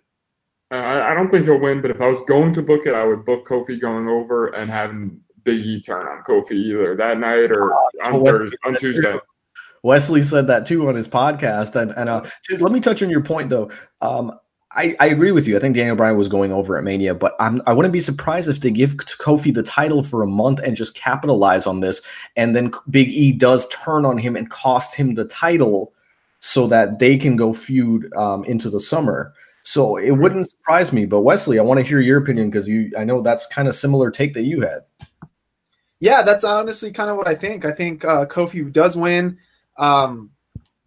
I, 0.71 1.13
I 1.13 1.15
don't 1.15 1.31
think 1.31 1.47
he'll 1.47 1.61
win, 1.61 1.81
but 1.81 1.91
if 1.91 2.03
I 2.03 2.09
was 2.09 2.21
going 2.23 2.53
to 2.55 2.63
book 2.63 2.83
it, 2.85 2.95
I 2.95 3.05
would 3.05 3.25
book 3.25 3.47
Kofi 3.47 3.81
going 3.81 4.09
over 4.09 4.49
and 4.49 4.71
having 4.71 5.21
Big 5.47 5.65
E 5.65 5.81
turn 5.81 6.07
on 6.07 6.23
Kofi 6.25 6.53
either 6.53 6.97
that 6.97 7.19
night 7.19 7.51
or 7.53 7.73
so 8.03 8.17
on 8.17 8.25
Thursday, 8.25 8.57
on 8.65 8.75
Tuesday. 8.79 9.19
Wesley 9.83 10.25
said 10.25 10.49
that 10.49 10.67
too 10.67 10.89
on 10.89 10.97
his 10.97 11.07
podcast. 11.07 11.77
And, 11.81 11.93
and 11.93 12.09
uh, 12.09 12.25
let 12.59 12.73
me 12.73 12.81
touch 12.81 13.03
on 13.03 13.09
your 13.09 13.23
point 13.23 13.49
though. 13.49 13.71
Um, 14.01 14.39
I, 14.73 14.97
I 14.99 15.07
agree 15.07 15.31
with 15.31 15.47
you. 15.47 15.57
I 15.57 15.61
think 15.61 15.77
Daniel 15.77 15.97
Bryan 15.97 16.19
was 16.19 16.29
going 16.29 16.53
over 16.53 16.77
at 16.77 16.85
Mania, 16.85 17.15
but 17.15 17.35
I'm, 17.39 17.63
I 17.67 17.73
wouldn't 17.73 17.93
be 17.93 18.01
surprised 18.01 18.49
if 18.49 18.61
they 18.61 18.71
give 18.71 18.97
Kofi 18.97 19.55
the 19.55 19.63
title 19.63 20.03
for 20.03 20.23
a 20.23 20.27
month 20.27 20.59
and 20.59 20.77
just 20.77 20.97
capitalize 20.97 21.67
on 21.67 21.81
this. 21.81 22.03
And 22.35 22.55
then 22.55 22.73
Big 22.91 23.09
E 23.09 23.33
does 23.33 23.69
turn 23.69 24.05
on 24.05 24.19
him 24.19 24.37
and 24.37 24.51
cost 24.51 24.95
him 24.95 25.15
the 25.15 25.25
title 25.27 25.95
so 26.41 26.67
that 26.67 26.99
they 26.99 27.17
can 27.17 27.37
go 27.37 27.55
feud 27.55 28.13
um, 28.17 28.45
into 28.45 28.69
the 28.69 28.81
summer. 28.81 29.33
So 29.63 29.97
it 29.97 30.13
wouldn't 30.13 30.51
surprise 30.51 30.93
me. 30.93 31.07
But 31.07 31.23
Wesley, 31.23 31.59
I 31.59 31.63
want 31.63 31.79
to 31.79 31.87
hear 31.87 32.01
your 32.01 32.19
opinion 32.19 32.51
because 32.51 32.69
you, 32.69 32.91
I 32.99 33.05
know 33.05 33.23
that's 33.23 33.47
kind 33.47 33.69
of 33.69 33.75
similar 33.75 34.11
take 34.11 34.35
that 34.35 34.43
you 34.43 34.61
had. 34.61 34.81
Yeah, 36.01 36.23
that's 36.23 36.45
honestly 36.45 36.93
kind 36.93 37.11
of 37.11 37.17
what 37.17 37.27
I 37.27 37.35
think. 37.35 37.65
I 37.65 37.73
think 37.73 38.05
uh, 38.05 38.27
Kofi 38.27 38.71
does 38.71 38.97
win, 38.97 39.39
um, 39.79 40.31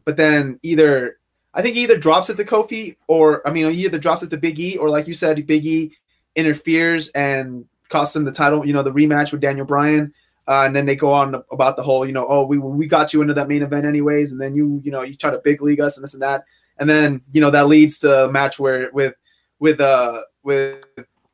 but 0.06 0.18
then 0.18 0.60
either 0.62 1.18
I 1.54 1.62
think 1.62 1.76
he 1.76 1.84
either 1.84 1.98
drops 1.98 2.30
it 2.30 2.38
to 2.38 2.46
Kofi 2.46 2.96
or 3.08 3.48
I 3.48 3.52
mean 3.52 3.72
he 3.74 3.86
either 3.86 3.98
drops 3.98 4.22
it 4.22 4.30
to 4.30 4.38
Big 4.38 4.60
E 4.60 4.78
or 4.78 4.90
like 4.90 5.08
you 5.08 5.14
said, 5.16 5.46
Big 5.48 5.66
E 5.66 5.98
interferes 6.36 7.10
and 7.10 7.66
costs 7.90 8.16
him 8.16 8.24
the 8.24 8.32
title. 8.32 8.66
You 8.66 8.74
know, 8.74 8.84
the 8.84 8.92
rematch 8.92 9.32
with 9.32 9.42
Daniel 9.42 9.66
Bryan, 9.66 10.14
uh, 10.48 10.64
and 10.66 10.76
then 10.76 10.86
they 10.86 10.96
go 10.96 11.12
on 11.12 11.44
about 11.52 11.76
the 11.76 11.84
whole, 11.84 12.06
you 12.06 12.14
know, 12.14 12.28
oh 12.30 12.46
we 12.46 12.60
we 12.60 12.86
got 12.86 13.12
you 13.12 13.22
into 13.24 13.34
that 13.34 13.48
main 13.48 13.64
event 13.64 13.86
anyways, 13.86 14.32
and 14.32 14.40
then 14.40 14.54
you 14.54 14.80
you 14.84 14.92
know 14.92 15.02
you 15.02 15.16
try 15.16 15.32
to 15.32 15.40
big 15.40 15.62
league 15.62 15.80
us 15.80 15.98
and 15.98 16.04
this 16.04 16.14
and 16.14 16.22
that, 16.22 16.46
and 16.78 16.88
then 16.88 17.22
you 17.32 17.42
know 17.42 17.50
that 17.50 17.68
leads 17.68 17.98
to 18.00 18.26
a 18.26 18.32
match 18.32 18.60
where 18.60 18.92
with 18.92 19.16
with 19.58 19.82
uh 19.82 20.22
with 20.44 20.86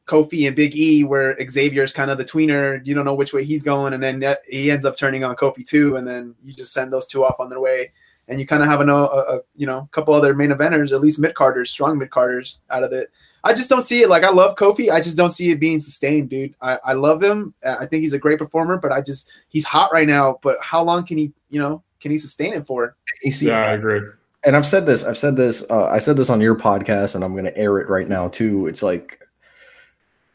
Kofi 0.08 0.48
and 0.48 0.56
Big 0.56 0.76
E, 0.76 1.04
where 1.04 1.36
Xavier's 1.50 1.94
kind 1.94 2.12
of 2.12 2.18
the 2.18 2.26
tweener. 2.26 2.86
You 2.86 2.94
don't 2.94 3.06
know 3.06 3.16
which 3.16 3.34
way 3.34 3.44
he's 3.44 3.64
going, 3.64 3.94
and 3.94 4.04
then 4.04 4.24
he 4.48 4.70
ends 4.72 4.86
up 4.86 4.96
turning 4.96 5.24
on 5.24 5.36
Kofi 5.36 5.66
too, 5.66 5.96
and 5.96 6.08
then 6.08 6.36
you 6.44 6.54
just 6.54 6.74
send 6.74 6.94
those 6.94 7.08
two 7.08 7.24
off 7.26 7.40
on 7.40 7.50
their 7.50 7.60
way, 7.60 7.92
and 8.28 8.40
you 8.40 8.46
kind 8.46 8.62
of 8.62 8.70
have 8.70 8.82
a, 8.82 8.92
a, 8.92 9.38
a 9.38 9.42
you 9.56 9.66
know 9.66 9.90
couple 9.92 10.14
other 10.14 10.34
main 10.34 10.52
eventers, 10.52 10.92
at 10.92 11.02
least 11.02 11.20
mid 11.20 11.34
carders, 11.34 11.72
strong 11.72 11.98
mid 11.98 12.10
carders 12.12 12.58
out 12.70 12.84
of 12.84 12.94
it. 12.94 13.10
I 13.44 13.54
just 13.54 13.70
don't 13.70 13.84
see 13.84 14.02
it. 14.02 14.10
Like 14.10 14.24
I 14.24 14.32
love 14.32 14.56
Kofi, 14.56 14.92
I 14.92 15.02
just 15.02 15.18
don't 15.18 15.32
see 15.32 15.52
it 15.52 15.60
being 15.60 15.80
sustained, 15.80 16.30
dude. 16.30 16.56
I, 16.62 16.80
I 16.84 16.94
love 16.94 17.22
him. 17.22 17.54
I 17.64 17.86
think 17.86 18.02
he's 18.02 18.14
a 18.14 18.20
great 18.20 18.40
performer, 18.40 18.78
but 18.78 18.92
I 18.92 19.02
just 19.02 19.32
he's 19.50 19.66
hot 19.66 19.94
right 19.94 20.08
now. 20.08 20.40
But 20.42 20.58
how 20.62 20.84
long 20.84 21.06
can 21.06 21.18
he, 21.18 21.32
you 21.50 21.60
know, 21.60 21.84
can 22.00 22.12
he 22.12 22.18
sustain 22.18 22.54
it 22.54 22.66
for? 22.66 22.96
You 23.22 23.32
Yeah, 23.42 23.66
I 23.66 23.74
agree. 23.74 24.02
and 24.44 24.56
I've 24.56 24.66
said 24.66 24.86
this, 24.86 25.04
I've 25.04 25.18
said 25.18 25.36
this, 25.36 25.64
uh, 25.70 25.86
I 25.86 26.00
said 26.00 26.18
this 26.18 26.30
on 26.30 26.42
your 26.42 26.56
podcast, 26.56 27.16
and 27.16 27.24
I'm 27.24 27.34
going 27.34 27.46
to 27.46 27.56
air 27.58 27.78
it 27.80 27.88
right 27.90 28.08
now 28.08 28.30
too. 28.30 28.66
It's 28.68 28.82
like 28.84 29.20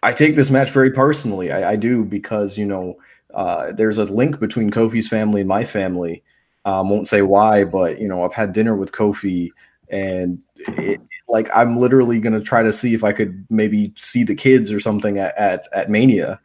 I 0.03 0.13
take 0.13 0.35
this 0.35 0.51
match 0.51 0.71
very 0.71 0.91
personally. 0.91 1.53
I, 1.53 1.73
I 1.73 1.77
do 1.77 2.05
because 2.05 2.57
you 2.57 2.67
know 2.67 2.99
uh, 3.35 3.73
there's 3.73 3.99
a 3.99 4.05
link 4.05 4.41
between 4.41 4.71
Kofi's 4.71 5.09
family 5.09 5.41
and 5.41 5.49
my 5.49 5.65
family. 5.65 6.23
Um, 6.65 6.91
won't 6.91 7.09
say 7.09 7.23
why, 7.23 7.65
but 7.65 8.01
you 8.01 8.09
know 8.09 8.25
I've 8.25 8.35
had 8.35 8.53
dinner 8.53 8.77
with 8.77 8.93
Kofi, 8.93 9.51
and 9.89 10.39
it, 10.57 11.01
like 11.29 11.49
I'm 11.55 11.79
literally 11.79 12.21
to 12.21 12.41
try 12.41 12.63
to 12.63 12.73
see 12.73 12.95
if 12.95 13.05
I 13.05 13.13
could 13.13 13.47
maybe 13.51 13.93
see 13.97 14.25
the 14.25 14.35
kids 14.35 14.71
or 14.71 14.81
something 14.81 15.19
at, 15.19 15.37
at 15.37 15.69
at 15.73 15.91
Mania, 15.91 16.41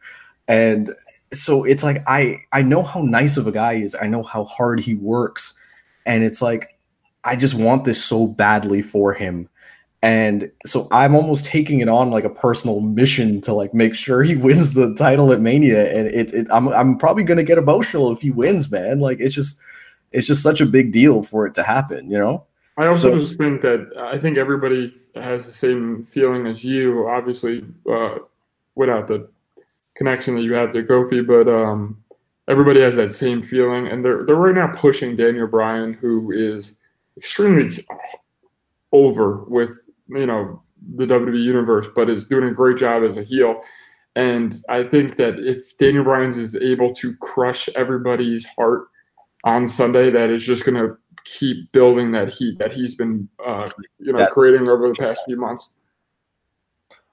and 0.48 0.94
so 1.32 1.64
it's 1.64 1.82
like 1.82 2.02
I 2.06 2.40
I 2.52 2.62
know 2.62 2.82
how 2.82 3.00
nice 3.00 3.36
of 3.36 3.46
a 3.46 3.52
guy 3.52 3.76
he 3.76 3.82
is. 3.82 3.94
I 4.00 4.06
know 4.06 4.22
how 4.22 4.44
hard 4.44 4.80
he 4.80 4.94
works, 4.94 5.54
and 6.04 6.22
it's 6.22 6.40
like 6.40 6.78
I 7.24 7.36
just 7.36 7.54
want 7.54 7.84
this 7.84 8.02
so 8.02 8.26
badly 8.26 8.82
for 8.82 9.12
him. 9.12 9.48
And 10.06 10.52
so 10.64 10.86
I'm 10.92 11.16
almost 11.16 11.46
taking 11.46 11.80
it 11.80 11.88
on 11.88 12.12
like 12.12 12.22
a 12.22 12.30
personal 12.30 12.78
mission 12.78 13.40
to 13.40 13.52
like 13.52 13.74
make 13.74 13.92
sure 13.92 14.22
he 14.22 14.36
wins 14.46 14.72
the 14.74 14.94
title 14.94 15.32
at 15.32 15.40
Mania. 15.40 15.92
And 15.92 16.06
it, 16.06 16.32
it 16.32 16.46
I'm 16.52 16.68
I'm 16.68 16.96
probably 16.96 17.24
gonna 17.24 17.42
get 17.42 17.58
emotional 17.58 18.12
if 18.12 18.20
he 18.20 18.30
wins, 18.30 18.70
man. 18.70 19.00
Like 19.00 19.18
it's 19.18 19.34
just 19.34 19.58
it's 20.12 20.28
just 20.28 20.44
such 20.44 20.60
a 20.60 20.66
big 20.66 20.92
deal 20.92 21.24
for 21.24 21.44
it 21.44 21.54
to 21.56 21.64
happen, 21.64 22.08
you 22.08 22.16
know? 22.18 22.44
I 22.78 22.86
also 22.86 23.10
So- 23.10 23.18
just 23.18 23.36
think 23.36 23.62
that 23.62 23.90
I 23.98 24.16
think 24.16 24.38
everybody 24.38 24.94
has 25.16 25.44
the 25.44 25.52
same 25.52 26.04
feeling 26.04 26.46
as 26.46 26.62
you, 26.62 27.08
obviously, 27.08 27.64
uh, 27.90 28.18
without 28.76 29.08
the 29.08 29.28
connection 29.96 30.36
that 30.36 30.42
you 30.42 30.54
have 30.54 30.70
to 30.70 30.84
Kofi, 30.84 31.26
but 31.26 31.48
um, 31.48 31.96
everybody 32.46 32.80
has 32.80 32.94
that 32.94 33.12
same 33.12 33.42
feeling, 33.42 33.88
and 33.88 34.04
they're 34.04 34.24
they're 34.24 34.36
right 34.36 34.54
now 34.54 34.68
pushing 34.68 35.16
Daniel 35.16 35.48
Bryan, 35.48 35.94
who 35.94 36.30
is 36.30 36.76
extremely 37.16 37.84
over 38.92 39.38
with 39.48 39.80
you 40.08 40.26
know 40.26 40.62
the 40.94 41.06
WWE 41.06 41.42
universe, 41.42 41.88
but 41.94 42.10
is 42.10 42.26
doing 42.26 42.44
a 42.44 42.52
great 42.52 42.76
job 42.76 43.02
as 43.02 43.16
a 43.16 43.22
heel. 43.22 43.60
And 44.14 44.56
I 44.68 44.82
think 44.82 45.16
that 45.16 45.38
if 45.38 45.76
Daniel 45.78 46.04
Bryan 46.04 46.30
is 46.30 46.54
able 46.54 46.94
to 46.94 47.14
crush 47.16 47.68
everybody's 47.76 48.46
heart 48.46 48.88
on 49.44 49.66
Sunday, 49.68 50.10
that 50.10 50.30
is 50.30 50.42
just 50.42 50.64
going 50.64 50.76
to 50.76 50.96
keep 51.24 51.70
building 51.72 52.12
that 52.12 52.30
heat 52.30 52.58
that 52.58 52.72
he's 52.72 52.94
been, 52.94 53.28
uh, 53.44 53.68
you 53.98 54.12
know, 54.12 54.18
That's- 54.18 54.32
creating 54.32 54.68
over 54.68 54.88
the 54.88 54.94
past 54.94 55.22
few 55.26 55.36
months. 55.36 55.70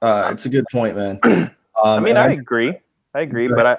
Uh, 0.01 0.29
it's 0.31 0.45
a 0.45 0.49
good 0.49 0.65
point, 0.71 0.95
man. 0.95 1.19
Um, 1.83 1.99
I 1.99 1.99
mean, 1.99 2.09
and 2.15 2.19
I 2.19 2.31
agree. 2.33 2.77
I 3.15 3.21
agree, 3.21 3.47
but 3.47 3.65
I, 3.65 3.77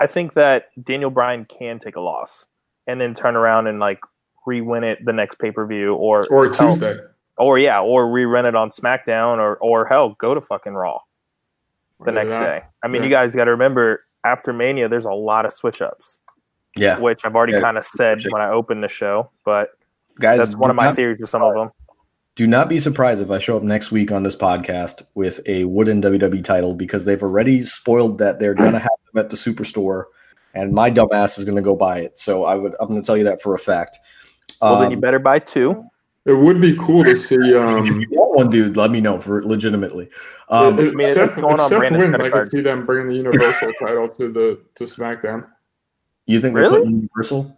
I 0.00 0.06
think 0.08 0.34
that 0.34 0.70
Daniel 0.82 1.08
Bryan 1.08 1.44
can 1.44 1.78
take 1.78 1.94
a 1.94 2.00
loss 2.00 2.44
and 2.88 3.00
then 3.00 3.14
turn 3.14 3.36
around 3.36 3.68
and 3.68 3.78
like 3.78 4.00
re-win 4.44 4.82
it 4.82 5.02
the 5.04 5.12
next 5.12 5.38
pay 5.38 5.52
per 5.52 5.64
view, 5.64 5.94
or 5.94 6.26
Or 6.30 6.52
hell, 6.52 6.72
Tuesday. 6.72 6.96
Or 7.38 7.58
yeah, 7.58 7.80
or 7.80 8.06
rerun 8.06 8.44
it 8.44 8.54
on 8.54 8.70
SmackDown, 8.70 9.38
or 9.38 9.56
or 9.58 9.86
hell, 9.86 10.10
go 10.18 10.34
to 10.34 10.40
fucking 10.40 10.74
Raw 10.74 10.98
the 12.04 12.12
Yeah, 12.12 12.22
next 12.22 12.34
that- 12.34 12.40
day. 12.60 12.66
I 12.82 12.88
mean, 12.88 13.02
yeah. 13.02 13.06
you 13.08 13.10
guys 13.10 13.34
got 13.34 13.44
to 13.44 13.50
remember 13.52 14.04
after 14.24 14.52
Mania, 14.52 14.88
there's 14.88 15.04
a 15.04 15.12
lot 15.12 15.46
of 15.46 15.52
switch 15.52 15.80
ups, 15.80 16.20
yeah, 16.76 16.98
which 16.98 17.24
I've 17.24 17.34
already 17.36 17.54
Yeah. 17.54 17.60
kind 17.60 17.78
of 17.78 17.84
said 17.84 18.22
when 18.30 18.42
I 18.42 18.50
opened 18.50 18.82
the 18.84 18.88
show, 18.88 19.30
but 19.44 19.70
guys, 20.20 20.38
that's 20.38 20.56
one 20.56 20.70
of 20.70 20.76
my 20.76 20.86
not- 20.86 20.96
theories 20.96 21.18
with 21.20 21.30
some 21.30 21.42
of 21.42 21.54
them. 21.54 21.70
Do 22.34 22.46
not 22.46 22.68
be 22.68 22.78
surprised 22.78 23.20
if 23.20 23.32
I 23.32 23.38
show 23.38 23.56
up 23.56 23.64
next 23.64 23.90
week 23.90 24.12
on 24.12 24.22
this 24.22 24.36
podcast 24.36 25.02
with 25.16 25.40
a 25.46 25.64
wooden 25.64 26.00
WWE 26.00 26.40
title 26.44 26.72
because 26.72 27.04
they've 27.04 27.20
already 27.22 27.64
spoiled 27.64 28.18
that 28.18 28.38
they're 28.38 28.54
gonna 28.54 28.78
have 28.78 28.90
them 29.12 29.24
at 29.24 29.30
the 29.30 29.36
superstore, 29.36 30.04
and 30.54 30.72
my 30.72 30.88
dumbass 30.88 31.36
is 31.36 31.44
gonna 31.44 31.62
go 31.62 31.74
buy 31.74 31.98
it. 31.98 32.16
So 32.16 32.44
I 32.44 32.54
would, 32.54 32.76
I'm 32.78 32.86
gonna 32.88 33.02
tell 33.02 33.16
you 33.16 33.24
that 33.24 33.42
for 33.42 33.54
a 33.54 33.58
fact. 33.58 33.98
Well, 34.62 34.76
then 34.76 34.86
Um, 34.86 34.90
you 34.92 34.98
better 34.98 35.18
buy 35.18 35.40
two. 35.40 35.84
It 36.28 36.34
would 36.34 36.60
be 36.60 36.76
cool 36.76 37.04
to 37.04 37.16
see. 37.16 37.34
if 37.40 37.56
Um, 37.56 38.00
you 38.00 38.06
want 38.10 38.36
one, 38.36 38.50
dude, 38.50 38.76
let 38.76 38.90
me 38.90 39.00
know 39.00 39.18
for 39.18 39.42
legitimately. 39.44 40.08
Um, 40.50 40.78
if, 40.78 40.92
I 40.92 40.94
mean, 40.94 41.14
Seth, 41.14 41.38
if 41.38 41.44
on 41.44 41.58
Seth 41.58 41.78
Brandon's 41.78 42.18
wins, 42.18 42.20
I 42.20 42.30
could 42.30 42.50
see 42.50 42.60
them 42.60 42.84
bringing 42.86 43.08
the 43.08 43.14
Universal 43.16 43.72
title 43.80 44.08
to 44.10 44.28
the 44.30 44.60
to 44.76 44.84
SmackDown. 44.84 45.46
you 46.26 46.40
think 46.40 46.54
they're 46.54 46.64
Really? 46.64 46.84
Universal? 46.88 47.56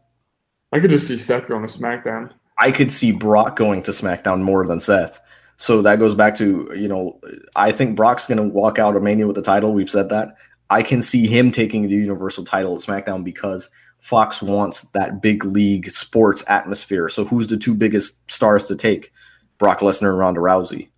I 0.73 0.79
could 0.81 0.91
just 0.91 1.07
see 1.09 1.19
Seth 1.19 1.49
going 1.49 1.67
to 1.67 1.79
SmackDown. 1.79 2.31
I 2.59 2.71
could 2.71 2.93
see 2.93 3.11
Brock 3.11 3.57
going 3.57 3.83
to 3.85 3.91
SmackDown 3.91 4.41
more 4.43 4.67
than 4.67 4.79
Seth. 4.81 5.21
So 5.57 5.83
that 5.83 5.99
goes 5.99 6.15
back 6.15 6.37
to, 6.37 6.71
you 6.75 6.89
know, 6.89 7.21
I 7.57 7.73
think 7.73 7.97
Brock's 7.97 8.27
going 8.27 8.39
to 8.39 8.49
walk 8.49 8.79
out 8.79 8.97
of 8.97 9.03
Mania 9.03 9.27
with 9.27 9.37
the 9.37 9.43
title. 9.43 9.73
We've 9.73 9.91
said 9.91 10.09
that. 10.11 10.37
I 10.71 10.83
can 10.83 11.03
see 11.03 11.27
him 11.27 11.51
taking 11.51 11.83
the 11.89 11.95
Universal 11.97 12.45
title 12.45 12.75
at 12.77 12.81
SmackDown 12.83 13.25
because 13.25 13.69
Fox 14.01 14.43
wants 14.43 14.83
that 14.93 15.21
big 15.23 15.45
league 15.45 15.91
sports 15.91 16.45
atmosphere. 16.49 17.09
So 17.09 17.25
who's 17.25 17.49
the 17.49 17.57
two 17.57 17.75
biggest 17.75 18.31
stars 18.31 18.65
to 18.67 18.77
take? 18.77 19.13
Brock 19.59 19.81
Lesnar 19.81 20.11
and 20.11 20.19
Ronda 20.19 20.41
Rousey. 20.41 20.89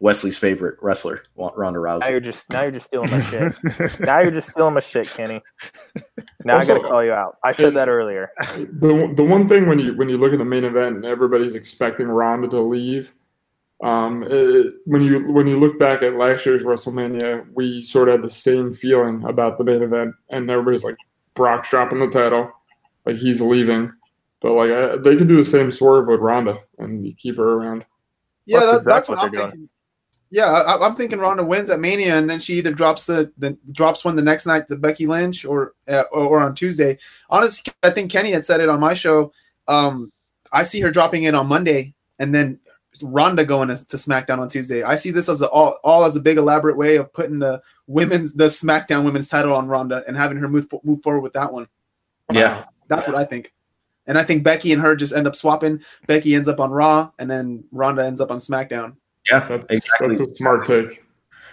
Wesley's 0.00 0.36
favorite 0.36 0.78
wrestler, 0.82 1.22
Ronda 1.36 1.78
Rousey. 1.78 2.00
Now 2.00 2.06
Rousey. 2.06 2.10
you're 2.10 2.20
just 2.20 2.50
now 2.50 2.62
you're 2.62 2.72
just 2.72 2.86
stealing 2.86 3.10
my 3.12 3.22
shit. 3.22 3.52
now 4.00 4.18
you're 4.18 4.32
just 4.32 4.50
stealing 4.50 4.74
my 4.74 4.80
shit, 4.80 5.08
Kenny. 5.08 5.40
Now 6.44 6.58
I 6.58 6.64
gotta 6.64 6.80
call 6.80 7.04
you 7.04 7.12
out. 7.12 7.36
I 7.44 7.52
said 7.52 7.74
that 7.74 7.88
earlier. 7.88 8.32
The 8.56 9.12
the 9.14 9.22
one 9.22 9.46
thing 9.46 9.68
when 9.68 9.78
you 9.78 9.96
when 9.96 10.08
you 10.08 10.18
look 10.18 10.32
at 10.32 10.40
the 10.40 10.44
main 10.44 10.64
event 10.64 10.96
and 10.96 11.04
everybody's 11.04 11.54
expecting 11.54 12.08
Ronda 12.08 12.48
to 12.48 12.58
leave, 12.58 13.14
um, 13.82 14.24
it, 14.28 14.74
when 14.86 15.04
you 15.04 15.32
when 15.32 15.46
you 15.46 15.58
look 15.58 15.78
back 15.78 16.02
at 16.02 16.14
last 16.14 16.46
year's 16.46 16.64
WrestleMania, 16.64 17.46
we 17.54 17.84
sort 17.84 18.08
of 18.08 18.14
had 18.14 18.22
the 18.22 18.30
same 18.30 18.72
feeling 18.72 19.22
about 19.24 19.56
the 19.56 19.62
main 19.62 19.82
event, 19.82 20.16
and 20.30 20.50
everybody's 20.50 20.82
like, 20.82 20.96
Brock's 21.34 21.70
dropping 21.70 21.98
the 22.00 22.08
title, 22.08 22.50
like 23.06 23.16
he's 23.16 23.40
leaving, 23.40 23.92
but 24.40 24.52
like 24.52 24.70
I, 24.70 24.96
they 24.96 25.16
could 25.16 25.28
do 25.28 25.36
the 25.36 25.44
same 25.44 25.70
swerve 25.70 26.08
with 26.08 26.20
Ronda 26.20 26.58
and 26.78 27.16
keep 27.16 27.36
her 27.36 27.54
around. 27.54 27.84
Yeah, 28.44 28.60
That's 28.60 28.72
that's, 28.72 28.78
exactly 28.78 28.92
that's 28.92 29.08
what, 29.08 29.18
what 29.18 29.24
I'm 29.24 29.30
they're 29.30 29.40
doing. 29.40 29.50
thinking. 29.50 29.68
Yeah, 30.30 30.46
I, 30.46 30.86
I'm 30.86 30.96
thinking 30.96 31.18
Ronda 31.18 31.44
wins 31.44 31.68
at 31.68 31.78
Mania, 31.78 32.16
and 32.16 32.28
then 32.28 32.40
she 32.40 32.54
either 32.54 32.72
drops 32.72 33.04
the, 33.04 33.30
the 33.36 33.56
drops 33.70 34.02
one 34.02 34.16
the 34.16 34.22
next 34.22 34.46
night 34.46 34.66
to 34.68 34.76
Becky 34.76 35.06
Lynch, 35.06 35.44
or 35.44 35.74
uh, 35.86 36.04
or, 36.10 36.22
or 36.22 36.40
on 36.40 36.54
Tuesday. 36.54 36.98
Honestly, 37.28 37.70
I 37.82 37.90
think 37.90 38.10
Kenny 38.10 38.32
had 38.32 38.46
said 38.46 38.60
it 38.60 38.70
on 38.70 38.80
my 38.80 38.94
show. 38.94 39.32
Um, 39.68 40.10
I 40.50 40.62
see 40.62 40.80
her 40.80 40.90
dropping 40.90 41.24
it 41.24 41.34
on 41.34 41.48
Monday, 41.48 41.94
and 42.18 42.34
then 42.34 42.60
Ronda 43.02 43.44
going 43.44 43.68
to, 43.68 43.76
to 43.88 43.96
SmackDown 43.98 44.38
on 44.38 44.48
Tuesday. 44.48 44.82
I 44.82 44.96
see 44.96 45.10
this 45.10 45.28
as 45.28 45.42
a, 45.42 45.48
all 45.48 45.78
all 45.84 46.04
as 46.04 46.16
a 46.16 46.20
big 46.20 46.38
elaborate 46.38 46.78
way 46.78 46.96
of 46.96 47.12
putting 47.12 47.38
the 47.38 47.60
women's 47.86 48.34
the 48.34 48.46
SmackDown 48.46 49.04
Women's 49.04 49.28
title 49.28 49.54
on 49.54 49.68
Ronda 49.68 50.04
and 50.06 50.16
having 50.16 50.38
her 50.38 50.48
move 50.48 50.66
move 50.84 51.02
forward 51.02 51.20
with 51.20 51.32
that 51.34 51.52
one. 51.52 51.68
Yeah. 52.30 52.64
That's 52.88 53.06
what 53.06 53.16
I 53.16 53.24
think. 53.24 53.52
And 54.06 54.18
I 54.18 54.24
think 54.24 54.42
Becky 54.42 54.72
and 54.72 54.82
her 54.82 54.96
just 54.96 55.14
end 55.14 55.26
up 55.26 55.36
swapping. 55.36 55.82
Becky 56.06 56.34
ends 56.34 56.48
up 56.48 56.60
on 56.60 56.70
Raw, 56.70 57.10
and 57.18 57.30
then 57.30 57.64
Ronda 57.70 58.04
ends 58.04 58.20
up 58.20 58.30
on 58.30 58.38
SmackDown. 58.38 58.96
Yeah, 59.30 59.46
That's 59.46 59.64
exactly. 59.70 60.16
that's 60.16 60.32
a 60.32 60.34
smart 60.34 60.66
take. 60.66 61.04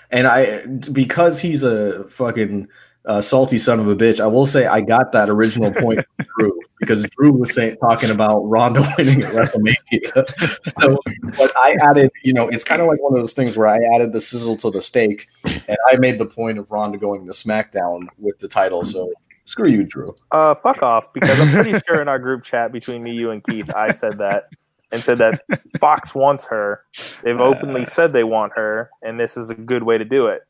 And 0.09 0.25
I, 0.25 0.65
because 0.65 1.39
he's 1.39 1.61
a 1.61 2.09
fucking 2.09 2.67
uh, 3.05 3.21
salty 3.21 3.57
son 3.57 3.79
of 3.79 3.87
a 3.87 3.95
bitch, 3.95 4.19
I 4.19 4.27
will 4.27 4.45
say 4.45 4.67
I 4.67 4.81
got 4.81 5.11
that 5.13 5.29
original 5.29 5.71
point 5.71 6.05
from 6.15 6.27
Drew 6.37 6.59
because 6.79 7.03
Drew 7.09 7.31
was 7.31 7.53
saying 7.53 7.77
talking 7.77 8.09
about 8.09 8.41
Ronda 8.41 8.81
winning 8.97 9.23
at 9.23 9.33
WrestleMania. 9.33 10.59
so, 10.81 10.99
but 11.37 11.51
I 11.57 11.77
added, 11.81 12.11
you 12.23 12.33
know, 12.33 12.47
it's 12.49 12.63
kind 12.63 12.81
of 12.81 12.87
like 12.87 13.01
one 13.01 13.13
of 13.13 13.19
those 13.19 13.33
things 13.33 13.55
where 13.55 13.67
I 13.67 13.79
added 13.93 14.13
the 14.13 14.21
sizzle 14.21 14.57
to 14.57 14.69
the 14.69 14.81
steak, 14.81 15.27
and 15.45 15.77
I 15.87 15.95
made 15.97 16.19
the 16.19 16.25
point 16.25 16.59
of 16.59 16.69
Ronda 16.69 16.97
going 16.97 17.25
to 17.25 17.31
SmackDown 17.31 18.07
with 18.17 18.39
the 18.39 18.47
title. 18.47 18.83
So 18.83 19.11
screw 19.45 19.69
you, 19.69 19.85
Drew. 19.85 20.15
Uh, 20.31 20.55
fuck 20.55 20.83
off, 20.83 21.13
because 21.13 21.39
I'm 21.39 21.51
pretty 21.51 21.79
sure 21.87 22.01
in 22.01 22.07
our 22.07 22.19
group 22.19 22.43
chat 22.43 22.71
between 22.71 23.01
me, 23.01 23.13
you, 23.13 23.31
and 23.31 23.43
Keith, 23.43 23.73
I 23.73 23.91
said 23.91 24.17
that 24.19 24.49
and 24.91 25.01
said 25.01 25.19
that 25.19 25.43
Fox 25.79 26.15
wants 26.15 26.45
her. 26.45 26.83
They've 27.23 27.39
openly 27.39 27.85
said 27.85 28.13
they 28.13 28.23
want 28.23 28.53
her, 28.55 28.89
and 29.03 29.19
this 29.19 29.37
is 29.37 29.49
a 29.49 29.55
good 29.55 29.83
way 29.83 29.97
to 29.97 30.05
do 30.05 30.27
it. 30.27 30.41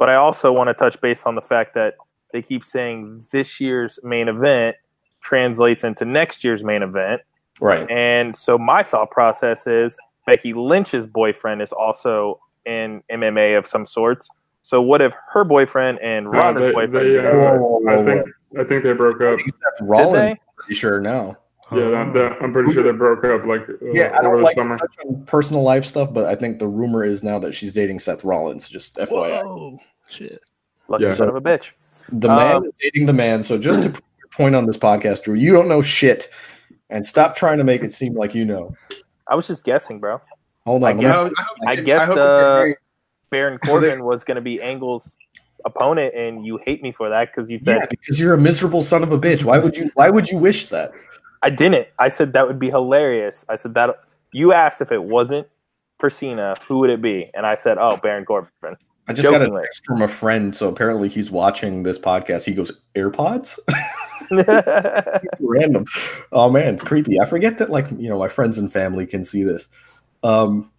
But 0.00 0.08
I 0.08 0.16
also 0.16 0.50
want 0.50 0.68
to 0.68 0.74
touch 0.74 0.98
base 1.02 1.24
on 1.26 1.34
the 1.36 1.42
fact 1.42 1.74
that 1.74 1.94
they 2.32 2.40
keep 2.40 2.64
saying 2.64 3.22
this 3.32 3.60
year's 3.60 3.98
main 4.02 4.28
event 4.28 4.76
translates 5.20 5.84
into 5.84 6.06
next 6.06 6.42
year's 6.42 6.64
main 6.64 6.82
event. 6.82 7.20
Right. 7.60 7.88
And 7.90 8.34
so 8.34 8.56
my 8.56 8.82
thought 8.82 9.10
process 9.10 9.66
is 9.66 9.98
Becky 10.26 10.54
Lynch's 10.54 11.06
boyfriend 11.06 11.60
is 11.60 11.70
also 11.72 12.40
in 12.64 13.02
MMA 13.12 13.58
of 13.58 13.66
some 13.66 13.84
sorts. 13.84 14.30
So 14.62 14.80
what 14.80 15.02
if 15.02 15.12
her 15.32 15.44
boyfriend 15.44 15.98
and 16.00 16.30
Ronda's 16.32 16.62
they, 16.62 16.72
boyfriend? 16.72 16.94
they, 16.94 17.18
uh, 17.18 17.32
Whoa, 17.34 17.58
whoa, 17.58 17.78
whoa, 17.80 18.00
I 18.00 18.04
think 18.04 18.26
I 18.58 18.64
think 18.64 18.84
they 18.84 18.94
broke 18.94 19.20
up. 19.20 19.38
Seth 19.38 19.48
Did 19.80 19.88
Rollins, 19.88 20.12
they? 20.14 20.36
pretty 20.56 20.74
sure 20.74 20.98
now. 21.00 21.36
Yeah, 21.72 21.88
that, 21.90 22.14
that, 22.14 22.42
I'm 22.42 22.52
pretty 22.52 22.72
sure 22.72 22.82
they 22.82 22.90
broke 22.90 23.24
up 23.24 23.44
like 23.44 23.68
uh, 23.68 23.74
Yeah, 23.92 24.16
I 24.18 24.22
don't 24.22 24.36
the 24.36 24.42
like 24.42 24.56
summer. 24.56 24.76
to 24.76 24.80
touch 24.80 24.96
on 25.06 25.24
personal 25.24 25.62
life 25.62 25.84
stuff, 25.84 26.12
but 26.12 26.24
I 26.24 26.34
think 26.34 26.58
the 26.58 26.66
rumor 26.66 27.04
is 27.04 27.22
now 27.22 27.38
that 27.38 27.54
she's 27.54 27.72
dating 27.72 28.00
Seth 28.00 28.24
Rollins. 28.24 28.68
Just 28.68 28.96
FYI. 28.96 29.78
Whoa, 30.10 30.16
shit. 30.16 30.42
Lucky 30.88 31.04
Yeah. 31.04 31.14
son 31.14 31.28
of 31.28 31.34
a 31.36 31.40
bitch. 31.40 31.70
The 32.08 32.28
man 32.28 32.56
Um, 32.56 32.64
is 32.64 32.72
dating 32.80 33.06
the 33.06 33.12
man. 33.12 33.42
So 33.42 33.56
just 33.58 33.82
to 33.82 33.90
prove 33.90 34.02
your 34.18 34.28
point 34.32 34.54
on 34.54 34.66
this 34.66 34.76
podcast, 34.76 35.24
Drew, 35.24 35.34
you 35.34 35.52
don't 35.52 35.68
know 35.68 35.82
shit, 35.82 36.28
and 36.88 37.04
stop 37.06 37.36
trying 37.36 37.58
to 37.58 37.64
make 37.64 37.82
it 37.82 37.92
seem 37.92 38.14
like 38.14 38.34
you 38.34 38.44
know. 38.44 38.74
I 39.28 39.36
was 39.36 39.46
just 39.46 39.62
guessing, 39.64 40.00
bro. 40.00 40.20
Hold 40.66 40.82
I 40.84 40.90
on, 40.90 40.96
let 40.96 40.96
me- 40.96 41.02
guess- 41.02 41.16
hope- 41.16 41.32
I 41.66 41.76
hope 41.76 41.84
guess 41.84 42.08
we 42.08 42.14
get 42.14 42.14
the- 42.16 42.74
Baron 43.30 43.58
Corbin 43.64 44.04
was 44.04 44.24
going 44.24 44.34
to 44.36 44.40
be 44.40 44.60
Angle's 44.60 45.14
opponent, 45.64 46.14
and 46.14 46.44
you 46.44 46.58
hate 46.64 46.82
me 46.82 46.90
for 46.90 47.08
that 47.08 47.28
because 47.30 47.48
you 47.50 47.60
said 47.62 47.78
yeah, 47.80 47.86
because 47.88 48.18
you're 48.18 48.34
a 48.34 48.38
miserable 48.40 48.82
son 48.82 49.02
of 49.04 49.12
a 49.12 49.18
bitch. 49.18 49.44
Why 49.44 49.58
would 49.58 49.76
you? 49.76 49.90
Why 49.94 50.10
would 50.10 50.28
you 50.28 50.38
wish 50.38 50.66
that? 50.66 50.90
I 51.42 51.50
didn't. 51.50 51.86
I 51.98 52.08
said 52.08 52.32
that 52.32 52.46
would 52.46 52.58
be 52.58 52.70
hilarious. 52.70 53.44
I 53.48 53.56
said 53.56 53.74
that 53.74 53.96
you 54.32 54.52
asked 54.52 54.80
if 54.80 54.90
it 54.90 55.04
wasn't 55.04 55.46
Persina, 56.00 56.58
who 56.66 56.78
would 56.78 56.90
it 56.90 57.00
be? 57.00 57.30
And 57.34 57.46
I 57.46 57.54
said, 57.54 57.78
oh, 57.78 57.96
Baron 57.98 58.24
Corbin. 58.24 58.76
I 59.10 59.12
just 59.12 59.28
got 59.28 59.42
a 59.42 59.46
Jokingly. 59.46 59.62
text 59.62 59.84
from 59.84 60.02
a 60.02 60.08
friend, 60.08 60.54
so 60.54 60.68
apparently 60.68 61.08
he's 61.08 61.30
watching 61.30 61.82
this 61.82 61.98
podcast. 61.98 62.44
He 62.44 62.52
goes, 62.52 62.72
AirPods? 62.94 63.58
Random. 65.40 65.84
Oh 66.32 66.50
man, 66.50 66.74
it's 66.74 66.84
creepy. 66.84 67.20
I 67.20 67.26
forget 67.26 67.58
that 67.58 67.70
like, 67.70 67.90
you 67.90 68.08
know, 68.08 68.18
my 68.18 68.28
friends 68.28 68.58
and 68.58 68.72
family 68.72 69.06
can 69.06 69.24
see 69.24 69.42
this. 69.42 69.68
Um 70.22 70.70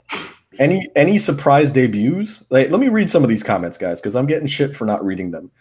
any 0.59 0.87
any 0.95 1.17
surprise 1.17 1.71
debuts? 1.71 2.43
Like, 2.49 2.69
let 2.71 2.79
me 2.79 2.87
read 2.87 3.09
some 3.09 3.23
of 3.23 3.29
these 3.29 3.43
comments, 3.43 3.77
guys, 3.77 3.99
because 3.99 4.15
I'm 4.15 4.25
getting 4.25 4.47
shit 4.47 4.75
for 4.75 4.85
not 4.85 5.03
reading 5.03 5.31
them. 5.31 5.51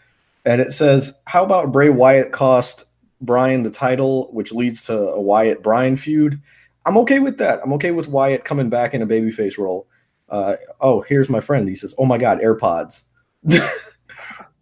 And 0.45 0.61
it 0.61 0.71
says, 0.71 1.13
How 1.25 1.43
about 1.43 1.71
Bray 1.71 1.89
Wyatt 1.89 2.31
cost 2.31 2.85
Bryan 3.19 3.63
the 3.63 3.71
title, 3.71 4.29
which 4.31 4.51
leads 4.51 4.83
to 4.83 4.93
a 4.93 5.21
Wyatt 5.21 5.61
Bryan 5.61 5.97
feud? 5.97 6.41
I'm 6.85 6.97
okay 6.99 7.19
with 7.19 7.37
that. 7.37 7.59
I'm 7.63 7.73
okay 7.73 7.91
with 7.91 8.07
Wyatt 8.07 8.43
coming 8.43 8.69
back 8.69 8.93
in 8.93 9.01
a 9.01 9.07
babyface 9.07 9.57
role. 9.57 9.87
Uh, 10.31 10.55
oh, 10.79 11.01
here's 11.01 11.29
my 11.29 11.41
friend. 11.41 11.67
He 11.67 11.75
says, 11.75 11.93
"Oh 11.97 12.05
my 12.05 12.17
God, 12.17 12.39
AirPods." 12.39 13.01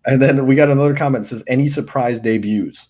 and 0.05 0.21
then 0.21 0.45
we 0.45 0.55
got 0.55 0.69
another 0.69 0.95
comment 0.95 1.23
that 1.23 1.29
says, 1.29 1.43
"Any 1.47 1.67
surprise 1.67 2.19
debuts?" 2.19 2.87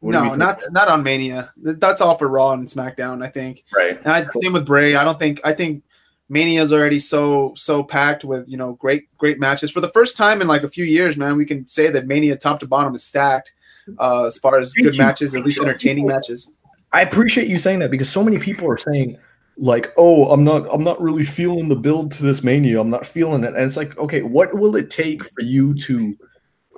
What 0.00 0.12
No, 0.12 0.34
not 0.34 0.60
not 0.70 0.88
on 0.88 1.02
Mania. 1.02 1.52
That's 1.56 2.00
all 2.00 2.16
for 2.16 2.28
Raw 2.28 2.52
and 2.52 2.66
SmackDown, 2.66 3.24
I 3.24 3.28
think. 3.28 3.64
right. 3.74 3.98
And 3.98 4.12
I, 4.12 4.26
same 4.42 4.52
with 4.52 4.66
Bray. 4.66 4.94
I 4.94 5.04
don't 5.04 5.18
think 5.18 5.40
I 5.44 5.52
think 5.52 5.84
Mania's 6.28 6.72
already 6.72 7.00
so 7.00 7.52
so 7.56 7.82
packed 7.82 8.24
with 8.24 8.48
you 8.48 8.56
know 8.56 8.74
great 8.74 9.04
great 9.18 9.38
matches 9.38 9.70
for 9.70 9.80
the 9.80 9.88
first 9.88 10.16
time 10.16 10.40
in 10.40 10.48
like 10.48 10.62
a 10.62 10.68
few 10.68 10.84
years. 10.84 11.16
Man, 11.16 11.36
we 11.36 11.44
can 11.44 11.66
say 11.66 11.90
that 11.90 12.06
Mania 12.06 12.36
top 12.36 12.60
to 12.60 12.66
bottom 12.66 12.94
is 12.94 13.04
stacked 13.04 13.54
uh, 13.98 14.24
as 14.24 14.38
far 14.38 14.58
as 14.58 14.72
Thank 14.74 14.86
good 14.86 14.94
you. 14.94 15.02
matches, 15.02 15.34
at 15.34 15.44
least 15.44 15.60
entertaining 15.60 16.06
matches. 16.06 16.50
I 16.92 17.02
appreciate 17.02 17.48
you 17.48 17.58
saying 17.58 17.80
that 17.80 17.90
because 17.90 18.08
so 18.08 18.22
many 18.22 18.38
people 18.38 18.68
are 18.70 18.78
saying, 18.78 19.18
like, 19.58 19.92
"Oh, 19.96 20.30
I'm 20.30 20.44
not, 20.44 20.66
I'm 20.72 20.84
not 20.84 21.00
really 21.00 21.24
feeling 21.24 21.68
the 21.68 21.76
build 21.76 22.12
to 22.12 22.22
this 22.22 22.42
mania. 22.42 22.80
I'm 22.80 22.90
not 22.90 23.06
feeling 23.06 23.44
it." 23.44 23.54
And 23.54 23.64
it's 23.64 23.76
like, 23.76 23.96
okay, 23.98 24.22
what 24.22 24.54
will 24.54 24.76
it 24.76 24.90
take 24.90 25.24
for 25.24 25.42
you 25.42 25.74
to 25.74 26.16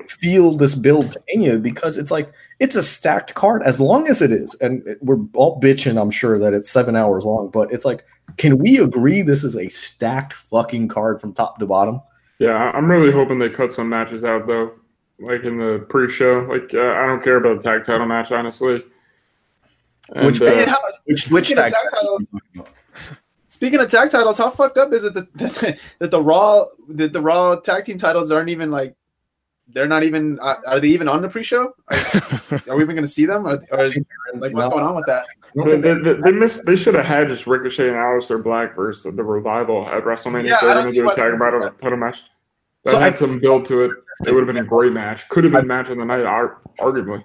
feel 0.07 0.57
this 0.57 0.75
build 0.75 1.13
to 1.13 1.23
Mania 1.29 1.59
because 1.59 1.99
it's 1.99 2.11
like 2.11 2.33
it's 2.61 2.77
a 2.77 2.83
stacked 2.83 3.35
card 3.35 3.63
as 3.63 3.81
long 3.81 4.09
as 4.09 4.23
it 4.23 4.33
is, 4.33 4.55
and 4.57 4.83
we're 5.01 5.19
all 5.35 5.61
bitching. 5.61 6.01
I'm 6.01 6.11
sure 6.11 6.39
that 6.39 6.55
it's 6.55 6.71
seven 6.71 6.97
hours 6.97 7.25
long, 7.25 7.51
but 7.51 7.73
it's 7.73 7.85
like, 7.85 8.05
can 8.37 8.59
we 8.59 8.79
agree 8.79 9.23
this 9.23 9.45
is 9.45 9.57
a 9.57 9.69
stacked 9.69 10.33
fucking 10.33 10.89
card 10.89 11.21
from 11.21 11.33
top 11.33 11.59
to 11.59 11.67
bottom? 11.67 12.01
Yeah, 12.39 12.71
I'm 12.73 12.91
really 12.91 13.13
hoping 13.13 13.39
they 13.39 13.51
cut 13.51 13.73
some 13.73 13.89
matches 13.89 14.25
out 14.25 14.47
though, 14.47 14.73
like 15.19 15.45
in 15.45 15.59
the 15.59 15.85
pre-show. 15.89 16.41
Like 16.49 16.73
uh, 16.75 16.95
I 16.95 17.07
don't 17.07 17.23
care 17.23 17.37
about 17.37 17.63
the 17.63 17.69
tag 17.69 17.85
title 17.85 18.07
match, 18.07 18.33
honestly. 18.33 18.85
And, 20.15 20.27
Which- 20.27 20.41
uh, 20.43 20.67
how, 20.67 20.79
Which 21.05 21.29
which 21.31 21.47
Speaking 21.47 21.65
of 21.65 21.71
tag 21.71 21.75
tag 21.75 21.91
titles, 21.95 22.27
speaking 23.47 23.81
of 23.81 23.91
tag 23.91 24.11
titles, 24.11 24.39
how 24.39 24.51
fucked 24.51 24.79
up 24.79 24.93
is 24.93 25.05
it 25.05 25.15
that 25.15 25.33
that, 25.39 25.79
that 25.99 26.11
the 26.11 26.23
Raw 26.23 26.67
that 26.89 27.13
the 27.13 27.21
Raw 27.21 27.57
tag 27.57 27.85
team 27.85 27.99
titles 27.99 28.31
aren't 28.31 28.49
even 28.51 28.71
like 28.71 28.95
they're 29.71 29.87
not 29.89 30.03
even 30.03 30.39
uh, 30.41 30.57
are 30.67 30.81
they 30.81 30.89
even 30.89 31.09
on 31.09 31.21
the 31.23 31.29
pre-show? 31.29 31.75
Are, 31.89 31.97
are 32.71 32.77
we 32.77 32.83
even 32.83 32.95
going 32.97 33.03
to 33.03 33.07
see 33.07 33.27
them? 33.27 33.47
Or, 33.47 33.63
or 33.71 33.85
like 34.35 34.55
what's 34.55 34.69
No, 34.69 34.71
going 34.71 34.85
on 34.85 34.95
with 34.97 35.07
that? 35.07 35.27
They, 35.55 35.77
they, 35.77 35.95
they, 35.95 36.13
they 36.15 36.33
missed. 36.33 36.65
They 36.65 36.77
should 36.77 36.95
have 36.95 37.05
had 37.07 37.29
just 37.29 37.47
Ricochet 37.47 37.89
and 37.89 37.97
Aleister 37.97 38.43
Black 38.43 38.75
versus 38.77 39.15
the 39.15 39.25
Revival 39.25 39.87
at 39.89 40.05
WrestleMania. 40.05 40.49
Yeah, 40.49 40.55
if 40.57 40.61
they're 40.63 40.75
going 40.75 40.85
to 40.87 40.91
see 40.91 40.99
do 40.99 41.11
a 41.11 41.15
tag 41.15 41.33
they- 41.33 41.39
battle 41.39 41.71
title 41.73 41.99
match. 41.99 42.23
That 42.85 42.93
So 42.93 42.99
had 42.99 43.15
I- 43.15 43.17
some 43.17 43.41
build 43.41 43.65
to 43.67 43.83
it. 43.85 43.93
It 44.27 44.33
would 44.33 44.47
have 44.47 44.47
been 44.47 44.65
a 44.65 44.67
great 44.67 44.93
match. 44.93 45.29
Could 45.29 45.45
have 45.45 45.53
been 45.53 45.67
match 45.67 45.89
of 45.89 45.97
the 45.99 46.05
night, 46.05 46.25
arguably. 46.81 47.25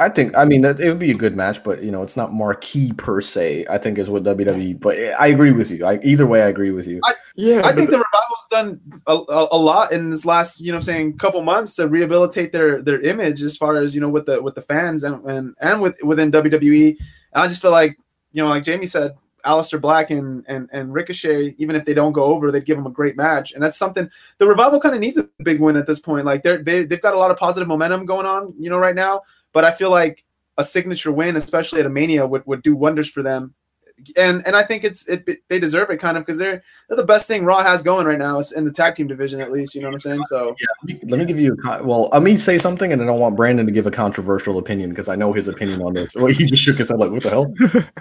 I 0.00 0.08
think 0.08 0.36
I 0.36 0.44
mean 0.44 0.60
that 0.62 0.78
it 0.78 0.88
would 0.88 0.98
be 0.98 1.10
a 1.10 1.14
good 1.14 1.34
match, 1.34 1.62
but 1.64 1.82
you 1.82 1.90
know 1.90 2.02
it's 2.02 2.16
not 2.16 2.32
marquee 2.32 2.92
per 2.96 3.20
se. 3.20 3.66
I 3.68 3.78
think 3.78 3.98
is 3.98 4.08
what 4.08 4.22
WWE. 4.22 4.78
But 4.78 4.96
I 5.18 5.28
agree 5.28 5.50
with 5.50 5.70
you. 5.70 5.84
I, 5.84 5.98
either 6.02 6.26
way, 6.26 6.42
I 6.42 6.48
agree 6.48 6.70
with 6.70 6.86
you. 6.86 7.00
Yeah, 7.34 7.62
I 7.64 7.74
think 7.74 7.90
but 7.90 7.98
the 7.98 8.04
revival's 8.04 8.46
done 8.50 8.80
a, 9.06 9.14
a, 9.14 9.48
a 9.52 9.58
lot 9.58 9.92
in 9.92 10.10
this 10.10 10.24
last, 10.24 10.60
you 10.60 10.72
know, 10.72 10.76
what 10.76 10.80
I'm 10.80 10.84
saying, 10.84 11.18
couple 11.18 11.42
months 11.42 11.74
to 11.76 11.88
rehabilitate 11.88 12.52
their 12.52 12.80
their 12.80 13.00
image 13.00 13.42
as 13.42 13.56
far 13.56 13.76
as 13.76 13.94
you 13.94 14.00
know 14.00 14.08
with 14.08 14.26
the 14.26 14.40
with 14.40 14.54
the 14.54 14.62
fans 14.62 15.02
and 15.02 15.24
and, 15.24 15.54
and 15.60 15.82
with 15.82 15.96
within 16.04 16.30
WWE. 16.30 16.96
And 17.32 17.42
I 17.44 17.48
just 17.48 17.60
feel 17.60 17.72
like, 17.72 17.98
you 18.32 18.42
know, 18.42 18.50
like 18.50 18.66
Jaime 18.66 18.86
said, 18.86 19.16
Aleister 19.44 19.80
Black 19.80 20.10
and 20.10 20.44
and 20.46 20.68
and 20.72 20.92
Ricochet, 20.92 21.54
even 21.58 21.74
if 21.74 21.84
they 21.84 21.94
don't 21.94 22.12
go 22.12 22.24
over, 22.24 22.50
they'd 22.50 22.64
give 22.64 22.76
them 22.76 22.86
a 22.86 22.90
great 22.90 23.16
match. 23.16 23.52
And 23.52 23.62
that's 23.62 23.78
something 23.78 24.10
the 24.38 24.46
revival 24.46 24.80
kind 24.80 24.94
of 24.94 25.00
needs 25.00 25.18
a 25.18 25.28
big 25.42 25.60
win 25.60 25.76
at 25.76 25.86
this 25.86 26.00
point. 26.00 26.26
Like 26.26 26.42
they're 26.42 26.62
they 26.62 26.84
they've 26.84 27.00
got 27.00 27.14
a 27.14 27.18
lot 27.18 27.30
of 27.30 27.36
positive 27.36 27.68
momentum 27.68 28.06
going 28.06 28.26
on, 28.26 28.54
you 28.58 28.70
know, 28.70 28.78
right 28.78 28.94
now. 28.94 29.22
But 29.52 29.64
I 29.64 29.72
feel 29.72 29.90
like 29.90 30.24
a 30.56 30.64
signature 30.64 31.12
win, 31.12 31.36
especially 31.36 31.80
at 31.80 31.86
a 31.86 31.90
Mania, 31.90 32.26
would, 32.26 32.46
would 32.46 32.62
do 32.62 32.76
wonders 32.76 33.08
for 33.08 33.22
them. 33.22 33.54
And 34.16 34.46
and 34.46 34.54
I 34.54 34.62
think 34.62 34.84
it's 34.84 35.08
it 35.08 35.28
they 35.48 35.58
deserve 35.58 35.90
it 35.90 35.96
kind 35.96 36.16
of 36.16 36.24
because 36.24 36.38
they're 36.38 36.62
they're 36.88 36.96
the 36.96 37.02
best 37.02 37.26
thing 37.26 37.44
Raw 37.44 37.64
has 37.64 37.82
going 37.82 38.06
right 38.06 38.18
now 38.18 38.38
is 38.38 38.52
in 38.52 38.64
the 38.64 38.70
tag 38.70 38.94
team 38.94 39.08
division 39.08 39.40
at 39.40 39.50
least. 39.50 39.74
You 39.74 39.80
know 39.80 39.88
what 39.88 39.94
I'm 39.94 40.00
saying? 40.00 40.22
So 40.28 40.54
yeah, 40.86 40.96
Let 41.08 41.18
me 41.18 41.24
give 41.24 41.40
you 41.40 41.56
a 41.64 41.82
well. 41.82 42.08
Let 42.12 42.22
me 42.22 42.36
say 42.36 42.58
something, 42.58 42.92
and 42.92 43.02
I 43.02 43.06
don't 43.06 43.18
want 43.18 43.34
Brandon 43.34 43.66
to 43.66 43.72
give 43.72 43.88
a 43.88 43.90
controversial 43.90 44.56
opinion 44.58 44.90
because 44.90 45.08
I 45.08 45.16
know 45.16 45.32
his 45.32 45.48
opinion 45.48 45.82
on 45.82 45.94
this. 45.94 46.14
Well, 46.18 46.28
he 46.28 46.46
just 46.46 46.62
shook 46.62 46.78
his 46.78 46.90
head 46.90 47.00
like, 47.00 47.10
"What 47.10 47.24
the 47.24 47.30
hell?" 47.30 47.52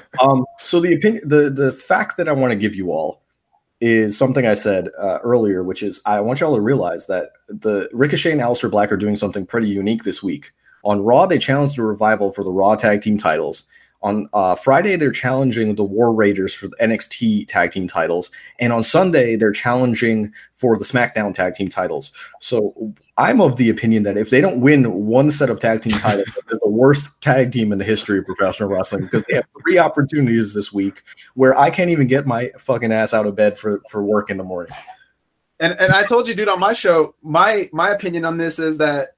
um. 0.22 0.46
So 0.60 0.80
the 0.80 0.94
opinion, 0.94 1.28
the 1.28 1.50
the 1.50 1.74
fact 1.74 2.18
that 2.18 2.30
I 2.30 2.32
want 2.32 2.52
to 2.52 2.56
give 2.56 2.76
you 2.76 2.92
all 2.92 3.24
is 3.80 4.18
something 4.18 4.46
I 4.46 4.54
said 4.54 4.90
uh, 5.00 5.20
earlier, 5.24 5.64
which 5.64 5.82
is 5.82 6.02
I 6.06 6.20
want 6.20 6.40
y'all 6.40 6.56
to 6.56 6.62
realize 6.62 7.08
that 7.08 7.32
the 7.48 7.90
Ricochet 7.92 8.32
and 8.32 8.42
Aleister 8.42 8.70
Black 8.70 8.92
are 8.92 8.98
doing 8.98 9.16
something 9.16 9.48
pretty 9.48 9.68
unique 9.68 10.04
this 10.04 10.22
week. 10.22 10.52
On 10.88 11.04
Raw, 11.04 11.26
they 11.26 11.38
challenged 11.38 11.78
the 11.78 11.84
Revival 11.84 12.32
for 12.32 12.46
the 12.46 12.52
Raw 12.52 12.76
Tag 12.76 13.02
Team 13.02 13.18
titles. 13.18 13.66
On 14.04 14.30
uh, 14.32 14.56
Friday, 14.56 14.96
they're 14.96 15.12
challenging 15.12 15.76
the 15.76 15.84
War 15.84 16.14
Raiders 16.14 16.54
for 16.54 16.70
the 16.70 16.78
NXT 16.78 17.46
Tag 17.50 17.72
Team 17.72 17.90
titles, 17.90 18.32
and 18.58 18.72
on 18.72 18.84
Sunday, 18.84 19.36
they're 19.36 19.52
challenging 19.52 20.32
for 20.54 20.78
the 20.78 20.86
SmackDown 20.86 21.34
Tag 21.34 21.56
Team 21.56 21.68
titles. 21.68 22.14
So 22.40 22.94
I'm 23.18 23.42
of 23.42 23.58
the 23.58 23.70
opinion 23.70 24.04
that 24.04 24.16
if 24.16 24.30
they 24.30 24.40
don't 24.40 24.62
win 24.62 25.08
one 25.08 25.30
set 25.30 25.50
of 25.50 25.60
tag 25.60 25.82
team 25.82 25.92
titles, 25.92 26.28
they're 26.48 26.58
the 26.64 26.70
worst 26.70 27.10
tag 27.20 27.52
team 27.52 27.74
in 27.74 27.80
the 27.80 27.84
history 27.84 28.20
of 28.20 28.26
professional 28.26 28.70
wrestling 28.70 29.04
because 29.04 29.24
they 29.28 29.36
have 29.36 29.48
three 29.62 29.78
opportunities 29.78 30.54
this 30.54 30.72
week 30.72 31.04
where 31.34 31.58
I 31.60 31.70
can't 31.70 31.90
even 31.90 32.08
get 32.08 32.26
my 32.26 32.52
fucking 32.58 32.94
ass 32.94 33.14
out 33.14 33.26
of 33.26 33.36
bed 33.36 33.60
for 33.60 33.82
for 33.90 34.06
work 34.06 34.30
in 34.30 34.38
the 34.38 34.44
morning. 34.44 34.74
and 35.60 35.76
and 35.82 35.92
I 35.92 36.04
told 36.04 36.30
you, 36.30 36.34
dude, 36.34 36.48
on 36.48 36.62
my 36.62 36.72
show, 36.72 37.14
my 37.22 37.68
my 37.74 37.90
opinion 37.90 38.24
on 38.24 38.38
this 38.38 38.58
is 38.58 38.78
that 38.78 39.17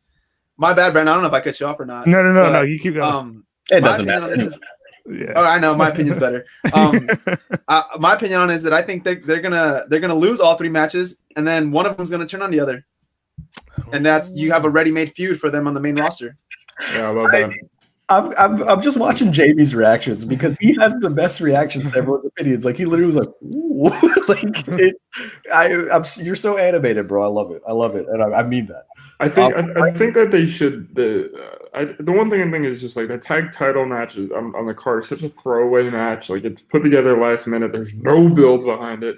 my 0.60 0.74
bad, 0.74 0.94
Brandon. 0.94 1.08
I 1.12 1.14
don't 1.16 1.24
know 1.24 1.30
if 1.30 1.34
I 1.34 1.42
cut 1.42 1.60
you 1.60 1.66
off 1.66 1.80
or 1.80 1.86
not. 1.86 2.06
no, 2.06 2.22
no, 2.22 2.32
no, 2.34 2.44
But, 2.44 2.52
no. 2.52 2.62
You 2.62 2.78
keep 2.78 2.94
going. 2.96 3.12
Um, 3.14 3.46
It 3.72 3.82
my 3.82 3.88
doesn't 3.88 4.08
opinion 4.10 4.30
matter. 4.30 4.34
on 4.34 4.46
this 4.46 4.54
is- 4.54 4.60
yeah. 5.28 5.34
Oh, 5.36 5.44
I 5.44 5.58
know 5.58 5.74
my 5.76 5.90
opinion's 5.90 6.20
better. 6.20 6.46
Um, 6.74 7.08
uh, 7.68 7.82
my 8.00 8.14
opinion 8.14 8.42
on 8.42 8.52
it 8.52 8.56
is 8.56 8.64
that 8.64 8.74
I 8.74 8.82
think 8.84 9.04
they're, 9.04 9.20
they're 9.26 9.42
gonna 9.42 9.86
they're 9.88 10.00
gonna 10.00 10.14
lose 10.14 10.40
all 10.40 10.56
three 10.56 10.70
matches, 10.70 11.18
and 11.36 11.48
then 11.48 11.72
one 11.72 11.88
of 11.88 11.98
them's 11.98 12.12
gonna 12.12 12.28
turn 12.28 12.44
on 12.44 12.52
the 12.52 12.60
other, 12.60 12.86
and 13.92 14.06
that's 14.06 14.32
you 14.36 14.52
have 14.52 14.66
a 14.66 14.70
ready-made 14.70 15.14
feud 15.14 15.40
for 15.40 15.50
them 15.50 15.66
on 15.68 15.74
the 15.74 15.80
main 15.80 15.96
roster. 15.96 16.38
yeah, 16.94 17.08
I 17.08 17.10
love 17.12 17.32
that. 17.32 17.52
I'm, 18.12 18.34
I'm, 18.40 18.64
I'm 18.68 18.82
just 18.82 18.98
watching 18.98 19.32
Jaime's 19.32 19.76
reactions 19.76 20.26
because 20.26 20.56
he 20.60 20.74
has 20.80 20.94
the 21.00 21.10
best 21.12 21.40
reactions 21.42 21.92
to 21.92 21.98
everyone's 22.00 22.26
opinions. 22.26 22.66
Like 22.66 22.76
he 22.76 22.86
literally 22.86 23.14
was 23.14 23.16
like, 23.16 23.30
Ooh. 23.56 23.84
like 24.28 24.68
it's, 24.80 25.06
I, 25.54 25.72
I'm, 25.92 26.04
you're 26.26 26.36
so 26.36 26.58
animated, 26.58 27.08
bro. 27.08 27.24
I 27.24 27.28
love 27.28 27.52
it. 27.52 27.62
I 27.68 27.72
love 27.74 27.96
it, 27.96 28.08
and 28.10 28.22
I, 28.24 28.40
I 28.40 28.44
mean 28.44 28.66
that. 28.68 28.86
I 29.20 29.30
think 29.30 29.56
Um, 29.56 29.74
I, 29.78 29.88
I 29.88 29.94
think 29.94 30.14
that 30.16 30.32
they 30.32 30.46
should 30.46 30.94
the 30.96 31.32
uh, 31.34 31.56
I, 31.74 31.86
the 32.00 32.12
one 32.12 32.30
thing 32.30 32.42
I 32.42 32.50
think 32.52 32.66
is 32.66 32.82
just 32.82 32.96
like 32.96 33.08
the 33.10 33.18
tag 33.18 33.52
title 33.52 33.86
matches 33.86 34.32
on, 34.32 34.56
on 34.56 34.66
the 34.66 34.74
card 34.74 35.04
is 35.04 35.10
such 35.10 35.24
a 35.24 35.30
throwaway 35.30 35.90
match. 35.90 36.30
Like 36.30 36.44
it's 36.44 36.62
put 36.62 36.84
together 36.84 37.18
last 37.20 37.48
minute. 37.48 37.72
There's 37.72 37.94
no 37.96 38.30
build 38.30 38.66
behind 38.66 39.04
it, 39.04 39.18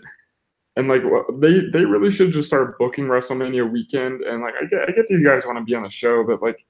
and 0.76 0.88
like 0.88 1.04
they 1.40 1.62
they 1.72 1.86
really 1.86 2.12
should 2.12 2.32
just 2.32 2.48
start 2.48 2.78
booking 2.80 3.06
WrestleMania 3.06 3.70
weekend. 3.72 4.22
And 4.22 4.42
like 4.42 4.56
I 4.62 4.66
get 4.66 4.90
I 4.90 4.92
get 4.92 5.08
these 5.08 5.24
guys 5.24 5.46
want 5.46 5.58
to 5.60 5.64
be 5.64 5.76
on 5.76 5.84
the 5.84 5.90
show, 5.90 6.24
but 6.24 6.42
like. 6.42 6.66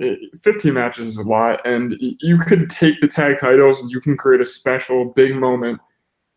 eh, 0.00 0.14
15 0.42 0.72
matches 0.72 1.08
is 1.08 1.18
a 1.18 1.22
lot, 1.22 1.60
and 1.66 1.94
you 2.20 2.38
could 2.38 2.70
take 2.70 2.98
the 3.00 3.08
tag 3.08 3.38
titles 3.38 3.80
and 3.82 3.90
you 3.90 4.00
can 4.00 4.16
create 4.16 4.40
a 4.40 4.46
special 4.46 5.04
big 5.04 5.34
moment 5.34 5.78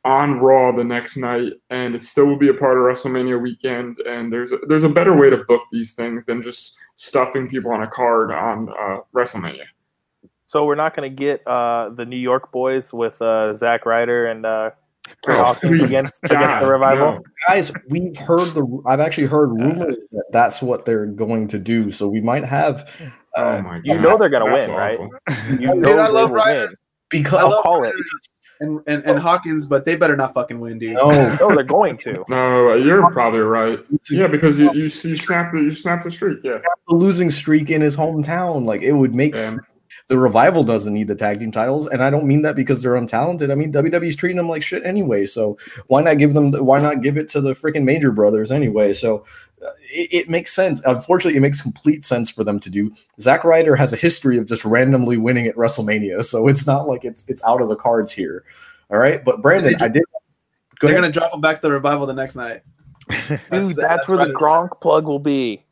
on 0.05 0.39
Raw 0.39 0.71
the 0.71 0.83
next 0.83 1.15
night, 1.17 1.53
and 1.69 1.95
it 1.95 2.01
still 2.01 2.25
will 2.25 2.37
be 2.37 2.49
a 2.49 2.53
part 2.53 2.77
of 2.77 2.83
WrestleMania 2.83 3.41
weekend. 3.41 3.97
And 3.99 4.31
there's 4.31 4.51
a, 4.51 4.57
there's 4.67 4.83
a 4.83 4.89
better 4.89 5.15
way 5.15 5.29
to 5.29 5.37
book 5.37 5.63
these 5.71 5.93
things 5.93 6.25
than 6.25 6.41
just 6.41 6.77
stuffing 6.95 7.47
people 7.47 7.71
on 7.71 7.83
a 7.83 7.87
card 7.87 8.31
on 8.31 8.69
uh, 8.79 8.97
WrestleMania. 9.15 9.63
So 10.45 10.65
we're 10.65 10.75
not 10.75 10.95
going 10.95 11.09
to 11.09 11.15
get 11.15 11.45
uh, 11.47 11.89
the 11.89 12.05
New 12.05 12.17
York 12.17 12.51
boys 12.51 12.91
with 12.93 13.19
uh, 13.21 13.55
Zack 13.55 13.85
Ryder 13.85 14.27
and 14.27 14.45
uh, 14.45 14.71
Oh, 15.27 15.33
Hawkins 15.43 15.81
against 15.81 16.21
God, 16.23 16.31
against 16.37 16.59
the 16.59 16.67
revival. 16.67 17.13
no. 17.15 17.23
Guys, 17.49 17.73
we've 17.89 18.15
heard 18.15 18.53
the. 18.53 18.81
I've 18.85 19.01
actually 19.01 19.27
heard 19.27 19.49
rumors 19.51 19.97
that 20.13 20.23
that's 20.31 20.61
what 20.61 20.85
they're 20.85 21.07
going 21.07 21.49
to 21.49 21.59
do. 21.59 21.91
So 21.91 22.07
we 22.07 22.21
might 22.21 22.45
have. 22.45 22.89
Oh 23.35 23.43
Uh, 23.57 23.61
my 23.63 23.75
god! 23.79 23.85
You 23.85 23.99
know 23.99 24.17
they're 24.17 24.29
gonna 24.29 24.45
That's 24.49 24.67
win, 24.67 24.77
right? 24.77 24.97
awful. 24.99 25.59
You 25.59 25.67
Dude, 25.73 25.77
know 25.81 25.99
I 25.99 26.05
they 26.07 26.13
love 26.13 26.29
will 26.29 26.37
Ryder. 26.37 26.67
win. 26.67 26.75
because 27.09 27.39
I'll 27.39 27.61
call 27.61 27.83
it. 27.83 27.93
And, 28.59 28.81
and 28.87 29.03
and 29.05 29.19
Hawkins, 29.19 29.65
but 29.65 29.83
they 29.85 29.95
better 29.95 30.15
not 30.15 30.33
fucking 30.33 30.59
win, 30.59 30.79
dude. 30.79 30.93
no, 30.93 31.09
No, 31.39 31.53
they're 31.55 31.63
going 31.63 31.97
to. 31.97 32.23
No, 32.29 32.73
you're 32.75 33.09
probably 33.11 33.41
right. 33.41 33.79
Yeah, 34.09 34.27
because 34.27 34.59
you 34.59 34.71
you, 34.73 34.83
you 34.83 34.89
snap 34.89 35.51
the 35.51 35.59
you 35.59 35.71
snap 35.71 36.03
the 36.03 36.11
streak. 36.11 36.39
Yeah. 36.43 36.59
the 36.87 36.95
losing 36.95 37.29
streak 37.31 37.69
in 37.71 37.81
his 37.81 37.97
hometown. 37.97 38.65
Like 38.65 38.81
it 38.81 38.93
would 38.93 39.15
make 39.15 39.35
Yeah. 39.35 39.49
sense. 39.49 39.73
The 40.09 40.17
revival 40.17 40.63
doesn't 40.65 40.91
need 40.91 41.07
the 41.07 41.15
tag 41.15 41.39
team 41.39 41.51
titles, 41.51 41.87
and 41.87 42.03
I 42.03 42.09
don't 42.09 42.25
mean 42.25 42.41
that 42.41 42.55
because 42.57 42.81
they're 42.81 42.95
untalented. 42.95 43.51
I 43.51 43.55
mean 43.55 43.71
WWE's 43.71 44.15
treating 44.17 44.35
them 44.37 44.49
like 44.49 44.61
shit 44.61 44.85
anyway. 44.85 45.25
So 45.25 45.57
why 45.87 46.01
not 46.01 46.17
give 46.17 46.33
them? 46.33 46.51
Why 46.51 46.79
not 46.81 47.01
give 47.01 47.17
it 47.17 47.29
to 47.29 47.41
the 47.41 47.53
freaking 47.53 47.83
Major 47.83 48.11
Brothers 48.11 48.51
anyway? 48.51 48.93
So 48.93 49.25
it, 49.91 50.13
it 50.13 50.29
makes 50.29 50.53
sense. 50.53 50.81
Unfortunately, 50.85 51.37
it 51.37 51.41
makes 51.41 51.61
complete 51.61 52.03
sense 52.05 52.29
for 52.29 52.43
them 52.43 52.59
to 52.59 52.69
do. 52.69 52.91
Zack 53.21 53.43
Ryder 53.43 53.75
has 53.75 53.93
a 53.93 53.95
history 53.95 54.37
of 54.37 54.45
just 54.47 54.65
randomly 54.65 55.17
winning 55.17 55.47
at 55.47 55.55
WrestleMania, 55.55 56.23
so 56.25 56.47
it's 56.47 56.65
not 56.67 56.87
like 56.87 57.03
it's 57.05 57.23
it's 57.27 57.43
out 57.43 57.61
of 57.61 57.67
the 57.69 57.75
cards 57.75 58.11
here. 58.11 58.43
All 58.91 58.97
right, 58.99 59.23
but 59.23 59.41
Brandon, 59.41 59.75
I 59.81 59.87
did. 59.87 60.03
Go 60.79 60.87
They're 60.87 60.97
ahead. 60.97 61.03
gonna 61.03 61.13
drop 61.13 61.31
them 61.31 61.41
back 61.41 61.57
to 61.57 61.61
the 61.67 61.71
revival 61.71 62.05
the 62.05 62.13
next 62.13 62.35
night. 62.35 62.63
Dude, 63.51 63.75
that's, 63.75 64.07
where 64.07 64.17
the 64.17 64.25
right. 64.27 64.33
Gronk 64.33 64.79
plug 64.81 65.05
will 65.05 65.19
be. 65.19 65.65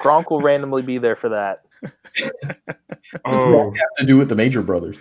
Gronk 0.00 0.30
will 0.30 0.40
randomly 0.40 0.82
be 0.82 0.98
there 0.98 1.14
for 1.16 1.28
that 1.28 1.64
Oh, 3.24 3.70
have 3.70 3.88
to 3.98 4.06
do 4.06 4.16
with 4.16 4.28
the 4.28 4.34
Major 4.34 4.62
Brothers. 4.62 4.98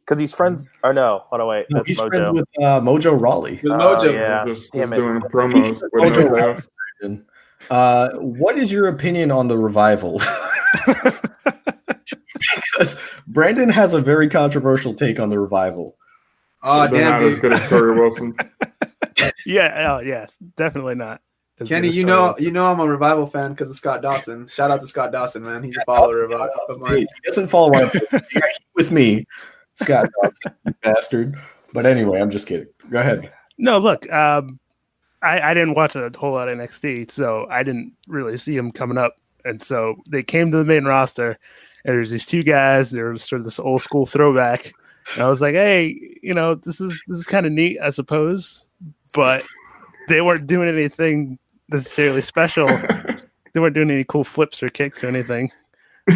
because 0.00 0.18
he's 0.18 0.34
friends. 0.34 0.68
Or 0.82 0.92
no, 0.92 1.24
hold 1.28 1.40
on, 1.42 1.48
wait, 1.48 1.66
No, 1.70 1.78
that's 1.78 1.88
he's 1.88 2.00
friends 2.00 2.30
with 2.32 2.44
uh, 2.62 2.80
Mojo 2.80 3.18
Rawley. 3.18 3.60
With 3.62 3.72
Oh, 3.72 3.96
Mojo. 3.96 4.12
yeah. 4.12 4.44
just, 4.46 4.72
Damn 4.72 4.90
just 4.90 4.92
it. 4.92 4.96
doing 4.96 5.20
promos 5.32 5.82
with 5.92 6.14
no 6.14 6.34
payoff. 6.34 6.68
Uh, 7.70 8.10
what 8.16 8.56
is 8.58 8.70
your 8.70 8.88
opinion 8.88 9.30
on 9.30 9.48
the 9.48 9.58
revival? 9.58 10.20
because 12.74 12.98
Brandon 13.26 13.68
has 13.68 13.94
a 13.94 14.00
very 14.00 14.28
controversial 14.28 14.94
take 14.94 15.18
on 15.20 15.28
the 15.28 15.38
revival. 15.38 15.96
Oh 16.62 16.88
They're 16.88 17.00
damn, 17.00 17.22
not 17.22 17.30
as 17.30 17.36
good 17.36 17.52
as 17.52 17.60
Torrie 17.60 17.94
Wilson. 17.94 18.34
yeah, 19.46 19.96
oh, 19.96 20.00
yeah, 20.00 20.26
definitely 20.56 20.94
not. 20.94 21.20
as 21.60 21.68
Kenny, 21.68 21.88
you 21.88 22.06
Sarah. 22.06 22.06
know, 22.06 22.34
you 22.38 22.50
know, 22.50 22.66
I'm 22.66 22.80
a 22.80 22.88
revival 22.88 23.26
fan 23.26 23.52
because 23.52 23.70
of 23.70 23.76
Scott 23.76 24.02
Dawson. 24.02 24.48
Shout 24.48 24.70
out 24.70 24.80
to 24.80 24.86
Scott 24.86 25.12
Dawson, 25.12 25.44
man. 25.44 25.62
He's 25.62 25.76
a 25.76 25.84
follower 25.84 26.22
of, 26.22 26.32
uh, 26.32 26.48
of 26.68 26.80
mine. 26.80 26.98
he 26.98 27.06
doesn't 27.26 27.48
follow 27.48 27.74
our 27.74 27.86
he 27.88 28.00
got 28.10 28.22
heat 28.30 28.66
with 28.74 28.90
me, 28.90 29.26
Scott, 29.74 30.08
Dawson, 30.22 30.74
bastard. 30.82 31.36
But 31.72 31.86
anyway, 31.86 32.20
I'm 32.20 32.30
just 32.30 32.46
kidding. 32.46 32.68
Go 32.88 32.98
ahead. 33.00 33.30
No, 33.58 33.78
look, 33.78 34.10
um, 34.12 34.58
I, 35.24 35.50
I 35.50 35.54
didn't 35.54 35.74
watch 35.74 35.96
a 35.96 36.10
whole 36.16 36.32
lot 36.32 36.48
of 36.48 36.58
NXT, 36.58 37.10
so 37.10 37.46
I 37.50 37.62
didn't 37.62 37.92
really 38.08 38.36
see 38.36 38.56
him 38.56 38.70
coming 38.70 38.98
up 38.98 39.16
And 39.44 39.60
so 39.60 39.96
they 40.10 40.22
came 40.22 40.50
to 40.50 40.58
the 40.58 40.64
main 40.64 40.84
roster, 40.84 41.38
and 41.84 41.94
there's 41.94 42.10
these 42.10 42.26
two 42.26 42.42
guys. 42.42 42.90
They're 42.90 43.16
sort 43.18 43.40
of 43.40 43.44
this 43.44 43.58
old 43.58 43.82
school 43.82 44.06
throwback. 44.06 44.72
And 45.14 45.22
I 45.22 45.28
was 45.28 45.40
like, 45.40 45.54
hey, 45.54 45.98
you 46.22 46.34
know, 46.34 46.54
this 46.54 46.80
is 46.80 47.02
this 47.08 47.18
is 47.18 47.26
kind 47.26 47.46
of 47.46 47.52
neat, 47.52 47.78
I 47.82 47.90
suppose. 47.90 48.66
But 49.12 49.44
they 50.08 50.20
weren't 50.20 50.46
doing 50.46 50.68
anything 50.68 51.38
necessarily 51.68 52.22
special. 52.22 52.66
they 53.52 53.60
weren't 53.60 53.74
doing 53.74 53.90
any 53.90 54.04
cool 54.04 54.24
flips 54.24 54.62
or 54.62 54.68
kicks 54.68 55.04
or 55.04 55.08
anything. 55.08 55.50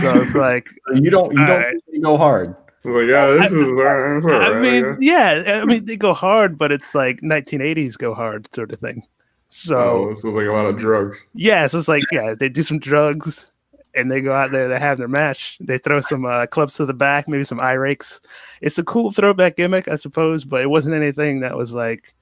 So 0.00 0.22
it's 0.22 0.34
like 0.34 0.68
You 0.94 1.10
don't 1.10 1.32
you 1.32 1.46
don't 1.46 1.62
right. 1.62 2.02
go 2.02 2.16
hard. 2.16 2.54
I 2.84 2.88
was 2.88 2.96
like, 3.02 3.10
yeah, 3.10 3.26
this 3.26 3.52
is. 3.52 3.72
Uh, 3.72 4.14
that's 4.14 4.26
all 4.26 4.32
I 4.32 4.50
right, 4.50 4.60
mean, 4.62 4.82
guess. 4.82 4.96
yeah, 5.00 5.60
I 5.62 5.64
mean 5.64 5.84
they 5.84 5.96
go 5.96 6.12
hard, 6.14 6.56
but 6.56 6.70
it's 6.72 6.94
like 6.94 7.20
1980s 7.20 7.98
go 7.98 8.14
hard 8.14 8.48
sort 8.54 8.72
of 8.72 8.78
thing. 8.78 9.02
So 9.50 9.76
oh, 9.78 10.08
this 10.10 10.18
is 10.18 10.24
like 10.24 10.46
a 10.46 10.52
lot 10.52 10.66
of 10.66 10.76
drugs. 10.76 11.26
yeah, 11.34 11.66
so 11.66 11.78
it's 11.78 11.88
like 11.88 12.04
yeah, 12.12 12.34
they 12.34 12.48
do 12.48 12.62
some 12.62 12.78
drugs 12.78 13.50
and 13.94 14.10
they 14.12 14.20
go 14.20 14.32
out 14.32 14.50
there, 14.52 14.68
they 14.68 14.78
have 14.78 14.98
their 14.98 15.08
match, 15.08 15.56
they 15.60 15.78
throw 15.78 16.00
some 16.00 16.24
uh, 16.24 16.46
clubs 16.46 16.74
to 16.74 16.84
the 16.86 16.92
back, 16.94 17.26
maybe 17.26 17.42
some 17.44 17.58
eye 17.58 17.72
rakes. 17.72 18.20
It's 18.60 18.78
a 18.78 18.84
cool 18.84 19.10
throwback 19.10 19.56
gimmick, 19.56 19.88
I 19.88 19.96
suppose, 19.96 20.44
but 20.44 20.60
it 20.60 20.68
wasn't 20.70 20.94
anything 20.94 21.40
that 21.40 21.56
was 21.56 21.72
like 21.72 22.14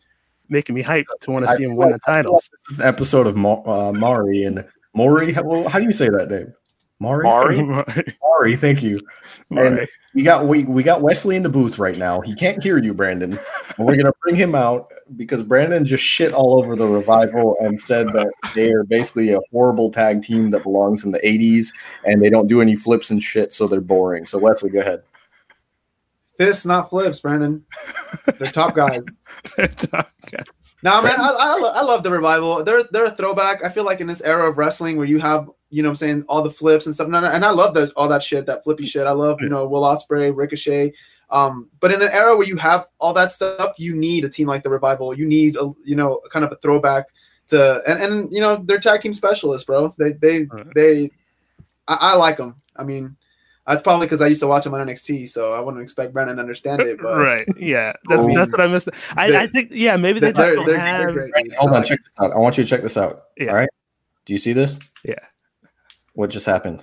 making 0.48 0.74
me 0.76 0.82
hyped 0.82 1.06
to 1.22 1.30
want 1.32 1.44
to 1.44 1.50
I 1.50 1.56
see 1.56 1.64
him 1.64 1.74
win 1.76 1.88
the 1.88 1.94
like- 1.94 2.00
I 2.08 2.22
titles. 2.22 2.48
This 2.68 2.74
is 2.74 2.78
an 2.80 2.86
episode 2.86 3.26
of 3.26 3.36
Ma- 3.36 3.62
uh, 3.88 3.92
Mari 3.92 4.44
and 4.44 4.64
Maury. 4.94 5.32
How, 5.32 5.42
well, 5.42 5.68
how 5.68 5.80
do 5.80 5.84
you 5.84 5.92
say 5.92 6.08
that 6.08 6.30
name? 6.30 6.54
Mari. 6.98 7.24
Mari? 7.62 8.05
Mari. 8.23 8.56
Thank 8.56 8.82
you. 8.82 9.01
Right. 9.51 9.89
We 10.14 10.23
got 10.23 10.47
we, 10.47 10.64
we 10.64 10.82
got 10.82 11.02
Wesley 11.02 11.36
in 11.36 11.43
the 11.43 11.51
booth 11.51 11.78
right 11.78 11.98
now. 11.98 12.23
He 12.23 12.35
can't 12.35 12.62
hear 12.62 12.78
you, 12.78 12.94
Brandon. 12.94 13.39
And 13.77 13.86
we're 13.86 13.97
gonna 13.97 14.14
bring 14.23 14.35
him 14.35 14.55
out 14.55 14.90
because 15.16 15.43
Brandon 15.43 15.85
just 15.85 16.02
shit 16.02 16.32
all 16.32 16.55
over 16.55 16.74
the 16.74 16.86
revival 16.86 17.55
and 17.60 17.78
said 17.78 18.06
that 18.09 18.32
they 18.55 18.73
are 18.73 18.82
basically 18.82 19.32
a 19.35 19.40
horrible 19.52 19.90
tag 19.90 20.23
team 20.23 20.51
that 20.52 20.62
belongs 20.62 21.05
in 21.05 21.12
the 21.12 21.20
'80s 21.20 21.66
and 22.05 22.23
they 22.23 22.31
don't 22.31 22.47
do 22.47 22.62
any 22.62 22.77
flips 22.77 23.10
and 23.10 23.23
shit, 23.23 23.52
so 23.52 23.66
they're 23.66 23.82
boring. 23.82 24.24
So 24.24 24.39
Wesley, 24.39 24.70
go 24.70 24.81
ahead. 24.81 25.02
Fists, 26.39 26.64
not 26.64 26.89
flips, 26.89 27.20
Brandon. 27.20 27.64
They're 28.39 28.51
top 28.51 28.74
guys. 28.74 29.06
Okay. 29.59 30.43
Now, 30.82 31.01
man, 31.01 31.20
I, 31.20 31.28
I, 31.28 31.73
I 31.77 31.82
love 31.82 32.02
the 32.02 32.10
revival. 32.10 32.64
They're 32.64 32.82
they're 32.90 33.05
a 33.05 33.10
throwback. 33.10 33.62
I 33.64 33.68
feel 33.68 33.85
like 33.85 34.01
in 34.01 34.09
this 34.09 34.23
era 34.23 34.51
of 34.51 34.59
wrestling 34.59 34.97
where 34.97 35.06
you 35.06 35.20
have, 35.20 35.48
you 35.70 35.82
know, 35.82 35.88
what 35.88 35.93
I'm 35.93 35.97
saying 35.97 36.24
all 36.28 36.43
the 36.43 36.51
flips 36.51 36.86
and 36.86 36.94
stuff. 36.94 37.06
And 37.09 37.16
I- 37.16 37.32
and 37.32 37.44
I 37.44 37.51
love 37.51 37.74
that 37.74 37.93
all 37.97 38.09
that 38.09 38.22
shit, 38.22 38.47
that 38.47 38.64
flippy 38.64 38.86
shit. 38.86 39.06
I 39.06 39.12
love, 39.12 39.40
you 39.40 39.48
know, 39.48 39.66
Will 39.66 39.82
Ospreay, 39.82 40.34
Ricochet. 40.34 40.93
Um, 41.28 41.68
but 41.80 41.90
in 41.93 42.01
an 42.01 42.09
era 42.10 42.36
where 42.36 42.47
you 42.47 42.56
have 42.56 42.86
all 43.01 43.12
that 43.14 43.32
stuff, 43.32 43.74
you 43.78 43.97
need 43.97 44.24
a 44.24 44.28
team 44.28 44.47
like 44.47 44.62
the 44.62 44.70
revival. 44.70 45.12
You 45.12 45.26
need 45.26 45.56
a, 45.56 45.72
you 45.84 45.97
know, 45.97 46.20
kind 46.30 46.44
of 46.44 46.52
a 46.52 46.56
throwback 46.56 47.06
to, 47.48 47.82
and, 47.86 48.01
and 48.02 48.32
you 48.32 48.40
know, 48.40 48.62
they're 48.64 48.78
tag 48.78 49.01
team 49.02 49.12
specialists, 49.12 49.66
bro. 49.66 49.93
They 49.98 50.12
they 50.12 50.44
Right. 50.44 50.66
they, 50.74 51.10
I, 51.88 51.94
I 51.94 52.14
like 52.14 52.36
them. 52.36 52.55
I 52.76 52.84
mean, 52.84 53.16
that's 53.66 53.82
probably 53.82 54.06
because 54.06 54.20
I 54.20 54.28
used 54.28 54.40
to 54.43 54.47
watch 54.47 54.62
them 54.62 54.74
on 54.74 54.86
NXT, 54.86 55.28
so 55.28 55.52
I 55.52 55.59
wouldn't 55.59 55.82
expect 55.82 56.12
Brandon 56.12 56.36
to 56.36 56.43
understand 56.43 56.82
it. 56.82 57.01
But 57.02 57.16
right. 57.18 57.48
Yeah. 57.59 57.93
That's 58.09 58.22
I 58.22 58.26
mean, 58.26 58.36
that's 58.36 58.52
what 58.52 58.60
I 58.60 58.68
missed. 58.68 58.88
I, 59.16 59.36
I 59.36 59.47
think 59.48 59.70
yeah, 59.72 59.97
maybe 59.97 60.20
they 60.20 60.30
they're, 60.30 60.32
just 60.32 60.47
they're, 60.47 60.55
don't 60.55 60.66
they're, 60.66 60.78
have 60.78 61.12
great. 61.12 61.32
Brandon, 61.32 61.55
hold 61.59 61.72
on, 61.72 61.82
check 61.82 61.98
this 61.98 62.12
out. 62.24 62.32
I 62.32 62.38
want 62.38 62.56
you 62.56 62.62
to 62.62 62.70
check 62.70 62.82
this 62.82 62.97
out. 62.97 63.24
Yeah. 63.36 63.48
All 63.48 63.55
right. 63.55 63.68
Do 64.24 64.32
you 64.32 64.38
see 64.38 64.52
this? 64.52 64.78
Yeah. 65.05 65.14
What 66.16 66.30
just 66.30 66.47
happened? 66.47 66.82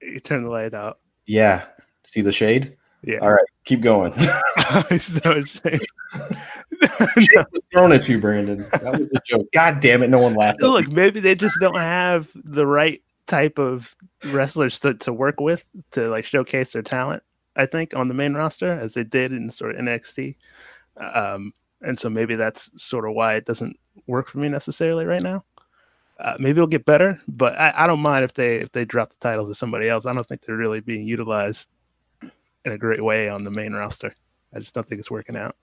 you 0.00 0.20
turn 0.20 0.44
the 0.44 0.50
light 0.50 0.72
out. 0.72 1.00
Yeah. 1.26 1.64
See 2.04 2.20
the 2.20 2.32
shade? 2.32 2.76
Yeah. 3.02 3.18
All 3.18 3.32
right. 3.32 3.44
Keep 3.64 3.82
going. 3.82 4.12
so. 4.98 5.42
Shade 7.18 7.46
was 7.52 7.62
thrown 7.72 7.92
at 7.92 8.08
you, 8.08 8.20
Brandon. 8.20 8.64
That 8.70 8.98
was 8.98 9.08
a 9.14 9.20
joke. 9.24 9.46
God 9.52 9.80
damn 9.80 10.02
it! 10.02 10.10
No 10.10 10.18
one 10.18 10.34
laughed. 10.34 10.60
Look, 10.60 10.88
maybe 10.88 11.20
they 11.20 11.34
just 11.34 11.56
don't 11.60 11.76
have 11.76 12.28
the 12.34 12.66
right 12.66 13.00
type 13.26 13.58
of 13.58 13.94
wrestlers 14.24 14.78
to, 14.80 14.94
to 14.94 15.12
work 15.12 15.40
with 15.40 15.64
to 15.92 16.08
like 16.08 16.24
showcase 16.26 16.72
their 16.72 16.82
talent. 16.82 17.22
I 17.54 17.66
think 17.66 17.94
on 17.94 18.08
the 18.08 18.14
main 18.14 18.34
roster 18.34 18.72
as 18.72 18.94
they 18.94 19.04
did 19.04 19.32
in 19.32 19.50
sort 19.50 19.74
of 19.76 19.80
NXT, 19.80 20.36
um, 20.96 21.52
and 21.82 21.98
so 21.98 22.10
maybe 22.10 22.34
that's 22.34 22.70
sort 22.82 23.08
of 23.08 23.14
why 23.14 23.34
it 23.34 23.46
doesn't 23.46 23.76
work 24.06 24.28
for 24.28 24.38
me 24.38 24.48
necessarily 24.48 25.04
right 25.04 25.22
now. 25.22 25.44
Uh, 26.22 26.36
maybe 26.38 26.58
it'll 26.58 26.68
get 26.68 26.84
better, 26.84 27.18
but 27.26 27.58
I, 27.58 27.72
I 27.74 27.86
don't 27.88 28.00
mind 28.00 28.24
if 28.24 28.32
they 28.32 28.56
if 28.56 28.70
they 28.70 28.84
drop 28.84 29.10
the 29.10 29.18
titles 29.20 29.48
to 29.48 29.56
somebody 29.56 29.88
else. 29.88 30.06
I 30.06 30.12
don't 30.12 30.24
think 30.24 30.42
they're 30.42 30.56
really 30.56 30.80
being 30.80 31.04
utilized 31.04 31.66
in 32.64 32.72
a 32.72 32.78
great 32.78 33.02
way 33.02 33.28
on 33.28 33.42
the 33.42 33.50
main 33.50 33.72
roster. 33.72 34.14
I 34.54 34.60
just 34.60 34.72
don't 34.72 34.86
think 34.86 35.00
it's 35.00 35.10
working 35.10 35.36
out. 35.36 35.56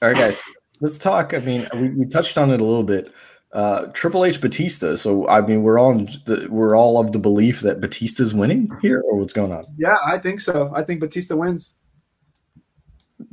All 0.00 0.08
right, 0.08 0.16
guys, 0.16 0.40
let's 0.80 0.96
talk. 0.96 1.34
I 1.34 1.38
mean, 1.40 1.68
we, 1.74 1.90
we 1.90 2.06
touched 2.06 2.38
on 2.38 2.50
it 2.50 2.60
a 2.60 2.64
little 2.64 2.84
bit. 2.84 3.12
Uh, 3.52 3.86
Triple 3.92 4.24
H 4.24 4.40
Batista. 4.40 4.96
So, 4.96 5.28
I 5.28 5.40
mean, 5.40 5.62
we're 5.62 5.78
all 5.78 5.94
the, 5.94 6.46
we're 6.50 6.76
all 6.76 7.00
of 7.00 7.12
the 7.12 7.18
belief 7.18 7.60
that 7.60 7.80
Batista's 7.80 8.32
winning 8.32 8.70
here, 8.80 9.02
or 9.06 9.18
what's 9.18 9.32
going 9.32 9.52
on? 9.52 9.64
Yeah, 9.76 9.98
I 10.06 10.18
think 10.18 10.40
so. 10.40 10.72
I 10.74 10.84
think 10.84 11.00
Batista 11.00 11.36
wins. 11.36 11.74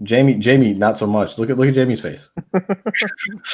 Jaime, 0.07 0.39
Jaime, 0.43 0.73
not 0.73 0.97
so 0.97 1.05
much. 1.05 1.37
Look 1.37 1.49
at 1.49 1.57
look 1.57 1.67
at 1.67 1.75
Jaime's 1.75 2.01
face. 2.01 2.29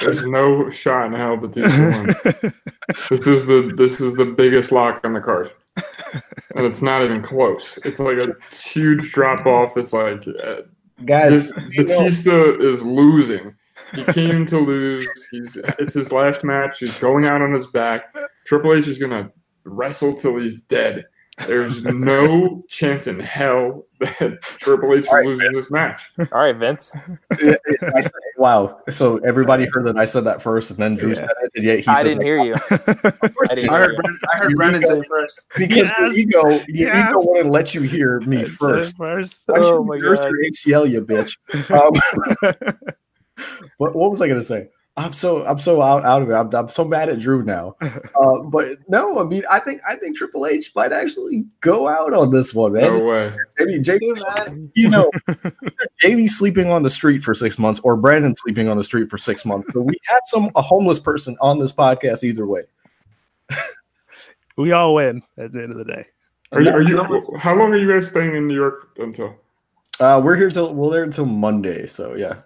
There's 0.02 0.26
no 0.26 0.70
shot 0.70 1.08
in 1.08 1.14
hell 1.14 1.38
Batista 1.38 1.90
wins. 2.04 2.54
This 3.10 3.28
is 3.28 3.46
the 3.46 3.74
this 3.76 4.00
is 4.02 4.16
the 4.16 4.26
biggest 4.26 4.72
lock 4.72 5.02
on 5.06 5.14
the 5.14 5.22
card, 5.22 5.52
and 6.56 6.66
it's 6.66 6.82
not 6.82 7.04
even 7.04 7.22
close. 7.22 7.78
It's 7.86 8.00
like 8.00 8.20
a 8.22 8.36
huge 8.54 9.12
drop 9.12 9.46
off. 9.46 9.78
It's 9.78 9.94
like 9.94 10.26
uh, 10.44 10.62
Guys, 11.06 11.52
this, 11.52 11.64
you 11.72 11.84
know- 11.84 11.98
Batista 11.98 12.60
is 12.60 12.82
losing. 12.84 13.56
He 13.94 14.04
came 14.06 14.46
to 14.48 14.58
lose. 14.58 15.08
He's 15.32 15.58
it's 15.80 15.94
his 15.94 16.12
last 16.12 16.44
match. 16.44 16.80
He's 16.80 16.98
going 17.00 17.26
out 17.26 17.42
on 17.42 17.52
his 17.52 17.68
back. 17.68 18.14
Triple 18.46 18.74
H 18.74 18.88
is 18.88 18.98
gonna 18.98 19.30
wrestle 19.66 20.14
till 20.16 20.38
he's 20.38 20.62
dead. 20.62 21.06
There's 21.48 21.84
no 21.84 22.64
chance 22.68 23.08
in 23.08 23.20
hell 23.20 23.86
that 24.00 24.42
Triple 24.60 24.94
H 24.96 25.08
loses 25.12 25.50
this 25.54 25.72
match. 25.72 26.10
All 26.32 26.42
right, 26.42 26.56
Vince. 26.56 26.92
I 27.32 27.58
said- 28.02 28.12
wow. 28.38 28.80
So 28.90 29.18
everybody 29.20 29.68
heard 29.72 29.86
that 29.88 29.98
I 29.98 30.06
said 30.06 30.24
that 30.26 30.42
first, 30.42 30.72
and 30.72 30.80
then 30.80 30.96
Drew 30.96 31.10
Yeah. 31.10 31.16
said 31.16 31.30
it, 31.44 31.52
and 31.56 31.64
yet 31.64 31.80
he 31.80 31.88
I 31.88 31.96
said 31.96 32.04
didn't 32.04 32.24
hear 32.24 32.38
you. 32.40 32.56
I 32.72 33.56
didn't 33.56 33.70
I 33.70 33.78
hear 33.80 33.96
heard 33.96 33.96
you. 33.98 34.18
I 34.34 34.38
heard 34.38 34.50
You 34.52 34.56
Brandon 34.58 34.82
go- 34.82 34.88
say 34.90 35.00
it 35.00 35.08
first. 35.10 35.48
because 35.58 35.92
your 36.00 36.14
ego, 36.14 36.50
your 36.68 36.90
Yeah. 36.90 37.10
ego 37.10 37.20
wouldn't 37.22 37.52
let 37.52 37.74
you 37.76 37.82
hear 37.82 38.20
me 38.22 38.44
first. 38.46 38.96
First. 38.98 39.44
Why 39.48 39.60
Oh 39.60 39.80
you 39.80 39.84
my 39.84 39.96
reverse 39.96 40.20
God. 40.20 40.32
your 40.32 40.44
ACL, 40.86 40.90
you 40.90 41.02
bitch? 41.06 41.38
Um, 41.72 41.94
what, 43.78 43.96
what 43.96 44.12
was 44.12 44.22
I 44.22 44.28
gonna 44.28 44.44
say? 44.44 44.70
I'm 44.98 45.14
so 45.14 45.46
I'm 45.46 45.60
so 45.60 45.82
out 45.82 46.04
out 46.04 46.22
of 46.22 46.30
it. 46.30 46.34
I'm, 46.34 46.54
I'm 46.54 46.70
so 46.70 46.84
mad 46.84 47.10
at 47.10 47.20
Drew 47.20 47.44
now. 47.44 47.76
Uh, 48.22 48.44
but 48.44 48.78
no, 48.88 49.20
I 49.20 49.24
mean 49.24 49.42
I 49.50 49.58
think 49.58 49.82
I 49.88 49.96
think 49.96 50.16
Triple 50.16 50.46
H 50.46 50.72
might 50.76 50.92
actually 50.92 51.46
go 51.62 51.88
out 51.88 52.14
on 52.14 52.30
this 52.30 52.54
one, 52.54 52.74
man. 52.74 53.00
No 53.00 53.06
way. 53.06 53.34
Maybe 53.58 53.82
Jaime, 53.84 54.14
Too, 54.14 54.70
you 54.76 54.90
know, 54.90 55.10
Jaime's 56.02 56.38
sleeping 56.38 56.70
on 56.70 56.84
the 56.84 56.90
street 56.90 57.24
for 57.24 57.34
six 57.34 57.58
months, 57.58 57.80
or 57.84 57.98
Brandon 57.98 58.36
sleeping 58.36 58.68
on 58.68 58.78
the 58.78 58.84
street 58.84 59.10
for 59.10 59.18
six 59.18 59.44
months. 59.44 59.74
So 59.74 59.82
we 59.82 59.96
have 60.06 60.22
some 60.28 60.52
a 60.56 60.62
homeless 60.62 61.00
person 61.00 61.36
on 61.42 61.58
this 61.58 61.72
podcast 61.72 62.24
either 62.24 62.46
way. 62.46 62.62
we 64.56 64.72
all 64.72 64.94
win 64.94 65.24
at 65.40 65.52
the 65.52 65.64
end 65.64 65.72
of 65.72 65.80
the 65.80 65.86
day. 65.86 66.06
Are 66.52 66.62
you, 66.62 66.70
are 66.70 66.82
you, 66.84 67.38
how 67.40 67.56
long 67.56 67.74
are 67.74 67.78
you 67.78 67.92
guys 67.92 68.08
staying 68.08 68.36
in 68.36 68.46
New 68.46 68.56
York 68.56 68.90
until 69.00 69.36
Uh, 70.00 70.22
we're 70.24 70.36
here 70.36 70.52
till 70.52 70.76
we're 70.76 70.92
there 70.92 71.04
until 71.04 71.26
Monday. 71.26 71.88
So 71.88 72.14
yeah. 72.14 72.42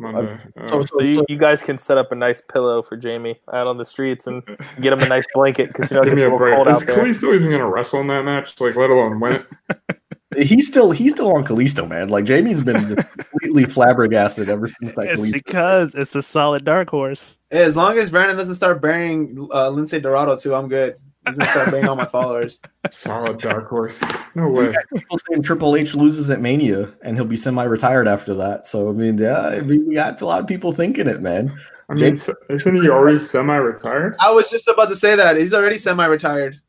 Monday? 0.00 0.38
Uh, 0.58 0.66
So, 0.66 0.80
so, 0.80 0.86
So 0.98 1.00
you, 1.02 1.14
so- 1.18 1.24
you 1.28 1.36
guys 1.38 1.62
can 1.62 1.78
set 1.78 1.98
up 1.98 2.10
a 2.12 2.14
nice 2.14 2.40
pillow 2.40 2.82
for 2.82 2.98
Jaime 3.00 3.38
out 3.52 3.66
on 3.66 3.76
the 3.78 3.84
streets 3.84 4.26
and 4.26 4.42
get 4.80 4.92
him 4.92 5.00
a 5.00 5.08
nice 5.08 5.24
blanket 5.34 5.68
because 5.68 5.90
you 5.90 5.96
know 5.96 6.02
it 6.02 6.06
gets 6.10 6.16
a 6.22 6.22
a 6.22 6.24
little 6.24 6.38
break. 6.38 6.54
cold 6.56 6.68
Is 6.68 6.76
out 6.78 6.86
there. 6.86 6.96
Kalisto 6.96 7.34
even 7.34 7.48
going 7.48 7.60
to 7.60 7.68
wrestle 7.68 8.00
in 8.00 8.06
that 8.08 8.24
match? 8.24 8.58
Like, 8.60 8.76
let 8.76 8.90
alone 8.90 9.20
win 9.20 9.44
it? 9.68 9.96
he's 10.46 10.68
still 10.68 10.90
he's 10.92 11.12
still 11.12 11.34
on 11.34 11.44
Kalisto, 11.44 11.88
man. 11.88 12.08
Like 12.08 12.26
Jaime's 12.26 12.62
been 12.62 12.96
completely 13.18 13.64
flabbergasted 13.64 14.48
ever 14.48 14.68
since 14.68 14.92
that 14.92 15.06
It's 15.08 15.20
Kalisto. 15.20 15.32
because 15.32 15.94
it's 15.94 16.14
a 16.14 16.22
solid 16.22 16.64
dark 16.64 16.88
horse. 16.90 17.36
Hey, 17.50 17.62
as 17.64 17.76
long 17.76 17.98
as 17.98 18.10
Brandon 18.10 18.36
doesn't 18.36 18.54
start 18.54 18.80
burying 18.80 19.48
uh, 19.52 19.70
Lince 19.70 20.00
Dorado 20.00 20.36
too, 20.36 20.54
I'm 20.54 20.68
good. 20.68 20.96
He's 21.26 21.36
gonna 21.36 21.50
start 21.50 21.70
burying 21.70 21.88
all 21.88 21.96
my 21.96 22.04
followers. 22.12 22.60
Solid 22.90 23.38
dark 23.38 23.68
horse. 23.68 24.00
No 24.34 24.48
way. 24.48 24.72
People 24.94 25.18
saying 25.28 25.42
Triple 25.42 25.76
H 25.76 25.94
loses 25.94 26.30
at 26.30 26.40
Mania 26.40 26.92
and 27.02 27.16
he'll 27.16 27.24
be 27.26 27.36
semi-retired 27.36 28.08
after 28.08 28.32
that. 28.34 28.66
So 28.66 28.88
I 28.88 28.92
mean, 28.92 29.18
yeah, 29.18 29.40
I 29.48 29.60
mean, 29.60 29.86
we 29.86 29.94
got 29.94 30.20
a 30.20 30.26
lot 30.26 30.40
of 30.40 30.46
people 30.46 30.72
thinking 30.72 31.06
it, 31.06 31.20
man. 31.20 31.52
I 31.88 31.94
mean, 31.94 32.12
s- 32.12 32.30
isn't 32.48 32.82
he 32.82 32.88
already 32.88 33.18
semi-retired? 33.18 34.16
I 34.20 34.30
was 34.30 34.48
just 34.50 34.66
about 34.68 34.88
to 34.88 34.96
say 34.96 35.14
that 35.16 35.36
he's 35.36 35.52
already 35.52 35.76
semi-retired. 35.78 36.60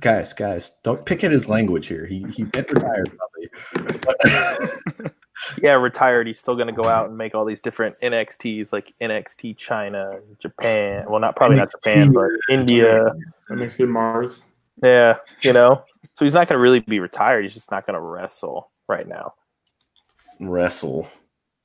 Guys, 0.00 0.32
guys, 0.32 0.72
don't 0.82 1.04
pick 1.06 1.22
at 1.22 1.30
his 1.30 1.48
language 1.48 1.86
here. 1.86 2.04
He 2.06 2.24
he 2.34 2.44
get 2.44 2.70
retired 2.72 3.10
probably. 3.16 5.10
But- 5.54 5.62
Yeah, 5.62 5.72
retired. 5.74 6.26
He's 6.26 6.38
still 6.38 6.54
going 6.54 6.66
to 6.68 6.72
go 6.72 6.84
out 6.88 7.08
and 7.08 7.16
make 7.18 7.34
all 7.34 7.44
these 7.44 7.60
different 7.60 7.96
NXTs 8.02 8.72
like 8.72 8.92
NXT 9.00 9.56
China, 9.56 10.18
Japan. 10.38 11.04
Well, 11.08 11.20
not 11.20 11.36
probably 11.36 11.58
not 11.58 11.70
Japan, 11.70 12.12
but 12.12 12.30
India. 12.50 13.06
NXT 13.50 13.88
Mars. 13.88 14.44
Yeah, 14.82 15.16
you 15.42 15.52
know. 15.52 15.84
So 16.14 16.24
he's 16.24 16.34
not 16.34 16.48
going 16.48 16.56
to 16.58 16.62
really 16.62 16.80
be 16.80 17.00
retired. 17.00 17.44
He's 17.44 17.54
just 17.54 17.70
not 17.70 17.86
going 17.86 17.94
to 17.94 18.00
wrestle 18.00 18.70
right 18.88 19.06
now. 19.06 19.34
wrestle. 20.40 21.08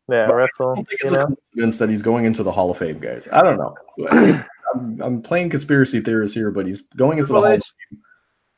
Yeah, 0.09 0.27
But 0.27 0.35
I 0.41 0.47
don't 0.57 0.75
think 0.75 0.91
You 0.91 0.97
it's 1.01 1.11
a 1.11 1.15
know? 1.15 1.25
coincidence 1.25 1.77
that 1.79 1.89
he's 1.89 2.01
going 2.01 2.23
into 2.25 2.41
the 2.43 2.51
Hall 2.51 2.71
of 2.71 2.77
Fame, 2.77 2.99
guys. 2.99 3.27
I 3.31 3.41
don't 3.43 3.57
know. 3.57 3.75
I 4.09 4.45
I'm, 4.73 5.01
I'm 5.01 5.21
playing 5.21 5.49
conspiracy 5.49 5.99
theorist 5.99 6.33
here, 6.33 6.49
but 6.51 6.65
he's 6.65 6.83
going 6.95 7.17
into 7.17 7.33
the 7.33 7.39
Triple 7.41 7.47
Hall. 7.47 7.53
H, 7.57 7.99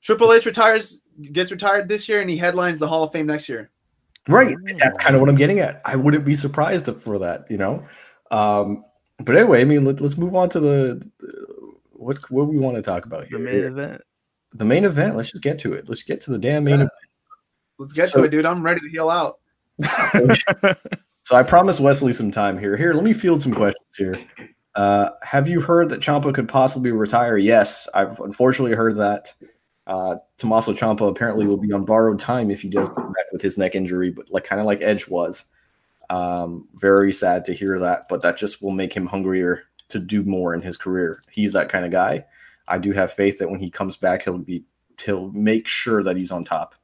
Triple 0.04 0.34
H 0.34 0.46
retires, 0.46 1.02
gets 1.32 1.52
retired 1.52 1.88
this 1.90 2.08
year, 2.08 2.22
and 2.22 2.30
he 2.30 2.38
headlines 2.38 2.78
the 2.80 2.88
Hall 2.88 3.04
of 3.04 3.12
Fame 3.12 3.26
next 3.28 3.50
year. 3.50 3.72
Right. 4.28 4.56
That's 4.78 4.98
kind 4.98 5.16
of 5.16 5.22
what 5.22 5.30
I'm 5.30 5.36
getting 5.36 5.60
at. 5.60 5.82
I 5.86 5.96
wouldn't 5.96 6.26
be 6.26 6.36
surprised 6.36 6.90
for 7.02 7.18
that, 7.20 7.50
you 7.50 7.58
know. 7.58 7.86
Um, 8.32 8.84
but 9.20 9.36
anyway, 9.36 9.62
I 9.62 9.66
mean, 9.66 9.86
let, 9.86 10.02
let's 10.02 10.18
move 10.18 10.36
on 10.36 10.50
to 10.50 10.60
the 10.60 11.10
what 11.92 12.18
what 12.32 12.48
we 12.48 12.58
want 12.58 12.76
to 12.76 12.82
talk 12.82 13.06
about 13.06 13.28
here. 13.28 13.38
The 13.38 13.44
main 13.44 13.64
event. 13.64 14.02
The 14.54 14.66
main 14.66 14.86
event. 14.86 15.16
Let's 15.16 15.32
just 15.32 15.44
get 15.44 15.60
to 15.60 15.74
it. 15.74 15.90
Let's 15.90 16.04
get 16.04 16.22
to 16.22 16.32
the 16.32 16.38
damn 16.40 16.64
main 16.64 16.76
event. 16.76 16.92
Let's 17.78 17.94
get 17.94 18.10
So- 18.10 18.20
to 18.20 18.26
it, 18.26 18.30
dude. 18.30 18.46
I'm 18.46 18.62
ready 18.62 18.82
to 18.82 18.90
heal 18.90 19.10
out. 19.10 19.40
So 21.30 21.36
I 21.36 21.44
promised 21.44 21.80
Wesley 21.80 22.12
some 22.12 22.32
time 22.32 22.58
here. 22.58 22.76
Here, 22.76 22.92
let 22.92 23.04
me 23.04 23.14
field 23.14 23.40
some 23.40 23.54
questions 23.54 23.86
here. 23.96 24.16
Uh, 24.74 25.12
have 25.22 25.48
you 25.48 25.62
heard 25.62 25.88
that 25.90 26.00
Ciampa 26.00 26.34
could 26.34 26.50
possibly 26.50 26.92
retire? 26.92 27.38
Yes, 27.38 27.88
I've 27.94 28.20
unfortunately 28.20 28.76
heard 28.76 28.96
that. 28.96 29.32
Uh, 29.90 30.18
Tommaso 30.38 30.72
Ciampa 30.72 31.10
apparently 31.10 31.48
will 31.48 31.58
be 31.58 31.74
on 31.74 31.84
borrowed 31.84 32.20
time 32.20 32.52
if 32.52 32.62
he 32.62 32.70
does 32.70 32.88
come 32.90 33.12
back 33.12 33.26
with 33.32 33.42
his 33.42 33.58
neck 33.58 33.74
injury, 33.74 34.12
but 34.12 34.30
like 34.30 34.44
kind 34.44 34.60
of 34.60 34.68
like 34.68 34.84
Edge 34.84 35.08
was. 35.08 35.46
Um, 36.12 36.68
very 36.76 37.12
sad 37.12 37.44
to 37.46 37.54
hear 37.54 37.80
that, 37.80 38.06
but 38.08 38.22
that 38.22 38.38
just 38.38 38.62
will 38.62 38.72
make 38.72 38.94
him 38.94 39.08
hungrier 39.08 39.64
to 39.90 39.98
do 39.98 40.24
more 40.24 40.54
in 40.54 40.62
his 40.62 40.78
career. 40.78 41.24
He's 41.32 41.54
that 41.54 41.70
kind 41.70 41.86
of 41.86 41.92
guy. 41.92 42.24
I 42.68 42.78
do 42.78 42.92
have 42.92 43.14
faith 43.14 43.40
that 43.40 43.50
when 43.50 43.60
he 43.60 43.72
comes 43.72 43.98
back, 43.98 44.24
he'll 44.24 44.38
be 44.38 44.64
he'll 45.04 45.32
make 45.32 45.68
sure 45.68 46.04
that 46.04 46.18
he's 46.18 46.32
on 46.32 46.44
top. 46.44 46.76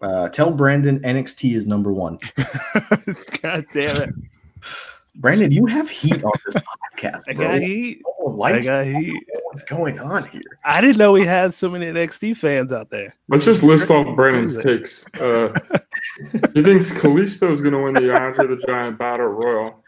Uh, 0.00 0.30
tell 0.30 0.50
Brandon 0.50 1.00
NXT 1.00 1.54
is 1.54 1.66
number 1.66 1.92
one. 1.92 2.18
God 3.42 3.66
damn 3.74 4.02
it. 4.02 4.14
Brandon, 5.16 5.52
you 5.52 5.66
have 5.66 5.90
heat 5.90 6.22
on 6.24 6.32
this 6.46 6.54
podcast, 6.54 7.22
I 7.28 7.34
bro. 7.34 7.48
got 7.48 7.60
heat. 7.60 8.02
No 8.20 8.42
I 8.42 8.60
got 8.62 8.86
heat. 8.86 9.22
what's 9.44 9.64
going 9.64 9.98
on 9.98 10.26
here. 10.28 10.42
I 10.64 10.80
didn't 10.80 10.96
know 10.96 11.12
we 11.12 11.24
had 11.24 11.52
so 11.52 11.68
many 11.68 11.86
NXT 11.86 12.36
fans 12.36 12.72
out 12.72 12.88
there. 12.90 13.14
Let's 13.28 13.44
just 13.44 13.62
list 13.62 13.90
off 13.90 14.16
Brandon's 14.16 14.56
takes. 14.62 15.04
Uh, 15.20 15.52
he 16.54 16.62
thinks 16.62 16.90
Kalisto 16.92 17.52
is 17.52 17.60
going 17.60 17.72
to 17.72 17.82
win 17.82 17.94
the 17.94 18.12
Andre 18.14 18.46
the 18.46 18.56
Giant 18.66 18.98
Battle 18.98 19.26
Royal. 19.26 19.82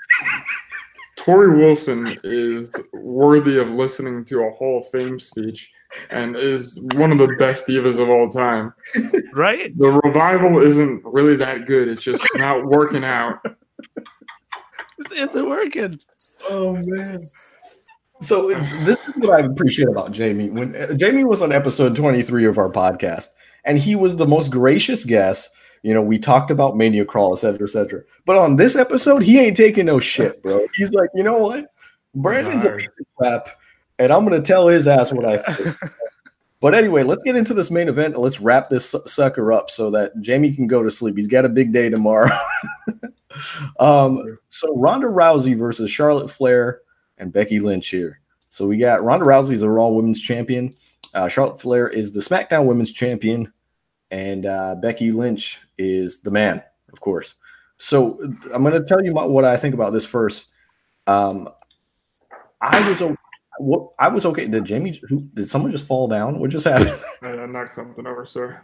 Torrie 1.16 1.56
Wilson 1.56 2.06
is 2.22 2.70
worthy 2.92 3.58
of 3.58 3.68
listening 3.68 4.24
to 4.26 4.42
a 4.42 4.50
Hall 4.50 4.80
of 4.80 4.88
Fame 4.90 5.18
speech 5.18 5.72
and 6.10 6.36
is 6.36 6.78
one 6.94 7.12
of 7.12 7.18
the 7.18 7.34
best 7.38 7.66
divas 7.66 7.98
of 7.98 8.10
all 8.10 8.28
time. 8.28 8.74
Right? 9.32 9.76
The 9.78 10.00
revival 10.04 10.60
isn't 10.60 11.02
really 11.04 11.36
that 11.36 11.66
good. 11.66 11.88
It's 11.88 12.02
just 12.02 12.26
not 12.34 12.66
working 12.66 13.04
out. 13.04 13.38
It's 15.12 15.34
working. 15.34 16.00
Oh 16.50 16.74
man. 16.74 17.28
So 18.20 18.50
it's, 18.50 18.70
this 18.84 18.96
is 19.08 19.14
what 19.16 19.40
I 19.40 19.44
appreciate 19.44 19.88
about 19.88 20.16
Jaime. 20.16 20.48
When 20.50 20.74
uh, 20.76 20.96
Jaime 20.98 21.24
was 21.24 21.42
on 21.42 21.52
episode 21.52 21.94
23 21.96 22.46
of 22.46 22.58
our 22.58 22.70
podcast, 22.70 23.28
and 23.64 23.76
he 23.78 23.96
was 23.96 24.16
the 24.16 24.26
most 24.26 24.50
gracious 24.50 25.04
guest. 25.04 25.50
You 25.82 25.92
know, 25.92 26.00
we 26.00 26.18
talked 26.18 26.50
about 26.50 26.76
Mania 26.76 27.04
Crawl, 27.04 27.34
et 27.34 27.40
cetera, 27.40 27.66
et 27.66 27.70
cetera. 27.70 28.02
But 28.24 28.36
on 28.36 28.56
this 28.56 28.76
episode, 28.76 29.22
he 29.22 29.38
ain't 29.38 29.56
taking 29.56 29.86
no 29.86 30.00
shit, 30.00 30.42
bro. 30.42 30.64
He's 30.76 30.92
like, 30.92 31.10
you 31.14 31.22
know 31.22 31.38
what? 31.38 31.66
Brandon's 32.14 32.64
a 32.64 32.70
Nice. 32.70 32.80
piece 32.80 32.88
of 33.00 33.06
crap, 33.18 33.48
and 33.98 34.12
I'm 34.12 34.24
gonna 34.24 34.40
tell 34.40 34.68
his 34.68 34.86
ass 34.88 35.12
what 35.12 35.26
I 35.26 35.36
think. 35.38 35.76
but 36.60 36.74
anyway, 36.74 37.02
let's 37.02 37.22
get 37.24 37.36
into 37.36 37.52
this 37.52 37.70
main 37.70 37.88
event 37.88 38.14
and 38.14 38.22
let's 38.22 38.40
wrap 38.40 38.70
this 38.70 38.94
sucker 39.04 39.52
up 39.52 39.70
so 39.70 39.90
that 39.90 40.12
Jaime 40.24 40.54
can 40.54 40.66
go 40.66 40.82
to 40.82 40.90
sleep. 40.90 41.16
He's 41.16 41.26
got 41.26 41.44
a 41.44 41.50
big 41.50 41.72
day 41.72 41.90
tomorrow. 41.90 42.30
um, 43.78 44.38
so 44.48 44.76
Ronda 44.76 45.08
Rousey 45.08 45.56
versus 45.56 45.90
Charlotte 45.90 46.30
Flair 46.30 46.80
and 47.18 47.32
Becky 47.32 47.60
Lynch 47.60 47.88
here. 47.88 48.20
So 48.50 48.66
we 48.66 48.76
got 48.76 49.02
Ronda 49.02 49.26
Rousey's 49.26 49.60
the 49.60 49.68
Raw 49.68 49.88
Women's 49.88 50.20
Champion. 50.20 50.74
Uh, 51.12 51.28
Charlotte 51.28 51.60
Flair 51.60 51.88
is 51.88 52.12
the 52.12 52.20
SmackDown 52.20 52.66
Women's 52.66 52.92
Champion, 52.92 53.52
and 54.10 54.46
uh, 54.46 54.74
Becky 54.76 55.12
Lynch 55.12 55.60
is 55.78 56.20
the 56.20 56.30
man, 56.30 56.62
of 56.92 57.00
course. 57.00 57.34
So 57.78 58.18
I'm 58.52 58.62
going 58.62 58.74
to 58.74 58.84
tell 58.84 59.04
you 59.04 59.12
my, 59.12 59.24
what 59.24 59.44
I 59.44 59.56
think 59.56 59.74
about 59.74 59.92
this 59.92 60.06
first. 60.06 60.46
Um, 61.06 61.48
I 62.60 62.88
was 62.88 63.02
o- 63.02 63.16
what 63.58 63.90
I 63.98 64.08
was 64.08 64.26
okay. 64.26 64.46
Did 64.48 64.68
Jaime? 64.68 65.00
Who, 65.08 65.20
did 65.34 65.48
someone 65.48 65.70
just 65.70 65.86
fall 65.86 66.08
down? 66.08 66.38
What 66.38 66.50
just 66.50 66.64
happened? 66.64 66.98
I 67.22 67.28
I 67.42 67.46
knocked 67.46 67.72
something 67.72 68.06
over, 68.06 68.26
sir. 68.26 68.60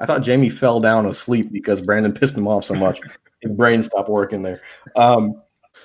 I 0.00 0.06
thought 0.06 0.26
Jaime 0.26 0.48
fell 0.48 0.80
down 0.80 1.06
asleep 1.06 1.52
because 1.52 1.80
Brandon 1.80 2.12
pissed 2.12 2.36
him 2.36 2.48
off 2.48 2.64
so 2.64 2.74
much. 2.74 3.00
His 3.48 3.56
brain 3.56 3.82
stopped 3.82 4.08
working 4.08 4.42
there. 4.42 4.60
Um, 4.96 5.42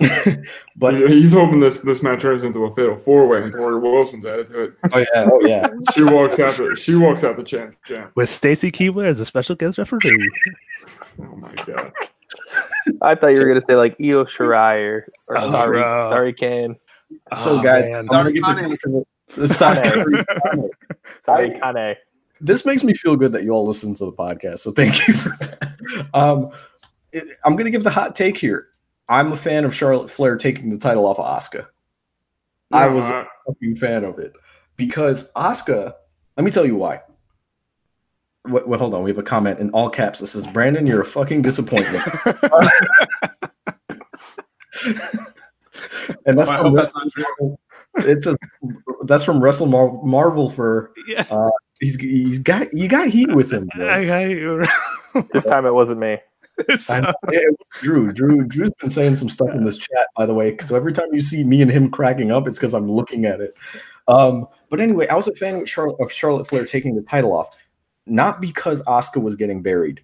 but 0.76 0.94
He's- 0.96 1.08
he's 1.10 1.32
hoping 1.32 1.60
this 1.60 1.80
this 1.80 2.02
match 2.02 2.22
turns 2.22 2.44
into 2.44 2.64
a 2.64 2.74
fatal 2.74 2.96
four 2.96 3.26
way, 3.28 3.42
and 3.42 3.52
Torrie 3.52 3.80
Wilson's 3.80 4.24
added 4.24 4.48
to 4.48 4.62
it. 4.62 4.72
oh 4.92 4.98
yeah, 4.98 5.28
oh 5.30 5.40
yeah. 5.46 5.68
She 5.94 6.02
walks 6.02 6.38
out 6.40 6.54
the 6.54 6.74
she 6.74 6.94
walks 6.94 7.22
out 7.24 7.36
the 7.36 7.42
champ. 7.42 7.76
champ. 7.84 8.10
With 8.14 8.28
Stacy 8.30 8.70
Keibler 8.72 9.04
as 9.04 9.20
a 9.20 9.26
special 9.26 9.54
guest 9.54 9.76
referee. 9.78 10.28
Oh 11.20 11.36
my 11.36 11.54
god. 11.66 11.92
I 13.02 13.14
thought 13.14 13.28
you 13.28 13.40
were 13.40 13.46
gonna 13.46 13.60
say 13.60 13.76
like 13.76 13.92
Io 14.00 14.24
Shirai 14.24 14.82
or, 14.82 15.06
or 15.28 15.38
Oh, 15.38 15.50
sorry, 15.50 15.78
bro. 15.80 16.10
sorry, 16.10 16.32
Kane, 16.32 16.76
So 17.36 17.58
Oh, 17.58 17.62
guys, 17.62 17.84
man. 17.84 18.08
I'm 18.10 18.32
gonna 18.32 18.32
get 18.32 18.42
the, 18.82 19.04
the 19.36 19.48
Sakura 19.48 20.24
sorry, 21.20 21.50
Kane. 21.60 21.96
this 22.40 22.64
makes 22.64 22.82
me 22.82 22.94
feel 22.94 23.14
good 23.14 23.32
that 23.32 23.44
you 23.44 23.50
all 23.50 23.66
listen 23.66 23.94
to 23.96 24.06
the 24.06 24.12
podcast. 24.12 24.60
So 24.60 24.72
thank 24.72 25.06
you 25.06 25.14
for 25.14 25.28
that. 25.36 26.08
Um, 26.14 26.50
it- 27.12 27.36
I'm 27.44 27.52
going 27.54 27.64
to 27.66 27.70
give 27.70 27.84
the 27.84 27.90
hot 27.90 28.16
take 28.16 28.36
here. 28.38 28.68
I'm 29.08 29.32
a 29.32 29.36
fan 29.36 29.64
of 29.64 29.74
Charlotte 29.74 30.10
Flair 30.10 30.36
taking 30.36 30.70
the 30.70 30.78
title 30.78 31.06
off 31.06 31.18
of 31.18 31.26
Asuka. 31.26 31.66
I 32.70 32.86
was 32.88 33.04
Uh, 33.04 33.24
a 33.24 33.26
fucking 33.52 33.76
fan 33.76 34.04
of 34.04 34.18
it 34.18 34.32
because 34.76 35.30
Asuka. 35.32 35.94
Let 36.36 36.44
me 36.44 36.50
tell 36.50 36.64
you 36.64 36.76
why. 36.76 37.02
Wait, 38.46 38.66
wait, 38.66 38.80
hold 38.80 38.94
on. 38.94 39.02
We 39.02 39.10
have 39.10 39.18
a 39.18 39.22
comment 39.22 39.60
in 39.60 39.70
all 39.70 39.90
caps 39.90 40.20
that 40.20 40.28
says, 40.28 40.46
"Brandon, 40.48 40.86
you're 40.86 41.02
a 41.02 41.06
fucking 41.06 41.42
disappointment." 41.42 42.02
and 46.26 46.38
that's 46.38 46.50
I 46.50 46.56
from 46.56 46.66
hope 46.66 46.76
that's 46.76 46.88
Wrestle- 46.88 46.92
not 46.94 47.12
true. 47.38 47.58
it's 47.96 48.26
a 48.26 48.36
that's 49.04 49.24
from 49.24 49.42
Wrestle 49.42 49.66
Mar- 49.66 50.02
Marvel 50.02 50.48
for 50.50 50.92
yeah. 51.06 51.24
he's 51.80 51.96
he's 51.96 52.38
got 52.38 52.72
you 52.72 52.88
got 52.88 53.08
heat 53.08 53.32
with 53.34 53.52
him. 53.52 53.68
bro. 53.76 53.88
I 53.92 54.04
got 54.06 54.18
you. 54.30 54.64
This 55.32 55.44
time 55.44 55.66
it 55.66 55.74
wasn't 55.74 56.00
me. 56.00 56.18
I 56.88 57.00
know. 57.00 57.12
It 57.28 57.56
Drew. 57.80 58.12
Drew. 58.12 58.44
Drew's 58.44 58.70
been 58.80 58.90
saying 58.90 59.16
some 59.16 59.28
stuff 59.28 59.50
in 59.50 59.64
this 59.64 59.78
chat, 59.78 60.06
by 60.16 60.26
the 60.26 60.34
way. 60.34 60.56
So 60.58 60.76
every 60.76 60.92
time 60.92 61.08
you 61.12 61.20
see 61.20 61.44
me 61.44 61.62
and 61.62 61.70
him 61.70 61.90
cracking 61.90 62.30
up, 62.30 62.46
it's 62.46 62.58
because 62.58 62.74
I'm 62.74 62.90
looking 62.90 63.24
at 63.24 63.40
it. 63.40 63.54
Um, 64.08 64.46
but 64.68 64.80
anyway, 64.80 65.06
I 65.08 65.14
was 65.14 65.28
a 65.28 65.34
fan 65.34 65.56
of 65.56 65.68
Charlotte, 65.68 66.00
of 66.00 66.12
Charlotte 66.12 66.46
Flair 66.48 66.64
taking 66.64 66.94
the 66.94 67.02
title 67.02 67.32
off, 67.32 67.56
not 68.06 68.40
because 68.40 68.82
Asuka 68.82 69.22
was 69.22 69.36
getting 69.36 69.62
buried. 69.62 70.02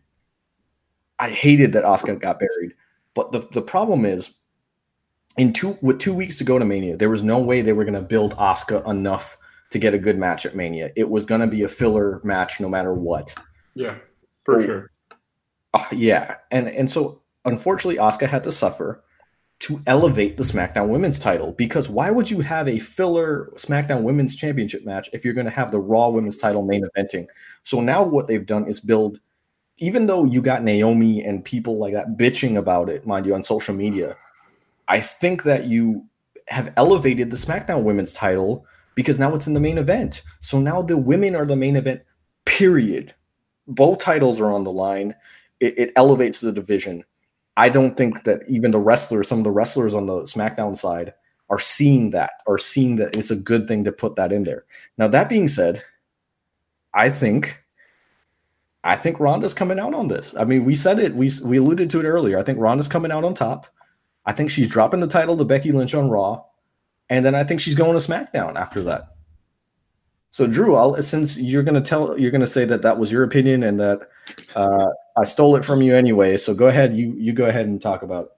I 1.19 1.31
hated 1.31 1.73
that 1.73 1.85
Asuka 1.85 2.21
got 2.21 2.39
buried, 2.39 2.75
but 3.15 3.33
the 3.33 3.49
the 3.53 3.63
problem 3.63 4.05
is, 4.05 4.31
in 5.37 5.53
two 5.53 5.77
with 5.83 5.99
two 5.99 6.15
weeks 6.15 6.39
to 6.39 6.45
go 6.45 6.59
to 6.59 6.65
Mania, 6.65 6.97
there 6.97 7.11
was 7.11 7.25
no 7.25 7.39
way 7.39 7.61
they 7.61 7.73
were 7.73 7.85
going 7.85 7.95
to 7.95 8.01
build 8.01 8.37
Asuka 8.37 8.89
enough 8.89 9.37
to 9.71 9.79
get 9.79 9.95
a 9.95 9.99
good 9.99 10.17
match 10.17 10.47
at 10.47 10.55
Mania. 10.57 10.91
It 10.97 11.11
was 11.11 11.25
going 11.25 11.41
to 11.41 11.47
be 11.47 11.65
a 11.65 11.69
filler 11.69 12.21
match, 12.25 12.61
no 12.61 12.69
matter 12.69 12.95
what. 12.95 13.35
yeah, 13.75 13.97
for 14.45 14.63
sure. 14.63 14.91
Uh, 15.75 15.85
yeah, 15.93 16.37
and 16.51 16.69
and 16.69 16.91
so 16.91 17.23
unfortunately, 17.45 18.01
Asuka 18.01 18.29
had 18.29 18.45
to 18.45 18.53
suffer 18.53 19.05
to 19.61 19.83
elevate 19.87 20.37
the 20.37 20.45
SmackDown 20.45 20.89
Women's 20.89 21.19
title 21.19 21.53
because 21.53 21.89
why 21.89 22.11
would 22.11 22.31
you 22.31 22.41
have 22.41 22.69
a 22.69 22.79
filler 22.79 23.51
SmackDown 23.57 24.03
Women's 24.03 24.37
Championship 24.37 24.85
match 24.85 25.11
if 25.13 25.25
you're 25.25 25.35
going 25.35 25.47
to 25.47 25.51
have 25.51 25.73
the 25.73 25.81
Raw 25.81 26.09
Women's 26.09 26.39
title 26.39 26.63
main 26.63 26.85
eventing? 26.85 27.27
So 27.65 27.81
now 27.81 28.03
what 28.03 28.29
they've 28.29 28.47
done 28.47 28.69
is 28.69 28.79
build, 28.79 29.19
even 29.79 30.07
though 30.07 30.25
you 30.25 30.43
got 30.43 30.63
Naomi 30.63 31.25
and 31.25 31.45
people 31.45 31.79
like 31.79 31.93
that 31.95 32.17
bitching 32.17 32.57
about 32.57 32.89
it, 32.89 33.07
mind 33.07 33.27
you, 33.27 33.35
on 33.35 33.43
social 33.43 33.75
media, 33.75 34.17
I 34.87 35.01
think 35.01 35.43
that 35.43 35.67
you 35.67 36.05
have 36.47 36.73
elevated 36.77 37.31
the 37.31 37.37
SmackDown 37.37 37.83
Women's 37.83 38.15
title 38.15 38.65
because 38.95 39.19
now 39.19 39.35
it's 39.35 39.49
in 39.49 39.55
the 39.55 39.61
main 39.61 39.79
event. 39.79 40.23
So 40.41 40.61
now 40.61 40.83
the 40.83 40.97
women 40.97 41.35
are 41.35 41.47
the 41.47 41.57
main 41.57 41.77
event. 41.77 42.03
Period. 42.45 43.15
Both 43.67 43.99
titles 43.99 44.41
are 44.41 44.51
on 44.51 44.65
the 44.65 44.73
line 44.73 45.15
it, 45.61 45.79
it 45.79 45.93
elevates 45.97 46.41
the 46.41 46.53
division. 46.53 47.05
I 47.57 47.69
don't 47.69 47.97
think 47.97 48.25
that 48.25 48.43
even 48.49 48.71
the 48.71 48.79
wrestlers, 48.79 49.29
some 49.29 49.39
of 49.39 49.45
the 49.45 49.51
wrestlers 49.51 49.95
on 49.95 50.07
the 50.07 50.23
SmackDown 50.23 50.77
side, 50.77 51.13
are 51.51 51.59
seeing 51.59 52.11
that, 52.11 52.43
are 52.47 52.59
seeing 52.59 52.97
that 52.97 53.17
it's 53.17 53.31
a 53.31 53.37
good 53.37 53.67
thing 53.67 53.85
to 53.85 53.93
put 53.93 54.17
that 54.17 54.33
in 54.33 54.45
there. 54.45 54.65
Now, 54.97 55.09
that 55.09 55.29
being 55.29 55.49
said, 55.49 55.83
I 56.95 57.11
think, 57.11 57.63
I 58.85 58.97
think 58.97 59.19
Ronda's 59.19 59.55
coming 59.55 59.81
out 59.81 59.95
on 59.95 60.09
this. 60.09 60.35
I 60.39 60.45
mean, 60.45 60.65
we 60.65 60.75
said 60.75 60.99
it, 60.99 61.15
we 61.15 61.33
we 61.43 61.57
alluded 61.57 61.91
to 61.91 62.01
it 62.01 62.05
earlier. 62.05 62.39
I 62.39 62.43
think 62.43 62.59
Ronda's 62.59 62.89
coming 62.89 63.11
out 63.11 63.25
on 63.25 63.35
top. 63.35 63.67
I 64.25 64.33
think 64.33 64.51
she's 64.51 64.71
dropping 64.71 65.01
the 65.01 65.07
title 65.07 65.37
to 65.37 65.45
Becky 65.45 65.73
Lynch 65.73 65.95
on 65.95 66.11
Raw, 66.11 66.45
and 67.09 67.25
then 67.25 67.35
I 67.35 67.45
think 67.45 67.61
she's 67.61 67.75
going 67.75 67.99
to 67.99 68.07
SmackDown 68.07 68.57
after 68.57 68.83
that. 68.83 69.17
So, 70.31 70.47
Drew, 70.47 70.77
I'll, 70.77 71.03
since 71.03 71.37
you're 71.37 71.63
going 71.63 71.75
to 71.75 71.81
tell, 71.81 72.19
you're 72.19 72.31
going 72.31 72.43
to 72.43 72.47
say 72.47 72.65
that 72.67 72.83
that 72.83 72.99
was 72.99 73.11
your 73.11 73.25
opinion 73.25 73.63
and 73.63 73.81
that 73.81 74.09
uh, 74.55 74.87
I 75.17 75.25
stole 75.25 75.57
it 75.57 75.65
from 75.65 75.83
you 75.83 75.97
anyway. 75.97 76.37
So 76.37 76.55
go 76.55 76.67
ahead. 76.69 76.95
You 76.95 77.15
you 77.17 77.33
go 77.33 77.47
ahead 77.47 77.67
and 77.67 77.81
talk 77.81 78.03
about. 78.03 78.33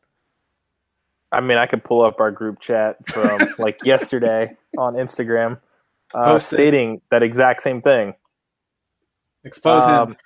I 1.32 1.40
mean, 1.40 1.58
I 1.58 1.66
could 1.66 1.84
pull 1.84 2.02
up 2.02 2.20
our 2.20 2.30
group 2.30 2.60
chat 2.60 2.96
from 3.06 3.38
like 3.58 3.84
yesterday. 3.84 4.56
on 4.78 4.94
Instagram 4.94 5.58
uh, 6.14 6.24
Post 6.24 6.52
it. 6.52 6.56
stating 6.56 7.00
that 7.10 7.22
exact 7.22 7.62
same 7.62 7.80
thing. 7.80 8.14
Expose 9.44 9.84
him. 9.84 9.90
Um, 9.90 10.16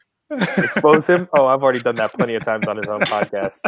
expose 0.59 1.07
him? 1.07 1.29
Oh, 1.33 1.47
I've 1.47 1.63
already 1.63 1.81
done 1.81 1.95
that 1.97 2.13
plenty 2.13 2.35
of 2.35 2.45
times 2.45 2.67
on 2.67 2.77
his 2.77 2.87
own 2.89 3.01
podcast. 3.03 3.61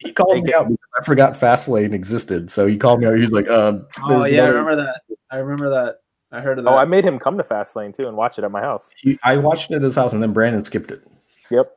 He 0.00 0.12
called 0.12 0.42
me 0.42 0.52
out 0.52 0.68
because 0.68 0.88
I 1.00 1.04
forgot 1.04 1.34
Fastlane 1.34 1.92
existed. 1.92 2.50
So 2.50 2.66
he 2.66 2.76
called 2.76 3.00
me 3.00 3.06
out. 3.06 3.16
He's 3.16 3.30
like, 3.30 3.48
um, 3.48 3.86
Oh 4.02 4.20
there's 4.20 4.32
yeah, 4.32 4.44
I 4.44 4.48
remember 4.48 4.76
that. 4.76 5.02
I 5.30 5.36
remember 5.38 5.70
that. 5.70 5.96
I 6.32 6.40
heard 6.40 6.58
of 6.58 6.64
that. 6.64 6.70
Oh, 6.70 6.76
I 6.76 6.84
made 6.84 7.04
him 7.04 7.18
come 7.18 7.36
to 7.38 7.44
Fastlane 7.44 7.94
too 7.96 8.08
and 8.08 8.16
watch 8.16 8.38
it 8.38 8.44
at 8.44 8.50
my 8.50 8.60
house. 8.60 8.90
He, 8.96 9.18
I 9.22 9.36
watched 9.36 9.70
it 9.70 9.76
at 9.76 9.82
his 9.82 9.94
house, 9.94 10.12
and 10.12 10.22
then 10.22 10.32
Brandon 10.32 10.64
skipped 10.64 10.90
it. 10.90 11.02
Yep. 11.50 11.72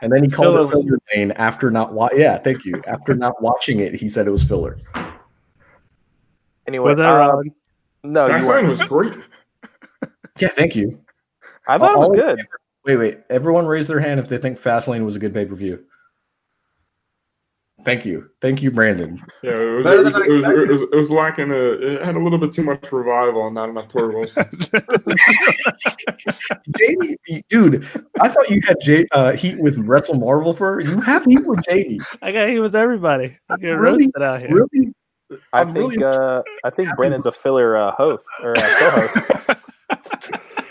And 0.00 0.10
then 0.12 0.20
he 0.22 0.26
It's 0.26 0.34
called 0.34 0.54
it 0.56 0.68
filler. 0.70 0.82
filler 0.82 0.98
lane 1.14 1.30
after 1.32 1.70
not 1.70 1.92
wa- 1.92 2.08
Yeah, 2.14 2.38
thank 2.38 2.64
you. 2.64 2.74
After 2.88 3.14
not 3.14 3.40
watching 3.42 3.80
it, 3.80 3.94
he 3.94 4.08
said 4.08 4.26
it 4.26 4.30
was 4.30 4.42
filler. 4.42 4.78
Anyway, 6.66 6.94
that 6.94 7.08
uh, 7.08 7.32
wrong? 7.32 7.50
no, 8.04 8.26
you 8.26 8.32
Fastlane 8.34 8.46
weren't. 8.48 8.68
was 8.68 8.82
great. 8.84 9.12
Yeah, 10.38 10.48
thank 10.48 10.74
you. 10.74 10.98
I 11.68 11.78
thought 11.78 11.92
it 11.94 11.98
was 11.98 12.10
good. 12.16 12.40
Wait, 12.84 12.96
wait. 12.96 13.18
Everyone 13.30 13.66
raise 13.66 13.86
their 13.86 14.00
hand 14.00 14.18
if 14.18 14.28
they 14.28 14.38
think 14.38 14.58
Fastlane 14.60 15.04
was 15.04 15.14
a 15.14 15.18
good 15.18 15.34
pay 15.34 15.44
per 15.44 15.54
view. 15.54 15.84
Thank 17.84 18.06
you. 18.06 18.28
Thank 18.40 18.62
you, 18.62 18.70
Brandon. 18.70 19.20
Yeah, 19.42 19.50
it 19.52 19.84
was, 19.84 19.86
it 19.86 20.04
was, 20.04 20.14
it 20.14 20.14
was, 20.14 20.68
it 20.68 20.72
was, 20.72 20.82
it 20.82 20.94
was 20.96 21.10
lacking 21.10 21.50
a. 21.50 21.54
It 21.54 22.04
had 22.04 22.14
a 22.14 22.22
little 22.22 22.38
bit 22.38 22.52
too 22.52 22.62
much 22.62 22.92
revival 22.92 23.46
and 23.46 23.54
not 23.56 23.68
enough 23.68 23.88
Torrie 23.88 24.14
Wilson. 24.14 24.46
Jaime, 26.78 27.16
dude, 27.48 27.84
I 28.20 28.28
thought 28.28 28.48
you 28.50 28.60
had 28.66 28.76
J- 28.80 29.06
uh, 29.12 29.32
heat 29.32 29.58
with 29.60 29.78
Wrestle 29.78 30.14
Marvel 30.14 30.54
for 30.54 30.80
you 30.80 31.00
have 31.00 31.24
heat 31.24 31.44
with 31.44 31.64
Jaime. 31.68 31.98
I 32.22 32.30
got 32.32 32.48
heat 32.48 32.60
with 32.60 32.76
everybody. 32.76 33.36
I 33.48 33.56
get 33.56 33.70
Really? 33.70 34.04
roasted 34.06 34.22
out 34.22 34.40
here. 34.40 34.50
Really? 34.50 34.94
I 35.52 35.62
I'm 35.62 35.72
think 35.72 35.92
really 35.92 36.04
uh, 36.04 36.42
I 36.64 36.70
think 36.70 36.94
Brandon's 36.96 37.26
a 37.26 37.32
filler 37.32 37.76
uh, 37.76 37.90
host 37.92 38.24
or 38.42 38.56
uh, 38.56 38.74
co-host. 38.78 39.60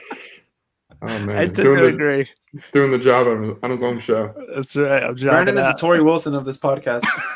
Oh 1.03 1.07
I 1.07 1.19
man, 1.23 1.35
tend 1.37 1.55
to 1.55 1.63
the 1.63 1.85
agree. 1.85 2.29
doing 2.71 2.91
the 2.91 2.99
job 2.99 3.27
on 3.27 3.43
his, 3.43 3.53
on 3.63 3.71
his 3.71 3.81
own 3.83 3.99
show. 3.99 4.33
That's 4.55 4.75
right. 4.75 5.03
I'm 5.03 5.15
Brandon 5.15 5.27
Brandon 5.29 5.57
is 5.57 5.63
the 5.63 5.69
out. 5.69 5.79
Torrie 5.79 6.03
Wilson 6.03 6.35
of 6.35 6.45
this 6.45 6.57
podcast. 6.59 7.01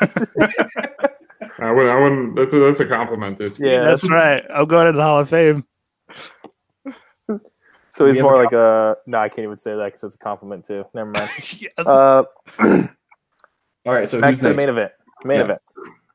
I 1.58 1.72
wouldn't. 1.72 1.90
I 1.90 2.00
wouldn't. 2.00 2.36
That's 2.36 2.52
a, 2.54 2.58
that's 2.58 2.80
a 2.80 2.86
compliment, 2.86 3.38
dude. 3.38 3.58
Yeah, 3.58 3.80
That's 3.80 4.08
right. 4.08 4.44
I'm 4.54 4.66
going 4.66 4.86
to 4.86 4.92
the 4.92 5.02
Hall 5.02 5.20
of 5.20 5.28
Fame. 5.30 5.64
so 7.90 8.06
he's 8.06 8.20
more 8.20 8.34
a 8.34 8.38
like 8.44 8.52
a. 8.52 8.96
No, 9.06 9.18
I 9.18 9.28
can't 9.28 9.44
even 9.44 9.56
say 9.58 9.74
that 9.74 9.86
because 9.86 10.04
it's 10.04 10.14
a 10.14 10.18
compliment 10.18 10.64
too. 10.64 10.84
Never 10.94 11.10
mind. 11.10 11.30
Yes. 11.58 11.70
Uh, 11.78 12.24
All 13.86 13.94
right, 13.94 14.08
so 14.08 14.20
back 14.20 14.30
who's 14.30 14.40
to 14.40 14.48
the 14.48 14.54
main 14.54 14.68
event. 14.68 14.92
Main 15.24 15.38
Yeah. 15.38 15.44
event. 15.44 15.60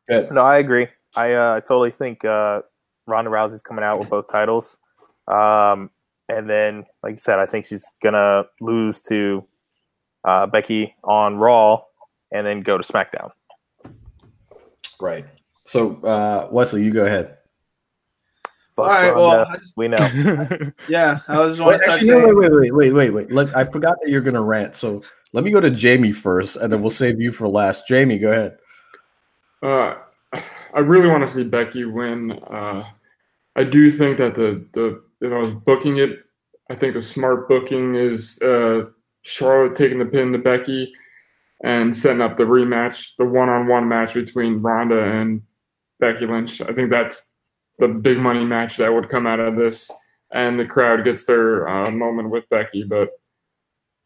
Good. 0.09 0.31
No, 0.31 0.41
I 0.43 0.57
agree. 0.57 0.87
I 1.15 1.33
uh, 1.33 1.55
I 1.55 1.59
totally 1.61 1.91
think 1.91 2.23
uh, 2.25 2.61
Ronda 3.07 3.31
Rousey's 3.31 3.61
coming 3.63 3.83
out 3.83 3.99
with 3.99 4.09
both 4.09 4.27
titles. 4.29 4.77
Um, 5.27 5.89
and 6.31 6.49
then, 6.49 6.85
like 7.03 7.13
I 7.13 7.17
said, 7.17 7.39
I 7.39 7.45
think 7.45 7.65
she's 7.65 7.85
gonna 8.01 8.45
lose 8.59 9.01
to 9.01 9.45
uh, 10.23 10.47
Becky 10.47 10.95
on 11.03 11.37
Raw, 11.37 11.83
and 12.31 12.47
then 12.47 12.61
go 12.61 12.77
to 12.77 12.83
SmackDown. 12.83 13.31
Right. 14.99 15.25
So 15.65 16.01
uh, 16.03 16.47
Wesley, 16.51 16.83
you 16.83 16.91
go 16.91 17.05
ahead. 17.05 17.37
Fuck 18.75 18.85
All 18.85 18.91
right, 18.91 19.15
well, 19.15 19.45
I 19.49 19.57
just, 19.57 19.73
we 19.75 19.89
know. 19.89 19.97
yeah, 20.87 21.19
I 21.27 21.39
was 21.39 21.57
just 21.57 21.67
Wait, 21.67 21.79
to 21.79 21.91
actually, 21.91 22.07
no, 22.07 22.21
saying. 22.21 22.37
wait, 22.37 22.51
wait, 22.51 22.71
wait, 22.71 22.71
wait, 22.71 22.91
wait, 22.93 23.09
wait. 23.09 23.31
Look, 23.31 23.53
I 23.53 23.65
forgot 23.65 23.95
that 24.01 24.09
you're 24.09 24.21
gonna 24.21 24.41
rant. 24.41 24.75
So 24.75 25.03
let 25.33 25.43
me 25.43 25.51
go 25.51 25.59
to 25.59 25.75
Jaime 25.75 26.13
first, 26.13 26.55
and 26.55 26.71
then 26.71 26.81
we'll 26.81 26.91
save 26.91 27.19
you 27.19 27.33
for 27.33 27.47
last. 27.47 27.89
Jaime, 27.89 28.17
go 28.17 28.31
ahead. 28.31 28.57
Uh, 29.61 29.95
I 30.73 30.79
really 30.79 31.09
want 31.09 31.27
to 31.27 31.33
see 31.33 31.43
Becky 31.43 31.83
win. 31.83 32.31
Uh, 32.31 32.85
I 33.57 33.65
do 33.65 33.89
think 33.89 34.17
that 34.17 34.35
the 34.35 34.65
the 34.71 35.03
if 35.21 35.31
I 35.31 35.37
was 35.37 35.53
booking 35.53 35.97
it, 35.97 36.19
I 36.69 36.75
think 36.75 36.93
the 36.93 37.01
smart 37.01 37.47
booking 37.47 37.95
is 37.95 38.41
uh, 38.41 38.85
Charlotte 39.21 39.75
taking 39.75 39.99
the 39.99 40.05
pin 40.05 40.31
to 40.31 40.39
Becky 40.39 40.91
and 41.63 41.95
setting 41.95 42.21
up 42.21 42.35
the 42.35 42.43
rematch, 42.43 43.11
the 43.17 43.25
one-on-one 43.25 43.87
match 43.87 44.13
between 44.13 44.61
Ronda 44.61 45.03
and 45.03 45.41
Becky 45.99 46.25
Lynch. 46.25 46.61
I 46.61 46.73
think 46.73 46.89
that's 46.89 47.31
the 47.77 47.87
big 47.87 48.17
money 48.17 48.43
match 48.43 48.77
that 48.77 48.91
would 48.91 49.09
come 49.09 49.27
out 49.27 49.39
of 49.39 49.55
this, 49.55 49.91
and 50.31 50.59
the 50.59 50.65
crowd 50.65 51.03
gets 51.03 51.23
their 51.25 51.67
uh, 51.67 51.91
moment 51.91 52.29
with 52.29 52.49
Becky. 52.49 52.83
But 52.83 53.09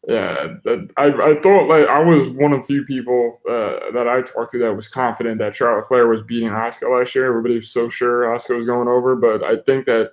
yeah, 0.06 0.48
I, 0.96 1.04
I 1.04 1.40
thought 1.40 1.68
like 1.68 1.88
I 1.88 1.98
was 2.00 2.28
one 2.28 2.52
of 2.52 2.60
the 2.60 2.66
few 2.66 2.84
people 2.84 3.40
uh, 3.48 3.90
that 3.92 4.06
I 4.06 4.22
talked 4.22 4.52
to 4.52 4.58
that 4.58 4.74
was 4.74 4.88
confident 4.88 5.38
that 5.38 5.56
Charlotte 5.56 5.86
Flair 5.86 6.06
was 6.06 6.22
beating 6.22 6.50
Asuka 6.50 6.98
last 6.98 7.14
year. 7.14 7.26
Everybody 7.26 7.56
was 7.56 7.70
so 7.70 7.88
sure 7.88 8.24
Asuka 8.24 8.56
was 8.56 8.66
going 8.66 8.88
over, 8.88 9.16
but 9.16 9.42
I 9.42 9.56
think 9.56 9.86
that 9.86 10.12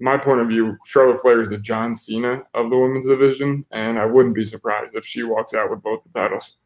my 0.00 0.16
point 0.16 0.40
of 0.40 0.48
view, 0.48 0.76
Charlotte 0.84 1.20
Flair 1.20 1.40
is 1.40 1.48
the 1.50 1.58
John 1.58 1.96
Cena 1.96 2.42
of 2.54 2.70
the 2.70 2.78
women's 2.78 3.06
division, 3.06 3.64
and 3.72 3.98
I 3.98 4.06
wouldn't 4.06 4.34
be 4.34 4.44
surprised 4.44 4.94
if 4.94 5.04
she 5.04 5.22
walks 5.24 5.54
out 5.54 5.70
with 5.70 5.82
both 5.82 6.02
the 6.04 6.18
titles. 6.18 6.56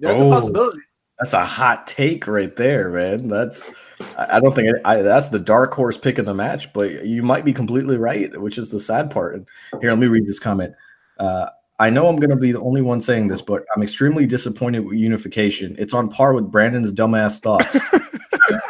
That's 0.00 0.20
Oh. 0.20 0.28
a 0.28 0.30
possibility. 0.34 0.80
That's 1.20 1.32
a 1.32 1.44
hot 1.44 1.86
take 1.86 2.26
right 2.26 2.54
there, 2.56 2.90
man. 2.90 3.28
That's 3.28 3.70
I 4.18 4.36
I 4.36 4.40
don't 4.40 4.52
think 4.52 4.76
I, 4.84 4.96
that's 5.00 5.28
the 5.28 5.38
dark 5.38 5.72
horse 5.72 5.96
pick 5.96 6.18
of 6.18 6.26
the 6.26 6.34
match, 6.34 6.72
but 6.72 7.04
you 7.04 7.22
might 7.22 7.44
be 7.44 7.52
completely 7.52 7.96
right, 7.96 8.36
which 8.40 8.58
is 8.58 8.68
the 8.70 8.80
sad 8.80 9.12
part. 9.12 9.36
And 9.36 9.48
here, 9.80 9.90
let 9.90 9.98
me 10.00 10.08
read 10.08 10.26
this 10.26 10.40
comment. 10.40 10.74
Uh, 11.20 11.46
I 11.78 11.88
know 11.90 12.08
I'm 12.08 12.16
going 12.16 12.30
to 12.30 12.36
be 12.36 12.50
the 12.50 12.60
only 12.60 12.82
one 12.82 13.00
saying 13.00 13.28
this, 13.28 13.40
but 13.40 13.64
I'm 13.74 13.82
extremely 13.82 14.26
disappointed 14.26 14.80
with 14.80 14.96
unification. 14.98 15.76
It's 15.78 15.94
on 15.94 16.08
par 16.08 16.34
with 16.34 16.50
Brandon's 16.50 16.92
dumbass 16.92 17.40
thoughts. 17.40 17.78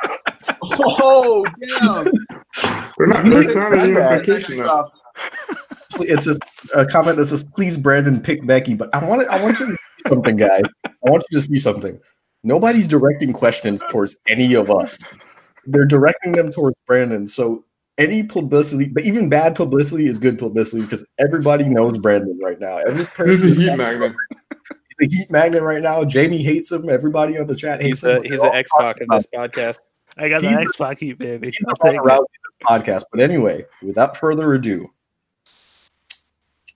Oh, 0.87 1.45
damn. 1.79 2.05
They're 2.97 3.07
not, 3.09 3.27
it's 3.27 3.55
not 3.55 3.77
a 3.79 3.87
unification 3.87 4.59
though. 4.59 4.65
Drops. 4.65 5.03
it's 6.01 6.27
a, 6.27 6.37
a 6.77 6.87
comment 6.87 7.17
that 7.19 7.27
says, 7.27 7.45
"Please, 7.57 7.77
Brandon, 7.77 8.21
pick 8.21 8.47
Becky." 8.47 8.75
But 8.75 8.95
I 8.95 9.05
want 9.05 9.23
to, 9.23 9.29
I 9.33 9.43
want 9.43 9.59
you 9.61 9.67
to 9.67 9.73
see 9.73 10.09
something, 10.09 10.37
guys. 10.37 10.63
I 10.87 10.91
want 11.03 11.25
you 11.31 11.39
to 11.41 11.43
see 11.43 11.59
something. 11.59 11.99
Nobody's 12.43 12.87
directing 12.89 13.33
questions 13.33 13.83
towards 13.89 14.17
any 14.29 14.55
of 14.55 14.71
us. 14.71 14.99
They're 15.67 15.87
directing 15.87 16.33
them 16.33 16.53
towards 16.53 16.77
Brandon. 16.87 17.27
So 17.27 17.65
any 17.99 18.23
publicity, 18.23 18.87
but 18.87 19.05
even 19.05 19.29
bad 19.29 19.55
publicity 19.55 20.07
is 20.09 20.19
good 20.19 20.39
publicity 20.39 20.83
because 20.83 21.05
everybody 21.19 21.65
knows 21.69 21.99
Brandon 21.99 22.39
right 22.43 22.61
now. 22.61 22.77
Every 22.79 23.07
He's 23.31 23.45
a 23.45 23.49
heat 23.49 23.77
magnet. 23.77 24.13
the 24.99 25.09
heat 25.09 25.31
magnet 25.31 25.63
right 25.63 25.83
now. 25.83 26.05
Jaime 26.09 26.43
hates 26.43 26.71
him. 26.71 26.89
Everybody 26.89 27.39
on 27.39 27.47
the 27.47 27.57
chat 27.57 27.81
hates 27.81 28.01
He's 28.01 28.05
a 28.05 28.17
him. 28.17 28.25
he's 28.25 28.41
an 28.41 28.53
X 28.55 28.71
Pac 28.79 29.01
in 29.01 29.07
this 29.11 29.27
podcast. 29.35 29.79
I 30.17 30.29
got 30.29 30.43
the 30.43 30.49
He's- 30.49 30.61
X 30.61 30.77
Pac 30.77 30.99
heat, 30.99 31.19
baby. 31.19 31.49
He's 31.49 31.57
I'll 31.67 31.75
the 31.75 31.91
take 31.91 31.95
it. 32.01 32.11
Of 32.11 32.19
this 32.21 32.69
podcast. 32.69 33.05
But 33.11 33.21
anyway, 33.21 33.67
without 33.83 34.17
further 34.17 34.55
ado, 34.55 34.89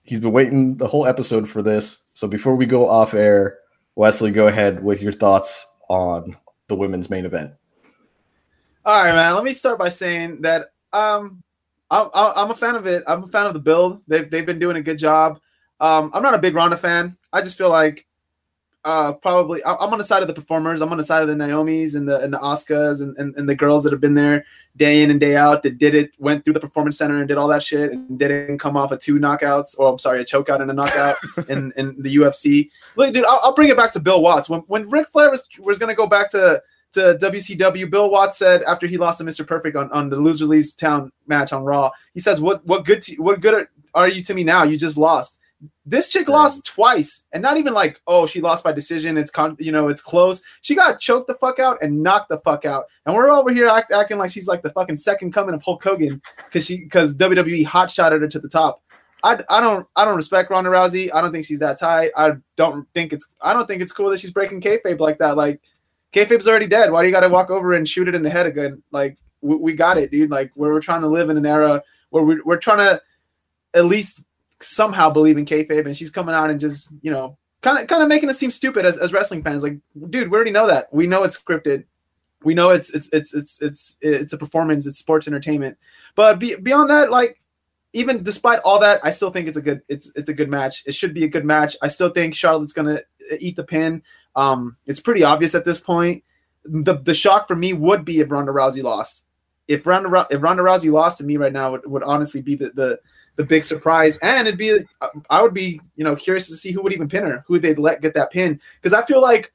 he's 0.03 0.19
been 0.19 0.31
waiting 0.31 0.75
the 0.77 0.87
whole 0.87 1.05
episode 1.05 1.49
for 1.49 1.61
this. 1.61 2.05
So 2.13 2.27
before 2.27 2.55
we 2.55 2.65
go 2.65 2.87
off 2.89 3.13
air, 3.13 3.59
Wesley, 3.95 4.31
go 4.31 4.47
ahead 4.47 4.83
with 4.83 5.01
your 5.01 5.11
thoughts 5.11 5.65
on 5.89 6.35
the 6.67 6.75
women's 6.75 7.09
main 7.09 7.25
event. 7.25 7.53
All 8.85 9.03
right, 9.03 9.13
man. 9.13 9.35
Let 9.35 9.43
me 9.43 9.53
start 9.53 9.77
by 9.77 9.89
saying 9.89 10.41
that 10.41 10.71
um, 10.93 11.43
I'm, 11.91 12.09
I'm 12.13 12.51
a 12.51 12.55
fan 12.55 12.75
of 12.75 12.87
it. 12.87 13.03
I'm 13.07 13.23
a 13.23 13.27
fan 13.27 13.45
of 13.45 13.53
the 13.53 13.59
build. 13.59 14.01
They've 14.07 14.29
they've 14.29 14.45
been 14.45 14.59
doing 14.59 14.77
a 14.77 14.81
good 14.81 14.97
job. 14.97 15.39
Um, 15.79 16.11
I'm 16.13 16.23
not 16.23 16.33
a 16.33 16.39
big 16.39 16.55
Ronda 16.55 16.77
fan. 16.77 17.17
I 17.31 17.41
just 17.41 17.57
feel 17.57 17.69
like 17.69 18.05
uh, 18.89 19.13
probably 19.13 19.63
I- 19.63 19.75
I'm 19.75 19.91
on 19.93 19.99
the 19.99 20.03
side 20.03 20.23
of 20.23 20.27
the 20.27 20.33
performers. 20.33 20.81
I'm 20.81 20.91
on 20.91 20.97
the 20.97 21.03
side 21.03 21.21
of 21.21 21.27
the 21.27 21.35
Naomi's 21.35 21.93
and 21.93 22.07
the 22.09 22.19
and 22.21 22.33
the 22.33 22.39
Oscars 22.39 23.01
and, 23.01 23.15
and, 23.17 23.35
and 23.35 23.47
the 23.47 23.53
girls 23.55 23.83
that 23.83 23.91
have 23.93 24.01
been 24.01 24.15
there 24.15 24.45
day 24.77 25.03
in 25.03 25.11
and 25.11 25.19
day 25.19 25.35
out 25.35 25.61
that 25.63 25.77
did 25.77 25.93
it, 25.93 26.11
went 26.19 26.43
through 26.43 26.53
the 26.53 26.59
performance 26.59 26.97
center 26.97 27.17
and 27.17 27.27
did 27.27 27.37
all 27.37 27.47
that 27.47 27.61
shit 27.61 27.91
and 27.91 28.17
didn't 28.17 28.57
come 28.59 28.77
off 28.77 28.91
of 28.91 28.99
two 28.99 29.19
knockouts 29.19 29.77
or 29.77 29.91
I'm 29.91 29.99
sorry, 29.99 30.21
a 30.21 30.25
chokeout 30.25 30.61
and 30.61 30.71
a 30.71 30.73
knockout 30.73 31.17
in, 31.49 31.71
in 31.75 32.01
the 32.01 32.15
UFC. 32.15 32.69
Look, 32.95 33.13
dude, 33.13 33.25
I'll, 33.25 33.39
I'll 33.43 33.53
bring 33.53 33.69
it 33.69 33.77
back 33.77 33.91
to 33.93 33.99
Bill 33.99 34.21
Watts. 34.21 34.49
When 34.49 34.61
when 34.61 34.89
Ric 34.89 35.09
Flair 35.09 35.29
was 35.29 35.45
was 35.59 35.77
gonna 35.77 35.95
go 35.95 36.07
back 36.07 36.31
to 36.31 36.61
to 36.93 37.17
WCW, 37.21 37.89
Bill 37.89 38.09
Watts 38.09 38.37
said 38.37 38.63
after 38.63 38.87
he 38.87 38.97
lost 38.97 39.19
to 39.19 39.23
Mr. 39.23 39.45
Perfect 39.45 39.75
on, 39.75 39.91
on 39.91 40.09
the 40.09 40.15
loser 40.15 40.45
leaves 40.45 40.73
town 40.73 41.11
match 41.27 41.53
on 41.53 41.63
Raw, 41.63 41.91
he 42.15 42.19
says, 42.19 42.41
"What 42.41 42.65
what 42.65 42.85
good 42.85 43.03
to, 43.03 43.15
what 43.17 43.39
good 43.41 43.53
are, 43.53 43.69
are 43.93 44.07
you 44.09 44.23
to 44.23 44.33
me 44.33 44.43
now? 44.43 44.63
You 44.63 44.77
just 44.77 44.97
lost." 44.97 45.38
This 45.85 46.07
chick 46.07 46.29
lost 46.29 46.65
twice, 46.65 47.25
and 47.33 47.41
not 47.41 47.57
even 47.57 47.73
like, 47.73 47.99
oh, 48.07 48.25
she 48.25 48.39
lost 48.39 48.63
by 48.63 48.71
decision. 48.71 49.17
It's 49.17 49.31
con, 49.31 49.57
you 49.59 49.71
know, 49.71 49.89
it's 49.89 50.01
close. 50.01 50.41
She 50.61 50.73
got 50.73 50.99
choked 50.99 51.27
the 51.27 51.33
fuck 51.33 51.59
out 51.59 51.77
and 51.81 52.01
knocked 52.01 52.29
the 52.29 52.37
fuck 52.37 52.63
out, 52.63 52.85
and 53.05 53.13
we're 53.13 53.29
over 53.29 53.51
here 53.51 53.67
act, 53.67 53.91
acting 53.91 54.17
like 54.17 54.31
she's 54.31 54.47
like 54.47 54.61
the 54.61 54.69
fucking 54.69 54.95
second 54.95 55.33
coming 55.33 55.53
of 55.53 55.61
Hulk 55.63 55.83
Hogan 55.83 56.21
because 56.45 56.65
she 56.65 56.77
because 56.77 57.15
WWE 57.17 57.65
hot 57.65 57.91
shotted 57.91 58.21
her 58.21 58.27
to 58.27 58.39
the 58.39 58.47
top. 58.47 58.81
I, 59.23 59.39
I 59.49 59.59
don't 59.59 59.85
I 59.95 60.05
don't 60.05 60.15
respect 60.15 60.49
Ronda 60.49 60.69
Rousey. 60.69 61.13
I 61.13 61.21
don't 61.21 61.31
think 61.31 61.45
she's 61.45 61.59
that 61.59 61.79
tight. 61.79 62.11
I 62.15 62.33
don't 62.55 62.87
think 62.93 63.11
it's 63.11 63.27
I 63.41 63.53
don't 63.53 63.67
think 63.67 63.81
it's 63.81 63.91
cool 63.91 64.09
that 64.11 64.19
she's 64.19 64.31
breaking 64.31 64.61
kayfabe 64.61 64.99
like 64.99 65.17
that. 65.19 65.35
Like 65.35 65.61
kayfabe's 66.13 66.47
already 66.47 66.67
dead. 66.67 66.91
Why 66.91 67.01
do 67.01 67.07
you 67.07 67.13
got 67.13 67.21
to 67.21 67.29
walk 67.29 67.49
over 67.49 67.73
and 67.73 67.87
shoot 67.87 68.07
it 68.07 68.15
in 68.15 68.23
the 68.23 68.29
head 68.29 68.45
again? 68.45 68.81
Like 68.91 69.17
we, 69.41 69.55
we 69.55 69.73
got 69.73 69.97
it, 69.97 70.11
dude. 70.11 70.29
Like 70.29 70.51
we're, 70.55 70.73
we're 70.73 70.81
trying 70.81 71.01
to 71.01 71.07
live 71.07 71.29
in 71.29 71.37
an 71.37 71.45
era 71.45 71.83
where 72.11 72.23
we, 72.23 72.39
we're 72.41 72.57
trying 72.57 72.79
to 72.79 73.01
at 73.73 73.85
least 73.85 74.21
somehow 74.61 75.09
believe 75.09 75.37
in 75.37 75.45
kayfabe, 75.45 75.85
and 75.85 75.97
she's 75.97 76.11
coming 76.11 76.35
out 76.35 76.49
and 76.49 76.59
just 76.59 76.89
you 77.01 77.11
know 77.11 77.37
kind 77.61 77.79
of 77.79 77.87
kind 77.87 78.01
of 78.01 78.09
making 78.09 78.29
us 78.29 78.37
seem 78.37 78.51
stupid 78.51 78.85
as, 78.85 78.97
as 78.97 79.13
wrestling 79.13 79.43
fans. 79.43 79.63
Like, 79.63 79.77
dude, 80.09 80.29
we 80.29 80.35
already 80.35 80.51
know 80.51 80.67
that. 80.67 80.93
We 80.93 81.07
know 81.07 81.23
it's 81.23 81.39
scripted. 81.39 81.85
We 82.43 82.53
know 82.53 82.69
it's 82.69 82.89
it's 82.91 83.09
it's 83.11 83.33
it's 83.33 83.61
it's 83.61 83.97
it's 84.01 84.33
a 84.33 84.37
performance. 84.37 84.85
It's 84.87 84.97
sports 84.97 85.27
entertainment. 85.27 85.77
But 86.15 86.39
be, 86.39 86.55
beyond 86.55 86.89
that, 86.89 87.11
like 87.11 87.41
even 87.93 88.23
despite 88.23 88.59
all 88.59 88.79
that, 88.79 89.01
I 89.03 89.11
still 89.11 89.31
think 89.31 89.47
it's 89.47 89.57
a 89.57 89.61
good 89.61 89.81
it's 89.87 90.11
it's 90.15 90.29
a 90.29 90.33
good 90.33 90.49
match. 90.49 90.83
It 90.85 90.93
should 90.93 91.13
be 91.13 91.25
a 91.25 91.29
good 91.29 91.45
match. 91.45 91.75
I 91.81 91.87
still 91.87 92.09
think 92.09 92.35
Charlotte's 92.35 92.73
gonna 92.73 93.01
eat 93.39 93.55
the 93.55 93.63
pin. 93.63 94.03
Um, 94.35 94.77
it's 94.85 94.99
pretty 94.99 95.23
obvious 95.23 95.55
at 95.55 95.65
this 95.65 95.79
point. 95.79 96.23
The 96.63 96.95
the 96.95 97.13
shock 97.13 97.47
for 97.47 97.55
me 97.55 97.73
would 97.73 98.05
be 98.05 98.19
if 98.19 98.31
Ronda 98.31 98.51
Rousey 98.51 98.83
lost. 98.83 99.25
If 99.67 99.85
Ronda 99.85 100.27
if 100.29 100.41
Ronda 100.41 100.63
Rousey 100.63 100.91
lost 100.91 101.17
to 101.17 101.23
me 101.25 101.37
right 101.37 101.53
now, 101.53 101.71
would, 101.71 101.85
would 101.85 102.03
honestly 102.03 102.41
be 102.41 102.55
the, 102.55 102.71
the 102.73 102.99
the 103.39 103.45
big 103.45 103.63
surprise. 103.63 104.17
And 104.17 104.49
it'd 104.49 104.57
be 104.57 104.79
I 105.29 105.41
would 105.41 105.53
be 105.53 105.79
you 105.95 106.03
know 106.03 106.13
curious 106.13 106.47
to 106.49 106.55
see 106.55 106.73
who 106.73 106.83
would 106.83 106.91
even 106.91 107.07
pin 107.07 107.23
her, 107.23 107.45
who 107.47 107.57
they'd 107.57 107.79
let 107.79 108.01
get 108.01 108.13
that 108.15 108.31
pin. 108.31 108.59
Because 108.75 108.93
I 108.93 109.01
feel 109.05 109.21
like 109.21 109.53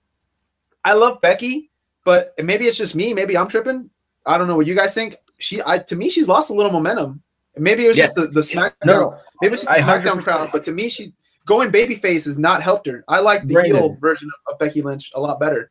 I 0.87 0.95
love 0.95 1.21
Becky, 1.21 1.71
but 2.03 2.33
maybe 2.43 2.65
it's 2.65 2.79
just 2.79 2.97
me. 2.97 3.13
Maybe 3.13 3.37
I'm 3.37 3.47
tripping. 3.47 3.91
I 4.25 4.39
don't 4.39 4.49
know 4.49 4.57
what 4.57 4.67
you 4.67 4.75
guys 4.75 4.95
think. 4.95 5.17
She 5.37 5.61
I 5.67 5.79
to 5.79 5.97
me 5.97 6.09
she's 6.09 6.29
lost 6.29 6.49
a 6.51 6.55
little 6.55 6.73
momentum. 6.73 7.23
Maybe 7.59 7.85
it 7.85 7.89
was 7.89 7.99
Yeah. 7.99 8.05
just 8.07 8.15
the, 8.17 8.27
the 8.29 8.41
SmackDown. 8.41 8.87
No, 8.87 9.19
maybe 9.43 9.53
it's 9.55 9.65
just 9.65 9.77
the 9.77 9.83
SmackDown 9.83 10.23
crowd. 10.25 10.49
But 10.51 10.65
to 10.65 10.73
me, 10.73 10.89
she's 10.89 11.13
going 11.45 11.71
babyface 11.71 12.25
has 12.25 12.39
not 12.39 12.63
helped 12.63 12.87
her. 12.87 13.05
I 13.07 13.21
like 13.21 13.47
the 13.47 13.53
Brandon. 13.53 13.77
heel 13.77 13.99
version 14.01 14.31
of 14.51 14.59
Becky 14.59 14.81
Lynch 14.81 15.13
a 15.15 15.21
lot 15.21 15.39
better. 15.39 15.71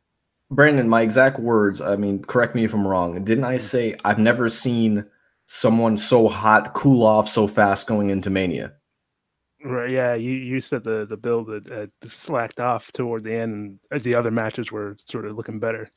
Brandon, 0.52 0.88
my 0.88 1.02
exact 1.02 1.40
words, 1.40 1.80
I 1.80 1.96
mean, 1.96 2.22
correct 2.22 2.54
me 2.54 2.62
if 2.62 2.72
I'm 2.74 2.86
wrong. 2.86 3.24
Didn't 3.24 3.42
I 3.44 3.56
say 3.56 3.96
I've 4.04 4.20
never 4.20 4.48
seen 4.48 5.04
someone 5.54 5.96
so 5.96 6.28
hot 6.28 6.74
cool 6.74 7.04
off 7.04 7.28
so 7.28 7.46
fast 7.46 7.86
going 7.86 8.10
into 8.10 8.28
Mania? 8.30 8.74
Right, 9.64 9.90
yeah, 9.90 10.14
you, 10.14 10.32
you 10.32 10.60
said 10.60 10.84
the 10.84 11.06
the 11.06 11.16
build 11.16 11.48
had, 11.48 11.68
had 11.68 11.90
uh, 12.04 12.08
slacked 12.08 12.60
off 12.60 12.92
toward 12.92 13.24
the 13.24 13.34
end, 13.34 13.54
and 13.54 13.78
uh, 13.90 13.98
the 13.98 14.14
other 14.14 14.30
matches 14.30 14.70
were 14.70 14.96
sort 15.06 15.24
of 15.26 15.36
looking 15.36 15.58
better. 15.58 15.90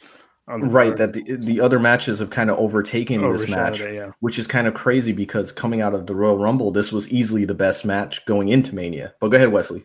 On 0.47 0.61
the 0.61 0.67
Right, 0.67 0.95
card. 0.95 0.97
that 0.97 1.13
the, 1.13 1.35
the 1.35 1.59
other 1.59 1.79
matches 1.79 2.19
have 2.19 2.29
kind 2.29 2.49
of 2.49 2.57
overtaken 2.57 3.29
this 3.31 3.47
match, 3.47 3.81
it, 3.81 3.93
yeah. 3.95 4.11
which 4.21 4.39
is 4.39 4.47
kind 4.47 4.65
of 4.67 4.73
crazy 4.73 5.11
because 5.11 5.51
coming 5.51 5.81
out 5.81 5.93
of 5.93 6.07
the 6.07 6.15
Royal 6.15 6.37
Rumble, 6.37 6.71
this 6.71 6.91
was 6.91 7.09
easily 7.11 7.45
the 7.45 7.53
best 7.53 7.83
match 7.85 8.25
going 8.25 8.49
into 8.49 8.73
Mania. 8.73 9.13
But 9.19 9.29
go 9.29 9.37
ahead, 9.37 9.51
Wesley. 9.51 9.83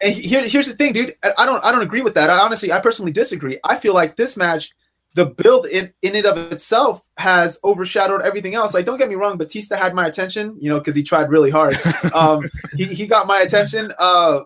And 0.00 0.14
here, 0.14 0.46
here's 0.48 0.66
the 0.68 0.74
thing, 0.74 0.92
dude. 0.92 1.14
I 1.24 1.32
I 1.38 1.46
don't, 1.46 1.64
I 1.64 1.72
don't 1.72 1.82
agree 1.82 2.02
with 2.02 2.14
that. 2.14 2.30
I 2.30 2.38
honestly, 2.38 2.70
I 2.72 2.80
personally 2.80 3.12
disagree. 3.12 3.58
I 3.64 3.76
feel 3.76 3.94
like 3.94 4.16
this 4.16 4.36
match, 4.36 4.70
the 5.14 5.26
build 5.26 5.66
in, 5.66 5.92
in 6.02 6.14
it 6.14 6.26
of 6.26 6.36
itself, 6.52 7.06
has 7.18 7.60
overshadowed 7.64 8.22
everything 8.22 8.54
else. 8.54 8.74
Like, 8.74 8.84
don't 8.84 8.98
get 8.98 9.08
me 9.08 9.14
wrong, 9.14 9.38
Batista 9.38 9.76
had 9.76 9.94
my 9.94 10.06
attention, 10.06 10.56
you 10.60 10.68
know, 10.68 10.78
because 10.78 10.94
he 10.94 11.02
tried 11.02 11.30
really 11.30 11.50
hard. 11.50 11.76
Um, 12.14 12.44
he, 12.76 12.84
he 12.84 13.06
got 13.08 13.26
my 13.26 13.40
attention 13.40 13.92
uh, 13.98 14.40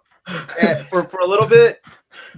at- 0.60 0.88
for 0.88 1.04
for 1.04 1.20
a 1.20 1.26
little 1.26 1.46
bit, 1.46 1.82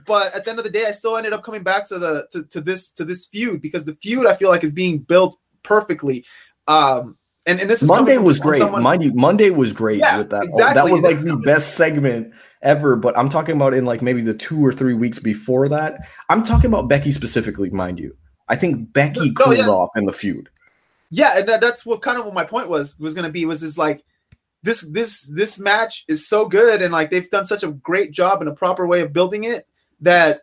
but 0.07 0.35
at 0.35 0.45
the 0.45 0.51
end 0.51 0.59
of 0.59 0.65
the 0.65 0.71
day, 0.71 0.87
I 0.87 0.91
still 0.91 1.17
ended 1.17 1.33
up 1.33 1.45
coming 1.45 1.63
back 1.63 1.87
to 1.89 1.99
the 1.99 2.27
to, 2.33 2.45
to 2.45 2.61
this 2.61 2.91
to 2.93 3.05
this 3.05 3.27
feud 3.27 3.63
because 3.63 3.85
the 3.87 3.95
feud 3.95 4.27
I 4.27 4.35
feel 4.35 4.49
like 4.49 4.65
is 4.65 4.73
being 4.73 4.99
built 4.99 5.39
perfectly. 5.63 6.25
Um, 6.67 7.17
and 7.47 7.61
and 7.61 7.69
this 7.71 7.83
is 7.83 7.89
Monday 7.89 8.19
was 8.19 8.39
great. 8.39 8.59
someone- 8.59 8.83
Mind 8.83 9.03
you, 9.05 9.13
Monday 9.15 9.51
was 9.51 9.73
great 9.73 9.99
Yeah, 9.99 10.19
with 10.19 10.31
that. 10.31 10.43
Oh, 10.43 10.47
exactly. 10.47 10.75
That 10.75 10.93
was 10.93 11.03
like 11.03 11.21
the 11.25 11.37
best 11.37 11.75
segment 11.75 12.33
ever. 12.63 12.97
But 12.97 13.17
I'm 13.19 13.29
talking 13.29 13.57
about 13.57 13.75
in 13.75 13.85
like 13.85 14.03
maybe 14.03 14.21
the 14.23 14.35
two 14.35 14.65
or 14.65 14.73
three 14.73 14.95
weeks 14.95 15.19
before 15.19 15.69
that. 15.71 16.01
I'm 16.29 16.43
talking 16.43 16.67
about 16.67 16.89
Becky 16.89 17.13
specifically, 17.13 17.71
mind 17.71 17.99
you. 17.99 18.17
I 18.49 18.57
think 18.57 18.93
Becky 18.93 19.29
No, 19.31 19.45
cooled 19.45 19.57
yeah. 19.59 19.69
off 19.69 19.91
in 19.97 20.05
the 20.07 20.13
feud. 20.13 20.49
yeah 21.11 21.39
and 21.39 21.49
that, 21.49 21.61
that's 21.61 21.87
what 21.87 22.03
kind 22.03 22.19
of 22.19 22.25
what 22.25 22.35
my 22.35 22.45
point 22.45 22.69
was 22.69 22.99
was 23.01 23.15
going 23.15 23.25
to 23.25 23.31
be 23.33 23.47
was 23.47 23.63
is 23.63 23.79
like 23.79 24.05
this 24.63 24.83
this 24.83 25.23
this 25.35 25.59
match 25.59 26.05
is 26.09 26.29
so 26.29 26.47
good 26.47 26.83
and 26.83 26.93
like 26.93 27.11
they've 27.11 27.31
done 27.31 27.47
such 27.47 27.63
a 27.63 27.69
great 27.69 28.13
job 28.13 28.41
and 28.41 28.49
a 28.51 28.55
proper 28.55 28.87
way 28.87 29.01
of 29.01 29.13
building 29.13 29.45
it 29.45 29.67
that 30.01 30.43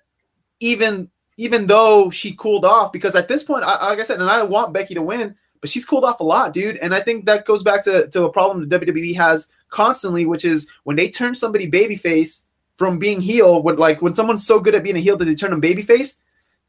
even 0.60 1.10
even 1.38 1.68
though 1.68 2.10
she 2.10 2.34
cooled 2.36 2.66
off 2.66 2.92
because 2.92 3.16
at 3.16 3.28
this 3.28 3.44
point 3.44 3.64
I, 3.64 3.90
like 3.90 4.00
i 4.00 4.04
said 4.04 4.20
and 4.20 4.30
i 4.30 4.42
want 4.42 4.74
becky 4.74 4.94
to 4.96 5.02
win 5.04 5.36
but 5.68 5.72
she's 5.72 5.86
cooled 5.86 6.06
off 6.06 6.22
a 6.22 6.24
lot 6.24 6.54
dude 6.54 6.78
and 6.78 6.96
i 6.96 7.02
think 7.02 7.26
that 7.26 7.46
goes 7.46 7.62
back 7.62 7.84
to, 7.84 8.08
to 8.08 8.24
a 8.24 8.32
problem 8.32 8.68
the 8.68 8.80
wwe 8.80 9.16
has 9.16 9.50
constantly 9.70 10.26
which 10.26 10.46
is 10.46 10.66
when 10.86 10.96
they 10.96 11.10
turn 11.10 11.36
somebody 11.36 11.70
babyface 11.70 12.46
from 12.78 13.00
being 13.00 13.20
heel 13.20 13.62
when 13.62 13.76
like 13.76 14.02
when 14.02 14.16
someone's 14.16 14.48
so 14.48 14.62
good 14.62 14.76
at 14.76 14.84
being 14.84 14.96
a 14.96 15.00
heel 15.00 15.18
that 15.18 15.26
they 15.26 15.36
turn 15.36 15.52
them 15.52 15.62
babyface 15.62 16.20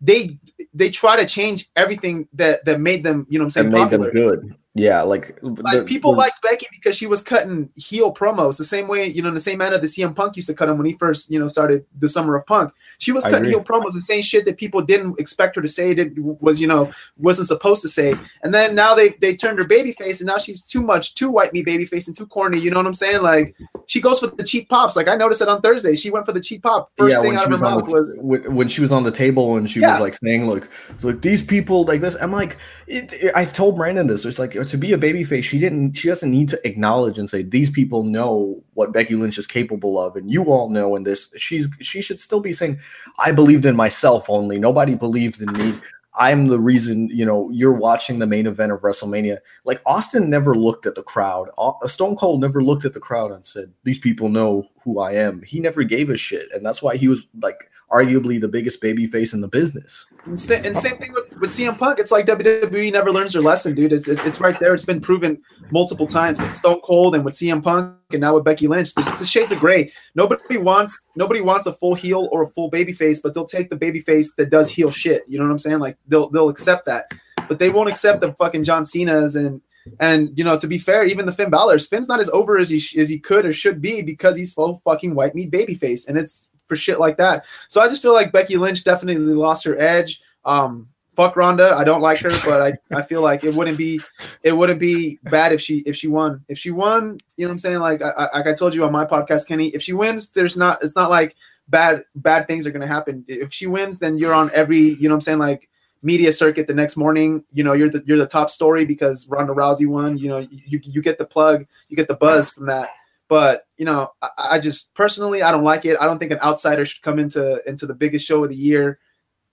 they 0.01 0.37
they 0.75 0.91
try 0.91 1.17
to 1.17 1.27
change 1.27 1.69
everything 1.77 2.27
that 2.33 2.65
that 2.65 2.81
made 2.81 3.05
them 3.05 3.25
you 3.29 3.39
know 3.39 3.45
what 3.45 3.57
i'm 3.57 3.67
And 3.67 3.73
saying 3.73 3.91
made 3.91 3.91
them 3.91 4.01
popular 4.01 4.11
good. 4.11 4.57
Yeah, 4.81 5.03
like, 5.03 5.39
like 5.43 5.79
the- 5.79 5.85
people 5.85 6.13
the- 6.13 6.19
liked 6.19 6.41
Becky 6.43 6.67
because 6.71 6.97
she 6.97 7.07
was 7.07 7.23
cutting 7.23 7.69
heel 7.77 8.13
promos 8.13 8.57
the 8.57 8.65
same 8.65 8.89
way, 8.89 9.07
you 9.07 9.23
know, 9.23 9.29
in 9.29 9.35
the 9.35 9.41
same 9.41 9.59
manner 9.59 9.79
that 9.79 9.87
CM 9.87 10.15
Punk 10.15 10.37
used 10.37 10.49
to 10.49 10.55
cut 10.55 10.67
them 10.67 10.77
when 10.79 10.87
he 10.87 10.93
first, 10.95 11.31
you 11.31 11.39
know, 11.39 11.49
started 11.49 11.85
the 11.99 12.09
Summer 12.09 12.35
of 12.37 12.47
Punk. 12.47 12.73
She 12.99 13.13
was 13.13 13.25
cutting 13.25 13.45
heel 13.49 13.63
promos 13.63 13.93
and 13.95 14.03
saying 14.05 14.23
shit 14.23 14.45
that 14.47 14.57
people 14.57 14.81
didn't 14.83 15.19
expect 15.21 15.57
her 15.57 15.63
to 15.63 15.69
say, 15.69 15.95
that 15.95 16.13
was, 16.41 16.61
you 16.61 16.67
know, 16.67 16.91
wasn't 17.19 17.49
supposed 17.49 17.83
to 17.83 17.89
say. 17.89 18.15
And 18.43 18.53
then 18.55 18.75
now 18.75 18.95
they 18.95 19.11
they 19.21 19.35
turned 19.37 19.59
her 19.59 19.65
baby 19.65 19.93
face, 19.93 20.21
and 20.21 20.27
now 20.27 20.39
she's 20.39 20.63
too 20.63 20.83
much, 20.83 21.15
too 21.15 21.31
white 21.31 21.53
meat 21.53 21.65
baby 21.65 21.85
face 21.87 22.07
and 22.09 22.17
too 22.17 22.27
corny. 22.27 22.59
You 22.59 22.71
know 22.71 22.77
what 22.79 22.87
I'm 22.87 22.95
saying? 22.95 23.23
Like 23.23 23.55
she 23.87 24.01
goes 24.01 24.21
for 24.21 24.29
the 24.29 24.45
cheap 24.45 24.69
pops. 24.69 24.97
Like 24.97 25.09
I 25.09 25.17
noticed 25.17 25.43
it 25.43 25.49
on 25.49 25.61
Thursday. 25.61 25.95
She 25.97 26.11
went 26.11 26.27
for 26.27 26.33
the 26.33 26.41
cheap 26.41 26.63
pop. 26.63 26.91
First 26.97 27.21
thing 27.21 27.37
out 27.37 27.45
of 27.51 27.59
her 27.59 27.65
mouth 27.65 27.87
the, 27.89 27.95
was 27.95 28.19
when 28.21 28.69
she 28.69 28.81
was 28.81 28.93
on 28.93 29.03
the 29.03 29.11
table 29.11 29.57
and 29.57 29.69
she 29.71 29.81
Yeah. 29.81 29.93
was 29.93 30.01
like 30.01 30.17
saying 30.23 30.47
"Look, 30.49 30.69
like 31.03 31.21
these 31.23 31.43
people 31.43 31.85
like 31.85 32.01
this 32.01 32.17
i'm 32.21 32.33
like 32.33 32.57
it, 32.87 33.13
it- 33.15 33.33
i've 33.35 33.53
told 33.53 33.77
brandon 33.77 34.07
this 34.07 34.25
it's 34.25 34.39
like 34.39 34.55
to 34.69 34.77
be 34.77 34.93
a 34.93 34.99
babyface 34.99 35.45
she 35.45 35.59
didn't 35.59 35.95
she 35.95 36.09
doesn't 36.09 36.31
need 36.31 36.49
to 36.49 36.61
acknowledge 36.67 37.19
and 37.19 37.29
say 37.29 37.43
these 37.43 37.71
people 37.71 38.05
know 38.05 38.63
what 38.75 38.93
becky 38.93 39.15
lynch 39.15 39.39
is 39.39 39.47
capable 39.47 40.01
of 40.01 40.17
and 40.17 40.31
you 40.31 40.45
all 40.45 40.69
know 40.69 40.97
and 40.97 41.07
this. 41.07 41.29
She's 41.37 41.69
she 41.81 42.03
should 42.03 42.21
still 42.21 42.41
be 42.41 42.53
saying 42.53 42.81
i 43.19 43.33
believed 43.33 43.67
in 43.67 43.77
myself 43.77 44.29
only. 44.29 44.59
Nobody 44.59 44.95
believed 44.95 45.41
in 45.41 45.53
me. 45.53 45.79
I'm 46.15 46.49
the 46.49 46.59
reason 46.59 47.09
you 47.09 47.25
know 47.25 47.49
you're 47.51 47.73
watching 47.73 48.19
the 48.19 48.27
main 48.27 48.47
event 48.47 48.73
of 48.73 48.81
wrestlemania. 48.81 49.39
Like 49.65 49.81
austin 49.87 50.29
never 50.29 50.55
looked 50.55 50.87
at 50.87 50.95
the 50.95 51.03
crowd. 51.03 51.49
Stone 51.87 52.17
cold 52.17 52.41
never 52.41 52.63
looked 52.63 52.85
at 52.85 52.93
the 52.93 53.01
crowd 53.01 53.33
and 53.33 53.45
said 53.45 53.73
these 53.85 53.99
people 53.99 54.29
know 54.29 54.69
who 54.83 55.01
i 55.01 55.13
am. 55.13 55.43
He 55.43 55.61
never 55.61 55.83
gave 55.85 56.11
a 56.11 56.17
shit 56.17 56.51
and 56.53 56.65
that's 56.65 56.83
why 56.83 56.97
he 56.97 57.09
was 57.09 57.21
like 57.41 57.71
arguably 57.91 58.41
the 58.41 58.49
biggest 58.49 58.81
baby 58.81 59.07
face 59.07 59.33
in 59.33 59.41
the 59.41 59.49
business 59.49 60.07
And, 60.27 60.67
and 60.67 60.77
same 60.79 60.99
thing 60.99 61.13
with, 61.13 61.33
with 61.41 61.51
CM 61.51 61.79
Punk. 61.79 61.99
It's 61.99 62.11
like 62.13 62.27
WWE 62.27 62.93
never 62.93 63.11
learns 63.13 63.33
their 63.33 63.43
lesson, 63.43 63.75
dude. 63.75 63.93
It's, 63.93 64.09
it- 64.09 64.19
it's 64.27 64.41
right 64.41 64.59
there. 64.61 64.75
It's 64.75 64.85
been 64.85 65.01
proven 65.01 65.41
multiple 65.71 66.07
times 66.07 66.39
with 66.39 66.55
Stone 66.55 66.81
Cold 66.83 67.15
and 67.15 67.25
with 67.25 67.35
CM 67.35 67.63
Punk, 67.63 67.95
and 68.11 68.21
now 68.21 68.35
with 68.35 68.45
Becky 68.45 68.69
Lynch. 68.69 68.93
It's 68.97 69.19
the 69.19 69.25
shades 69.25 69.53
of 69.53 69.59
gray. 69.59 69.93
Nobody 70.15 70.59
wants 70.59 71.01
nobody 71.17 71.41
wants 71.41 71.67
a 71.67 71.73
full 71.73 71.95
heel 71.95 72.29
or 72.33 72.43
a 72.43 72.49
full 72.49 72.69
baby 72.71 72.93
face, 72.93 73.21
but 73.23 73.33
they'll 73.35 73.47
take 73.47 73.71
the 73.71 73.77
baby 73.77 74.01
face 74.01 74.35
that 74.35 74.51
does 74.51 74.69
heel 74.71 74.91
shit. 74.91 75.23
You 75.27 75.39
know 75.39 75.45
what 75.45 75.51
I'm 75.53 75.59
saying? 75.59 75.79
Like 75.79 75.97
they'll 76.07 76.29
they'll 76.31 76.49
accept 76.51 76.85
that, 76.87 77.11
but 77.49 77.59
they 77.59 77.71
won't 77.71 77.89
accept 77.89 78.21
the 78.21 78.33
fucking 78.35 78.65
John 78.65 78.85
Cena's 78.85 79.35
and. 79.37 79.61
And 80.01 80.37
you 80.37 80.45
know, 80.45 80.59
to 80.59 80.67
be 80.67 80.77
fair, 80.77 81.07
even 81.07 81.25
the 81.25 81.33
Finn 81.33 81.49
Balor's, 81.49 81.87
Finn's 81.87 82.09
not 82.09 82.21
as 82.21 82.29
over 82.29 82.59
as 82.59 82.69
he 82.69 82.79
sh- 82.79 82.97
as 82.99 83.09
he 83.09 83.19
could 83.19 83.47
or 83.47 83.55
should 83.55 83.81
be 83.81 84.03
because 84.03 84.37
he's 84.37 84.53
full 84.53 84.83
fucking 84.85 85.15
white 85.15 85.35
meat 85.35 85.51
babyface, 85.51 86.07
and 86.07 86.19
it's 86.19 86.51
for 86.69 86.77
shit 86.77 87.01
like 87.01 87.17
that. 87.17 87.45
So 87.69 87.81
I 87.81 87.89
just 87.89 88.03
feel 88.03 88.13
like 88.13 88.31
Becky 88.31 88.57
Lynch 88.57 88.85
definitely 88.85 89.35
lost 89.35 89.65
her 89.65 89.81
edge. 89.81 90.21
Um, 90.45 90.89
fuck 91.19 91.35
Ronda. 91.35 91.75
I 91.75 91.83
don't 91.83 92.01
like 92.01 92.21
her, 92.21 92.31
but 92.45 92.63
I, 92.63 92.97
I 92.97 93.03
feel 93.03 93.23
like 93.23 93.43
it 93.43 93.53
wouldn't 93.53 93.77
be 93.77 94.01
it 94.45 94.53
wouldn't 94.53 94.79
be 94.79 95.19
bad 95.25 95.53
if 95.53 95.61
she 95.61 95.79
if 95.79 95.97
she 95.97 96.07
won. 96.07 96.45
If 96.49 96.59
she 96.59 96.71
won, 96.71 97.19
you 97.37 97.45
know 97.45 97.49
what 97.49 97.55
I'm 97.55 97.59
saying? 97.59 97.81
Like 97.81 98.03
I, 98.03 98.29
like 98.33 98.47
I 98.47 98.55
told 98.55 98.73
you 98.75 98.85
on 98.85 98.93
my 98.93 99.05
podcast, 99.05 99.49
Kenny. 99.49 99.69
If 99.69 99.83
she 99.83 99.93
wins, 99.95 100.31
there's 100.31 100.57
not 100.57 100.79
it's 100.83 100.95
not 100.95 101.11
like 101.11 101.35
bad 101.69 102.05
bad 102.15 102.47
things 102.47 102.67
are 102.67 102.71
gonna 102.71 102.87
happen. 102.87 103.25
If 103.27 103.53
she 103.53 103.67
wins, 103.67 103.99
then 103.99 104.17
you're 104.17 104.33
on 104.33 104.51
every 104.55 104.81
you 104.81 105.09
know 105.09 105.15
what 105.15 105.17
I'm 105.17 105.21
saying 105.23 105.39
like 105.39 105.69
media 106.03 106.33
circuit 106.33 106.69
the 106.69 106.75
next 106.75 106.97
morning. 106.97 107.45
You 107.53 107.65
know 107.65 107.73
you're 107.73 107.91
the 107.91 108.03
you're 108.07 108.19
the 108.19 108.27
top 108.27 108.51
story 108.51 108.85
because 108.85 109.29
Ronda 109.29 109.53
Rousey 109.53 109.89
won. 109.89 110.19
You 110.19 110.29
know 110.29 110.39
you 110.39 110.81
you 110.85 111.03
get 111.03 111.19
the 111.19 111.25
plug, 111.25 111.67
you 111.89 111.97
get 111.97 112.07
the 112.07 112.15
buzz 112.15 112.53
from 112.53 112.67
that. 112.67 112.91
But 113.29 113.67
you 113.77 113.85
know, 113.85 114.13
I, 114.23 114.29
I 114.39 114.59
just 114.59 114.93
personally 114.95 115.43
I 115.43 115.53
don't 115.53 115.65
like 115.65 115.85
it. 115.85 115.99
I 116.01 116.07
don't 116.07 116.19
think 116.19 116.33
an 116.33 116.41
outsider 116.41 116.87
should 116.87 117.03
come 117.03 117.19
into 117.19 117.63
into 117.69 117.87
the 117.87 117.95
biggest 117.95 118.27
show 118.27 118.43
of 118.43 118.51
the 118.51 118.57
year, 118.57 118.99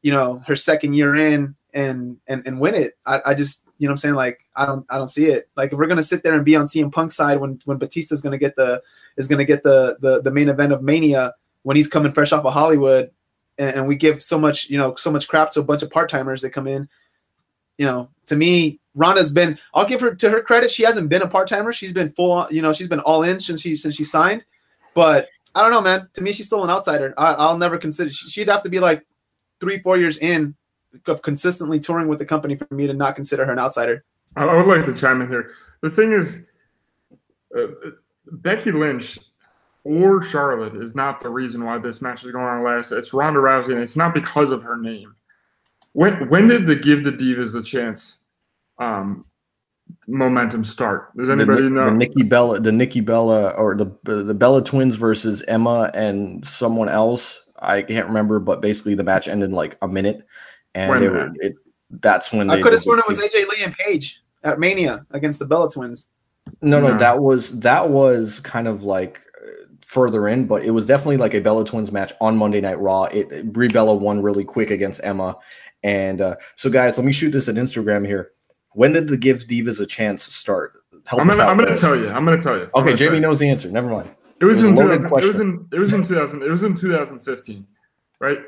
you 0.01 0.11
know, 0.11 0.41
her 0.47 0.55
second 0.55 0.93
year 0.93 1.15
in 1.15 1.55
and 1.73 2.17
and 2.27 2.41
and 2.45 2.59
win 2.59 2.73
it. 2.73 2.97
I, 3.05 3.21
I 3.25 3.33
just 3.33 3.63
you 3.77 3.87
know 3.87 3.91
I'm 3.91 3.97
saying 3.97 4.15
like 4.15 4.39
I 4.55 4.65
don't 4.65 4.85
I 4.89 4.97
don't 4.97 5.09
see 5.09 5.25
it. 5.25 5.49
Like 5.57 5.73
if 5.73 5.77
we're 5.77 5.87
gonna 5.87 6.03
sit 6.03 6.23
there 6.23 6.33
and 6.33 6.45
be 6.45 6.55
on 6.55 6.65
CM 6.65 6.91
Punk's 6.91 7.17
side 7.17 7.39
when 7.39 7.59
when 7.65 7.77
Batista's 7.77 8.21
gonna 8.21 8.37
get 8.37 8.55
the 8.55 8.81
is 9.17 9.27
gonna 9.27 9.45
get 9.45 9.61
the 9.63 9.97
the 9.99 10.21
the 10.21 10.31
main 10.31 10.49
event 10.49 10.71
of 10.71 10.81
Mania 10.81 11.33
when 11.63 11.75
he's 11.75 11.89
coming 11.89 12.13
fresh 12.13 12.31
off 12.31 12.45
of 12.45 12.53
Hollywood, 12.53 13.11
and, 13.57 13.75
and 13.75 13.87
we 13.87 13.95
give 13.95 14.23
so 14.23 14.39
much 14.39 14.69
you 14.69 14.77
know 14.77 14.95
so 14.95 15.11
much 15.11 15.27
crap 15.27 15.51
to 15.51 15.59
a 15.59 15.63
bunch 15.63 15.83
of 15.83 15.91
part 15.91 16.09
timers 16.09 16.41
that 16.41 16.51
come 16.51 16.67
in. 16.67 16.87
You 17.77 17.87
know, 17.87 18.09
to 18.27 18.37
me, 18.37 18.79
Ronda's 18.95 19.31
been. 19.31 19.59
I'll 19.73 19.85
give 19.87 20.01
her 20.01 20.15
to 20.15 20.29
her 20.29 20.41
credit. 20.41 20.71
She 20.71 20.83
hasn't 20.83 21.09
been 21.09 21.21
a 21.21 21.27
part 21.27 21.47
timer. 21.49 21.71
She's 21.73 21.93
been 21.93 22.09
full. 22.09 22.47
You 22.49 22.61
know, 22.61 22.73
she's 22.73 22.87
been 22.87 23.01
all 23.01 23.23
in 23.23 23.39
since 23.39 23.61
she 23.61 23.75
since 23.75 23.95
she 23.95 24.03
signed. 24.03 24.43
But 24.93 25.27
I 25.53 25.61
don't 25.61 25.71
know, 25.71 25.81
man. 25.81 26.09
To 26.13 26.21
me, 26.21 26.31
she's 26.31 26.47
still 26.47 26.63
an 26.63 26.69
outsider. 26.69 27.13
I, 27.17 27.33
I'll 27.33 27.57
never 27.57 27.77
consider. 27.77 28.09
she- 28.11 28.29
She'd 28.29 28.47
have 28.47 28.63
to 28.63 28.69
be 28.69 28.79
like 28.79 29.05
three, 29.59 29.79
four 29.79 29.97
years 29.97 30.17
in 30.17 30.55
of 31.07 31.21
consistently 31.21 31.79
touring 31.79 32.07
with 32.07 32.19
the 32.19 32.25
company 32.25 32.55
for 32.55 32.67
me 32.73 32.87
to 32.87 32.93
not 32.93 33.15
consider 33.15 33.45
her 33.45 33.51
an 33.51 33.59
outsider. 33.59 34.03
I, 34.37 34.45
I 34.45 34.55
would 34.55 34.65
like 34.67 34.85
to 34.85 34.93
chime 34.93 35.21
in 35.21 35.27
here. 35.27 35.51
The 35.81 35.89
thing 35.89 36.13
is, 36.13 36.45
uh, 37.57 37.67
Becky 38.31 38.71
Lynch 38.71 39.19
or 39.83 40.23
Charlotte 40.23 40.75
is 40.75 40.95
not 40.95 41.19
the 41.19 41.29
reason 41.29 41.63
why 41.63 41.77
this 41.77 42.01
match 42.01 42.23
is 42.23 42.31
going 42.31 42.45
on 42.45 42.63
last. 42.63 42.91
It's 42.91 43.13
Ronda 43.13 43.39
Rousey, 43.39 43.71
and 43.73 43.79
it's 43.79 43.95
not 43.95 44.13
because 44.13 44.51
of 44.51 44.63
her 44.63 44.77
name. 44.77 45.13
When 45.93 46.27
when 46.29 46.47
did 46.47 46.65
the 46.65 46.75
give 46.75 47.03
the 47.03 47.11
divas 47.11 47.55
a 47.55 47.61
chance 47.63 48.19
um, 48.77 49.25
momentum 50.07 50.63
start? 50.63 51.15
Does 51.17 51.29
anybody 51.29 51.63
the, 51.63 51.69
know? 51.69 51.85
the 51.85 51.91
Nikki 51.91 52.23
Bella, 52.23 52.59
the 52.59 52.71
Nikki 52.71 53.01
Bella, 53.01 53.49
or 53.49 53.75
the 53.75 53.91
the 54.03 54.33
Bella 54.33 54.63
twins 54.63 54.95
versus 54.95 55.41
Emma 55.43 55.91
and 55.93 56.45
someone 56.47 56.89
else? 56.89 57.41
I 57.59 57.81
can't 57.83 58.07
remember, 58.07 58.39
but 58.39 58.61
basically 58.61 58.95
the 58.95 59.03
match 59.03 59.27
ended 59.27 59.49
in 59.49 59.55
like 59.55 59.77
a 59.81 59.87
minute, 59.87 60.25
and 60.73 60.89
When 60.89 60.99
they 60.99 61.07
that? 61.07 61.13
were 61.13 61.31
it. 61.39 61.55
That's 61.89 62.31
when 62.31 62.49
I 62.49 62.61
could 62.61 62.73
have 62.73 62.81
sworn 62.81 62.99
it 62.99 63.07
was 63.07 63.19
AJ 63.19 63.47
Lee 63.47 63.63
and 63.63 63.73
Paige 63.75 64.21
at 64.43 64.59
Mania 64.59 65.05
against 65.11 65.39
the 65.39 65.45
Bella 65.45 65.71
Twins. 65.71 66.09
No, 66.61 66.79
no, 66.81 66.89
No. 66.91 66.97
that 66.97 67.19
was 67.19 67.59
that 67.61 67.89
was 67.89 68.39
kind 68.41 68.67
of 68.67 68.83
like 68.83 69.21
uh, 69.43 69.49
further 69.81 70.27
in, 70.27 70.45
but 70.45 70.63
it 70.63 70.71
was 70.71 70.85
definitely 70.85 71.17
like 71.17 71.33
a 71.33 71.39
Bella 71.39 71.63
Twins 71.65 71.91
match 71.91 72.13
on 72.19 72.35
Monday 72.37 72.59
Night 72.61 72.79
Raw. 72.79 73.05
It 73.05 73.51
Brie 73.53 73.67
Bella 73.69 73.95
won 73.95 74.21
really 74.21 74.43
quick 74.43 74.69
against 74.71 74.99
Emma, 75.03 75.37
and 75.83 76.21
uh, 76.21 76.35
so 76.55 76.69
guys, 76.69 76.97
let 76.97 77.05
me 77.05 77.11
shoot 77.13 77.31
this 77.31 77.47
at 77.47 77.55
Instagram 77.55 78.05
here. 78.05 78.31
When 78.75 78.91
did 78.91 79.07
the 79.07 79.17
Give 79.17 79.37
Divas 79.39 79.79
a 79.79 79.85
chance 79.85 80.23
start? 80.23 80.83
Help 81.05 81.21
I'm 81.21 81.27
gonna 81.27 81.43
I'm 81.43 81.57
gonna 81.57 81.75
tell 81.75 81.95
you. 81.95 82.09
I'm 82.09 82.25
gonna 82.25 82.41
tell 82.41 82.57
you. 82.57 82.69
Okay, 82.75 82.95
Jaime 82.95 83.19
knows 83.19 83.39
the 83.39 83.49
answer. 83.49 83.69
Never 83.69 83.87
mind. 83.89 84.09
It 84.41 84.45
was, 84.45 84.61
It 84.61 84.65
in 84.65 84.71
was 84.71 84.79
loaded 84.81 85.01
2000, 85.03 85.23
it 85.23 85.27
was 85.27 85.39
in 85.39 85.67
it 85.71 85.79
was 85.79 85.93
in 85.93 86.03
2000 86.03 86.43
it 86.43 86.49
was 86.49 86.63
in 86.63 86.75
2015, 86.75 87.65
right? 88.19 88.39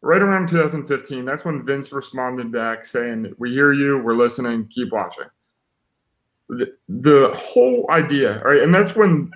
Right 0.00 0.22
around 0.22 0.48
2015. 0.48 1.24
That's 1.24 1.44
when 1.44 1.64
Vince 1.66 1.92
responded 1.92 2.52
back 2.52 2.84
saying, 2.84 3.34
"We 3.38 3.50
hear 3.52 3.72
you. 3.72 3.98
We're 3.98 4.12
listening. 4.14 4.68
Keep 4.68 4.92
watching." 4.92 5.24
The, 6.50 6.74
the 6.88 7.32
whole 7.34 7.86
idea, 7.90 8.40
right? 8.44 8.62
And 8.62 8.72
that's 8.72 8.94
when 8.94 9.30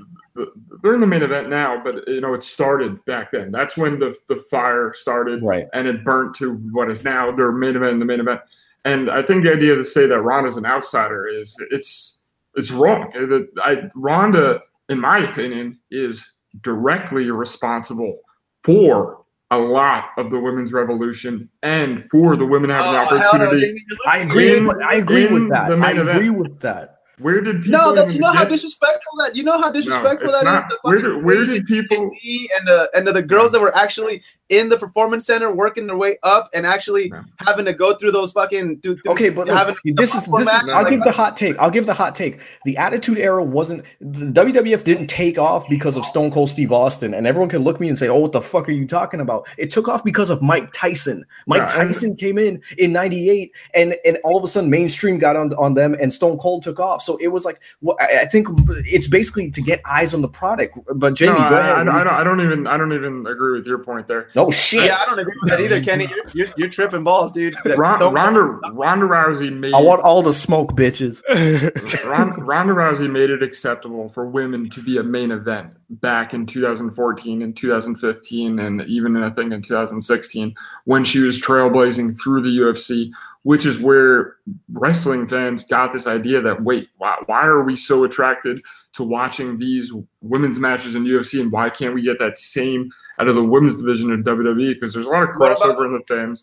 they're 0.82 0.94
in 0.94 1.00
the 1.00 1.06
main 1.06 1.22
event 1.22 1.48
now, 1.48 1.82
but 1.82 2.06
you 2.06 2.20
know 2.20 2.34
it 2.34 2.42
started 2.42 3.02
back 3.06 3.32
then. 3.32 3.50
That's 3.50 3.76
when 3.76 3.98
the 3.98 4.14
the 4.28 4.36
fire 4.50 4.92
started, 4.94 5.42
Right. 5.42 5.66
and 5.72 5.88
it 5.88 6.04
burnt 6.04 6.34
to 6.36 6.54
what 6.70 6.90
is 6.90 7.02
now 7.02 7.32
their 7.32 7.50
main 7.50 7.74
event 7.74 7.92
in 7.92 7.98
the 7.98 8.04
main 8.04 8.20
event. 8.20 8.40
And 8.84 9.10
I 9.10 9.22
think 9.22 9.44
the 9.44 9.52
idea 9.52 9.74
to 9.74 9.84
say 9.84 10.06
that 10.06 10.20
Ronda's 10.22 10.56
an 10.56 10.66
outsider 10.66 11.26
is 11.26 11.54
it's 11.70 12.18
it's 12.54 12.70
wrong. 12.70 13.12
Uh, 13.14 13.26
the- 13.26 13.48
I, 13.62 13.88
Ronda, 13.94 14.60
in 14.88 15.00
my 15.00 15.18
opinion, 15.18 15.78
is 15.90 16.32
directly 16.62 17.30
responsible 17.30 18.18
for 18.64 19.24
a 19.50 19.58
lot 19.58 20.10
of 20.18 20.30
the 20.30 20.38
women's 20.38 20.72
revolution 20.72 21.48
and 21.62 22.02
for 22.10 22.36
the 22.36 22.44
women 22.46 22.70
having 22.70 22.92
the 22.92 22.98
Oh, 23.14 23.18
hell 23.18 23.28
opportunity. 23.42 23.84
Jaime, 24.04 24.06
I 24.06 24.18
agree. 24.30 24.56
In- 24.56 24.66
with, 24.66 24.76
I 24.82 24.94
agree 24.96 25.26
with 25.26 25.48
that. 25.50 25.72
I 25.72 25.76
main 25.76 25.96
event. 25.98 26.18
agree 26.18 26.30
with 26.30 26.60
that. 26.60 26.94
Where 27.18 27.40
did 27.40 27.62
people? 27.62 27.78
No, 27.78 27.92
that's 27.94 28.08
you 28.12 28.18
even 28.18 28.20
know 28.22 28.32
how 28.32 28.44
disrespectful 28.44 29.12
that 29.18 29.34
you 29.34 29.42
know 29.42 29.60
how 29.60 29.70
disrespectful 29.72 30.28
it's 30.28 30.38
that 30.40 30.42
is. 30.42 30.44
not. 30.44 30.68
The 30.68 30.78
Where 30.82 30.96
fucking 31.00 31.14
did- 31.16 31.24
where 31.24 31.46
did 31.46 31.66
people- 31.66 32.10
and 32.58 32.68
the 32.68 32.90
and 32.94 33.06
the, 33.06 33.12
the 33.12 33.22
girls 33.22 33.50
that 33.52 33.60
were 33.60 33.74
actually 33.76 34.22
in 34.48 34.68
the 34.68 34.78
performance 34.78 35.26
center 35.26 35.52
working 35.52 35.86
their 35.86 35.96
way 35.96 36.16
up 36.22 36.48
and 36.54 36.66
actually 36.66 37.08
No. 37.10 37.22
having 37.36 37.64
to 37.66 37.72
go 37.72 37.94
through 37.94 38.12
those 38.12 38.32
fucking 38.32 38.76
do, 38.76 38.96
do, 38.96 39.10
Okay, 39.10 39.28
but 39.28 39.46
look, 39.46 39.56
having 39.56 39.76
this 39.84 40.14
is 40.14 40.24
this 40.26 40.42
is. 40.42 40.48
I'll 40.48 40.66
like, 40.66 40.90
give 40.90 41.02
the 41.02 41.12
hot 41.12 41.36
take. 41.36 41.58
I'll 41.58 41.70
give 41.70 41.86
the 41.86 41.94
hot 41.94 42.14
take. 42.14 42.40
The 42.64 42.76
Attitude 42.76 43.18
Era 43.18 43.42
wasn't. 43.42 43.84
The 44.00 44.26
WWF 44.26 44.84
didn't 44.84 45.08
take 45.08 45.38
off 45.38 45.68
because 45.68 45.96
of 45.96 46.04
Stone 46.04 46.30
Cold 46.30 46.50
Steve 46.50 46.72
Austin, 46.72 47.14
and 47.14 47.26
everyone 47.26 47.48
can 47.48 47.62
look 47.62 47.76
at 47.76 47.80
me 47.80 47.88
and 47.88 47.98
say, 47.98 48.08
"Oh, 48.08 48.18
what 48.18 48.32
the 48.32 48.40
fuck 48.40 48.68
are 48.68 48.72
you 48.72 48.86
talking 48.86 49.20
about?" 49.20 49.48
It 49.58 49.70
took 49.70 49.88
off 49.88 50.02
because 50.04 50.30
of 50.30 50.40
Mike 50.42 50.72
Tyson. 50.72 51.24
Mike 51.46 51.62
Yeah, 51.62 51.84
Tyson 51.84 52.16
came 52.16 52.38
in 52.38 52.62
in 52.78 52.92
'98, 52.92 53.52
and 53.74 53.96
and 54.04 54.18
all 54.24 54.36
of 54.38 54.44
a 54.44 54.48
sudden 54.48 54.70
mainstream 54.70 55.18
got 55.18 55.36
on 55.36 55.52
on 55.54 55.74
them, 55.74 55.94
and 56.00 56.12
Stone 56.12 56.38
Cold 56.38 56.62
took 56.62 56.80
off. 56.80 57.02
So 57.02 57.16
it 57.18 57.28
was 57.28 57.44
like, 57.44 57.60
well, 57.80 57.96
I 58.00 58.20
I 58.22 58.24
think 58.24 58.48
it's 58.86 59.06
basically 59.06 59.50
to 59.50 59.60
get 59.60 59.80
eyes 59.84 60.14
on 60.14 60.22
the 60.22 60.28
product. 60.28 60.78
But 60.94 61.18
Jaime, 61.18 61.32
no, 61.32 61.48
go 61.50 61.56
I, 61.56 61.60
ahead. 61.60 61.88
I, 61.88 62.00
I, 62.00 62.04
don't, 62.04 62.14
I 62.14 62.24
don't 62.24 62.40
even. 62.40 62.66
I 62.66 62.76
don't 62.76 62.92
even 62.92 63.26
agree 63.26 63.58
with 63.58 63.66
your 63.66 63.78
point 63.78 64.06
there. 64.08 64.28
Oh 64.38 64.50
shit! 64.50 64.84
Yeah, 64.84 64.98
I 65.00 65.06
don't 65.06 65.18
agree 65.18 65.34
with 65.40 65.50
that 65.50 65.60
either, 65.60 65.82
Kenny. 65.82 66.08
You're, 66.08 66.26
you're, 66.34 66.54
you're 66.56 66.68
tripping 66.70 67.04
balls, 67.04 67.32
dude. 67.32 67.54
Ron, 67.64 67.96
Stone- 67.96 68.14
Ronda 68.14 68.40
Ronda 68.72 69.06
Rousey 69.06 69.52
made 69.52 69.74
I 69.74 69.80
want 69.80 70.02
all 70.02 70.22
the 70.22 70.32
smoke, 70.32 70.72
bitches. 70.72 71.22
Ron, 72.04 72.32
Ronda 72.40 72.72
Rousey 72.72 73.10
made 73.10 73.30
it 73.30 73.42
acceptable 73.42 74.08
for 74.08 74.26
women 74.26 74.70
to 74.70 74.82
be 74.82 74.98
a 74.98 75.02
main 75.02 75.30
event 75.30 75.72
back 75.90 76.34
in 76.34 76.44
2014 76.44 77.42
and 77.42 77.56
2015, 77.56 78.58
and 78.58 78.82
even 78.82 79.16
I 79.16 79.30
think 79.30 79.52
in 79.52 79.62
2016 79.62 80.54
when 80.84 81.04
she 81.04 81.20
was 81.20 81.40
trailblazing 81.40 82.20
through 82.20 82.42
the 82.42 82.58
UFC, 82.58 83.10
which 83.42 83.64
is 83.64 83.78
where 83.78 84.36
wrestling 84.72 85.26
fans 85.26 85.64
got 85.64 85.92
this 85.92 86.06
idea 86.06 86.40
that 86.42 86.62
wait, 86.62 86.88
why, 86.98 87.16
why 87.26 87.44
are 87.44 87.62
we 87.62 87.76
so 87.76 88.04
attracted 88.04 88.60
to 88.94 89.02
watching 89.02 89.56
these 89.56 89.92
women's 90.22 90.58
matches 90.58 90.94
in 90.94 91.04
UFC, 91.04 91.40
and 91.40 91.52
why 91.52 91.70
can't 91.70 91.94
we 91.94 92.02
get 92.02 92.18
that 92.18 92.36
same 92.36 92.90
out 93.20 93.28
of 93.28 93.34
the 93.34 93.44
women's 93.44 93.76
division 93.76 94.10
of 94.12 94.20
WWE? 94.20 94.74
Because 94.74 94.92
there's 94.94 95.06
a 95.06 95.08
lot 95.08 95.22
of 95.24 95.30
What 95.36 95.52
about- 95.52 95.76
crossover 95.76 95.86
in 95.86 95.92
the 95.92 96.02
fans. 96.14 96.42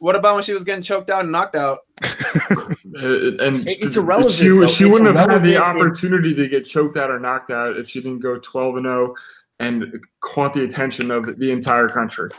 What 0.00 0.14
about 0.14 0.36
when 0.36 0.44
she 0.44 0.52
was 0.54 0.62
getting 0.62 0.82
choked 0.84 1.10
out 1.10 1.22
and 1.22 1.32
knocked 1.32 1.56
out? 1.56 1.80
And 3.00 3.68
It- 3.68 3.82
it's 3.82 3.96
irrelevant, 3.96 4.34
She, 4.34 4.48
though. 4.48 4.66
she 4.66 4.84
It's 4.84 4.92
wouldn't 4.92 5.14
have 5.16 5.28
had 5.30 5.42
the 5.44 5.56
opportunity 5.56 6.34
to 6.34 6.48
get 6.48 6.64
choked 6.64 6.96
out 6.96 7.10
or 7.10 7.18
knocked 7.20 7.50
out 7.50 7.76
if 7.76 7.88
she 7.88 8.00
didn't 8.00 8.20
go 8.20 8.38
12 8.38 8.76
and 8.76 8.86
0 8.86 9.14
and 9.60 10.00
caught 10.20 10.54
the 10.54 10.64
attention 10.64 11.10
of 11.10 11.38
the 11.38 11.50
entire 11.50 11.88
country. 11.88 12.30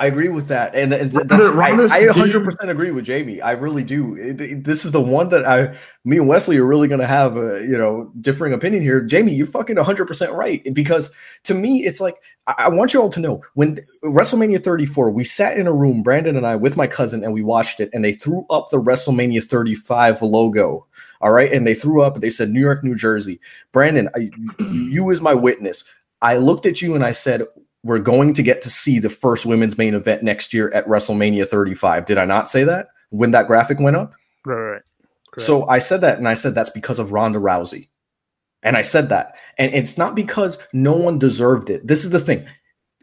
I 0.00 0.06
agree 0.06 0.30
with 0.30 0.48
that, 0.48 0.74
and, 0.74 0.94
and 0.94 1.12
that's, 1.12 1.48
Ronda's 1.50 1.92
I, 1.92 1.98
I 1.98 2.06
100% 2.06 2.68
agree 2.70 2.90
with 2.90 3.06
Jaime. 3.06 3.42
I 3.42 3.52
really 3.52 3.84
do. 3.84 4.16
It- 4.16 4.40
it- 4.40 4.64
this 4.64 4.86
is 4.86 4.92
the 4.92 5.00
one 5.00 5.28
that 5.28 5.44
I, 5.46 5.76
me 6.06 6.16
and 6.16 6.26
Wesley 6.26 6.56
are 6.56 6.64
really 6.64 6.88
going 6.88 7.02
to 7.02 7.06
have 7.06 7.36
a 7.36 7.60
you 7.60 7.76
know 7.76 8.10
differing 8.22 8.54
opinion 8.54 8.82
here. 8.82 9.06
Jaime, 9.10 9.34
you're 9.34 9.46
fucking 9.46 9.76
100% 9.76 10.32
right 10.32 10.66
because 10.72 11.10
to 11.44 11.52
me, 11.52 11.84
it's 11.84 12.00
like 12.00 12.16
I, 12.46 12.54
I 12.58 12.68
want 12.70 12.94
you 12.94 13.02
all 13.02 13.10
to 13.10 13.20
know 13.20 13.42
when 13.54 13.78
WrestleMania 14.02 14.64
34, 14.64 15.10
we 15.10 15.22
sat 15.22 15.58
in 15.58 15.66
a 15.66 15.72
room, 15.72 16.02
Brandon 16.02 16.34
and 16.34 16.46
I, 16.46 16.56
with 16.56 16.78
my 16.78 16.86
cousin, 16.86 17.22
and 17.22 17.34
we 17.34 17.42
watched 17.42 17.78
it, 17.78 17.90
and 17.92 18.02
they 18.02 18.14
threw 18.14 18.46
up 18.48 18.70
the 18.70 18.80
WrestleMania 18.80 19.44
35 19.44 20.22
logo. 20.22 20.86
All 21.20 21.32
right, 21.32 21.52
and 21.52 21.66
they 21.66 21.74
threw 21.74 22.00
up. 22.00 22.16
They 22.22 22.30
said 22.30 22.48
New 22.48 22.60
York, 22.60 22.82
New 22.82 22.94
Jersey. 22.94 23.38
Brandon, 23.70 24.08
I, 24.16 24.30
you 24.70 25.10
as 25.10 25.20
my 25.20 25.34
witness. 25.34 25.84
I 26.22 26.38
looked 26.38 26.64
at 26.64 26.80
you 26.80 26.94
and 26.94 27.04
I 27.04 27.12
said, 27.12 27.42
we're 27.82 27.98
going 27.98 28.34
to 28.34 28.42
get 28.42 28.62
to 28.62 28.70
see 28.70 28.98
the 28.98 29.10
first 29.10 29.46
women's 29.46 29.78
main 29.78 29.94
event 29.94 30.22
next 30.22 30.52
year 30.52 30.70
at 30.72 30.86
WrestleMania 30.86 31.46
35. 31.46 32.04
Did 32.04 32.18
I 32.18 32.24
not 32.24 32.48
say 32.48 32.64
that 32.64 32.88
when 33.10 33.30
that 33.30 33.46
graphic 33.46 33.80
went 33.80 33.96
up? 33.96 34.12
right, 34.44 34.54
right. 34.54 34.82
Correct. 35.32 35.46
So 35.46 35.66
I 35.68 35.78
said 35.78 36.00
that, 36.00 36.18
and 36.18 36.28
I 36.28 36.34
said 36.34 36.54
that's 36.54 36.70
because 36.70 36.98
of 36.98 37.12
Ronda 37.12 37.38
Rousey. 37.38 37.88
And 38.62 38.76
I 38.76 38.82
said 38.82 39.08
that. 39.08 39.36
And 39.58 39.72
it's 39.72 39.96
not 39.96 40.14
because 40.14 40.58
no 40.72 40.92
one 40.92 41.18
deserved 41.18 41.70
it. 41.70 41.86
This 41.86 42.04
is 42.04 42.10
the 42.10 42.20
thing. 42.20 42.46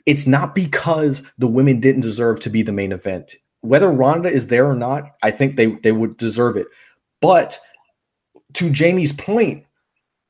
It's 0.06 0.28
not 0.28 0.54
because 0.54 1.24
the 1.38 1.48
women 1.48 1.80
didn't 1.80 2.02
deserve 2.02 2.40
to 2.42 2.50
be 2.50 2.62
the 2.62 2.72
main 2.72 2.92
event. 2.92 3.36
Whether 3.62 3.92
Ronda 3.92 4.30
is 4.30 4.48
there 4.48 4.70
or 4.70 4.76
not, 4.76 5.16
I 5.24 5.32
think 5.32 5.56
they, 5.56 5.68
they 5.68 5.92
would 5.92 6.18
deserve 6.18 6.58
it. 6.58 6.68
But 7.22 7.60
to 8.54 8.72
Jaime's 8.72 9.14
point, 9.14 9.66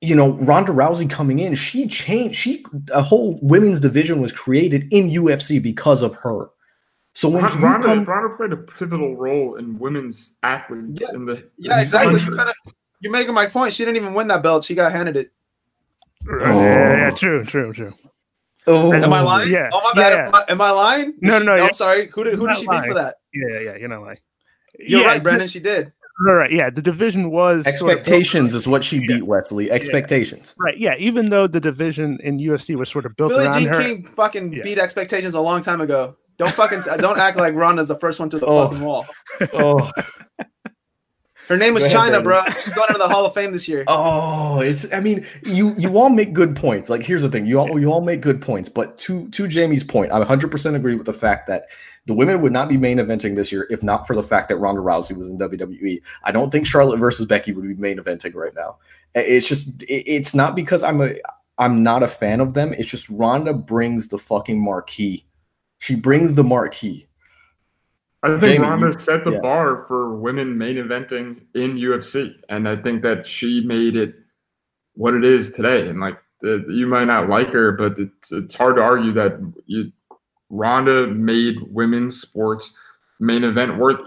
you 0.02 0.15
know, 0.15 0.34
Ronda 0.34 0.72
Rousey 0.72 1.10
coming 1.10 1.40
in, 1.40 1.56
she 1.56 1.88
changed. 1.88 2.36
She 2.38 2.64
a 2.94 3.02
whole 3.02 3.40
women's 3.41 3.80
division 3.80 4.22
was 4.22 4.32
created 4.32 4.88
in 4.91 5.10
UFC 5.10 5.61
because 5.61 6.02
of 6.02 6.14
her. 6.15 6.49
So 7.14 7.28
when 7.30 7.44
you 7.45 7.49
Ronda, 7.60 7.88
come, 7.88 8.03
Ronda 8.06 8.36
played 8.36 8.53
a 8.53 8.57
pivotal 8.57 9.15
role 9.18 9.56
in 9.56 9.80
women's 9.80 10.34
athletes 10.44 11.02
Yeah. 11.02 11.15
in 11.15 11.26
the 11.26 11.49
Yeah, 11.57 11.78
in 11.78 11.84
exactly. 11.84 12.14
You 12.19 12.28
kinda, 12.28 12.53
you're 12.99 13.11
making 13.11 13.34
my 13.34 13.48
point. 13.48 13.74
She 13.74 13.84
didn't 13.86 13.98
even 13.98 14.14
win 14.14 14.28
that 14.28 14.44
belt. 14.44 14.65
She 14.65 14.76
got 14.76 14.91
handed 14.91 15.18
it. 15.18 15.32
Right, 16.26 16.52
oh, 16.52 16.61
yeah, 16.61 16.98
yeah, 16.98 17.10
true, 17.11 17.44
true, 17.44 17.74
true. 17.74 17.94
oh, 18.68 18.94
Am 18.94 19.11
I 19.14 19.22
lying? 19.22 19.52
yeah, 19.52 19.69
Oh 19.72 19.82
my 19.82 19.94
bad. 19.99 20.14
yeah. 20.14 20.28
Am, 20.28 20.36
I, 20.36 20.45
am 20.49 20.61
I 20.61 20.72
lying? 20.72 21.14
No, 21.22 21.40
no, 21.40 21.57
no, 21.57 21.65
I'm 21.65 21.74
sorry. 21.74 22.07
Who 22.14 22.24
did 22.24 22.36
who 22.36 22.48
did 22.48 22.57
she 22.57 22.65
not 22.65 22.82
beat 22.84 22.88
for 22.90 22.94
that? 22.95 23.15
Yeah, 23.34 23.60
yeah, 23.61 23.76
you're 23.78 23.90
not 23.90 24.02
lying. 24.02 24.18
You're 24.78 25.02
yeah, 25.02 25.07
right, 25.07 25.24
Brandon. 25.24 25.48
She 25.48 25.60
did. 25.60 25.91
Right, 26.19 26.34
right, 26.34 26.52
yeah. 26.52 26.69
The 26.72 26.81
division 26.81 27.30
was 27.30 27.64
sort 27.65 27.68
of 27.68 27.73
expectations 27.99 28.53
is 28.56 28.68
what 28.68 28.84
she 28.84 29.06
beat 29.06 29.23
Wesley. 29.23 29.69
Expectations. 29.69 30.56
right, 30.57 30.77
yeah. 30.77 30.95
Even 30.98 31.30
though 31.30 31.45
the 31.48 31.60
division 31.60 32.18
in 32.23 32.39
UFC 32.39 32.76
was 32.76 32.89
sort 32.89 33.06
of 33.06 33.15
built 33.15 33.31
Billie 33.34 33.45
around 33.45 33.60
Jean 33.60 33.68
her. 33.68 33.81
King 33.81 34.03
fucking 34.03 34.53
Yeah. 34.53 34.64
beat 34.64 34.80
expectations 34.80 35.35
a 35.35 35.41
long 35.41 35.61
time 35.61 35.80
ago. 35.81 36.15
Don't 36.38 36.52
fucking 36.53 36.81
don't 36.99 37.19
act 37.19 37.38
like 37.38 37.53
Ronda's 37.56 37.88
the 37.88 37.95
first 37.95 38.19
one 38.19 38.30
to 38.31 38.39
the 38.39 38.45
Oh. 38.45 38.68
fucking 38.68 38.81
wall. 38.84 39.06
Oh, 39.53 39.91
Her 41.48 41.56
name 41.56 41.73
was 41.73 41.84
Go 41.84 41.88
ahead, 41.98 42.11
Chyna, 42.14 42.23
Brandon. 42.23 42.23
bro. 42.23 42.61
She's 42.61 42.73
going 42.73 42.88
into 42.89 42.98
the 42.99 43.07
Hall 43.07 43.26
of 43.26 43.34
Fame 43.34 43.53
this 43.53 43.69
year. 43.69 43.85
oh, 43.88 44.60
it's. 44.60 44.91
I 44.94 44.99
mean, 44.99 45.26
you 45.44 45.73
you 45.77 45.98
all 45.98 46.10
make 46.10 46.34
good 46.34 46.57
points. 46.57 46.89
Like, 46.89 47.02
here's 47.03 47.22
the 47.22 47.30
thing: 47.30 47.45
you 47.45 47.57
all 47.57 47.80
you 47.80 47.89
all 47.89 48.02
make 48.02 48.19
good 48.19 48.41
points. 48.41 48.68
But 48.68 48.98
to 48.99 49.30
to 49.30 49.48
Jaime's 49.48 49.84
point, 49.85 50.11
I 50.11 50.18
100 50.19 50.52
percent 50.52 50.76
agree 50.76 50.95
with 50.95 51.06
the 51.06 51.14
fact 51.14 51.48
that 51.48 51.68
the 52.08 52.14
women 52.14 52.42
would 52.42 52.54
not 52.54 52.70
be 52.70 52.78
main 52.78 52.98
eventing 52.98 53.36
this 53.36 53.52
year 53.52 53.68
if 53.70 53.84
not 53.84 54.08
for 54.08 54.16
the 54.16 54.24
fact 54.24 54.48
that 54.50 54.58
Ronda 54.58 54.82
Rousey 54.82 55.16
was 55.16 55.30
in 55.30 55.38
WWE. 55.38 56.02
I 56.24 56.32
don't 56.32 56.50
think 56.52 56.66
Charlotte 56.66 56.98
versus 57.00 57.28
Becky 57.28 57.52
would 57.52 57.68
be 57.68 57.76
main 57.76 58.00
eventing 58.00 58.34
right 58.34 58.56
now. 58.56 58.78
It's 59.14 59.48
just 59.48 59.84
it- 59.84 60.08
it's 60.08 60.34
not 60.34 60.56
because 60.56 60.84
I'm 60.84 61.02
a 61.02 61.16
I'm 61.60 61.84
not 61.84 62.04
a 62.04 62.08
fan 62.08 62.40
of 62.40 62.54
them. 62.54 62.74
It's 62.74 62.88
just 62.88 63.10
Ronda 63.10 63.54
brings 63.54 64.08
the 64.08 64.18
fucking 64.18 64.60
marquee. 64.60 65.26
She 65.80 65.96
brings 65.96 66.34
the 66.34 66.44
marquee. 66.44 67.08
I 68.24 68.40
think 68.40 68.62
Jaime, 68.62 68.70
Ronda 68.70 68.88
you- 68.88 69.00
set 69.00 69.24
the 69.24 69.34
yeah. 69.34 69.40
bar 69.42 69.86
for 69.88 70.16
women 70.18 70.58
main 70.58 70.78
eventing 70.78 71.42
in 71.56 71.78
UFC, 71.78 72.34
and 72.50 72.68
I 72.68 72.76
think 72.78 73.02
that 73.04 73.26
she 73.26 73.62
made 73.66 73.96
it 73.96 74.16
what 74.96 75.14
it 75.14 75.24
is 75.24 75.52
today. 75.52 75.88
And 75.90 76.00
like 76.00 76.18
the, 76.42 76.66
you 76.70 76.88
might 76.88 77.06
not 77.06 77.30
like 77.30 77.50
her, 77.50 77.72
but 77.74 77.98
it's 78.00 78.32
it's 78.32 78.56
hard 78.56 78.78
to 78.78 78.82
argue 78.82 79.12
that 79.14 79.40
you, 79.66 79.92
Ronda 80.49 81.07
made 81.07 81.57
women's 81.69 82.22
sports 82.22 82.74
main 83.19 83.44
event 83.44 83.78
worthy? 83.78 84.03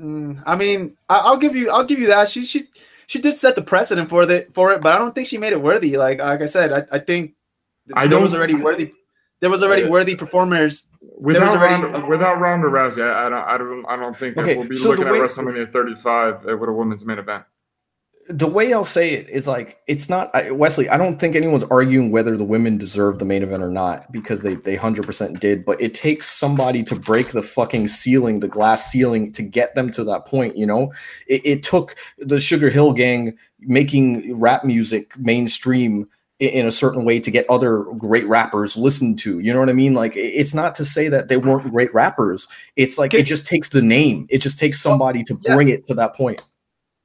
Mm, 0.00 0.42
I 0.46 0.56
mean, 0.56 0.96
I, 1.08 1.30
will 1.30 1.36
give 1.36 1.54
you, 1.54 1.70
I'll 1.70 1.84
give 1.84 1.98
you 1.98 2.06
that. 2.06 2.30
She, 2.30 2.44
she, 2.44 2.68
she 3.06 3.20
did 3.20 3.34
set 3.34 3.54
the 3.54 3.62
precedent 3.62 4.08
for 4.08 4.24
the 4.24 4.46
for 4.52 4.72
it, 4.72 4.80
but 4.80 4.94
I 4.94 4.98
don't 4.98 5.14
think 5.14 5.28
she 5.28 5.36
made 5.36 5.52
it 5.52 5.60
worthy. 5.60 5.96
Like, 5.96 6.20
like 6.20 6.40
I 6.40 6.46
said, 6.46 6.72
I, 6.72 6.96
I 6.96 6.98
think 7.00 7.34
I 7.94 8.06
there 8.06 8.20
was 8.20 8.32
already 8.34 8.54
worthy. 8.54 8.92
There 9.40 9.50
was 9.50 9.62
already 9.62 9.88
worthy 9.88 10.14
performers. 10.16 10.86
Without 11.18 11.48
already, 11.48 11.82
Ronda, 11.82 12.06
without 12.06 12.38
Ronda 12.38 12.68
Rousey, 12.68 13.02
I, 13.02 13.26
I, 13.26 13.28
don't, 13.28 13.48
I 13.48 13.58
don't, 13.58 13.86
I 13.86 13.96
don't 13.96 14.16
think 14.16 14.36
okay, 14.36 14.56
we'll 14.56 14.68
be 14.68 14.76
so 14.76 14.90
looking 14.90 15.08
way, 15.08 15.18
at 15.18 15.30
WrestleMania 15.30 15.72
35 15.72 16.44
with 16.44 16.68
a 16.68 16.72
women's 16.72 17.04
main 17.04 17.18
event 17.18 17.44
the 18.30 18.46
way 18.46 18.72
I'll 18.72 18.84
say 18.84 19.12
it 19.12 19.28
is 19.28 19.46
like 19.48 19.80
it's 19.86 20.08
not 20.08 20.34
I, 20.34 20.52
Wesley. 20.52 20.88
I 20.88 20.96
don't 20.96 21.18
think 21.18 21.34
anyone's 21.34 21.64
arguing 21.64 22.10
whether 22.10 22.36
the 22.36 22.44
women 22.44 22.78
deserve 22.78 23.18
the 23.18 23.24
main 23.24 23.42
event 23.42 23.62
or 23.62 23.70
not 23.70 24.10
because 24.12 24.42
they 24.42 24.54
they 24.54 24.76
hundred 24.76 25.04
percent 25.04 25.40
did. 25.40 25.64
But 25.64 25.80
it 25.80 25.94
takes 25.94 26.28
somebody 26.28 26.82
to 26.84 26.94
break 26.94 27.30
the 27.30 27.42
fucking 27.42 27.88
ceiling, 27.88 28.40
the 28.40 28.48
glass 28.48 28.90
ceiling, 28.90 29.32
to 29.32 29.42
get 29.42 29.74
them 29.74 29.90
to 29.92 30.04
that 30.04 30.26
point. 30.26 30.56
You 30.56 30.66
know, 30.66 30.92
it, 31.26 31.44
it 31.44 31.62
took 31.62 31.96
the 32.18 32.36
Sugarhill 32.36 32.96
Gang 32.96 33.36
making 33.60 34.38
rap 34.38 34.64
music 34.64 35.18
mainstream 35.18 36.08
in 36.38 36.66
a 36.66 36.72
certain 36.72 37.04
way 37.04 37.20
to 37.20 37.30
get 37.30 37.44
other 37.50 37.82
great 37.98 38.26
rappers 38.26 38.76
listened 38.76 39.18
to. 39.18 39.40
You 39.40 39.52
know 39.52 39.60
what 39.60 39.68
I 39.68 39.74
mean? 39.74 39.92
Like 39.92 40.14
it's 40.16 40.54
not 40.54 40.74
to 40.76 40.84
say 40.84 41.08
that 41.08 41.28
they 41.28 41.36
weren't 41.36 41.70
great 41.70 41.92
rappers. 41.92 42.48
It's 42.76 42.96
like 42.96 43.12
it 43.12 43.24
just 43.24 43.44
takes 43.44 43.68
the 43.68 43.82
name. 43.82 44.26
It 44.30 44.38
just 44.38 44.58
takes 44.58 44.80
somebody 44.80 45.24
to 45.24 45.34
bring 45.34 45.68
it 45.68 45.86
to 45.88 45.94
that 45.94 46.14
point. 46.14 46.42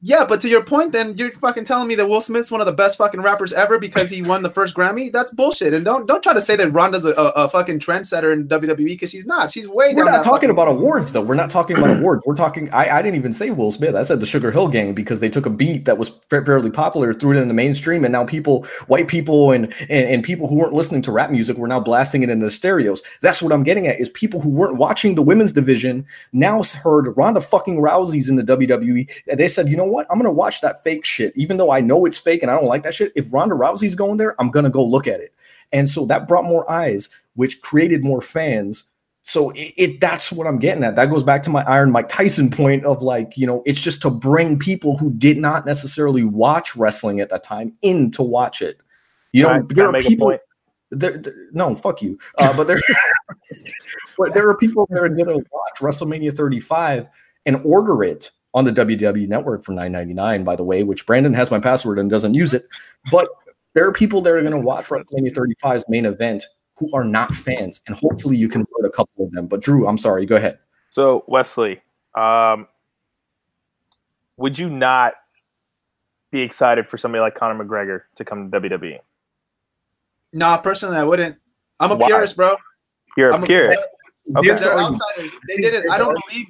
Yeah, 0.02 0.26
but 0.26 0.42
to 0.42 0.50
your 0.50 0.62
point, 0.64 0.92
then 0.92 1.18
you're 1.18 1.32
fucking 1.32 1.64
telling 1.64 1.88
me 1.88 1.96
that 1.96 2.08
Will 2.08 2.20
Smith's 2.22 2.52
one 2.52 2.60
of 2.60 2.68
the 2.68 2.74
best 2.74 2.98
fucking 2.98 3.22
rappers 3.22 3.54
ever 3.54 3.80
because 3.80 4.10
he 4.10 4.22
won 4.22 4.44
the 4.44 4.50
first 4.50 4.76
Grammy. 4.76 5.12
That's 5.12 5.34
bullshit. 5.34 5.74
And 5.74 5.86
don't 5.86 6.06
don't 6.06 6.22
try 6.22 6.34
to 6.34 6.42
say 6.42 6.56
that 6.58 6.70
Ronda's 6.72 7.06
a, 7.06 7.12
a, 7.14 7.30
a 7.30 7.50
fucking 7.50 7.80
trendsetter 7.80 8.32
in 8.32 8.48
WWE 8.48 8.86
because 8.86 9.10
she's 9.10 9.26
not. 9.26 9.52
She's 9.54 9.68
way 9.68 9.94
We're 9.96 10.04
not 10.04 10.18
talking 10.18 10.32
fucking- 10.32 10.50
about 10.52 10.68
awards 10.68 11.14
though. 11.14 11.22
We're 11.22 11.34
not 11.36 11.50
talking 11.50 11.78
about 11.78 11.98
awards. 11.98 12.22
We're 12.26 12.36
talking. 12.36 12.70
I, 12.72 12.98
I 12.98 13.02
didn't 13.02 13.16
even 13.16 13.32
say 13.34 13.50
Will 13.52 13.72
Smith. 13.72 13.96
I 13.96 14.04
said 14.04 14.20
the 14.20 14.26
Sugarhill 14.28 14.72
Gang 14.72 14.94
because 14.94 15.22
they 15.22 15.30
took 15.30 15.46
a 15.46 15.50
beat 15.50 15.86
that 15.86 15.98
was 15.98 16.12
fairly 16.30 16.70
popular, 16.70 17.14
threw 17.14 17.32
it 17.32 17.42
in 17.42 17.48
the 17.48 17.54
mainstream, 17.54 18.04
and 18.04 18.12
now 18.12 18.26
people, 18.26 18.66
white 18.88 19.08
people, 19.08 19.54
and, 19.54 19.74
and 19.90 20.08
and 20.10 20.24
people 20.24 20.48
who 20.48 20.56
weren't 20.56 20.74
listening 20.74 21.02
to 21.04 21.12
rap 21.12 21.32
music 21.32 21.58
were 21.58 21.70
now 21.70 21.80
blasting 21.80 22.22
it 22.22 22.30
in 22.30 22.40
the 22.40 22.52
stereos. 22.52 23.02
That's 23.22 23.42
what 23.42 23.54
I'm 23.54 23.64
getting 23.64 23.88
at. 23.88 24.00
Is 24.00 24.10
people 24.10 24.42
who 24.42 24.50
weren't 24.50 24.76
watching 24.76 25.16
the 25.16 25.24
women's 25.24 25.54
division 25.54 26.06
now 26.34 26.62
heard 26.62 27.16
Ronda 27.18 27.40
fucking 27.42 27.78
Rousey's 27.78 28.28
in 28.30 28.36
the 28.36 28.44
WWE, 28.44 29.10
and 29.30 29.40
they 29.40 29.48
said, 29.48 29.70
you 29.70 29.78
know 29.78 29.85
what? 29.86 30.08
I'm 30.10 30.18
gonna 30.18 30.32
watch 30.32 30.62
that 30.62 30.84
fake 30.84 31.06
shit, 31.06 31.34
even 31.36 31.58
though 31.58 31.72
I 31.72 31.82
know 31.82 32.06
it's 32.06 32.18
fake 32.18 32.42
and 32.42 32.52
I 32.52 32.56
don't 32.56 32.68
like 32.68 32.84
that 32.84 32.94
shit. 32.94 33.12
If 33.16 33.32
Ronda 33.34 33.56
Rousey's 33.56 33.96
going 33.96 34.18
there, 34.18 34.40
I'm 34.40 34.50
gonna 34.50 34.70
go 34.70 34.84
look 34.84 35.08
at 35.08 35.20
it. 35.20 35.34
And 35.72 35.90
so 35.90 36.06
that 36.06 36.28
brought 36.28 36.46
more 36.46 36.70
eyes, 36.70 37.10
which 37.36 37.62
created 37.62 38.04
more 38.04 38.22
fans. 38.22 38.86
So 39.24 39.50
it, 39.52 39.74
it 39.78 40.00
that's 40.00 40.32
what 40.32 40.46
I'm 40.46 40.60
getting 40.60 40.84
at. 40.84 40.96
That 40.96 41.10
goes 41.10 41.24
back 41.24 41.42
to 41.44 41.50
my 41.50 41.64
Iron 41.64 41.92
Mike 41.92 42.10
Tyson 42.10 42.52
point 42.52 42.86
of 42.86 43.02
like, 43.02 43.38
you 43.38 43.48
know, 43.48 43.64
it's 43.66 43.82
just 43.82 44.02
to 44.04 44.10
bring 44.12 44.60
people 44.60 44.98
who 44.98 45.12
did 45.12 45.38
not 45.38 45.66
necessarily 45.66 46.24
watch 46.24 46.76
wrestling 46.76 47.20
at 47.20 47.30
that 47.32 47.44
time 47.44 47.74
in 47.82 48.12
to 48.12 48.22
watch 48.24 48.62
it. 48.62 48.78
You 49.34 49.44
know, 49.44 49.50
Can 49.50 49.62
I- 49.62 49.74
there 49.74 49.88
are 49.90 50.00
people. 50.00 50.28
point? 50.28 50.42
There, 50.92 51.18
there- 51.18 51.36
no, 51.52 51.74
fuck 51.74 52.02
you. 52.02 52.20
Uh, 52.38 52.56
but 52.56 52.68
there, 52.68 52.80
but 54.18 54.34
there 54.34 54.48
are 54.48 54.56
people 54.58 54.88
that 54.92 55.02
are 55.02 55.10
to 55.10 55.26
watch 55.26 55.80
WrestleMania 55.80 56.32
35 56.32 57.08
and 57.46 57.62
order 57.66 58.04
it 58.04 58.32
on 58.56 58.64
the 58.64 58.72
WWE 58.72 59.28
Network 59.28 59.64
for 59.64 59.74
9.99. 59.74 60.44
By 60.44 60.56
the 60.56 60.64
way, 60.64 60.82
which 60.82 61.06
Brandon 61.06 61.34
has 61.34 61.52
my 61.52 61.60
password 61.60 62.00
and 62.00 62.10
doesn't 62.10 62.34
use 62.34 62.54
it. 62.54 62.66
But 63.12 63.28
there 63.74 63.86
are 63.86 63.92
people 63.92 64.22
that 64.22 64.32
are 64.32 64.42
going 64.42 64.54
to 64.54 64.60
watch 64.60 64.86
WrestleMania 64.86 65.34
35's 65.34 65.84
main 65.90 66.06
event 66.06 66.46
who 66.78 66.90
are 66.94 67.04
not 67.04 67.34
fans, 67.34 67.82
and 67.86 67.96
hopefully 67.96 68.38
you 68.38 68.50
can 68.50 68.66
convert 68.66 68.90
a 68.90 68.96
couple 68.96 69.26
of 69.26 69.32
them. 69.32 69.48
But 69.48 69.62
Drew, 69.62 69.88
I'm 69.88 69.98
sorry, 69.98 70.26
go 70.26 70.38
ahead. 70.38 70.58
So 70.90 71.26
Wesley, 71.28 71.82
um, 72.16 72.68
would 74.38 74.58
you 74.58 74.70
not 74.70 75.14
be 76.32 76.42
excited 76.42 76.88
for 76.88 76.98
somebody 76.98 77.22
like 77.22 77.36
Conor 77.36 77.64
McGregor 77.64 78.04
to 78.16 78.26
come 78.26 78.50
to 78.50 78.60
WWE? 78.60 79.00
Nah, 80.34 80.58
personally, 80.58 80.98
I 80.98 81.04
wouldn't. 81.04 81.38
I'm 81.80 81.92
a 81.92 81.96
Why? 81.96 82.08
purist, 82.08 82.36
bro. 82.36 82.56
You're 83.18 83.34
I'm 83.34 83.44
a 83.44 83.46
purist. 83.46 83.86
Okay. 84.36 84.48
They're 84.48 84.80
outsiders. 84.80 85.32
They 85.48 85.58
didn't. 85.58 85.90
I 85.92 85.98
don't 85.98 86.18
believe. 86.28 86.48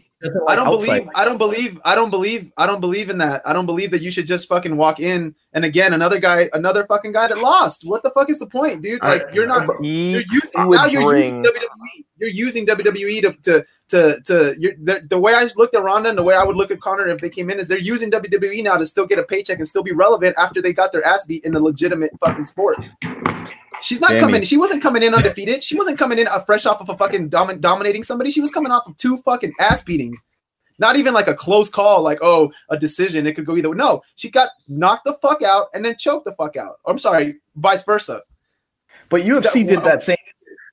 I 0.48 0.56
don't 0.56 0.70
believe. 0.70 1.10
I 1.16 1.26
don't 1.26 1.38
believe. 1.38 1.80
I 1.86 1.96
don't 1.96 2.10
believe. 2.10 2.52
I 2.58 2.66
don't 2.66 2.82
believe 2.82 3.10
in 3.10 3.18
that. 3.20 3.42
I 3.46 3.54
don't 3.54 3.66
believe 3.66 3.92
that 3.92 4.02
you 4.02 4.12
should 4.12 4.28
just 4.28 4.48
fucking 4.48 4.76
walk 4.78 5.00
in 5.00 5.36
and 5.54 5.66
again 5.66 5.94
another 5.94 6.20
guy, 6.20 6.50
another 6.54 6.86
fucking 6.86 7.12
guy 7.12 7.28
that 7.28 7.40
lost. 7.40 7.88
What 7.88 8.04
the 8.04 8.12
fuck 8.12 8.30
is 8.30 8.40
the 8.40 8.48
point, 8.48 8.82
dude? 8.82 9.02
Like 9.02 9.24
you're 9.34 9.48
not. 9.48 9.68
You're 9.84 10.24
using 10.32 10.70
now. 10.70 10.86
You're 10.86 11.16
using. 11.16 11.44
WWE. 11.44 12.06
You're 12.18 12.30
using 12.30 12.66
WWE 12.66 13.22
to 13.22 13.34
to 13.44 13.66
to 13.90 14.20
to. 14.26 14.56
You're, 14.57 14.74
the, 14.82 15.06
the 15.07 15.20
way 15.20 15.34
I 15.34 15.48
looked 15.56 15.76
at 15.76 15.84
Ronda 15.84 16.10
and 16.10 16.18
the 16.18 16.24
way 16.24 16.36
I 16.36 16.44
would 16.44 16.56
look 16.56 16.72
at 16.72 16.82
Conor 16.82 17.07
if 17.07 17.20
they 17.20 17.30
came 17.30 17.49
in 17.49 17.60
is 17.60 17.68
they're 17.68 17.78
using 17.78 18.12
WWE 18.12 18.64
now 18.64 18.78
to 18.78 18.86
still 18.86 19.06
get 19.06 19.20
a 19.20 19.24
paycheck 19.24 19.57
and 19.57 19.68
still 19.68 19.84
be 19.84 19.91
relevant 19.91 20.36
after 20.38 20.62
they 20.62 20.74
got 20.74 20.91
their 20.91 21.06
ass 21.06 21.26
beat 21.26 21.44
in 21.44 21.56
a 21.56 21.60
legitimate 21.60 22.12
fucking 22.20 22.45
sport. 22.45 22.78
She's 23.82 24.02
not 24.02 24.12
Damn 24.12 24.22
coming. 24.22 24.44
She 24.44 24.57
wasn't 24.57 24.82
coming 24.82 25.03
in 25.03 25.14
undefeated. 25.14 25.64
She 25.64 25.78
wasn't 25.78 25.99
coming 25.99 26.18
in 26.18 26.28
uh, 26.28 26.40
fresh 26.40 26.66
off 26.66 26.82
of 26.82 26.90
a 26.90 26.98
fucking 26.98 27.30
domin- 27.30 27.62
dominating 27.62 28.03
somebody. 28.03 28.32
She 28.32 28.41
was 28.41 28.52
coming 28.52 28.72
off 28.72 28.88
of 28.88 28.98
two 28.98 29.18
fucking 29.18 29.53
ass 29.60 29.84
beatings. 29.84 30.24
Not 30.78 30.98
even 30.98 31.14
like 31.14 31.28
a 31.28 31.36
close 31.36 31.70
call, 31.70 32.02
like 32.02 32.20
oh 32.22 32.52
a 32.70 32.78
decision. 32.78 33.28
It 33.28 33.36
could 33.36 33.45
go 33.45 33.56
either 33.56 33.70
way. 33.70 33.78
No, 33.78 34.02
she 34.16 34.30
got 34.30 34.49
knocked 34.68 35.06
the 35.06 35.14
fuck 35.14 35.41
out 35.41 35.68
and 35.74 35.86
then 35.86 35.95
choked 35.98 36.26
the 36.26 36.34
fuck 36.34 36.57
out. 36.57 36.80
I'm 36.86 36.98
sorry, 36.98 37.38
vice 37.56 37.84
versa. 37.84 38.24
But 39.10 39.22
UFC 39.22 39.66
That- 39.66 39.68
did 39.68 39.84
that 39.84 40.03
same. 40.03 40.18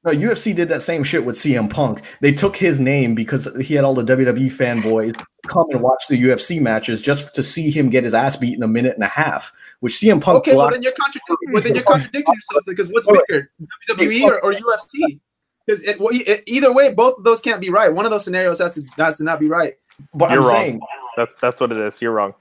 No, 0.04 0.10
UFC 0.10 0.54
did 0.54 0.68
that 0.68 0.82
same 0.82 1.04
shit 1.04 1.24
with 1.24 1.36
CM 1.36 1.70
Punk. 1.70 2.02
They 2.20 2.32
took 2.32 2.56
his 2.56 2.80
name 2.80 3.14
because 3.14 3.48
he 3.64 3.74
had 3.74 3.84
all 3.84 3.94
the 3.94 4.02
WWE 4.02 4.50
fanboys 4.50 5.14
come 5.46 5.66
and 5.70 5.80
watch 5.80 6.04
the 6.08 6.20
UFC 6.20 6.60
matches 6.60 7.00
just 7.02 7.32
to 7.34 7.42
see 7.42 7.70
him 7.70 7.88
get 7.88 8.02
his 8.02 8.12
ass 8.12 8.34
beat 8.36 8.56
in 8.56 8.62
a 8.64 8.68
minute 8.68 8.94
and 8.94 9.04
a 9.04 9.08
half. 9.08 9.52
Which 9.80 9.94
CM 9.94 10.20
Punk 10.20 10.38
Okay, 10.38 10.56
well 10.56 10.70
then 10.70 10.82
you're 10.82 10.92
contradicting. 11.00 11.52
Well 11.52 11.62
then 11.62 11.74
you're 11.76 11.84
contradicting 11.84 12.34
yourself 12.34 12.64
because 12.66 12.90
what's 12.90 13.06
bigger, 13.06 13.50
WWE 13.90 14.22
or, 14.24 14.44
or 14.44 14.52
UFC? 14.54 15.20
Because 15.66 15.84
it, 15.84 16.00
well, 16.00 16.12
e- 16.12 16.26
either 16.48 16.72
way, 16.72 16.92
both 16.92 17.18
of 17.18 17.24
those 17.24 17.40
can't 17.40 17.60
be 17.60 17.70
right. 17.70 17.92
One 17.92 18.04
of 18.04 18.10
those 18.10 18.24
scenarios 18.24 18.58
has 18.58 18.74
to 18.74 18.82
has 18.96 19.18
to 19.18 19.24
not 19.24 19.38
be 19.38 19.48
right. 19.48 19.74
but 20.14 20.32
You're 20.32 20.40
I'm 20.42 20.48
wrong. 20.48 20.56
saying, 20.56 20.80
That's 21.16 21.32
that's 21.40 21.60
what 21.60 21.70
it 21.70 21.78
is. 21.78 22.02
You're 22.02 22.10
wrong. 22.12 22.34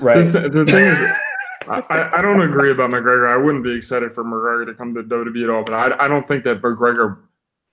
right? 0.00 0.22
The, 0.22 0.48
the 0.48 0.64
thing 0.66 0.84
is, 0.84 0.98
I, 1.68 2.10
I 2.18 2.22
don't 2.22 2.40
agree 2.42 2.70
about 2.70 2.90
McGregor. 2.90 3.28
I 3.28 3.36
wouldn't 3.36 3.64
be 3.64 3.72
excited 3.72 4.12
for 4.14 4.24
McGregor 4.24 4.66
to 4.66 4.74
come 4.74 4.92
to 4.92 5.02
WWE 5.02 5.44
at 5.44 5.50
all. 5.50 5.64
But 5.64 5.74
I, 5.74 6.04
I 6.04 6.08
don't 6.08 6.26
think 6.26 6.44
that 6.44 6.62
McGregor 6.62 7.18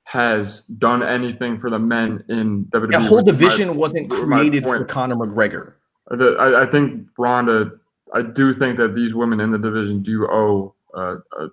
has 0.04 0.62
done 0.78 1.04
anything 1.04 1.58
for 1.58 1.70
the 1.70 1.80
men 1.80 2.24
in 2.30 2.66
WWE. 2.66 2.92
The 2.92 3.00
whole 3.00 3.20
is 3.20 3.26
my- 3.26 3.32
division 3.32 3.76
wasn't 3.76 4.10
created 4.10 4.64
for. 4.64 4.84
Conor 4.86 5.16
McGregor. 5.16 5.74
The, 6.10 6.36
I, 6.40 6.64
I 6.64 6.66
think 6.66 7.08
Ronda. 7.18 7.72
I 8.14 8.22
do 8.22 8.52
think 8.52 8.76
that 8.78 8.94
these 8.94 9.16
women 9.16 9.40
in 9.40 9.52
the 9.52 9.58
division 9.58 10.02
do 10.02 10.28
owe 10.30 10.76
uh, 10.94 11.16
a 11.40 11.48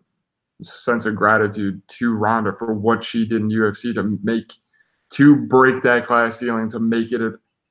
sense 0.62 1.06
of 1.06 1.14
gratitude 1.14 1.80
to 1.86 2.14
Ronda 2.14 2.52
for 2.58 2.74
what 2.74 3.04
she 3.04 3.24
did 3.24 3.42
in 3.42 3.50
UFC 3.50 3.94
to 3.94 4.18
make 4.24 4.52
to 5.10 5.36
break 5.36 5.82
that 5.82 6.04
class 6.04 6.38
ceiling 6.38 6.68
to 6.70 6.80
make 6.80 7.12
it 7.12 7.22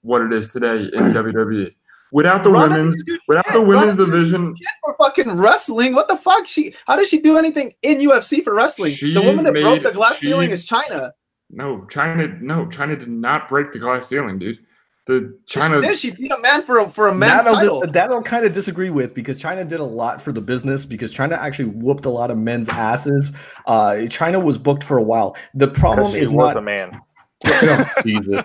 what 0.01 0.21
it 0.21 0.31
is 0.31 0.53
today 0.53 0.83
in 0.83 0.89
WWE. 1.13 1.73
Without 2.11 2.43
the 2.43 2.49
Ronda 2.49 2.75
women's, 2.75 3.03
didn't 3.03 3.21
without 3.27 3.51
the 3.51 3.61
women's 3.61 3.97
Ronda 3.97 4.11
division, 4.11 4.55
for 4.83 4.95
fucking 4.97 5.31
wrestling. 5.31 5.93
What 5.93 6.07
the 6.07 6.15
fuck? 6.15 6.47
She 6.47 6.73
how 6.85 6.95
did 6.95 7.07
she 7.07 7.19
do 7.21 7.37
anything 7.37 7.73
in 7.81 7.99
UFC 7.99 8.43
for 8.43 8.53
wrestling? 8.53 8.93
She 8.93 9.13
the 9.13 9.21
woman 9.21 9.45
that 9.45 9.53
broke 9.53 9.83
the 9.83 9.91
glass 9.91 10.19
she- 10.19 10.27
ceiling 10.27 10.51
is 10.51 10.65
Chyna. 10.65 11.11
no 11.49 11.79
Chyna, 11.89 12.41
no 12.41 12.65
Chyna 12.67 12.97
did 12.97 13.09
not 13.09 13.47
break 13.47 13.71
the 13.71 13.79
glass 13.79 14.07
ceiling, 14.07 14.39
dude. 14.39 14.59
The 15.07 15.39
Chyna, 15.49 15.81
Did 15.81 15.97
she 15.97 16.11
beat 16.11 16.31
a 16.31 16.39
man 16.39 16.63
for 16.63 16.79
a 16.79 16.89
for 16.89 17.07
a 17.07 17.15
man's 17.15 17.45
That 17.45 17.53
title? 17.53 17.81
I'll, 17.85 17.91
that 17.91 18.11
I'll 18.11 18.21
kind 18.21 18.45
of 18.45 18.51
disagree 18.51 18.89
with 18.89 19.13
because 19.13 19.39
Chyna 19.39 19.65
did 19.65 19.79
a 19.79 19.85
lot 19.85 20.21
for 20.21 20.33
the 20.33 20.41
business 20.41 20.85
because 20.85 21.13
Chyna 21.13 21.37
actually 21.37 21.69
whooped 21.69 22.05
a 22.05 22.09
lot 22.09 22.29
of 22.29 22.37
men's 22.37 22.67
asses. 22.67 23.31
Uh, 23.65 23.99
Chyna 24.07 24.43
was 24.43 24.57
booked 24.57 24.83
for 24.83 24.97
a 24.97 25.03
while. 25.03 25.37
The 25.53 25.69
problem 25.69 26.11
she 26.11 26.19
is 26.19 26.33
was 26.33 26.47
not 26.53 26.57
a 26.57 26.61
man. 26.61 27.01
Jesus. 28.03 28.41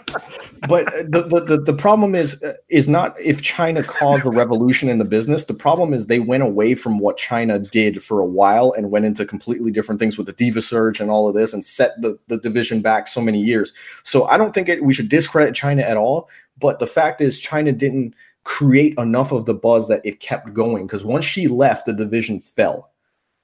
But 0.69 0.93
uh, 0.93 1.03
the, 1.09 1.27
the, 1.29 1.45
the, 1.47 1.63
the 1.63 1.73
problem 1.73 2.15
is 2.15 2.43
uh, 2.43 2.55
is 2.69 2.89
not 2.89 3.19
if 3.19 3.43
Chyna 3.43 3.87
caused 3.87 4.27
a 4.27 4.31
revolution 4.31 4.89
in 4.91 4.99
the 4.99 5.05
business. 5.05 5.45
The 5.45 5.55
problem 5.55 5.95
is 5.95 6.07
they 6.07 6.21
went 6.21 6.43
away 6.43 6.75
from 6.75 6.99
what 6.99 7.19
Chyna 7.19 7.71
did 7.71 8.05
for 8.05 8.21
a 8.21 8.27
while 8.27 8.73
and 8.73 8.91
went 8.91 9.07
into 9.07 9.25
completely 9.25 9.73
different 9.73 9.99
things 9.99 10.19
with 10.19 10.27
the 10.27 10.35
Diva 10.35 10.61
Search 10.61 11.01
and 11.01 11.11
all 11.11 11.27
of 11.27 11.35
this 11.35 11.55
and 11.55 11.65
set 11.65 12.01
the, 12.03 12.19
the 12.29 12.37
division 12.37 12.83
back 12.83 13.09
so 13.09 13.23
many 13.23 13.41
years. 13.41 13.73
So 14.03 14.25
I 14.27 14.37
don't 14.37 14.55
think 14.55 14.69
it, 14.69 14.85
we 14.85 14.93
should 14.93 15.09
discredit 15.09 15.55
Chyna 15.55 15.83
at 15.83 15.97
all. 15.97 16.29
But 16.59 16.79
the 16.79 16.87
fact 16.87 17.23
is, 17.23 17.43
Chyna 17.43 17.77
didn't 17.77 18.15
create 18.45 18.95
enough 18.99 19.33
of 19.33 19.47
the 19.47 19.55
buzz 19.55 19.89
that 19.89 20.05
it 20.05 20.21
kept 20.21 20.53
going 20.53 20.87
because 20.87 21.05
once 21.05 21.25
she 21.25 21.49
left, 21.49 21.87
the 21.87 21.95
division 21.95 22.41
fell 22.41 22.92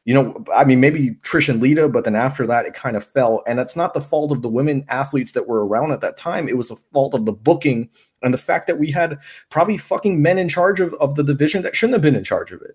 you 0.08 0.14
know, 0.14 0.42
I 0.56 0.64
mean, 0.64 0.80
maybe 0.80 1.10
Trish 1.16 1.50
and 1.50 1.60
Lita, 1.60 1.86
but 1.86 2.04
then 2.04 2.16
after 2.16 2.46
that, 2.46 2.64
it 2.64 2.72
kind 2.72 2.96
of 2.96 3.04
fell. 3.04 3.42
And 3.46 3.58
that's 3.58 3.76
not 3.76 3.92
the 3.92 4.00
fault 4.00 4.32
of 4.32 4.40
the 4.40 4.48
women 4.48 4.86
athletes 4.88 5.32
that 5.32 5.46
were 5.46 5.66
around 5.66 5.92
at 5.92 6.00
that 6.00 6.16
time. 6.16 6.48
It 6.48 6.56
was 6.56 6.68
the 6.68 6.76
fault 6.94 7.12
of 7.12 7.26
the 7.26 7.32
booking 7.32 7.90
and 8.22 8.32
the 8.32 8.38
fact 8.38 8.68
that 8.68 8.78
we 8.78 8.90
had 8.90 9.18
probably 9.50 9.76
fucking 9.76 10.22
men 10.22 10.38
in 10.38 10.48
charge 10.48 10.80
of, 10.80 10.94
of 10.94 11.14
the 11.14 11.22
division 11.22 11.60
that 11.60 11.76
shouldn't 11.76 11.92
have 11.92 12.00
been 12.00 12.16
in 12.16 12.24
charge 12.24 12.52
of 12.52 12.62
it. 12.62 12.74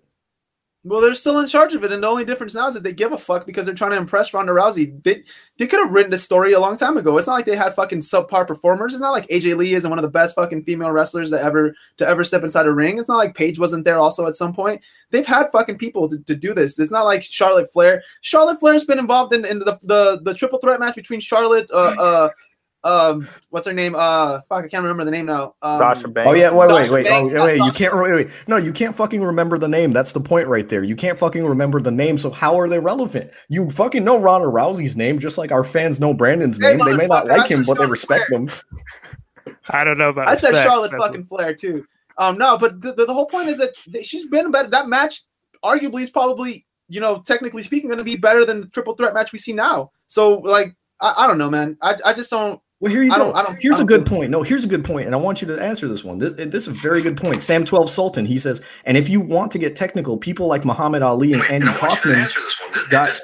Well, 0.86 1.00
they're 1.00 1.14
still 1.14 1.38
in 1.38 1.46
charge 1.46 1.72
of 1.74 1.82
it, 1.82 1.92
and 1.92 2.02
the 2.02 2.06
only 2.06 2.26
difference 2.26 2.54
now 2.54 2.68
is 2.68 2.74
that 2.74 2.82
they 2.82 2.92
give 2.92 3.12
a 3.12 3.16
fuck 3.16 3.46
because 3.46 3.64
they're 3.64 3.74
trying 3.74 3.92
to 3.92 3.96
impress 3.96 4.34
Ronda 4.34 4.52
Rousey. 4.52 5.02
They 5.02 5.24
they 5.58 5.66
could 5.66 5.78
have 5.78 5.90
written 5.90 6.10
this 6.10 6.22
story 6.22 6.52
a 6.52 6.60
long 6.60 6.76
time 6.76 6.98
ago. 6.98 7.16
It's 7.16 7.26
not 7.26 7.32
like 7.32 7.46
they 7.46 7.56
had 7.56 7.74
fucking 7.74 8.00
subpar 8.00 8.46
performers. 8.46 8.92
It's 8.92 9.00
not 9.00 9.12
like 9.12 9.26
AJ 9.28 9.56
Lee 9.56 9.74
isn't 9.74 9.88
one 9.88 9.98
of 9.98 10.02
the 10.02 10.10
best 10.10 10.34
fucking 10.34 10.64
female 10.64 10.90
wrestlers 10.90 11.30
that 11.30 11.40
ever 11.40 11.74
to 11.96 12.06
ever 12.06 12.22
step 12.22 12.42
inside 12.42 12.66
a 12.66 12.72
ring. 12.72 12.98
It's 12.98 13.08
not 13.08 13.16
like 13.16 13.34
Paige 13.34 13.58
wasn't 13.58 13.86
there 13.86 13.98
also 13.98 14.26
at 14.26 14.34
some 14.34 14.52
point. 14.52 14.82
They've 15.08 15.26
had 15.26 15.50
fucking 15.52 15.78
people 15.78 16.06
to, 16.10 16.18
to 16.18 16.34
do 16.34 16.52
this. 16.52 16.78
It's 16.78 16.92
not 16.92 17.06
like 17.06 17.22
Charlotte 17.22 17.72
Flair. 17.72 18.02
Charlotte 18.20 18.60
Flair's 18.60 18.84
been 18.84 18.98
involved 18.98 19.32
in, 19.32 19.46
in 19.46 19.60
the, 19.60 19.78
the 19.82 20.20
the 20.22 20.34
triple 20.34 20.58
threat 20.58 20.80
match 20.80 20.96
between 20.96 21.20
Charlotte, 21.20 21.70
uh, 21.72 21.94
uh, 21.98 22.30
um, 22.84 23.28
what's 23.50 23.66
her 23.66 23.72
name? 23.72 23.94
Uh, 23.96 24.40
fuck, 24.42 24.64
I 24.64 24.68
can't 24.68 24.82
remember 24.82 25.04
the 25.04 25.10
name 25.10 25.26
now. 25.26 25.54
Um, 25.62 25.78
Sasha 25.78 26.06
Banks. 26.06 26.30
Oh 26.30 26.34
yeah, 26.34 26.52
wait, 26.52 26.70
wait, 26.70 26.90
wait, 26.90 27.04
Banks, 27.06 27.30
oh, 27.34 27.44
wait! 27.44 27.54
You 27.54 27.58
Sasha 27.58 27.74
can't, 27.74 27.94
wait, 27.94 28.12
wait, 28.12 28.28
no, 28.46 28.56
you 28.56 28.72
can't 28.72 28.94
fucking 28.94 29.22
remember 29.22 29.58
the 29.58 29.68
name. 29.68 29.92
That's 29.92 30.12
the 30.12 30.20
point 30.20 30.46
right 30.46 30.68
there. 30.68 30.84
You 30.84 30.94
can't 30.94 31.18
fucking 31.18 31.44
remember 31.44 31.80
the 31.80 31.90
name. 31.90 32.18
So 32.18 32.30
how 32.30 32.58
are 32.58 32.68
they 32.68 32.78
relevant? 32.78 33.30
You 33.48 33.70
fucking 33.70 34.04
know 34.04 34.20
Ronda 34.20 34.46
Rousey's 34.46 34.96
name, 34.96 35.18
just 35.18 35.38
like 35.38 35.50
our 35.50 35.64
fans 35.64 35.98
know 35.98 36.14
Brandon's 36.14 36.60
Hey, 36.60 36.76
name. 36.76 36.86
They 36.86 36.96
may 36.96 37.06
not 37.06 37.26
like 37.26 37.50
him, 37.50 37.64
but 37.64 37.78
they 37.78 37.86
respect 37.86 38.28
Flair. 38.28 38.40
him. 38.40 38.50
I 39.70 39.84
don't 39.84 39.98
know 39.98 40.10
about. 40.10 40.26
That. 40.26 40.32
I 40.32 40.34
said 40.36 40.48
respect. 40.50 40.68
Charlotte 40.68 40.90
That's- 40.90 41.08
fucking 41.08 41.24
Flair 41.24 41.54
too. 41.54 41.86
Um, 42.16 42.38
no, 42.38 42.56
but 42.56 42.80
the, 42.80 42.92
the, 42.92 43.06
the 43.06 43.14
whole 43.14 43.26
point 43.26 43.48
is 43.48 43.58
that 43.58 43.74
she's 44.04 44.26
been 44.26 44.50
better. 44.50 44.68
That 44.68 44.88
match, 44.88 45.22
arguably, 45.64 46.02
is 46.02 46.10
probably 46.10 46.64
you 46.88 47.00
know 47.00 47.22
technically 47.26 47.62
speaking 47.62 47.88
going 47.88 47.98
to 47.98 48.04
be 48.04 48.16
better 48.16 48.44
than 48.44 48.60
the 48.60 48.66
triple 48.68 48.94
threat 48.94 49.14
match 49.14 49.32
we 49.32 49.38
see 49.38 49.52
now. 49.52 49.90
So 50.06 50.38
like, 50.38 50.76
I, 51.00 51.24
I 51.24 51.26
don't 51.26 51.38
know, 51.38 51.50
man. 51.50 51.76
I, 51.82 51.96
I 52.04 52.12
just 52.12 52.30
don't. 52.30 52.60
Well, 52.84 52.92
here 52.92 53.02
you 53.02 53.12
I 53.14 53.16
go. 53.16 53.24
don't- 53.24 53.36
I 53.36 53.42
don't- 53.42 53.56
here's 53.62 53.76
I 53.76 53.78
a 53.78 53.80
don't 53.80 53.86
good 53.86 54.04
point. 54.06 54.30
No, 54.30 54.42
here's 54.42 54.62
a 54.62 54.66
good 54.66 54.84
point, 54.84 55.06
and 55.06 55.14
I 55.14 55.18
want 55.18 55.40
you 55.40 55.48
to 55.48 55.58
answer 55.58 55.88
this 55.88 56.04
one. 56.04 56.18
This, 56.18 56.34
this 56.34 56.54
is 56.64 56.68
a 56.68 56.72
very 56.72 57.00
good 57.00 57.16
point. 57.16 57.40
Sam 57.40 57.64
Twelve 57.64 57.88
Sultan. 57.88 58.26
He 58.26 58.38
says, 58.38 58.60
and 58.84 58.98
if 58.98 59.08
you 59.08 59.22
want 59.22 59.52
to 59.52 59.58
get 59.58 59.74
technical, 59.74 60.18
people 60.18 60.48
like 60.48 60.66
Muhammad 60.66 61.00
Ali 61.02 61.32
and 61.32 61.42
Andy 61.44 61.66
Kaufman 61.68 62.26
got. 62.90 63.18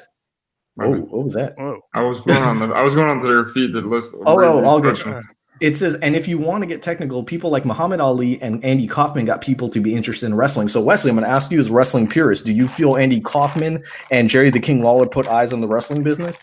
Oh, 0.81 0.93
what 0.93 1.25
was 1.25 1.35
that? 1.35 1.57
Whoa. 1.59 1.79
I 1.93 2.01
was 2.01 2.21
going 2.21 2.43
on 2.43 2.59
the 2.59 2.75
I 2.75 2.83
was 2.83 2.95
going 2.95 3.11
on 3.11 3.21
to 3.21 3.27
their 3.27 3.45
feed 3.53 3.75
that 3.75 3.85
list. 3.85 4.15
Oh, 4.25 4.43
oh, 4.43 4.65
all 4.65 4.81
good. 4.81 4.95
Question. 4.95 5.29
It 5.61 5.77
says, 5.77 5.95
and 5.97 6.17
if 6.17 6.27
you 6.27 6.39
want 6.39 6.63
to 6.63 6.67
get 6.67 6.81
technical, 6.81 7.23
people 7.23 7.51
like 7.51 7.67
Muhammad 7.67 8.01
Ali 8.01 8.41
and 8.41 8.65
Andy 8.65 8.87
Kaufman 8.87 9.27
got 9.27 9.43
people 9.43 9.69
to 9.69 9.81
be 9.83 9.95
interested 9.95 10.25
in 10.25 10.35
wrestling. 10.35 10.69
So, 10.69 10.81
Wesley, 10.81 11.11
I'm 11.11 11.17
going 11.17 11.29
to 11.29 11.31
ask 11.31 11.51
you 11.51 11.61
as 11.61 11.69
a 11.69 11.73
wrestling 11.75 12.07
purist, 12.07 12.47
do 12.47 12.53
you 12.53 12.67
feel 12.67 12.97
Andy 12.97 13.21
Kaufman 13.21 13.85
and 14.11 14.31
Jerry 14.31 14.49
the 14.49 14.59
King 14.59 14.83
Lawler 14.83 15.05
put 15.05 15.27
eyes 15.29 15.53
on 15.53 15.61
the 15.61 15.69
wrestling 15.69 16.03
business? 16.03 16.39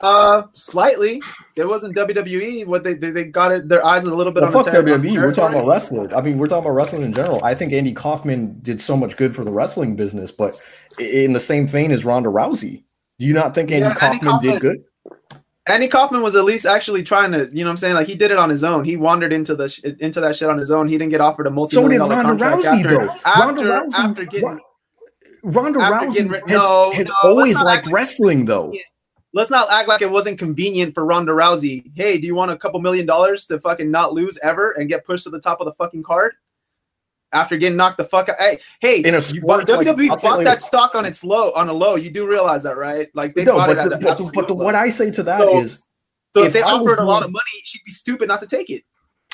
Uh, 0.00 0.42
slightly. 0.52 1.20
It 1.56 1.66
wasn't 1.68 1.96
WWE. 1.96 2.66
What 2.66 2.84
they 2.84 2.94
they, 2.94 3.10
they 3.10 3.24
got 3.24 3.50
it. 3.52 3.68
Their 3.68 3.84
eyes 3.84 4.04
a 4.04 4.14
little 4.14 4.32
bit 4.32 4.42
Well, 4.44 4.56
on 4.56 4.64
fuck 4.64 4.72
WWE. 4.72 5.16
We're 5.16 5.34
talking 5.34 5.58
about 5.58 5.68
wrestling. 5.68 6.14
I 6.14 6.20
mean, 6.20 6.38
we're 6.38 6.46
talking 6.46 6.64
about 6.66 6.74
wrestling 6.76 7.02
in 7.02 7.12
general. 7.12 7.42
I 7.42 7.54
think 7.54 7.72
Andy 7.72 7.92
Kaufman 7.92 8.58
did 8.62 8.80
so 8.80 8.96
much 8.96 9.16
good 9.16 9.34
for 9.34 9.42
the 9.44 9.50
wrestling 9.52 9.96
business, 9.96 10.30
but 10.30 10.54
in 11.00 11.32
the 11.32 11.40
same 11.40 11.66
vein 11.66 11.90
as 11.90 12.04
Ronda 12.04 12.28
Rousey, 12.28 12.84
do 13.18 13.26
you 13.26 13.34
not 13.34 13.54
think 13.54 13.70
Andy 13.72 13.80
Yeah, 13.80 13.88
Andy 13.88 13.98
Kaufman 14.20 14.30
Kaufman- 14.30 14.52
did 14.52 14.60
good? 14.60 14.84
Andy 15.66 15.88
Kaufman 15.88 16.22
was 16.22 16.34
at 16.34 16.44
least 16.44 16.64
actually 16.64 17.02
trying 17.02 17.30
to, 17.32 17.46
you 17.52 17.62
know 17.62 17.64
what 17.64 17.72
I'm 17.72 17.76
saying? 17.76 17.94
Like 17.94 18.06
he 18.06 18.14
did 18.14 18.30
it 18.30 18.38
on 18.38 18.48
his 18.48 18.64
own. 18.64 18.84
He 18.84 18.96
wandered 18.96 19.34
into 19.34 19.54
the 19.54 19.68
sh- 19.68 19.80
into 20.00 20.18
that 20.22 20.34
shit 20.36 20.48
on 20.48 20.56
his 20.56 20.70
own. 20.70 20.88
He 20.88 20.96
didn't 20.96 21.10
get 21.10 21.20
offered 21.20 21.46
a 21.46 21.50
multi 21.50 21.74
So 21.74 21.86
did 21.88 21.98
Ronda 21.98 22.42
Rousey, 22.42 22.64
after, 22.64 22.88
though. 22.88 23.10
after, 23.26 23.40
Ronda 23.40 23.62
Rousey, 23.62 23.98
after 23.98 24.24
getting 24.24 24.60
Ronda 25.42 25.78
Rousey 25.80 26.30
rid- 26.30 26.40
has, 26.42 26.50
no, 26.50 26.90
has 26.92 27.06
no, 27.06 27.12
always 27.22 27.60
liked 27.62 27.86
wrestling, 27.88 28.44
though. 28.46 28.72
Let's 29.34 29.50
not 29.50 29.70
act 29.70 29.88
like 29.88 30.02
it 30.02 30.10
wasn't 30.10 30.38
convenient 30.38 30.94
for 30.94 31.04
Ronda 31.04 31.32
Rousey. 31.32 31.90
Hey, 31.94 32.18
do 32.18 32.26
you 32.26 32.34
want 32.34 32.50
a 32.50 32.56
couple 32.56 32.80
million 32.80 33.06
dollars 33.06 33.46
to 33.46 33.58
fucking 33.60 33.90
not 33.90 34.12
lose 34.12 34.38
ever 34.42 34.72
and 34.72 34.88
get 34.88 35.04
pushed 35.04 35.24
to 35.24 35.30
the 35.30 35.40
top 35.40 35.60
of 35.60 35.66
the 35.66 35.72
fucking 35.72 36.02
card 36.02 36.32
after 37.32 37.56
getting 37.56 37.76
knocked 37.76 37.98
the 37.98 38.04
fuck 38.04 38.28
out? 38.28 38.36
Hey, 38.38 38.58
hey, 38.80 39.00
In 39.00 39.14
a 39.14 39.18
you 39.18 39.20
sport 39.20 39.66
bought- 39.66 39.78
like- 39.78 39.86
WWE 39.86 40.20
bought 40.22 40.44
that 40.44 40.62
stock 40.62 40.94
on 40.94 41.04
its 41.04 41.22
low 41.24 41.52
on 41.52 41.68
a 41.68 41.72
low. 41.72 41.96
You 41.96 42.10
do 42.10 42.26
realize 42.26 42.62
that, 42.62 42.76
right? 42.76 43.08
Like 43.14 43.34
they 43.34 43.44
No, 43.44 43.54
bought 43.56 43.68
but, 43.68 43.76
it 43.78 43.80
at 43.80 43.88
the, 43.90 43.96
an 43.96 44.02
but, 44.02 44.18
the, 44.18 44.30
but 44.34 44.48
the, 44.48 44.54
what 44.54 44.74
I 44.74 44.88
say 44.90 45.10
to 45.10 45.22
that 45.24 45.40
So- 45.40 45.60
is, 45.60 45.86
So 46.34 46.40
if, 46.42 46.48
if 46.48 46.52
they 46.54 46.62
I 46.62 46.72
offered 46.72 46.98
a 46.98 47.04
lot 47.04 47.22
of 47.22 47.30
money, 47.30 47.44
she'd 47.64 47.84
be 47.84 47.90
stupid 47.92 48.28
not 48.28 48.40
to 48.40 48.46
take 48.46 48.70
it. 48.70 48.82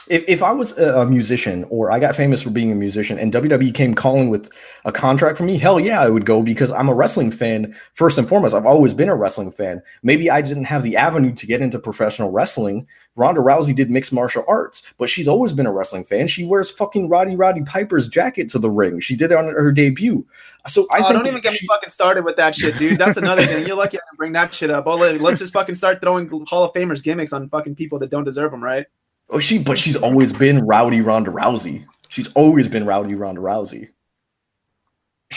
If, 0.08 0.24
if 0.28 0.42
I 0.42 0.52
was 0.52 0.76
a, 0.78 1.06
musician 1.06 1.64
or 1.70 1.90
I 1.90 1.98
got 1.98 2.16
famous 2.16 2.42
for 2.42 2.50
being 2.50 2.72
a 2.72 2.74
musician 2.74 3.18
and 3.18 3.32
WWE 3.32 3.74
came 3.74 3.94
calling 3.94 4.28
with 4.28 4.50
a 4.84 4.92
contract 4.92 5.38
for 5.38 5.44
me, 5.44 5.56
hell 5.56 5.78
yeah, 5.78 6.00
I 6.00 6.08
would 6.08 6.26
go 6.26 6.42
because 6.42 6.70
I'm 6.70 6.88
a 6.88 6.94
wrestling 6.94 7.30
fan 7.30 7.74
first 7.94 8.18
and 8.18 8.28
foremost. 8.28 8.54
I've 8.54 8.66
always 8.66 8.92
been 8.92 9.08
a 9.08 9.14
wrestling 9.14 9.50
fan. 9.50 9.82
Maybe 10.02 10.30
I 10.30 10.42
didn't 10.42 10.64
have 10.64 10.82
the 10.82 10.96
avenue 10.96 11.34
to 11.34 11.46
get 11.46 11.60
into 11.60 11.78
professional 11.78 12.30
wrestling. 12.30 12.86
Ronda 13.16 13.40
Rousey 13.40 13.74
did 13.74 13.90
mixed 13.90 14.12
martial 14.12 14.44
arts, 14.48 14.92
but 14.98 15.08
she's 15.08 15.28
always 15.28 15.52
been 15.52 15.66
a 15.66 15.72
wrestling 15.72 16.04
fan. 16.04 16.26
She 16.26 16.44
wears 16.44 16.70
fucking 16.70 17.08
Roddy 17.08 17.36
Roddy 17.36 17.62
Piper's 17.62 18.08
jacket 18.08 18.48
to 18.50 18.58
the 18.58 18.70
ring. 18.70 19.00
She 19.00 19.16
did 19.16 19.30
it 19.30 19.38
on 19.38 19.46
her 19.46 19.72
debut. 19.72 20.26
So 20.66 20.86
I 20.90 20.98
oh, 20.98 21.02
think 21.02 21.12
don't 21.14 21.26
even 21.26 21.40
get 21.40 21.52
me 21.52 21.66
fucking 21.68 21.90
started 21.90 22.24
with 22.24 22.36
that 22.36 22.54
shit, 22.56 22.76
dude. 22.76 22.98
That's 22.98 23.16
another 23.16 23.44
thing. 23.46 23.66
You're 23.66 23.76
lucky 23.76 23.98
I 23.98 24.00
didn't 24.10 24.18
bring 24.18 24.32
that 24.32 24.52
shit 24.52 24.70
up. 24.70 24.86
Oh, 24.86 24.96
let's 24.96 25.40
just 25.40 25.52
fucking 25.52 25.74
start 25.76 26.00
throwing 26.00 26.28
Hall 26.46 26.64
of 26.64 26.72
Famers 26.72 27.02
gimmicks 27.02 27.32
on 27.32 27.48
fucking 27.48 27.76
people 27.76 27.98
that 28.00 28.10
don't 28.10 28.24
deserve 28.24 28.50
them, 28.50 28.62
right? 28.62 28.86
Oh, 29.30 29.38
she, 29.40 29.58
but 29.58 29.78
she's 29.78 29.96
always 29.96 30.32
been 30.32 30.64
rowdy 30.66 31.00
Ronda 31.00 31.30
Rousey. 31.30 31.86
She's 32.08 32.30
always 32.34 32.68
been 32.68 32.84
rowdy 32.86 33.14
Ronda 33.14 33.40
Rousey. 33.40 33.88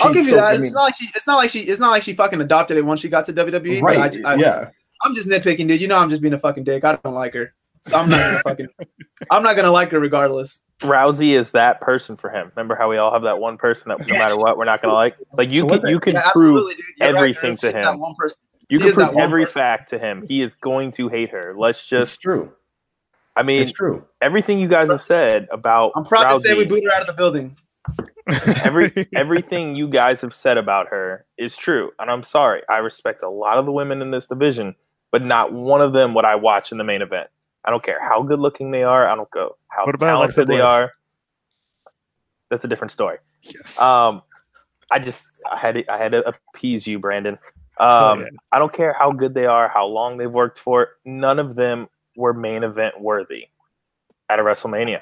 I'll 0.02 0.14
She's 0.14 0.18
give 0.18 0.26
you 0.26 0.30
so- 0.32 0.36
that. 0.38 0.46
I 0.46 0.54
it's 0.64 0.74
not 0.74 0.84
like 0.84 0.96
she. 0.96 1.10
It's 1.16 1.28
not 1.28 1.36
like 1.38 1.50
she. 1.50 1.62
It's 1.62 1.80
not 1.80 1.90
like 1.92 2.04
she 2.04 2.14
fucking 2.14 2.42
adopted 2.42 2.78
it 2.78 2.86
once 2.86 3.00
she 3.00 3.10
got 3.10 3.26
to 3.28 3.34
WWE. 3.34 3.82
right? 3.82 4.12
But 4.12 4.26
I, 4.26 4.34
I, 4.34 4.36
yeah. 4.36 4.70
I'm 5.02 5.16
just 5.16 5.28
nitpicking, 5.30 5.68
dude. 5.68 5.82
You 5.82 5.88
know, 5.88 5.98
I'm 5.98 6.10
just 6.10 6.22
being 6.22 6.34
a 6.34 6.40
fucking 6.40 6.64
dick. 6.66 6.84
I 6.84 6.96
don't 7.04 7.14
like 7.16 7.34
her, 7.34 7.54
so 7.82 7.98
I'm 7.98 8.10
not 8.10 8.18
gonna 8.20 8.40
fucking. 8.40 8.68
I'm 9.32 9.42
not 9.44 9.56
gonna 9.56 9.72
like 9.72 9.92
her 9.92 10.00
regardless. 10.00 10.62
Rousey 10.82 11.32
is 11.40 11.52
that 11.52 11.82
person 11.82 12.18
for 12.18 12.30
him. 12.30 12.52
Remember 12.56 12.76
how 12.76 12.90
we 12.90 12.98
all 12.98 13.12
have 13.12 13.24
that 13.24 13.40
one 13.40 13.58
person 13.58 13.90
that 13.90 14.00
no 14.02 14.06
Yes. 14.08 14.18
matter 14.20 14.38
what 14.38 14.58
we're 14.58 14.66
not 14.66 14.82
gonna 14.82 14.94
like. 14.94 15.16
Like 15.34 15.52
you 15.52 15.62
So 15.62 15.70
can 15.80 15.88
you 15.88 16.00
can 16.00 16.14
Yeah, 16.14 16.30
prove 16.32 16.58
absolutely, 16.58 16.84
right, 17.02 17.16
everything 17.16 17.54
She's 17.56 17.62
to 17.62 17.72
that 17.72 17.94
him. 17.94 18.00
one 18.00 18.14
person. 18.16 18.38
you 18.70 18.78
She 18.78 18.82
can 18.82 18.90
is 18.90 18.96
prove 18.96 19.18
every 19.18 19.46
person. 19.46 19.54
fact 19.60 19.90
to 19.90 19.98
him. 20.00 20.26
He 20.28 20.42
is 20.44 20.54
going 20.56 20.92
to 20.92 21.08
hate 21.10 21.32
her. 21.32 21.56
Let's 21.58 21.80
It's 21.80 21.88
just. 21.88 22.22
true. 22.22 22.52
I 23.38 23.44
mean, 23.44 23.62
It's 23.62 23.72
true. 23.72 24.04
everything 24.22 24.60
you 24.60 24.68
guys 24.68 24.90
have 24.90 25.02
said 25.02 25.48
about 25.52 25.92
I'm 25.96 26.04
proud 26.04 26.26
Rousey, 26.26 26.44
to 26.44 26.48
say 26.50 26.58
we 26.58 26.66
booted 26.66 26.86
her 26.86 26.92
out 26.92 27.02
of 27.02 27.08
the 27.08 27.14
building. 27.14 27.56
every 28.64 28.92
everything 29.16 29.76
you 29.76 29.88
guys 29.88 30.20
have 30.22 30.34
said 30.34 30.58
about 30.58 30.88
her 30.90 31.26
is 31.38 31.56
true, 31.56 31.92
and 32.00 32.10
I'm 32.12 32.24
sorry. 32.24 32.62
I 32.70 32.78
respect 32.80 33.22
a 33.24 33.30
lot 33.30 33.58
of 33.58 33.66
the 33.66 33.72
women 33.72 34.02
in 34.02 34.12
this 34.12 34.26
division, 34.26 34.76
but 35.12 35.24
not 35.24 35.54
one 35.54 35.82
of 35.82 35.94
them 35.94 36.14
would 36.16 36.26
I 36.26 36.36
watch 36.36 36.72
in 36.72 36.78
the 36.78 36.84
main 36.84 37.02
event. 37.02 37.30
I 37.64 37.70
don't 37.70 37.84
care 37.84 38.02
how 38.02 38.24
good 38.24 38.40
looking 38.40 38.72
they 38.72 38.84
are. 38.84 39.08
I 39.08 39.16
don't 39.16 39.30
go 39.32 39.56
how 39.70 39.86
What 39.86 39.96
about 39.96 40.16
Alexa 40.18 40.36
talented 40.36 40.48
they 40.48 40.58
Bliss? 40.62 40.68
are. 40.70 40.92
That's 42.50 42.64
a 42.64 42.68
different 42.68 42.92
story. 42.92 43.18
Yes. 43.44 43.80
Um, 43.80 44.22
I 44.92 45.00
just 45.00 45.28
I 45.52 45.58
had 45.58 45.76
to, 45.76 45.92
I 45.94 45.98
had 45.98 46.14
to 46.14 46.26
appease 46.28 46.88
you, 46.88 46.98
Brandon. 47.00 47.36
Um, 47.80 47.90
Oh, 47.90 48.16
yeah. 48.22 48.26
I 48.52 48.58
don't 48.60 48.74
care 48.74 48.94
how 48.94 49.12
good 49.12 49.34
they 49.36 49.46
are, 49.46 49.68
how 49.70 49.86
long 49.86 50.18
they've 50.18 50.32
worked 50.34 50.58
for. 50.60 50.90
None 51.06 51.38
of 51.40 51.56
them 51.56 51.88
were 52.18 52.34
main 52.34 52.64
event 52.64 53.00
worthy 53.00 53.46
at 54.30 54.40
a 54.40 54.44
WrestleMania. 54.44 55.00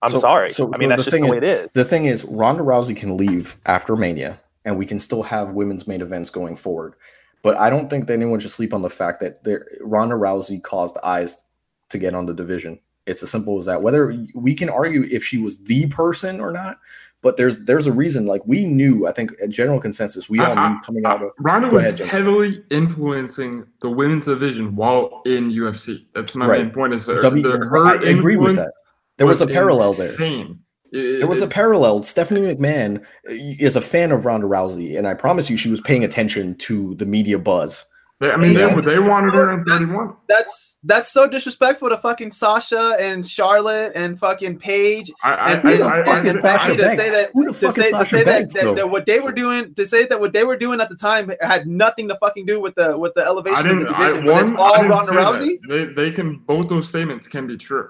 I'm 0.00 0.10
So- 0.12 0.20
sorry. 0.20 0.50
so 0.50 0.70
I 0.72 0.78
mean, 0.78 0.88
the 0.88 0.96
that's 0.96 1.04
just 1.04 1.12
thing 1.14 1.24
the 1.24 1.30
way 1.30 1.36
is- 1.38 1.42
it 1.42 1.48
is. 1.48 1.68
The 1.74 1.84
thing 1.84 2.06
is, 2.06 2.24
Ronda 2.24 2.62
Rousey 2.62 2.96
can 2.96 3.16
leave 3.16 3.56
after 3.66 3.96
Mania, 3.96 4.40
and 4.64 4.78
we 4.78 4.86
can 4.86 4.98
still 4.98 5.22
have 5.24 5.50
women's 5.50 5.86
main 5.86 6.00
events 6.00 6.30
going 6.30 6.56
forward. 6.56 6.94
But 7.42 7.58
I 7.58 7.68
don't 7.68 7.90
think 7.90 8.06
that 8.06 8.14
anyone 8.14 8.40
should 8.40 8.50
sleep 8.52 8.72
on 8.72 8.80
the 8.82 8.88
fact 8.88 9.20
that 9.20 9.44
there, 9.44 9.66
Ronda 9.80 10.14
Rousey 10.14 10.62
caused 10.62 10.96
eyes 11.02 11.42
to 11.90 11.98
get 11.98 12.14
on 12.14 12.24
the 12.26 12.32
division. 12.34 12.80
It's 13.06 13.22
as 13.22 13.30
simple 13.30 13.58
as 13.58 13.66
that. 13.66 13.82
Whether 13.82 14.16
we 14.34 14.54
can 14.54 14.68
argue 14.70 15.06
if 15.10 15.24
she 15.24 15.38
was 15.38 15.58
the 15.58 15.86
person 15.88 16.40
or 16.40 16.50
not, 16.50 16.78
but 17.22 17.36
there's 17.36 17.60
there's 17.60 17.86
a 17.86 17.92
reason. 17.92 18.24
Like 18.26 18.40
we 18.46 18.64
knew, 18.64 19.06
I 19.06 19.12
think, 19.12 19.32
a 19.42 19.48
general 19.48 19.78
consensus 19.80 20.28
we 20.30 20.38
all 20.40 20.56
I- 20.58 20.70
knew 20.72 20.80
coming 20.80 21.04
out 21.04 21.22
of. 21.22 21.30
Ronda 21.38 21.68
was 21.68 21.82
ahead, 21.86 21.98
heavily 22.00 22.62
influencing 22.70 23.66
the 23.80 23.90
women's 23.90 24.24
division 24.26 24.74
while 24.74 25.22
in 25.26 25.50
UFC. 25.50 26.06
That's 26.14 26.34
my 26.34 26.46
Right. 26.46 26.62
main 26.64 26.72
point. 26.72 26.94
Is 26.94 27.06
her, 27.06 27.20
W- 27.20 27.42
the, 27.42 27.58
her 27.58 27.86
I 27.86 27.94
agree 28.08 28.36
with 28.36 28.56
that. 28.56 28.72
There 29.16 29.26
was, 29.26 29.40
a 29.40 29.46
parallel 29.46 29.92
there. 29.92 30.06
insane. 30.08 30.58
There 30.90 31.26
was 31.28 31.40
a 31.40 31.46
parallel. 31.46 32.02
Stephanie 32.02 32.40
McMahon 32.40 33.00
uh, 33.00 33.04
is 33.28 33.76
a 33.76 33.80
fan 33.80 34.10
of 34.12 34.24
Ronda 34.24 34.46
Rousey, 34.48 34.96
and 34.98 35.06
I 35.06 35.14
promise 35.14 35.48
you, 35.50 35.56
she 35.56 35.70
was 35.70 35.80
paying 35.82 36.02
attention 36.04 36.54
to 36.56 36.94
the 36.96 37.06
media 37.06 37.38
buzz. 37.38 37.84
They, 38.20 38.30
I 38.30 38.36
mean, 38.36 38.54
they, 38.54 38.60
Yeah. 38.60 38.80
they 38.80 38.98
wanted 39.00 39.34
her 39.34 39.50
in 39.52 39.64
That's- 39.64 39.88
31. 39.88 40.16
That's 40.28 40.70
that's 40.86 41.10
so 41.10 41.26
disrespectful 41.26 41.88
to 41.88 41.96
fucking 41.96 42.30
Sasha 42.30 42.96
and 43.00 43.26
Charlotte 43.26 43.92
and 43.94 44.18
fucking 44.18 44.58
Paige 44.58 45.10
I, 45.22 45.32
I, 45.32 45.52
and, 45.52 45.66
I, 45.68 45.72
and, 45.72 45.82
I, 45.82 45.98
and, 45.98 46.08
I, 46.08 46.30
and 46.30 46.40
Sasha 46.42 46.68
Becky 46.68 46.76
to 46.76 46.82
Banks? 46.82 46.96
say 47.02 47.10
that 47.10 47.32
to 47.32 47.70
say, 47.72 47.90
to 47.90 48.04
say 48.04 48.18
that, 48.18 48.24
Banks, 48.24 48.54
that, 48.54 48.64
though? 48.64 48.74
that 48.74 48.90
what 48.90 49.06
they 49.06 49.18
were 49.18 49.32
doing 49.32 49.74
to 49.74 49.86
say 49.86 50.04
that 50.06 50.20
what 50.20 50.32
they 50.34 50.44
were 50.44 50.56
doing 50.58 50.80
at 50.80 50.90
the 50.90 50.96
time 50.96 51.32
had 51.40 51.66
nothing 51.66 52.08
to 52.08 52.16
fucking 52.16 52.44
do 52.46 52.60
with 52.60 52.74
the 52.76 52.96
with 52.98 53.14
the 53.14 53.24
elevation 53.24 53.56
I 53.56 53.60
of 53.60 53.66
didn't. 53.66 53.84
the 53.86 53.92
division. 53.92 54.24
but 54.26 54.32
one, 54.34 54.48
it's 54.50 54.58
all 54.60 54.74
I 54.74 54.76
didn't 54.82 54.90
Ronda 54.90 55.12
Rousey. 55.12 55.58
that. 55.62 55.68
They, 55.68 55.84
they 56.04 56.10
can. 56.12 56.36
Both 56.36 56.68
those 56.68 56.88
statements 56.88 57.26
can 57.26 57.46
be 57.46 57.56
true. 57.56 57.88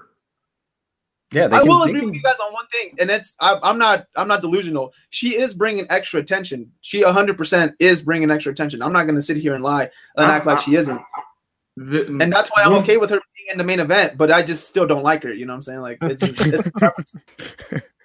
Yeah, 1.31 1.47
they 1.47 1.55
I 1.57 1.59
can, 1.59 1.67
will 1.67 1.79
they 1.83 1.89
agree 1.89 1.99
can- 2.01 2.09
with 2.09 2.15
you 2.15 2.21
guys 2.21 2.39
on 2.41 2.53
one 2.53 2.67
thing, 2.71 2.93
and 2.99 3.09
it's 3.09 3.35
I, 3.39 3.57
I'm 3.63 3.77
not 3.77 4.05
I'm 4.15 4.27
not 4.27 4.41
delusional. 4.41 4.93
She 5.09 5.35
is 5.35 5.53
bringing 5.53 5.87
extra 5.89 6.19
attention. 6.19 6.71
She 6.81 7.03
100 7.03 7.37
percent 7.37 7.73
is 7.79 8.01
bringing 8.01 8.29
extra 8.31 8.51
attention. 8.51 8.81
I'm 8.81 8.93
not 8.93 9.03
going 9.03 9.15
to 9.15 9.21
sit 9.21 9.37
here 9.37 9.53
and 9.55 9.63
lie 9.63 9.89
and 10.17 10.31
act 10.31 10.45
like 10.45 10.59
she 10.59 10.75
isn't, 10.75 11.01
The- 11.77 12.05
and 12.21 12.31
that's 12.31 12.49
why 12.55 12.63
I'm 12.63 12.73
one- 12.73 12.83
okay 12.83 12.97
with 12.97 13.09
her 13.09 13.19
being 13.35 13.47
in 13.51 13.57
the 13.57 13.63
main 13.63 13.79
event. 13.79 14.17
But 14.17 14.31
I 14.31 14.43
just 14.43 14.69
still 14.69 14.85
don't 14.85 15.03
like 15.03 15.23
her. 15.23 15.33
You 15.33 15.45
know 15.45 15.53
what 15.53 15.57
I'm 15.57 15.61
saying? 15.63 15.81
Like 15.81 15.97
it's 16.01 16.21
just 16.21 16.39
it's. 16.41 17.15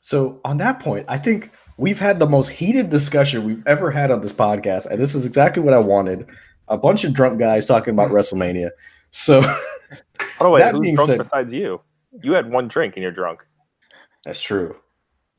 So 0.00 0.40
on 0.44 0.58
that 0.58 0.78
point, 0.78 1.06
I 1.08 1.18
think 1.18 1.50
we've 1.78 1.98
had 1.98 2.18
the 2.20 2.28
most 2.28 2.48
heated 2.48 2.90
discussion 2.90 3.44
we've 3.44 3.66
ever 3.66 3.90
had 3.90 4.10
on 4.12 4.20
this 4.20 4.32
podcast, 4.32 4.86
and 4.86 5.00
this 5.00 5.14
is 5.16 5.24
exactly 5.24 5.62
what 5.62 5.74
I 5.74 5.78
wanted. 5.78 6.28
A 6.68 6.78
bunch 6.78 7.02
of 7.04 7.12
drunk 7.12 7.38
guys 7.40 7.66
talking 7.66 7.92
about 7.92 8.10
WrestleMania. 8.10 8.70
So 9.10 9.42
Oh 10.40 10.50
wait, 10.50 10.60
That 10.60 10.72
who's 10.74 10.80
being 10.82 10.94
drunk 10.96 11.08
said- 11.08 11.18
besides 11.18 11.52
you? 11.52 11.80
You 12.22 12.32
had 12.32 12.50
one 12.50 12.68
drink 12.68 12.94
and 12.96 13.02
you're 13.02 13.12
drunk. 13.12 13.40
that's 14.24 14.40
true. 14.40 14.76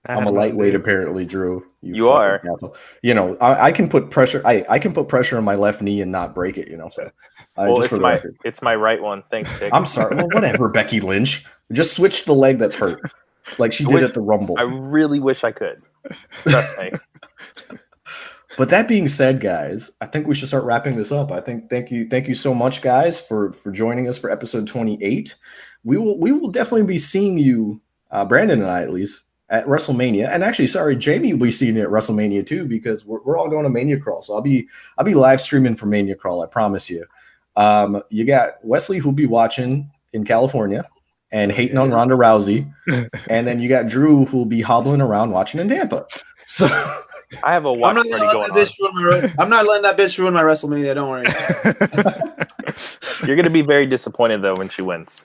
I 0.06 0.14
I'm 0.16 0.26
a 0.28 0.32
lightweight, 0.32 0.74
apparently, 0.74 1.26
Drew. 1.26 1.66
You 1.82 2.06
fucking 2.06 2.18
are. 2.18 2.36
asshole. 2.56 2.78
You 3.02 3.14
know, 3.14 3.36
I, 3.42 3.66
I 3.66 3.72
can 3.74 3.90
put 3.90 4.10
pressure. 4.10 4.42
I, 4.46 4.64
I 4.70 4.80
can 4.80 4.94
put 4.94 5.10
pressure 5.10 5.38
on 5.38 5.44
my 5.44 5.56
left 5.56 5.82
knee 5.82 6.00
and 6.02 6.12
not 6.14 6.34
break 6.34 6.58
it. 6.58 6.70
You 6.70 6.78
know, 6.78 6.88
so 6.90 7.04
uh, 7.04 7.10
well, 7.58 7.76
just 7.76 7.80
it's 7.82 7.90
for 7.90 7.96
the 7.96 8.02
my 8.02 8.12
record. 8.14 8.38
it's 8.46 8.62
my 8.62 8.76
right 8.76 9.02
one. 9.02 9.24
Thanks, 9.32 9.50
Dick. 9.60 9.74
I'm 9.74 9.86
sorry. 9.86 10.16
Well, 10.16 10.30
whatever, 10.32 10.70
Becky 10.74 11.02
Lynch. 11.02 11.44
Just 11.74 11.94
switch 11.94 12.24
the 12.24 12.34
leg 12.34 12.58
that's 12.60 12.76
hurt, 12.76 13.02
like 13.58 13.74
she 13.74 13.84
I 13.84 13.88
did 13.88 13.94
wish- 13.96 14.04
at 14.06 14.14
the 14.14 14.22
Rumble. 14.22 14.56
I 14.58 14.62
really 14.64 15.20
wish 15.20 15.44
I 15.44 15.52
could. 15.52 15.82
Trust 16.44 16.78
me. 16.78 16.92
But 18.58 18.70
that 18.70 18.88
being 18.88 19.08
said, 19.08 19.40
guys, 19.40 19.92
I 20.02 20.08
think 20.08 20.26
we 20.26 20.34
should 20.34 20.48
start 20.48 20.64
wrapping 20.64 20.98
this 20.98 21.12
up. 21.12 21.32
I 21.32 21.40
think 21.42 21.70
thank 21.70 21.92
you, 21.92 22.08
thank 22.10 22.28
you 22.28 22.34
so 22.34 22.56
much, 22.56 22.82
guys, 22.82 23.22
for 23.22 23.54
for 23.54 23.72
joining 23.72 24.10
us 24.10 24.18
for 24.18 24.32
episode 24.32 24.68
28. 24.68 25.36
We 25.84 25.98
will 25.98 26.20
we 26.20 26.32
will 26.32 26.50
definitely 26.50 26.88
be 26.88 26.98
seeing 26.98 27.38
you, 27.38 27.80
uh, 28.10 28.26
Brandon 28.26 28.62
and 28.62 28.72
I 28.72 28.82
at 28.82 28.92
least, 28.92 29.22
at 29.50 29.66
WrestleMania. 29.68 30.28
And 30.30 30.44
actually, 30.44 30.68
sorry, 30.68 31.00
Jaime 31.00 31.34
will 31.34 31.46
be 31.46 31.52
seeing 31.52 31.76
you 31.76 31.84
at 31.84 31.90
WrestleMania 31.90 32.46
too, 32.48 32.66
because 32.66 33.06
we're, 33.06 33.22
we're 33.22 33.38
all 33.38 33.48
going 33.48 33.64
to 33.64 33.70
Mania 33.70 34.00
Crawl. 34.00 34.24
So 34.24 34.34
I'll 34.34 34.42
be 34.42 34.68
I'll 34.98 35.06
be 35.06 35.14
live 35.14 35.40
streaming 35.40 35.76
for 35.76 35.86
Mania 35.86 36.16
Crawl, 36.16 36.42
I 36.42 36.48
promise 36.48 36.90
you. 36.90 37.06
Um, 37.56 38.02
you 38.10 38.26
got 38.26 38.64
Wesley 38.64 38.98
who'll 38.98 39.12
be 39.12 39.28
watching 39.28 39.92
in 40.14 40.26
California 40.26 40.84
and 41.32 41.52
hating 41.52 41.78
on 41.78 41.92
Ronda 41.92 42.16
Rousey. 42.16 42.72
and 43.30 43.46
then 43.46 43.60
you 43.60 43.70
got 43.70 43.86
Drew 43.86 44.26
who'll 44.26 44.46
be 44.46 44.62
hobbling 44.62 45.02
around 45.02 45.30
watching 45.30 45.60
in 45.60 45.68
Tampa. 45.68 46.08
So 46.50 46.68
I 47.44 47.54
have 47.54 47.66
a 47.66 47.70
I'm 47.70 47.80
watch 47.80 47.96
not, 47.96 48.10
party 48.10 48.26
gonna 48.26 48.34
going 48.34 48.54
that 48.54 48.74
on. 48.80 48.94
ruin 48.94 49.24
my, 49.38 49.44
I'm 49.44 49.50
not 49.50 49.66
letting 49.66 49.84
that 49.84 49.98
bitch 49.98 50.18
ruin 50.18 50.34
my 50.34 50.44
WrestleMania. 50.44 50.96
Don't 50.96 51.10
worry. 51.10 51.26
You're 53.28 53.36
gonna 53.36 53.50
be 53.50 53.62
very 53.62 53.86
disappointed 53.86 54.42
though 54.42 54.56
when 54.56 54.70
she 54.70 54.82
wins. 54.82 55.22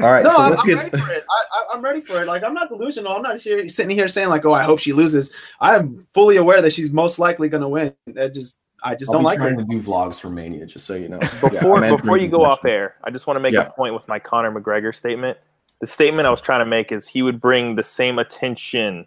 all 0.00 0.10
right, 0.10 0.24
no, 0.24 0.30
so 0.30 0.42
I'm, 0.42 0.52
I'm 0.58 0.68
ready 0.76 0.90
for 0.90 1.10
it. 1.12 1.24
I, 1.30 1.58
I, 1.58 1.74
I'm 1.74 1.82
ready 1.82 2.00
for 2.00 2.20
it. 2.20 2.26
Like 2.26 2.42
I'm 2.44 2.54
not 2.54 2.68
delusional. 2.68 3.12
I'm 3.12 3.22
not 3.22 3.40
here, 3.40 3.68
sitting 3.68 3.96
here 3.96 4.08
saying 4.08 4.28
like, 4.28 4.44
oh, 4.44 4.52
I 4.52 4.62
hope 4.62 4.78
she 4.78 4.92
loses. 4.92 5.32
I'm 5.60 6.06
fully 6.12 6.36
aware 6.36 6.60
that 6.62 6.72
she's 6.72 6.90
most 6.90 7.18
likely 7.18 7.48
going 7.48 7.62
to 7.62 7.68
win. 7.68 7.94
I 8.20 8.28
just, 8.28 8.58
I 8.82 8.94
just 8.94 9.10
I'll 9.10 9.14
don't 9.14 9.22
be 9.22 9.24
like 9.26 9.38
her. 9.38 9.48
trying 9.48 9.58
to 9.58 9.64
do 9.64 9.80
vlogs 9.80 10.20
for 10.20 10.28
Mania, 10.30 10.66
just 10.66 10.86
so 10.86 10.94
you 10.94 11.08
know. 11.08 11.18
Before 11.40 11.80
Yeah, 11.82 11.96
before 11.96 12.18
you 12.18 12.28
go 12.28 12.44
off 12.44 12.64
air, 12.64 12.96
I 13.04 13.10
just 13.10 13.26
want 13.26 13.36
to 13.36 13.40
make 13.40 13.54
Yeah. 13.54 13.68
a 13.68 13.70
point 13.70 13.94
with 13.94 14.06
my 14.06 14.18
Conor 14.18 14.52
McGregor 14.52 14.94
statement. 14.94 15.38
The 15.80 15.86
statement 15.86 16.26
I 16.26 16.30
was 16.30 16.40
trying 16.40 16.60
to 16.60 16.66
make 16.66 16.92
is 16.92 17.06
he 17.06 17.22
would 17.22 17.40
bring 17.40 17.74
the 17.76 17.82
same 17.82 18.18
attention 18.18 19.06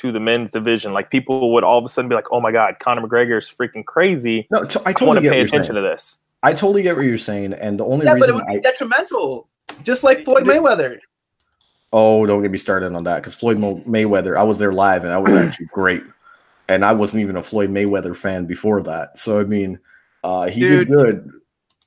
to 0.00 0.12
the 0.12 0.20
men's 0.20 0.50
division. 0.50 0.92
Like 0.92 1.10
people 1.10 1.52
would 1.52 1.64
all 1.64 1.78
of 1.78 1.84
a 1.84 1.88
sudden 1.88 2.08
be 2.08 2.14
like, 2.14 2.26
"Oh 2.32 2.40
my 2.40 2.52
God, 2.52 2.76
Conor 2.80 3.02
McGregor 3.06 3.38
is 3.38 3.48
freaking 3.48 3.84
crazy." 3.84 4.46
No, 4.50 4.64
t- 4.64 4.78
I 4.80 4.82
I 4.82 4.84
want 4.90 4.98
totally 4.98 5.14
to 5.16 5.20
get 5.22 5.28
what 5.28 5.34
pay 5.34 5.40
attention 5.42 5.74
saying. 5.74 5.84
to 5.84 5.90
this. 5.90 6.18
I 6.42 6.52
totally 6.52 6.82
get 6.82 6.96
what 6.96 7.04
you're 7.04 7.18
saying, 7.18 7.52
and 7.54 7.78
the 7.78 7.84
only 7.84 8.06
Yeah, 8.06 8.14
but 8.14 8.28
it 8.28 8.32
reason 8.32 8.34
would 8.36 8.46
be 8.46 8.56
I 8.56 8.58
detrimental. 8.60 9.48
Just 9.82 10.02
like 10.04 10.24
Floyd 10.24 10.44
Mayweather. 10.44 10.98
oh, 11.92 12.24
don't 12.26 12.42
get 12.42 12.50
me 12.50 12.58
started 12.58 12.94
on 12.94 13.04
that 13.04 13.16
because 13.16 13.34
Floyd 13.34 13.58
Mo- 13.58 13.82
Mayweather, 13.86 14.38
I 14.38 14.42
was 14.42 14.58
there 14.58 14.72
live, 14.72 15.04
and 15.04 15.12
I 15.12 15.18
was 15.18 15.32
actually 15.32 15.66
great, 15.72 16.02
and 16.68 16.84
I 16.84 16.92
wasn't 16.92 17.20
even 17.22 17.36
a 17.36 17.42
Floyd 17.42 17.70
Mayweather 17.70 18.16
fan 18.16 18.46
before 18.46 18.82
that. 18.84 19.18
So 19.18 19.38
I 19.40 19.44
mean, 19.44 19.78
uh, 20.24 20.48
he 20.48 20.60
Dude, 20.60 20.88
did 20.88 20.94
good. 20.94 21.30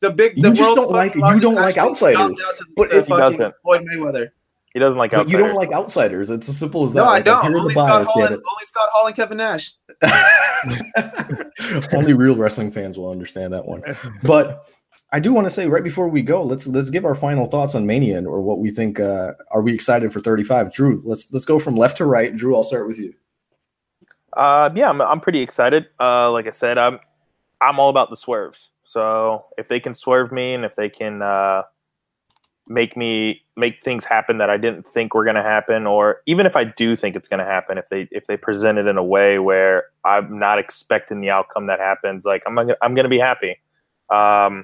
The 0.02 0.10
big, 0.12 0.38
You 0.38 0.52
just 0.54 0.76
don't 0.76 0.92
like- 0.92 1.14
fucking 1.16 1.36
you 1.36 1.40
don't 1.42 1.56
like 1.56 1.78
outsiders. 1.78 2.18
knocked 2.20 2.42
out 2.46 2.58
to 2.58 2.66
But 2.76 2.92
if 2.92 3.08
he 3.08 3.14
doesn't- 3.16 3.56
Floyd 3.64 3.86
Mayweather. 3.92 4.30
He 4.74 4.80
doesn't 4.80 4.98
like 4.98 5.12
But 5.12 5.22
outsiders. 5.22 5.32
you 5.40 5.46
don't 5.46 5.56
like 5.56 5.72
outsiders. 5.72 6.30
It's 6.32 6.50
as 6.50 6.58
simple 6.58 6.86
as 6.86 6.94
that. 6.94 7.00
No, 7.02 7.06
I 7.06 7.22
don't. 7.22 7.44
here 7.46 7.52
are 7.52 7.54
the 7.54 7.60
Only 7.62 7.74
Scott 7.76 7.88
bias, 7.90 8.08
Hall 8.08 8.22
get 8.24 8.32
and 8.32 8.42
only 8.42 8.66
Scott 8.66 8.90
Hall 8.92 9.06
and 9.08 9.16
Kevin 9.16 9.38
Nash. 9.38 9.72
Only 11.94 12.14
real 12.14 12.36
wrestling 12.36 12.72
fans 12.72 12.98
will 12.98 13.10
understand 13.12 13.54
that 13.54 13.66
one. 13.66 13.84
But 14.24 14.68
I 15.12 15.20
do 15.20 15.34
want 15.34 15.46
to 15.46 15.52
say 15.52 15.68
right 15.68 15.84
before 15.84 16.08
we 16.10 16.22
go, 16.22 16.42
let's 16.44 16.66
let's 16.68 16.90
give 16.90 17.06
our 17.06 17.16
final 17.16 17.46
thoughts 17.46 17.76
on 17.76 17.86
Mania 17.86 18.18
and- 18.18 18.28
or 18.28 18.42
what 18.42 18.60
we 18.60 18.72
think. 18.72 19.00
Uh, 19.00 19.34
are 19.52 19.62
we 19.62 19.74
excited 19.74 20.12
for 20.12 20.20
35? 20.20 20.74
Drew, 20.74 21.02
let's 21.06 21.32
let's 21.32 21.46
go 21.46 21.60
from 21.60 21.76
left 21.76 21.98
to 21.98 22.06
right. 22.06 22.36
Drew, 22.36 22.56
I'll 22.56 22.64
start 22.64 22.88
with 22.88 22.98
you. 23.00 23.14
Uh, 24.36 24.72
yeah, 24.76 24.90
I'm, 24.90 25.00
I'm 25.02 25.20
pretty 25.20 25.42
excited. 25.42 25.86
Uh, 26.00 26.32
like 26.32 26.48
I 26.48 26.52
said, 26.52 26.78
I'm 26.80 27.00
I'm 27.62 27.80
all 27.80 27.90
about 27.90 28.10
the 28.10 28.18
swerves. 28.18 28.72
So 28.84 29.46
if 29.58 29.68
they 29.68 29.80
can 29.80 29.94
swerve 29.94 30.32
me 30.32 30.56
and 30.56 30.66
if 30.66 30.76
they 30.76 30.90
can 30.90 31.22
uh, 31.22 31.62
make 32.68 32.96
me 32.96 33.44
make 33.56 33.84
things 33.84 34.06
happen 34.06 34.38
that 34.38 34.50
I 34.50 34.58
didn't 34.58 34.88
think 34.88 35.14
were 35.14 35.24
going 35.24 35.36
to 35.36 35.44
happen, 35.44 35.86
or 35.86 36.22
even 36.26 36.46
if 36.46 36.56
I 36.56 36.64
do 36.64 36.96
think 36.96 37.16
it's 37.16 37.28
going 37.28 37.40
to 37.40 37.46
happen, 37.46 37.78
if 37.78 37.90
they 37.90 38.08
if 38.12 38.28
they 38.28 38.38
present 38.38 38.78
it 38.78 38.88
in 38.88 38.98
a 38.98 39.04
way 39.04 39.40
where 39.40 39.86
I'm 40.06 40.40
not 40.40 40.60
expecting 40.60 41.22
the 41.22 41.30
outcome 41.30 41.68
that 41.68 41.80
happens, 41.80 42.26
like 42.26 42.44
I'm 42.46 42.56
gonna- 42.56 42.78
I'm 42.82 42.96
going 42.96 43.04
to 43.06 43.10
be 43.10 43.20
happy. 43.20 43.60
Um, 44.10 44.64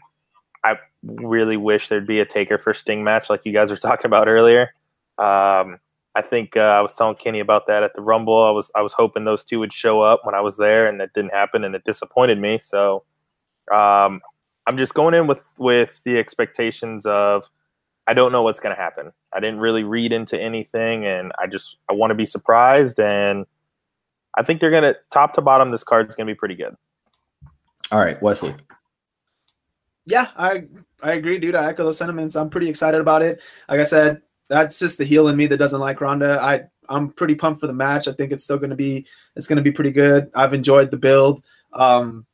I 0.63 0.77
really 1.03 1.57
wish 1.57 1.88
there'd 1.89 2.07
be 2.07 2.19
a 2.19 2.26
Taker 2.26 2.57
for 2.57 2.73
Sting 2.73 3.03
match, 3.03 3.30
like 3.30 3.45
you 3.45 3.53
guys 3.53 3.69
were 3.69 3.77
talking 3.89 4.05
about 4.05 4.27
earlier. 4.27 4.73
Um, 5.17 5.80
I 6.15 6.21
think 6.21 6.57
uh, 6.57 6.61
I 6.61 6.81
was 6.81 6.93
telling 6.95 7.15
Kenny 7.15 7.39
about 7.39 7.67
that 7.67 7.84
at 7.84 7.93
the 7.93 8.01
Rumble. 8.01 8.43
I 8.43 8.51
was 8.51 8.71
I 8.76 8.81
was 8.81 8.93
hoping 8.93 9.26
those 9.26 9.43
two 9.43 9.59
would 9.59 9.73
show 9.73 10.01
up 10.01 10.21
when 10.26 10.35
I 10.35 10.41
was 10.41 10.57
there, 10.57 10.88
and 10.88 10.99
that 10.99 11.13
didn't 11.13 11.34
happen, 11.34 11.63
and 11.63 11.76
it 11.76 11.84
disappointed 11.84 12.39
me. 12.39 12.57
So 12.57 13.03
um, 13.73 14.21
I'm 14.67 14.77
just 14.77 14.93
going 14.93 15.13
in 15.13 15.27
with 15.27 15.41
with 15.57 15.99
the 16.03 16.17
expectations 16.17 17.05
of 17.05 17.49
I 18.10 18.14
don't 18.15 18.31
know 18.31 18.41
what's 18.41 18.60
going 18.60 18.76
to 18.76 18.81
happen. 18.81 19.11
I 19.31 19.40
didn't 19.40 19.60
really 19.60 19.84
read 19.84 20.11
into 20.11 20.36
anything, 20.41 21.06
and 21.06 21.31
I 21.38 21.45
just 21.45 21.77
I 21.88 21.94
want 21.94 22.10
to 22.10 22.15
be 22.15 22.26
surprised, 22.26 22.99
and 22.99 23.45
I 24.36 24.41
think 24.41 24.60
they're 24.60 24.72
gonna 24.72 24.95
top 25.11 25.34
to 25.34 25.41
bottom. 25.41 25.69
This 25.69 25.84
card 25.84 26.10
is 26.10 26.15
gonna 26.15 26.26
be 26.26 26.34
pretty 26.36 26.56
good. 26.56 26.76
All 27.91 27.99
right, 27.99 28.19
Wesley. 28.19 28.56
Yeah, 30.06 30.30
I 30.36 30.64
I 31.03 31.11
agree, 31.14 31.38
dude. 31.38 31.53
I 31.53 31.69
echo 31.69 31.84
those 31.84 31.99
sentiments. 31.99 32.36
I'm 32.36 32.49
pretty 32.49 32.68
excited 32.68 32.99
about 32.99 33.22
it. 33.22 33.41
Like 33.69 33.80
I 33.80 33.84
said, 33.84 34.23
that's 34.48 34.80
just 34.80 34.98
the 34.98 35.06
heel 35.06 35.27
in 35.27 35.38
me 35.38 35.45
that 35.45 35.57
doesn't 35.57 35.80
like 35.80 36.02
Ronda. 36.02 36.40
I 36.41 36.64
I'm 36.90 37.11
pretty 37.11 37.36
pumped 37.36 37.61
for 37.61 37.68
the 37.68 37.73
match. 37.73 38.07
I 38.07 38.14
think 38.14 38.31
it's 38.31 38.44
still 38.44 38.57
going 38.57 38.72
to 38.72 38.76
be 38.76 39.06
it's 39.36 39.45
going 39.45 39.57
to 39.57 39.64
be 39.64 39.72
pretty 39.72 39.91
good. 39.91 40.31
I've 40.34 40.56
enjoyed 40.56 40.90
the 40.90 40.98
build. 40.98 41.44
Um, 41.73 42.26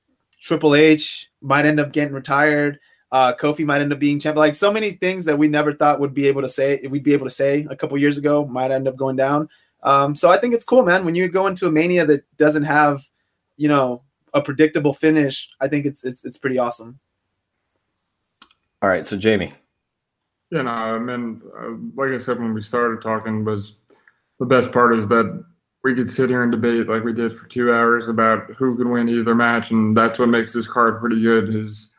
Triple 0.41 0.73
H 0.73 1.29
might 1.41 1.65
end 1.65 1.81
up 1.81 1.91
getting 1.91 2.13
retired. 2.13 2.79
Uh, 3.15 3.33
Kofi 3.33 3.65
might 3.65 3.81
end 3.81 3.93
up 3.93 3.99
being 3.99 4.19
champ. 4.19 4.35
Like 4.35 4.55
so 4.55 4.69
many 4.69 4.91
things 4.91 5.23
that 5.23 5.37
we 5.37 5.47
never 5.47 5.73
thought 5.73 6.01
would 6.01 6.13
be 6.13 6.27
able 6.27 6.41
to 6.41 6.49
say, 6.49 6.85
we'd 6.85 7.01
be 7.01 7.13
able 7.13 7.25
to 7.25 7.29
say 7.31 7.65
a 7.69 7.75
couple 7.75 7.97
years 7.97 8.17
ago, 8.17 8.45
might 8.45 8.71
end 8.71 8.89
up 8.89 8.97
going 8.97 9.15
down. 9.15 9.47
Um, 9.83 10.17
so 10.17 10.29
I 10.29 10.37
think 10.37 10.53
it's 10.53 10.65
cool, 10.65 10.83
man. 10.83 11.05
When 11.05 11.15
you 11.15 11.29
go 11.29 11.47
into 11.47 11.65
a 11.65 11.71
mania 11.71 12.05
that 12.07 12.25
doesn't 12.35 12.65
have, 12.65 13.09
you 13.55 13.69
know, 13.69 14.01
a 14.33 14.41
predictable 14.41 14.93
finish, 14.93 15.49
I 15.61 15.69
think 15.69 15.85
it's 15.85 16.03
it's 16.03 16.25
it's 16.25 16.37
pretty 16.37 16.59
awesome. 16.59 16.99
All 18.81 18.89
right, 18.89 19.07
so 19.07 19.17
Jaime. 19.17 19.53
Yeah, 20.51 20.63
no, 20.63 20.71
I 20.71 20.99
mean, 20.99 21.41
uh, 21.57 21.69
like 21.95 22.11
I 22.11 22.17
said 22.17 22.37
when 22.37 22.53
we 22.53 22.61
started 22.61 23.01
talking, 23.01 23.45
was 23.45 23.75
the 24.39 24.45
best 24.45 24.73
part 24.73 24.93
is 24.93 25.07
that 25.07 25.41
we 25.85 25.95
could 25.95 26.09
sit 26.09 26.29
here 26.29 26.43
and 26.43 26.51
debate 26.51 26.89
like 26.89 27.05
we 27.05 27.13
did 27.13 27.37
for 27.37 27.47
two 27.47 27.71
hours 27.71 28.09
about 28.09 28.51
who 28.57 28.75
could 28.75 28.87
win 28.87 29.07
either 29.07 29.35
match, 29.35 29.71
and 29.71 29.95
that's 29.95 30.19
what 30.19 30.27
makes 30.27 30.51
this 30.51 30.67
card 30.67 30.99
pretty 30.99 31.21
good. 31.21 31.55
Is 31.55 31.91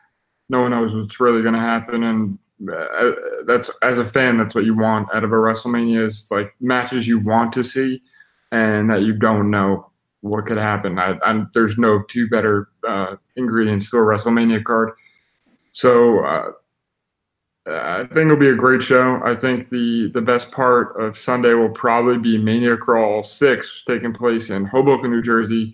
no 0.49 0.61
one 0.61 0.71
knows 0.71 0.93
what's 0.93 1.19
really 1.19 1.41
going 1.41 1.53
to 1.53 1.59
happen, 1.59 2.03
and 2.03 2.37
uh, 2.71 3.11
that's 3.45 3.69
as 3.83 3.97
a 3.97 4.05
fan, 4.05 4.37
that's 4.37 4.55
what 4.55 4.65
you 4.65 4.75
want 4.75 5.07
out 5.13 5.23
of 5.23 5.31
a 5.31 5.35
WrestleMania 5.35 6.07
is 6.07 6.27
like 6.31 6.55
matches 6.59 7.07
you 7.07 7.19
want 7.19 7.51
to 7.53 7.63
see, 7.63 8.01
and 8.51 8.89
that 8.89 9.01
you 9.01 9.13
don't 9.13 9.51
know 9.51 9.91
what 10.21 10.45
could 10.45 10.57
happen. 10.57 10.97
I, 10.97 11.45
there's 11.53 11.77
no 11.77 12.01
two 12.03 12.27
better 12.27 12.69
uh, 12.87 13.15
ingredients 13.35 13.89
to 13.91 13.97
a 13.97 14.01
WrestleMania 14.01 14.63
card. 14.63 14.91
So. 15.71 16.23
Uh, 16.23 16.51
I 17.69 18.03
think 18.13 18.27
it'll 18.27 18.37
be 18.37 18.47
a 18.47 18.55
great 18.55 18.81
show. 18.81 19.19
I 19.25 19.35
think 19.35 19.69
the 19.69 20.09
the 20.13 20.21
best 20.21 20.51
part 20.51 20.97
of 21.01 21.17
Sunday 21.17 21.53
will 21.53 21.69
probably 21.69 22.17
be 22.17 22.37
Mania 22.37 22.77
Crawl 22.77 23.23
Six, 23.23 23.83
taking 23.85 24.13
place 24.13 24.49
in 24.49 24.63
Hoboken, 24.63 25.11
New 25.11 25.21
Jersey. 25.21 25.73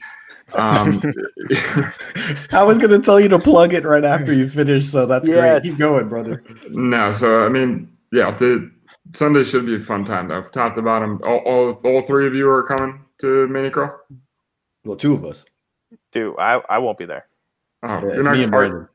Um, 0.56 1.02
I 2.52 2.64
was 2.64 2.78
going 2.78 2.92
to 2.92 3.00
tell 3.00 3.20
you 3.20 3.28
to 3.30 3.40
plug 3.40 3.74
it 3.74 3.84
right 3.84 4.04
after 4.06 4.34
you 4.34 4.48
finish, 4.48 4.86
so 4.88 5.06
that's 5.06 5.28
Yes. 5.28 5.62
great. 5.62 5.72
Keep 5.72 5.80
going, 5.80 6.10
brother. 6.10 6.44
no, 6.70 7.12
so 7.14 7.46
I 7.46 7.50
mean, 7.50 7.92
yeah, 8.12 8.32
the 8.32 8.72
Sunday 9.14 9.44
should 9.44 9.66
be 9.66 9.76
a 9.76 9.80
fun 9.80 10.06
time 10.06 10.28
though, 10.28 10.42
top 10.44 10.76
to 10.76 10.82
bottom. 10.82 11.20
All 11.24 11.40
all, 11.40 11.72
all 11.84 12.02
three 12.02 12.28
of 12.28 12.36
you 12.36 12.50
are 12.50 12.64
coming 12.64 13.04
to 13.20 13.48
Mania 13.48 13.72
Crawl. 13.72 13.98
Well, 14.86 14.96
two 14.98 15.14
of 15.14 15.26
us. 15.26 15.46
Dude, 16.12 16.36
I, 16.38 16.62
I 16.70 16.78
won't 16.80 16.98
be 16.98 17.06
there. 17.06 17.26
Oh, 17.84 18.00
Yeah, 18.02 18.16
you're 18.16 18.24
not, 18.24 18.34
me 18.34 18.44
and 18.44 18.54
are, 18.54 18.92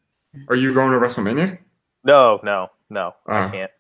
are 0.49 0.57
you 0.57 0.73
going 0.75 0.93
to 0.93 0.99
WrestleMania? 0.99 1.59
No, 2.05 2.41
no, 2.43 2.69
no, 2.91 3.15
I 3.27 3.47
Oh. 3.47 3.51
can't. 3.51 3.71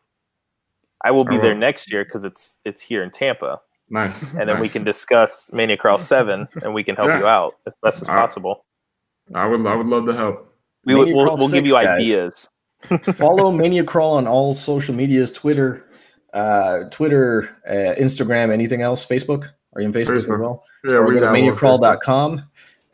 I 1.05 1.12
will 1.12 1.24
be 1.24 1.36
Oh, 1.36 1.40
there 1.40 1.55
next 1.55 1.93
year 1.93 2.05
because 2.05 2.24
it's 2.24 2.59
it's 2.65 2.82
here 2.82 3.03
in 3.05 3.11
Tampa, 3.11 3.61
Nice. 3.90 4.35
and 4.35 4.48
then 4.48 4.60
we 4.60 4.69
can 4.69 4.85
discuss 4.85 5.51
Mania 5.52 5.77
Crawl 5.77 5.98
Seven, 5.98 6.47
and 6.62 6.74
we 6.74 6.85
can 6.85 6.94
help 6.97 7.09
Yeah. 7.09 7.19
you 7.20 7.27
out 7.27 7.55
as 7.66 7.74
best 7.82 8.02
as 8.02 8.09
Uh, 8.09 8.16
possible. 8.16 8.65
I 9.35 9.47
would 9.47 9.66
I 9.66 9.74
would 9.74 9.86
love 9.86 10.06
to 10.06 10.12
help. 10.15 10.55
We 10.85 10.94
would, 10.94 11.09
Mania 11.09 11.16
we'll, 11.24 11.36
we'll 11.36 11.48
give 11.48 11.66
you 11.66 11.73
guys. 11.74 12.01
ideas. 12.01 12.48
Follow 13.16 13.51
Mania 13.51 13.85
Crawl 13.85 14.16
on 14.16 14.27
all 14.27 14.55
social 14.55 14.94
medias: 14.94 15.32
Twitter, 15.32 15.89
uh, 16.32 16.85
Twitter, 16.90 17.56
uh, 17.69 17.94
Instagram, 18.01 18.51
anything 18.52 18.82
else? 18.82 19.05
Facebook? 19.05 19.48
Are 19.74 19.81
you 19.81 19.89
on 19.89 19.93
Facebook, 19.93 20.06
Facebook. 20.20 20.35
as 20.35 20.40
well? 20.40 20.65
Yeah, 20.85 20.93
or 20.93 21.06
go 21.06 21.12
to 21.15 21.20
got 21.20 21.27
one. 21.27 21.35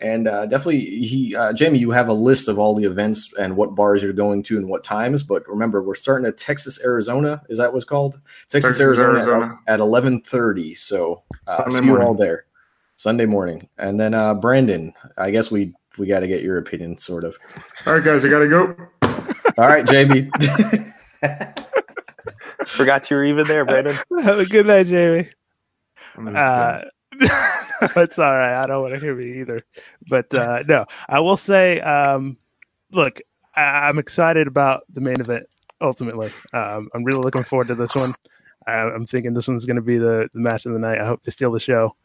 maniacrawl.com. 0.00 0.08
And 0.10 0.28
uh, 0.28 0.46
definitely, 0.46 0.80
he 0.80 1.36
uh, 1.36 1.52
Jaime, 1.58 1.78
you 1.78 1.90
have 1.90 2.08
a 2.08 2.12
list 2.12 2.48
of 2.48 2.58
all 2.58 2.74
the 2.74 2.84
events 2.84 3.32
and 3.38 3.56
what 3.56 3.74
bars 3.74 4.02
you're 4.02 4.12
going 4.12 4.42
to 4.44 4.58
and 4.58 4.68
what 4.68 4.84
times. 4.84 5.22
But 5.22 5.48
remember, 5.48 5.82
we're 5.82 5.94
starting 5.94 6.26
at 6.26 6.36
Texas, 6.36 6.78
Arizona. 6.82 7.42
Is 7.48 7.58
that 7.58 7.72
what's 7.72 7.84
called? 7.84 8.20
Texas, 8.48 8.50
Texas, 8.50 8.80
Arizona, 8.80 9.18
Arizona. 9.20 9.58
at 9.66 9.80
eleven 9.80 10.20
thirty. 10.20 10.74
So 10.74 11.22
uh, 11.46 11.64
Sunday 11.64 11.80
see 11.80 11.86
you 11.86 12.02
all 12.02 12.14
there 12.14 12.46
Sunday 12.96 13.26
morning. 13.26 13.68
And 13.78 13.98
then 13.98 14.14
uh, 14.14 14.34
Brandon, 14.34 14.92
I 15.16 15.30
guess 15.30 15.50
we 15.50 15.74
we 15.98 16.06
got 16.06 16.20
to 16.20 16.28
get 16.28 16.42
your 16.42 16.58
opinion, 16.58 16.98
sort 16.98 17.24
of. 17.24 17.36
All 17.86 17.94
right, 17.94 18.04
guys, 18.04 18.24
I 18.24 18.28
gotta 18.28 18.48
go. 18.48 18.76
All 19.56 19.68
right, 19.68 19.88
Jaime. 19.88 20.30
Forgot 22.66 23.10
you 23.10 23.16
were 23.16 23.24
even 23.24 23.46
there, 23.46 23.64
Brandon. 23.64 23.96
Have 24.24 24.38
a 24.40 24.46
good 24.46 24.66
night, 24.66 24.88
Jaime. 24.88 25.28
Uh, 26.36 26.82
it's 27.96 28.18
all 28.18 28.32
right. 28.32 28.62
I 28.62 28.66
don't 28.66 28.82
want 28.82 28.94
to 28.94 29.00
hear 29.00 29.14
me 29.14 29.40
either. 29.40 29.64
But 30.08 30.32
uh, 30.34 30.62
no, 30.68 30.86
I 31.08 31.20
will 31.20 31.36
say, 31.36 31.80
um, 31.80 32.36
look, 32.90 33.20
I- 33.54 33.88
I'm 33.88 33.98
excited 33.98 34.46
about 34.46 34.82
the 34.90 35.00
main 35.00 35.20
event. 35.20 35.46
Ultimately, 35.80 36.30
um, 36.52 36.88
I'm 36.94 37.04
really 37.04 37.20
looking 37.20 37.42
forward 37.44 37.68
to 37.68 37.74
this 37.74 37.94
one. 37.94 38.12
I- 38.66 38.90
I'm 38.90 39.06
thinking 39.06 39.34
this 39.34 39.48
one's 39.48 39.66
going 39.66 39.76
to 39.76 39.82
be 39.82 39.98
the, 39.98 40.28
the 40.32 40.40
match 40.40 40.66
of 40.66 40.72
the 40.72 40.78
night. 40.78 41.00
I 41.00 41.06
hope 41.06 41.22
they 41.22 41.32
steal 41.32 41.52
the 41.52 41.60
show. 41.60 41.96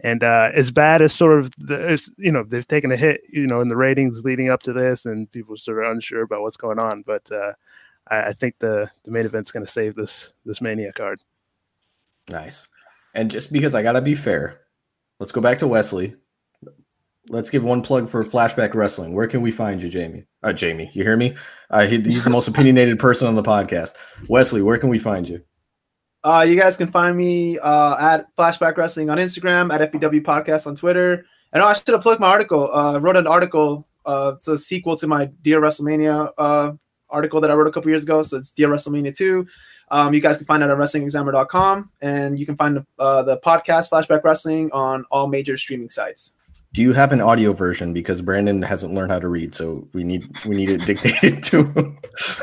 And 0.00 0.22
uh, 0.22 0.50
as 0.54 0.70
bad 0.70 1.02
as 1.02 1.12
sort 1.12 1.40
of 1.40 1.50
the, 1.58 1.76
as, 1.76 2.08
you 2.18 2.30
know, 2.30 2.44
they've 2.44 2.66
taken 2.66 2.92
a 2.92 2.96
hit, 2.96 3.22
you 3.28 3.48
know, 3.48 3.60
in 3.60 3.66
the 3.68 3.76
ratings 3.76 4.24
leading 4.24 4.48
up 4.48 4.62
to 4.62 4.72
this, 4.72 5.06
and 5.06 5.30
people 5.32 5.54
are 5.54 5.58
sort 5.58 5.84
of 5.84 5.90
unsure 5.90 6.22
about 6.22 6.42
what's 6.42 6.56
going 6.56 6.78
on. 6.78 7.02
But 7.02 7.30
uh, 7.32 7.52
I, 8.08 8.26
I 8.28 8.32
think 8.32 8.54
the 8.60 8.88
the 9.04 9.10
main 9.10 9.26
event's 9.26 9.50
going 9.50 9.66
to 9.66 9.70
save 9.72 9.96
this 9.96 10.32
this 10.44 10.60
Mania 10.60 10.92
card. 10.92 11.20
Nice. 12.30 12.64
And 13.18 13.32
just 13.32 13.52
because 13.52 13.74
I 13.74 13.82
gotta 13.82 14.00
be 14.00 14.14
fair, 14.14 14.60
let's 15.18 15.32
go 15.32 15.40
back 15.40 15.58
to 15.58 15.66
Wesley. 15.66 16.14
Let's 17.28 17.50
give 17.50 17.64
one 17.64 17.82
plug 17.82 18.08
for 18.08 18.24
Flashback 18.24 18.76
Wrestling. 18.76 19.12
Where 19.12 19.26
can 19.26 19.42
we 19.42 19.50
find 19.50 19.82
you, 19.82 19.90
Jaime? 19.90 20.22
Uh, 20.44 20.54
Jaime, 20.56 20.88
you 20.92 21.02
hear 21.02 21.16
me? 21.16 21.34
Uh, 21.68 21.84
he, 21.84 22.00
he's 22.00 22.22
the 22.22 22.30
most 22.30 22.46
opinionated 22.46 23.00
person 23.00 23.26
on 23.26 23.34
the 23.34 23.42
podcast. 23.42 23.94
Wesley, 24.28 24.62
where 24.62 24.78
can 24.78 24.88
we 24.88 25.00
find 25.00 25.28
you? 25.28 25.42
Uh, 26.22 26.46
you 26.48 26.54
guys 26.54 26.76
can 26.76 26.92
find 26.92 27.16
me 27.16 27.58
uh, 27.58 27.96
at 27.98 28.36
Flashback 28.36 28.76
Wrestling 28.76 29.10
on 29.10 29.18
Instagram, 29.18 29.74
at 29.74 29.92
FBW 29.92 30.22
Podcast 30.22 30.68
on 30.68 30.76
Twitter. 30.76 31.26
And 31.52 31.60
oh, 31.60 31.66
I 31.66 31.72
should 31.72 31.88
have 31.88 32.02
plugged 32.02 32.20
my 32.20 32.28
article. 32.28 32.70
Uh, 32.72 32.92
I 32.92 32.98
wrote 32.98 33.16
an 33.16 33.26
article. 33.26 33.88
Uh, 34.06 34.34
it's 34.36 34.46
a 34.46 34.56
sequel 34.56 34.96
to 34.96 35.08
my 35.08 35.24
Dear 35.42 35.60
WrestleMania 35.60 36.30
uh, 36.38 36.72
article 37.10 37.40
that 37.40 37.50
I 37.50 37.54
wrote 37.54 37.66
a 37.66 37.72
couple 37.72 37.90
years 37.90 38.04
ago. 38.04 38.22
So 38.22 38.36
it's 38.36 38.52
Dear 38.52 38.68
WrestleMania 38.68 39.16
2. 39.16 39.44
Um, 39.90 40.14
you 40.14 40.20
guys 40.20 40.36
can 40.36 40.46
find 40.46 40.62
it 40.62 40.70
at 40.70 40.76
WrestlingExaminer.com. 40.76 41.90
And 42.00 42.38
you 42.38 42.46
can 42.46 42.56
find 42.56 42.84
uh, 42.98 43.22
the 43.22 43.38
podcast 43.38 43.90
Flashback 43.90 44.22
Wrestling 44.24 44.70
on 44.72 45.04
all 45.10 45.26
major 45.26 45.56
streaming 45.56 45.88
sites. 45.90 46.34
Do 46.74 46.82
you 46.82 46.92
have 46.92 47.12
an 47.12 47.20
audio 47.22 47.54
version? 47.54 47.94
Because 47.94 48.20
Brandon 48.20 48.60
hasn't 48.60 48.92
learned 48.92 49.10
how 49.10 49.18
to 49.18 49.28
read, 49.28 49.54
so 49.54 49.88
we 49.94 50.04
need 50.04 50.28
we 50.44 50.54
need 50.54 50.68
it 50.68 50.84
dictated 50.84 51.42
to 51.44 51.64
him. 51.64 51.98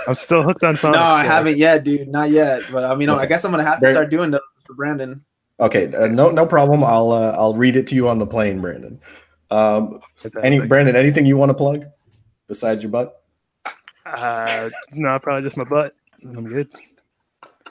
I'm 0.08 0.16
still 0.16 0.42
hooked 0.42 0.64
on 0.64 0.76
phonics. 0.78 0.94
no, 0.94 1.00
I 1.00 1.22
guys. 1.22 1.28
haven't 1.28 1.58
yet, 1.58 1.84
dude. 1.84 2.08
Not 2.08 2.32
yet. 2.32 2.64
But 2.72 2.86
I 2.86 2.96
mean, 2.96 3.08
I 3.10 3.28
guess 3.28 3.46
I'm 3.46 3.52
going 3.52 3.64
to 3.64 3.70
have 3.70 3.80
to 3.82 3.92
start 3.92 4.10
doing 4.10 4.32
those 4.32 4.42
for 4.66 4.74
Brandon. 4.74 5.24
Okay, 5.60 5.94
uh, 5.94 6.08
no 6.08 6.32
no 6.32 6.46
problem. 6.48 6.84
I'll 6.84 7.12
uh, 7.12 7.36
I'll 7.38 7.54
read 7.54 7.76
it 7.76 7.86
to 7.88 7.96
you 7.96 8.10
on 8.10 8.18
the 8.18 8.26
plane, 8.26 8.60
Brandon. 8.60 9.00
Um, 9.52 10.02
any 10.42 10.60
Brandon, 10.60 10.96
anything 10.96 11.28
you 11.28 11.38
want 11.38 11.52
to 11.52 11.54
plug 11.54 11.86
besides 12.48 12.82
your 12.82 12.92
butt? 12.92 13.22
Uh, 14.08 14.72
no, 14.92 15.20
probably 15.20 15.48
just 15.48 15.56
my 15.56 15.64
butt. 15.66 15.94
I'm 16.24 16.46
good. 16.46 16.68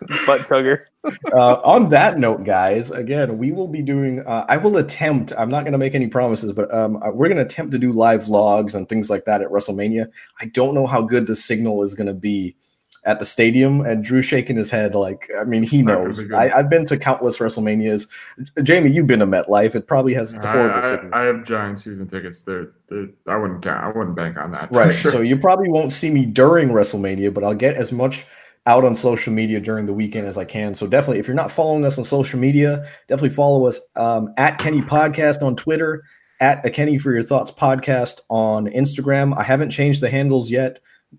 Butt 0.26 0.42
tugger. 0.42 0.84
uh, 1.32 1.60
on 1.64 1.90
that 1.90 2.18
note, 2.18 2.44
guys, 2.44 2.90
again, 2.90 3.36
we 3.38 3.52
will 3.52 3.68
be 3.68 3.82
doing. 3.82 4.20
Uh, 4.20 4.46
I 4.48 4.56
will 4.56 4.76
attempt. 4.78 5.32
I'm 5.36 5.50
not 5.50 5.64
going 5.64 5.72
to 5.72 5.78
make 5.78 5.94
any 5.94 6.08
promises, 6.08 6.52
but 6.52 6.72
um, 6.72 6.96
uh, 7.02 7.10
we're 7.10 7.28
going 7.28 7.38
to 7.38 7.44
attempt 7.44 7.72
to 7.72 7.78
do 7.78 7.92
live 7.92 8.24
vlogs 8.24 8.74
and 8.74 8.88
things 8.88 9.10
like 9.10 9.24
that 9.26 9.42
at 9.42 9.48
WrestleMania. 9.48 10.10
I 10.40 10.46
don't 10.46 10.74
know 10.74 10.86
how 10.86 11.02
good 11.02 11.26
the 11.26 11.36
signal 11.36 11.82
is 11.82 11.94
going 11.94 12.06
to 12.06 12.14
be 12.14 12.56
at 13.04 13.18
the 13.18 13.26
stadium. 13.26 13.80
And 13.82 14.02
Drew 14.02 14.22
shaking 14.22 14.56
his 14.56 14.70
head, 14.70 14.94
like 14.94 15.28
I 15.38 15.44
mean, 15.44 15.62
he 15.62 15.78
It's 15.78 15.86
not 15.86 15.94
gonna 15.96 16.08
knows. 16.08 16.22
be. 16.22 16.34
I, 16.34 16.58
I've 16.58 16.70
been 16.70 16.86
to 16.86 16.96
countless 16.96 17.38
WrestleManias. 17.38 18.06
Jaime, 18.66 18.90
you've 18.90 19.06
been 19.06 19.20
to 19.20 19.26
MetLife. 19.26 19.74
It 19.74 19.86
probably 19.86 20.14
has 20.14 20.34
I, 20.34 20.50
horrible 20.50 20.78
I, 20.78 20.90
signal. 20.90 21.10
I 21.14 21.22
have 21.22 21.44
giant 21.44 21.78
season 21.78 22.08
tickets. 22.08 22.42
They're, 22.42 22.72
they're, 22.88 23.08
I 23.26 23.36
wouldn't 23.36 23.62
count. 23.62 23.84
I 23.84 23.96
wouldn't 23.96 24.16
bank 24.16 24.36
on 24.38 24.52
that. 24.52 24.72
Right. 24.72 24.94
sure. 24.94 25.12
So 25.12 25.20
you 25.20 25.36
probably 25.36 25.68
won't 25.68 25.92
see 25.92 26.10
me 26.10 26.26
during 26.26 26.70
WrestleMania, 26.70 27.32
but 27.32 27.44
I'll 27.44 27.54
get 27.54 27.76
as 27.76 27.92
much 27.92 28.26
out 28.66 28.84
on 28.84 28.94
social 28.94 29.32
media 29.32 29.60
during 29.60 29.86
the 29.86 29.92
weekend 29.92 30.26
as 30.26 30.38
I 30.38 30.44
can. 30.44 30.74
So 30.74 30.86
definitely, 30.86 31.18
if 31.18 31.26
you're 31.26 31.34
not 31.34 31.50
following 31.50 31.84
us 31.84 31.98
on 31.98 32.04
social 32.04 32.38
media, 32.38 32.86
definitely 33.08 33.34
follow 33.34 33.66
us 33.66 33.78
um, 33.96 34.32
at 34.36 34.58
Kenny 34.58 34.80
Podcast 34.80 35.42
on 35.42 35.54
Twitter, 35.54 36.02
at 36.40 36.64
a 36.64 36.70
Kenny 36.70 36.98
for 36.98 37.12
Your 37.12 37.22
Thoughts 37.22 37.50
Podcast 37.50 38.20
on 38.30 38.66
Instagram. 38.68 39.36
I 39.36 39.42
haven't 39.42 39.70
changed 39.70 40.00
the 40.00 40.08
handles 40.08 40.50
yet, 40.50 40.78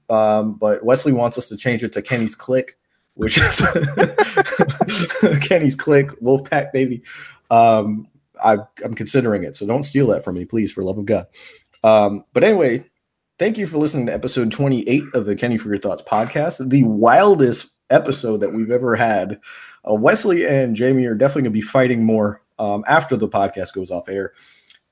um, 0.10 0.56
but 0.56 0.84
Wesley 0.84 1.14
wants 1.14 1.38
us 1.38 1.48
to 1.50 1.58
change 1.58 1.84
it 1.84 1.94
to 1.94 2.02
Kenny's 2.02 2.36
Click, 2.36 2.78
which 3.14 3.38
is 3.38 3.62
Kenny's 5.42 5.76
Click, 5.76 6.08
Wolfpack 6.22 6.72
baby. 6.72 7.04
Um, 7.52 8.08
I, 8.44 8.58
I'm 8.84 8.96
considering 8.96 9.44
it, 9.44 9.56
so 9.56 9.68
don't 9.68 9.84
steal 9.84 10.08
that 10.08 10.24
from 10.24 10.36
me, 10.36 10.46
please, 10.46 10.72
for 10.72 10.84
love 10.84 10.98
of 10.98 11.06
God. 11.06 11.28
Um, 11.84 12.26
but 12.34 12.44
anyway, 12.44 12.84
thank 13.38 13.58
you 13.58 13.68
for 13.68 13.78
listening 13.78 14.06
to 14.06 14.14
episode 14.14 14.52
28 14.52 15.04
of 15.14 15.26
the 15.26 15.36
Kenny 15.36 15.58
for 15.58 15.68
Your 15.70 15.78
Thoughts 15.78 16.02
podcast, 16.02 16.70
the 16.70 16.84
wildest 16.84 17.72
episode 17.90 18.38
that 18.38 18.54
we've 18.54 18.72
ever 18.72 18.96
had. 18.96 19.40
Uh, 19.88 19.94
Wesley 19.94 20.48
and 20.48 20.78
Jaime 20.78 21.06
are 21.06 21.16
definitely 21.16 21.44
going 21.44 21.54
to 21.54 21.60
be 21.60 21.62
fighting 21.62 22.04
more 22.04 22.42
um, 22.60 22.84
after 22.88 23.18
the 23.18 23.28
podcast 23.28 23.74
goes 23.74 23.92
off 23.92 24.08
air. 24.08 24.34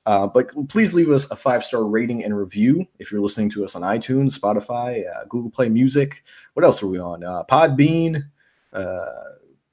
Uh, 0.05 0.27
but 0.27 0.51
please 0.67 0.93
leave 0.93 1.09
us 1.09 1.29
a 1.31 1.35
five 1.35 1.63
star 1.63 1.85
rating 1.85 2.25
and 2.25 2.37
review 2.37 2.85
if 2.99 3.09
you're 3.09 3.21
listening 3.21 3.49
to 3.49 3.63
us 3.63 3.75
on 3.75 3.81
iTunes, 3.81 4.37
Spotify, 4.37 5.03
uh, 5.09 5.23
Google 5.29 5.49
Play 5.49 5.69
Music. 5.69 6.21
What 6.53 6.65
else 6.65 6.83
are 6.83 6.87
we 6.87 6.99
on? 6.99 7.23
Uh, 7.23 7.43
Podbean, 7.49 8.23
uh, 8.73 9.05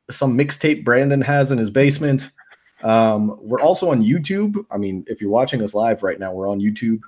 some 0.09 0.39
mixtape 0.39 0.85
Brandon 0.85 1.21
has 1.21 1.51
in 1.51 1.59
his 1.59 1.71
basement. 1.71 2.31
Um, 2.83 3.37
we're 3.43 3.61
also 3.61 3.91
on 3.91 4.05
YouTube. 4.05 4.65
I 4.71 4.79
mean, 4.79 5.05
if 5.09 5.21
you're 5.21 5.31
watching 5.31 5.61
us 5.63 5.75
live 5.75 6.05
right 6.05 6.21
now, 6.21 6.33
we're 6.33 6.49
on 6.49 6.61
YouTube. 6.61 7.01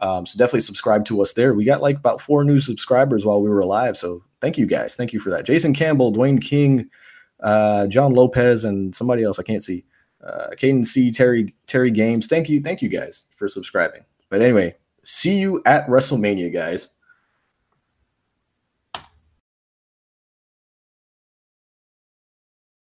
Um, 0.00 0.26
so 0.26 0.38
definitely 0.38 0.60
subscribe 0.60 1.04
to 1.06 1.20
us 1.22 1.32
there. 1.32 1.54
We 1.54 1.64
got 1.64 1.82
like 1.82 1.96
about 1.96 2.20
four 2.20 2.44
new 2.44 2.60
subscribers 2.60 3.24
while 3.24 3.42
we 3.42 3.48
were 3.48 3.60
alive. 3.60 3.96
So 3.96 4.22
thank 4.40 4.56
you 4.56 4.66
guys. 4.66 4.94
Thank 4.94 5.12
you 5.12 5.20
for 5.20 5.30
that. 5.30 5.44
Jason 5.44 5.74
Campbell, 5.74 6.12
Dwayne 6.12 6.40
King, 6.40 6.88
uh, 7.40 7.86
John 7.88 8.12
Lopez, 8.12 8.64
and 8.64 8.94
somebody 8.94 9.24
else 9.24 9.38
I 9.38 9.42
can't 9.42 9.64
see. 9.64 9.84
Uh, 10.22 10.48
Caden 10.52 10.84
C, 10.84 11.10
Terry, 11.10 11.54
Terry 11.66 11.90
Games. 11.90 12.26
Thank 12.26 12.48
you. 12.48 12.60
Thank 12.60 12.82
you 12.82 12.88
guys 12.88 13.24
for 13.36 13.48
subscribing. 13.48 14.04
But 14.30 14.42
anyway, 14.42 14.76
see 15.04 15.38
you 15.38 15.62
at 15.64 15.86
WrestleMania, 15.86 16.52
guys. 16.52 16.88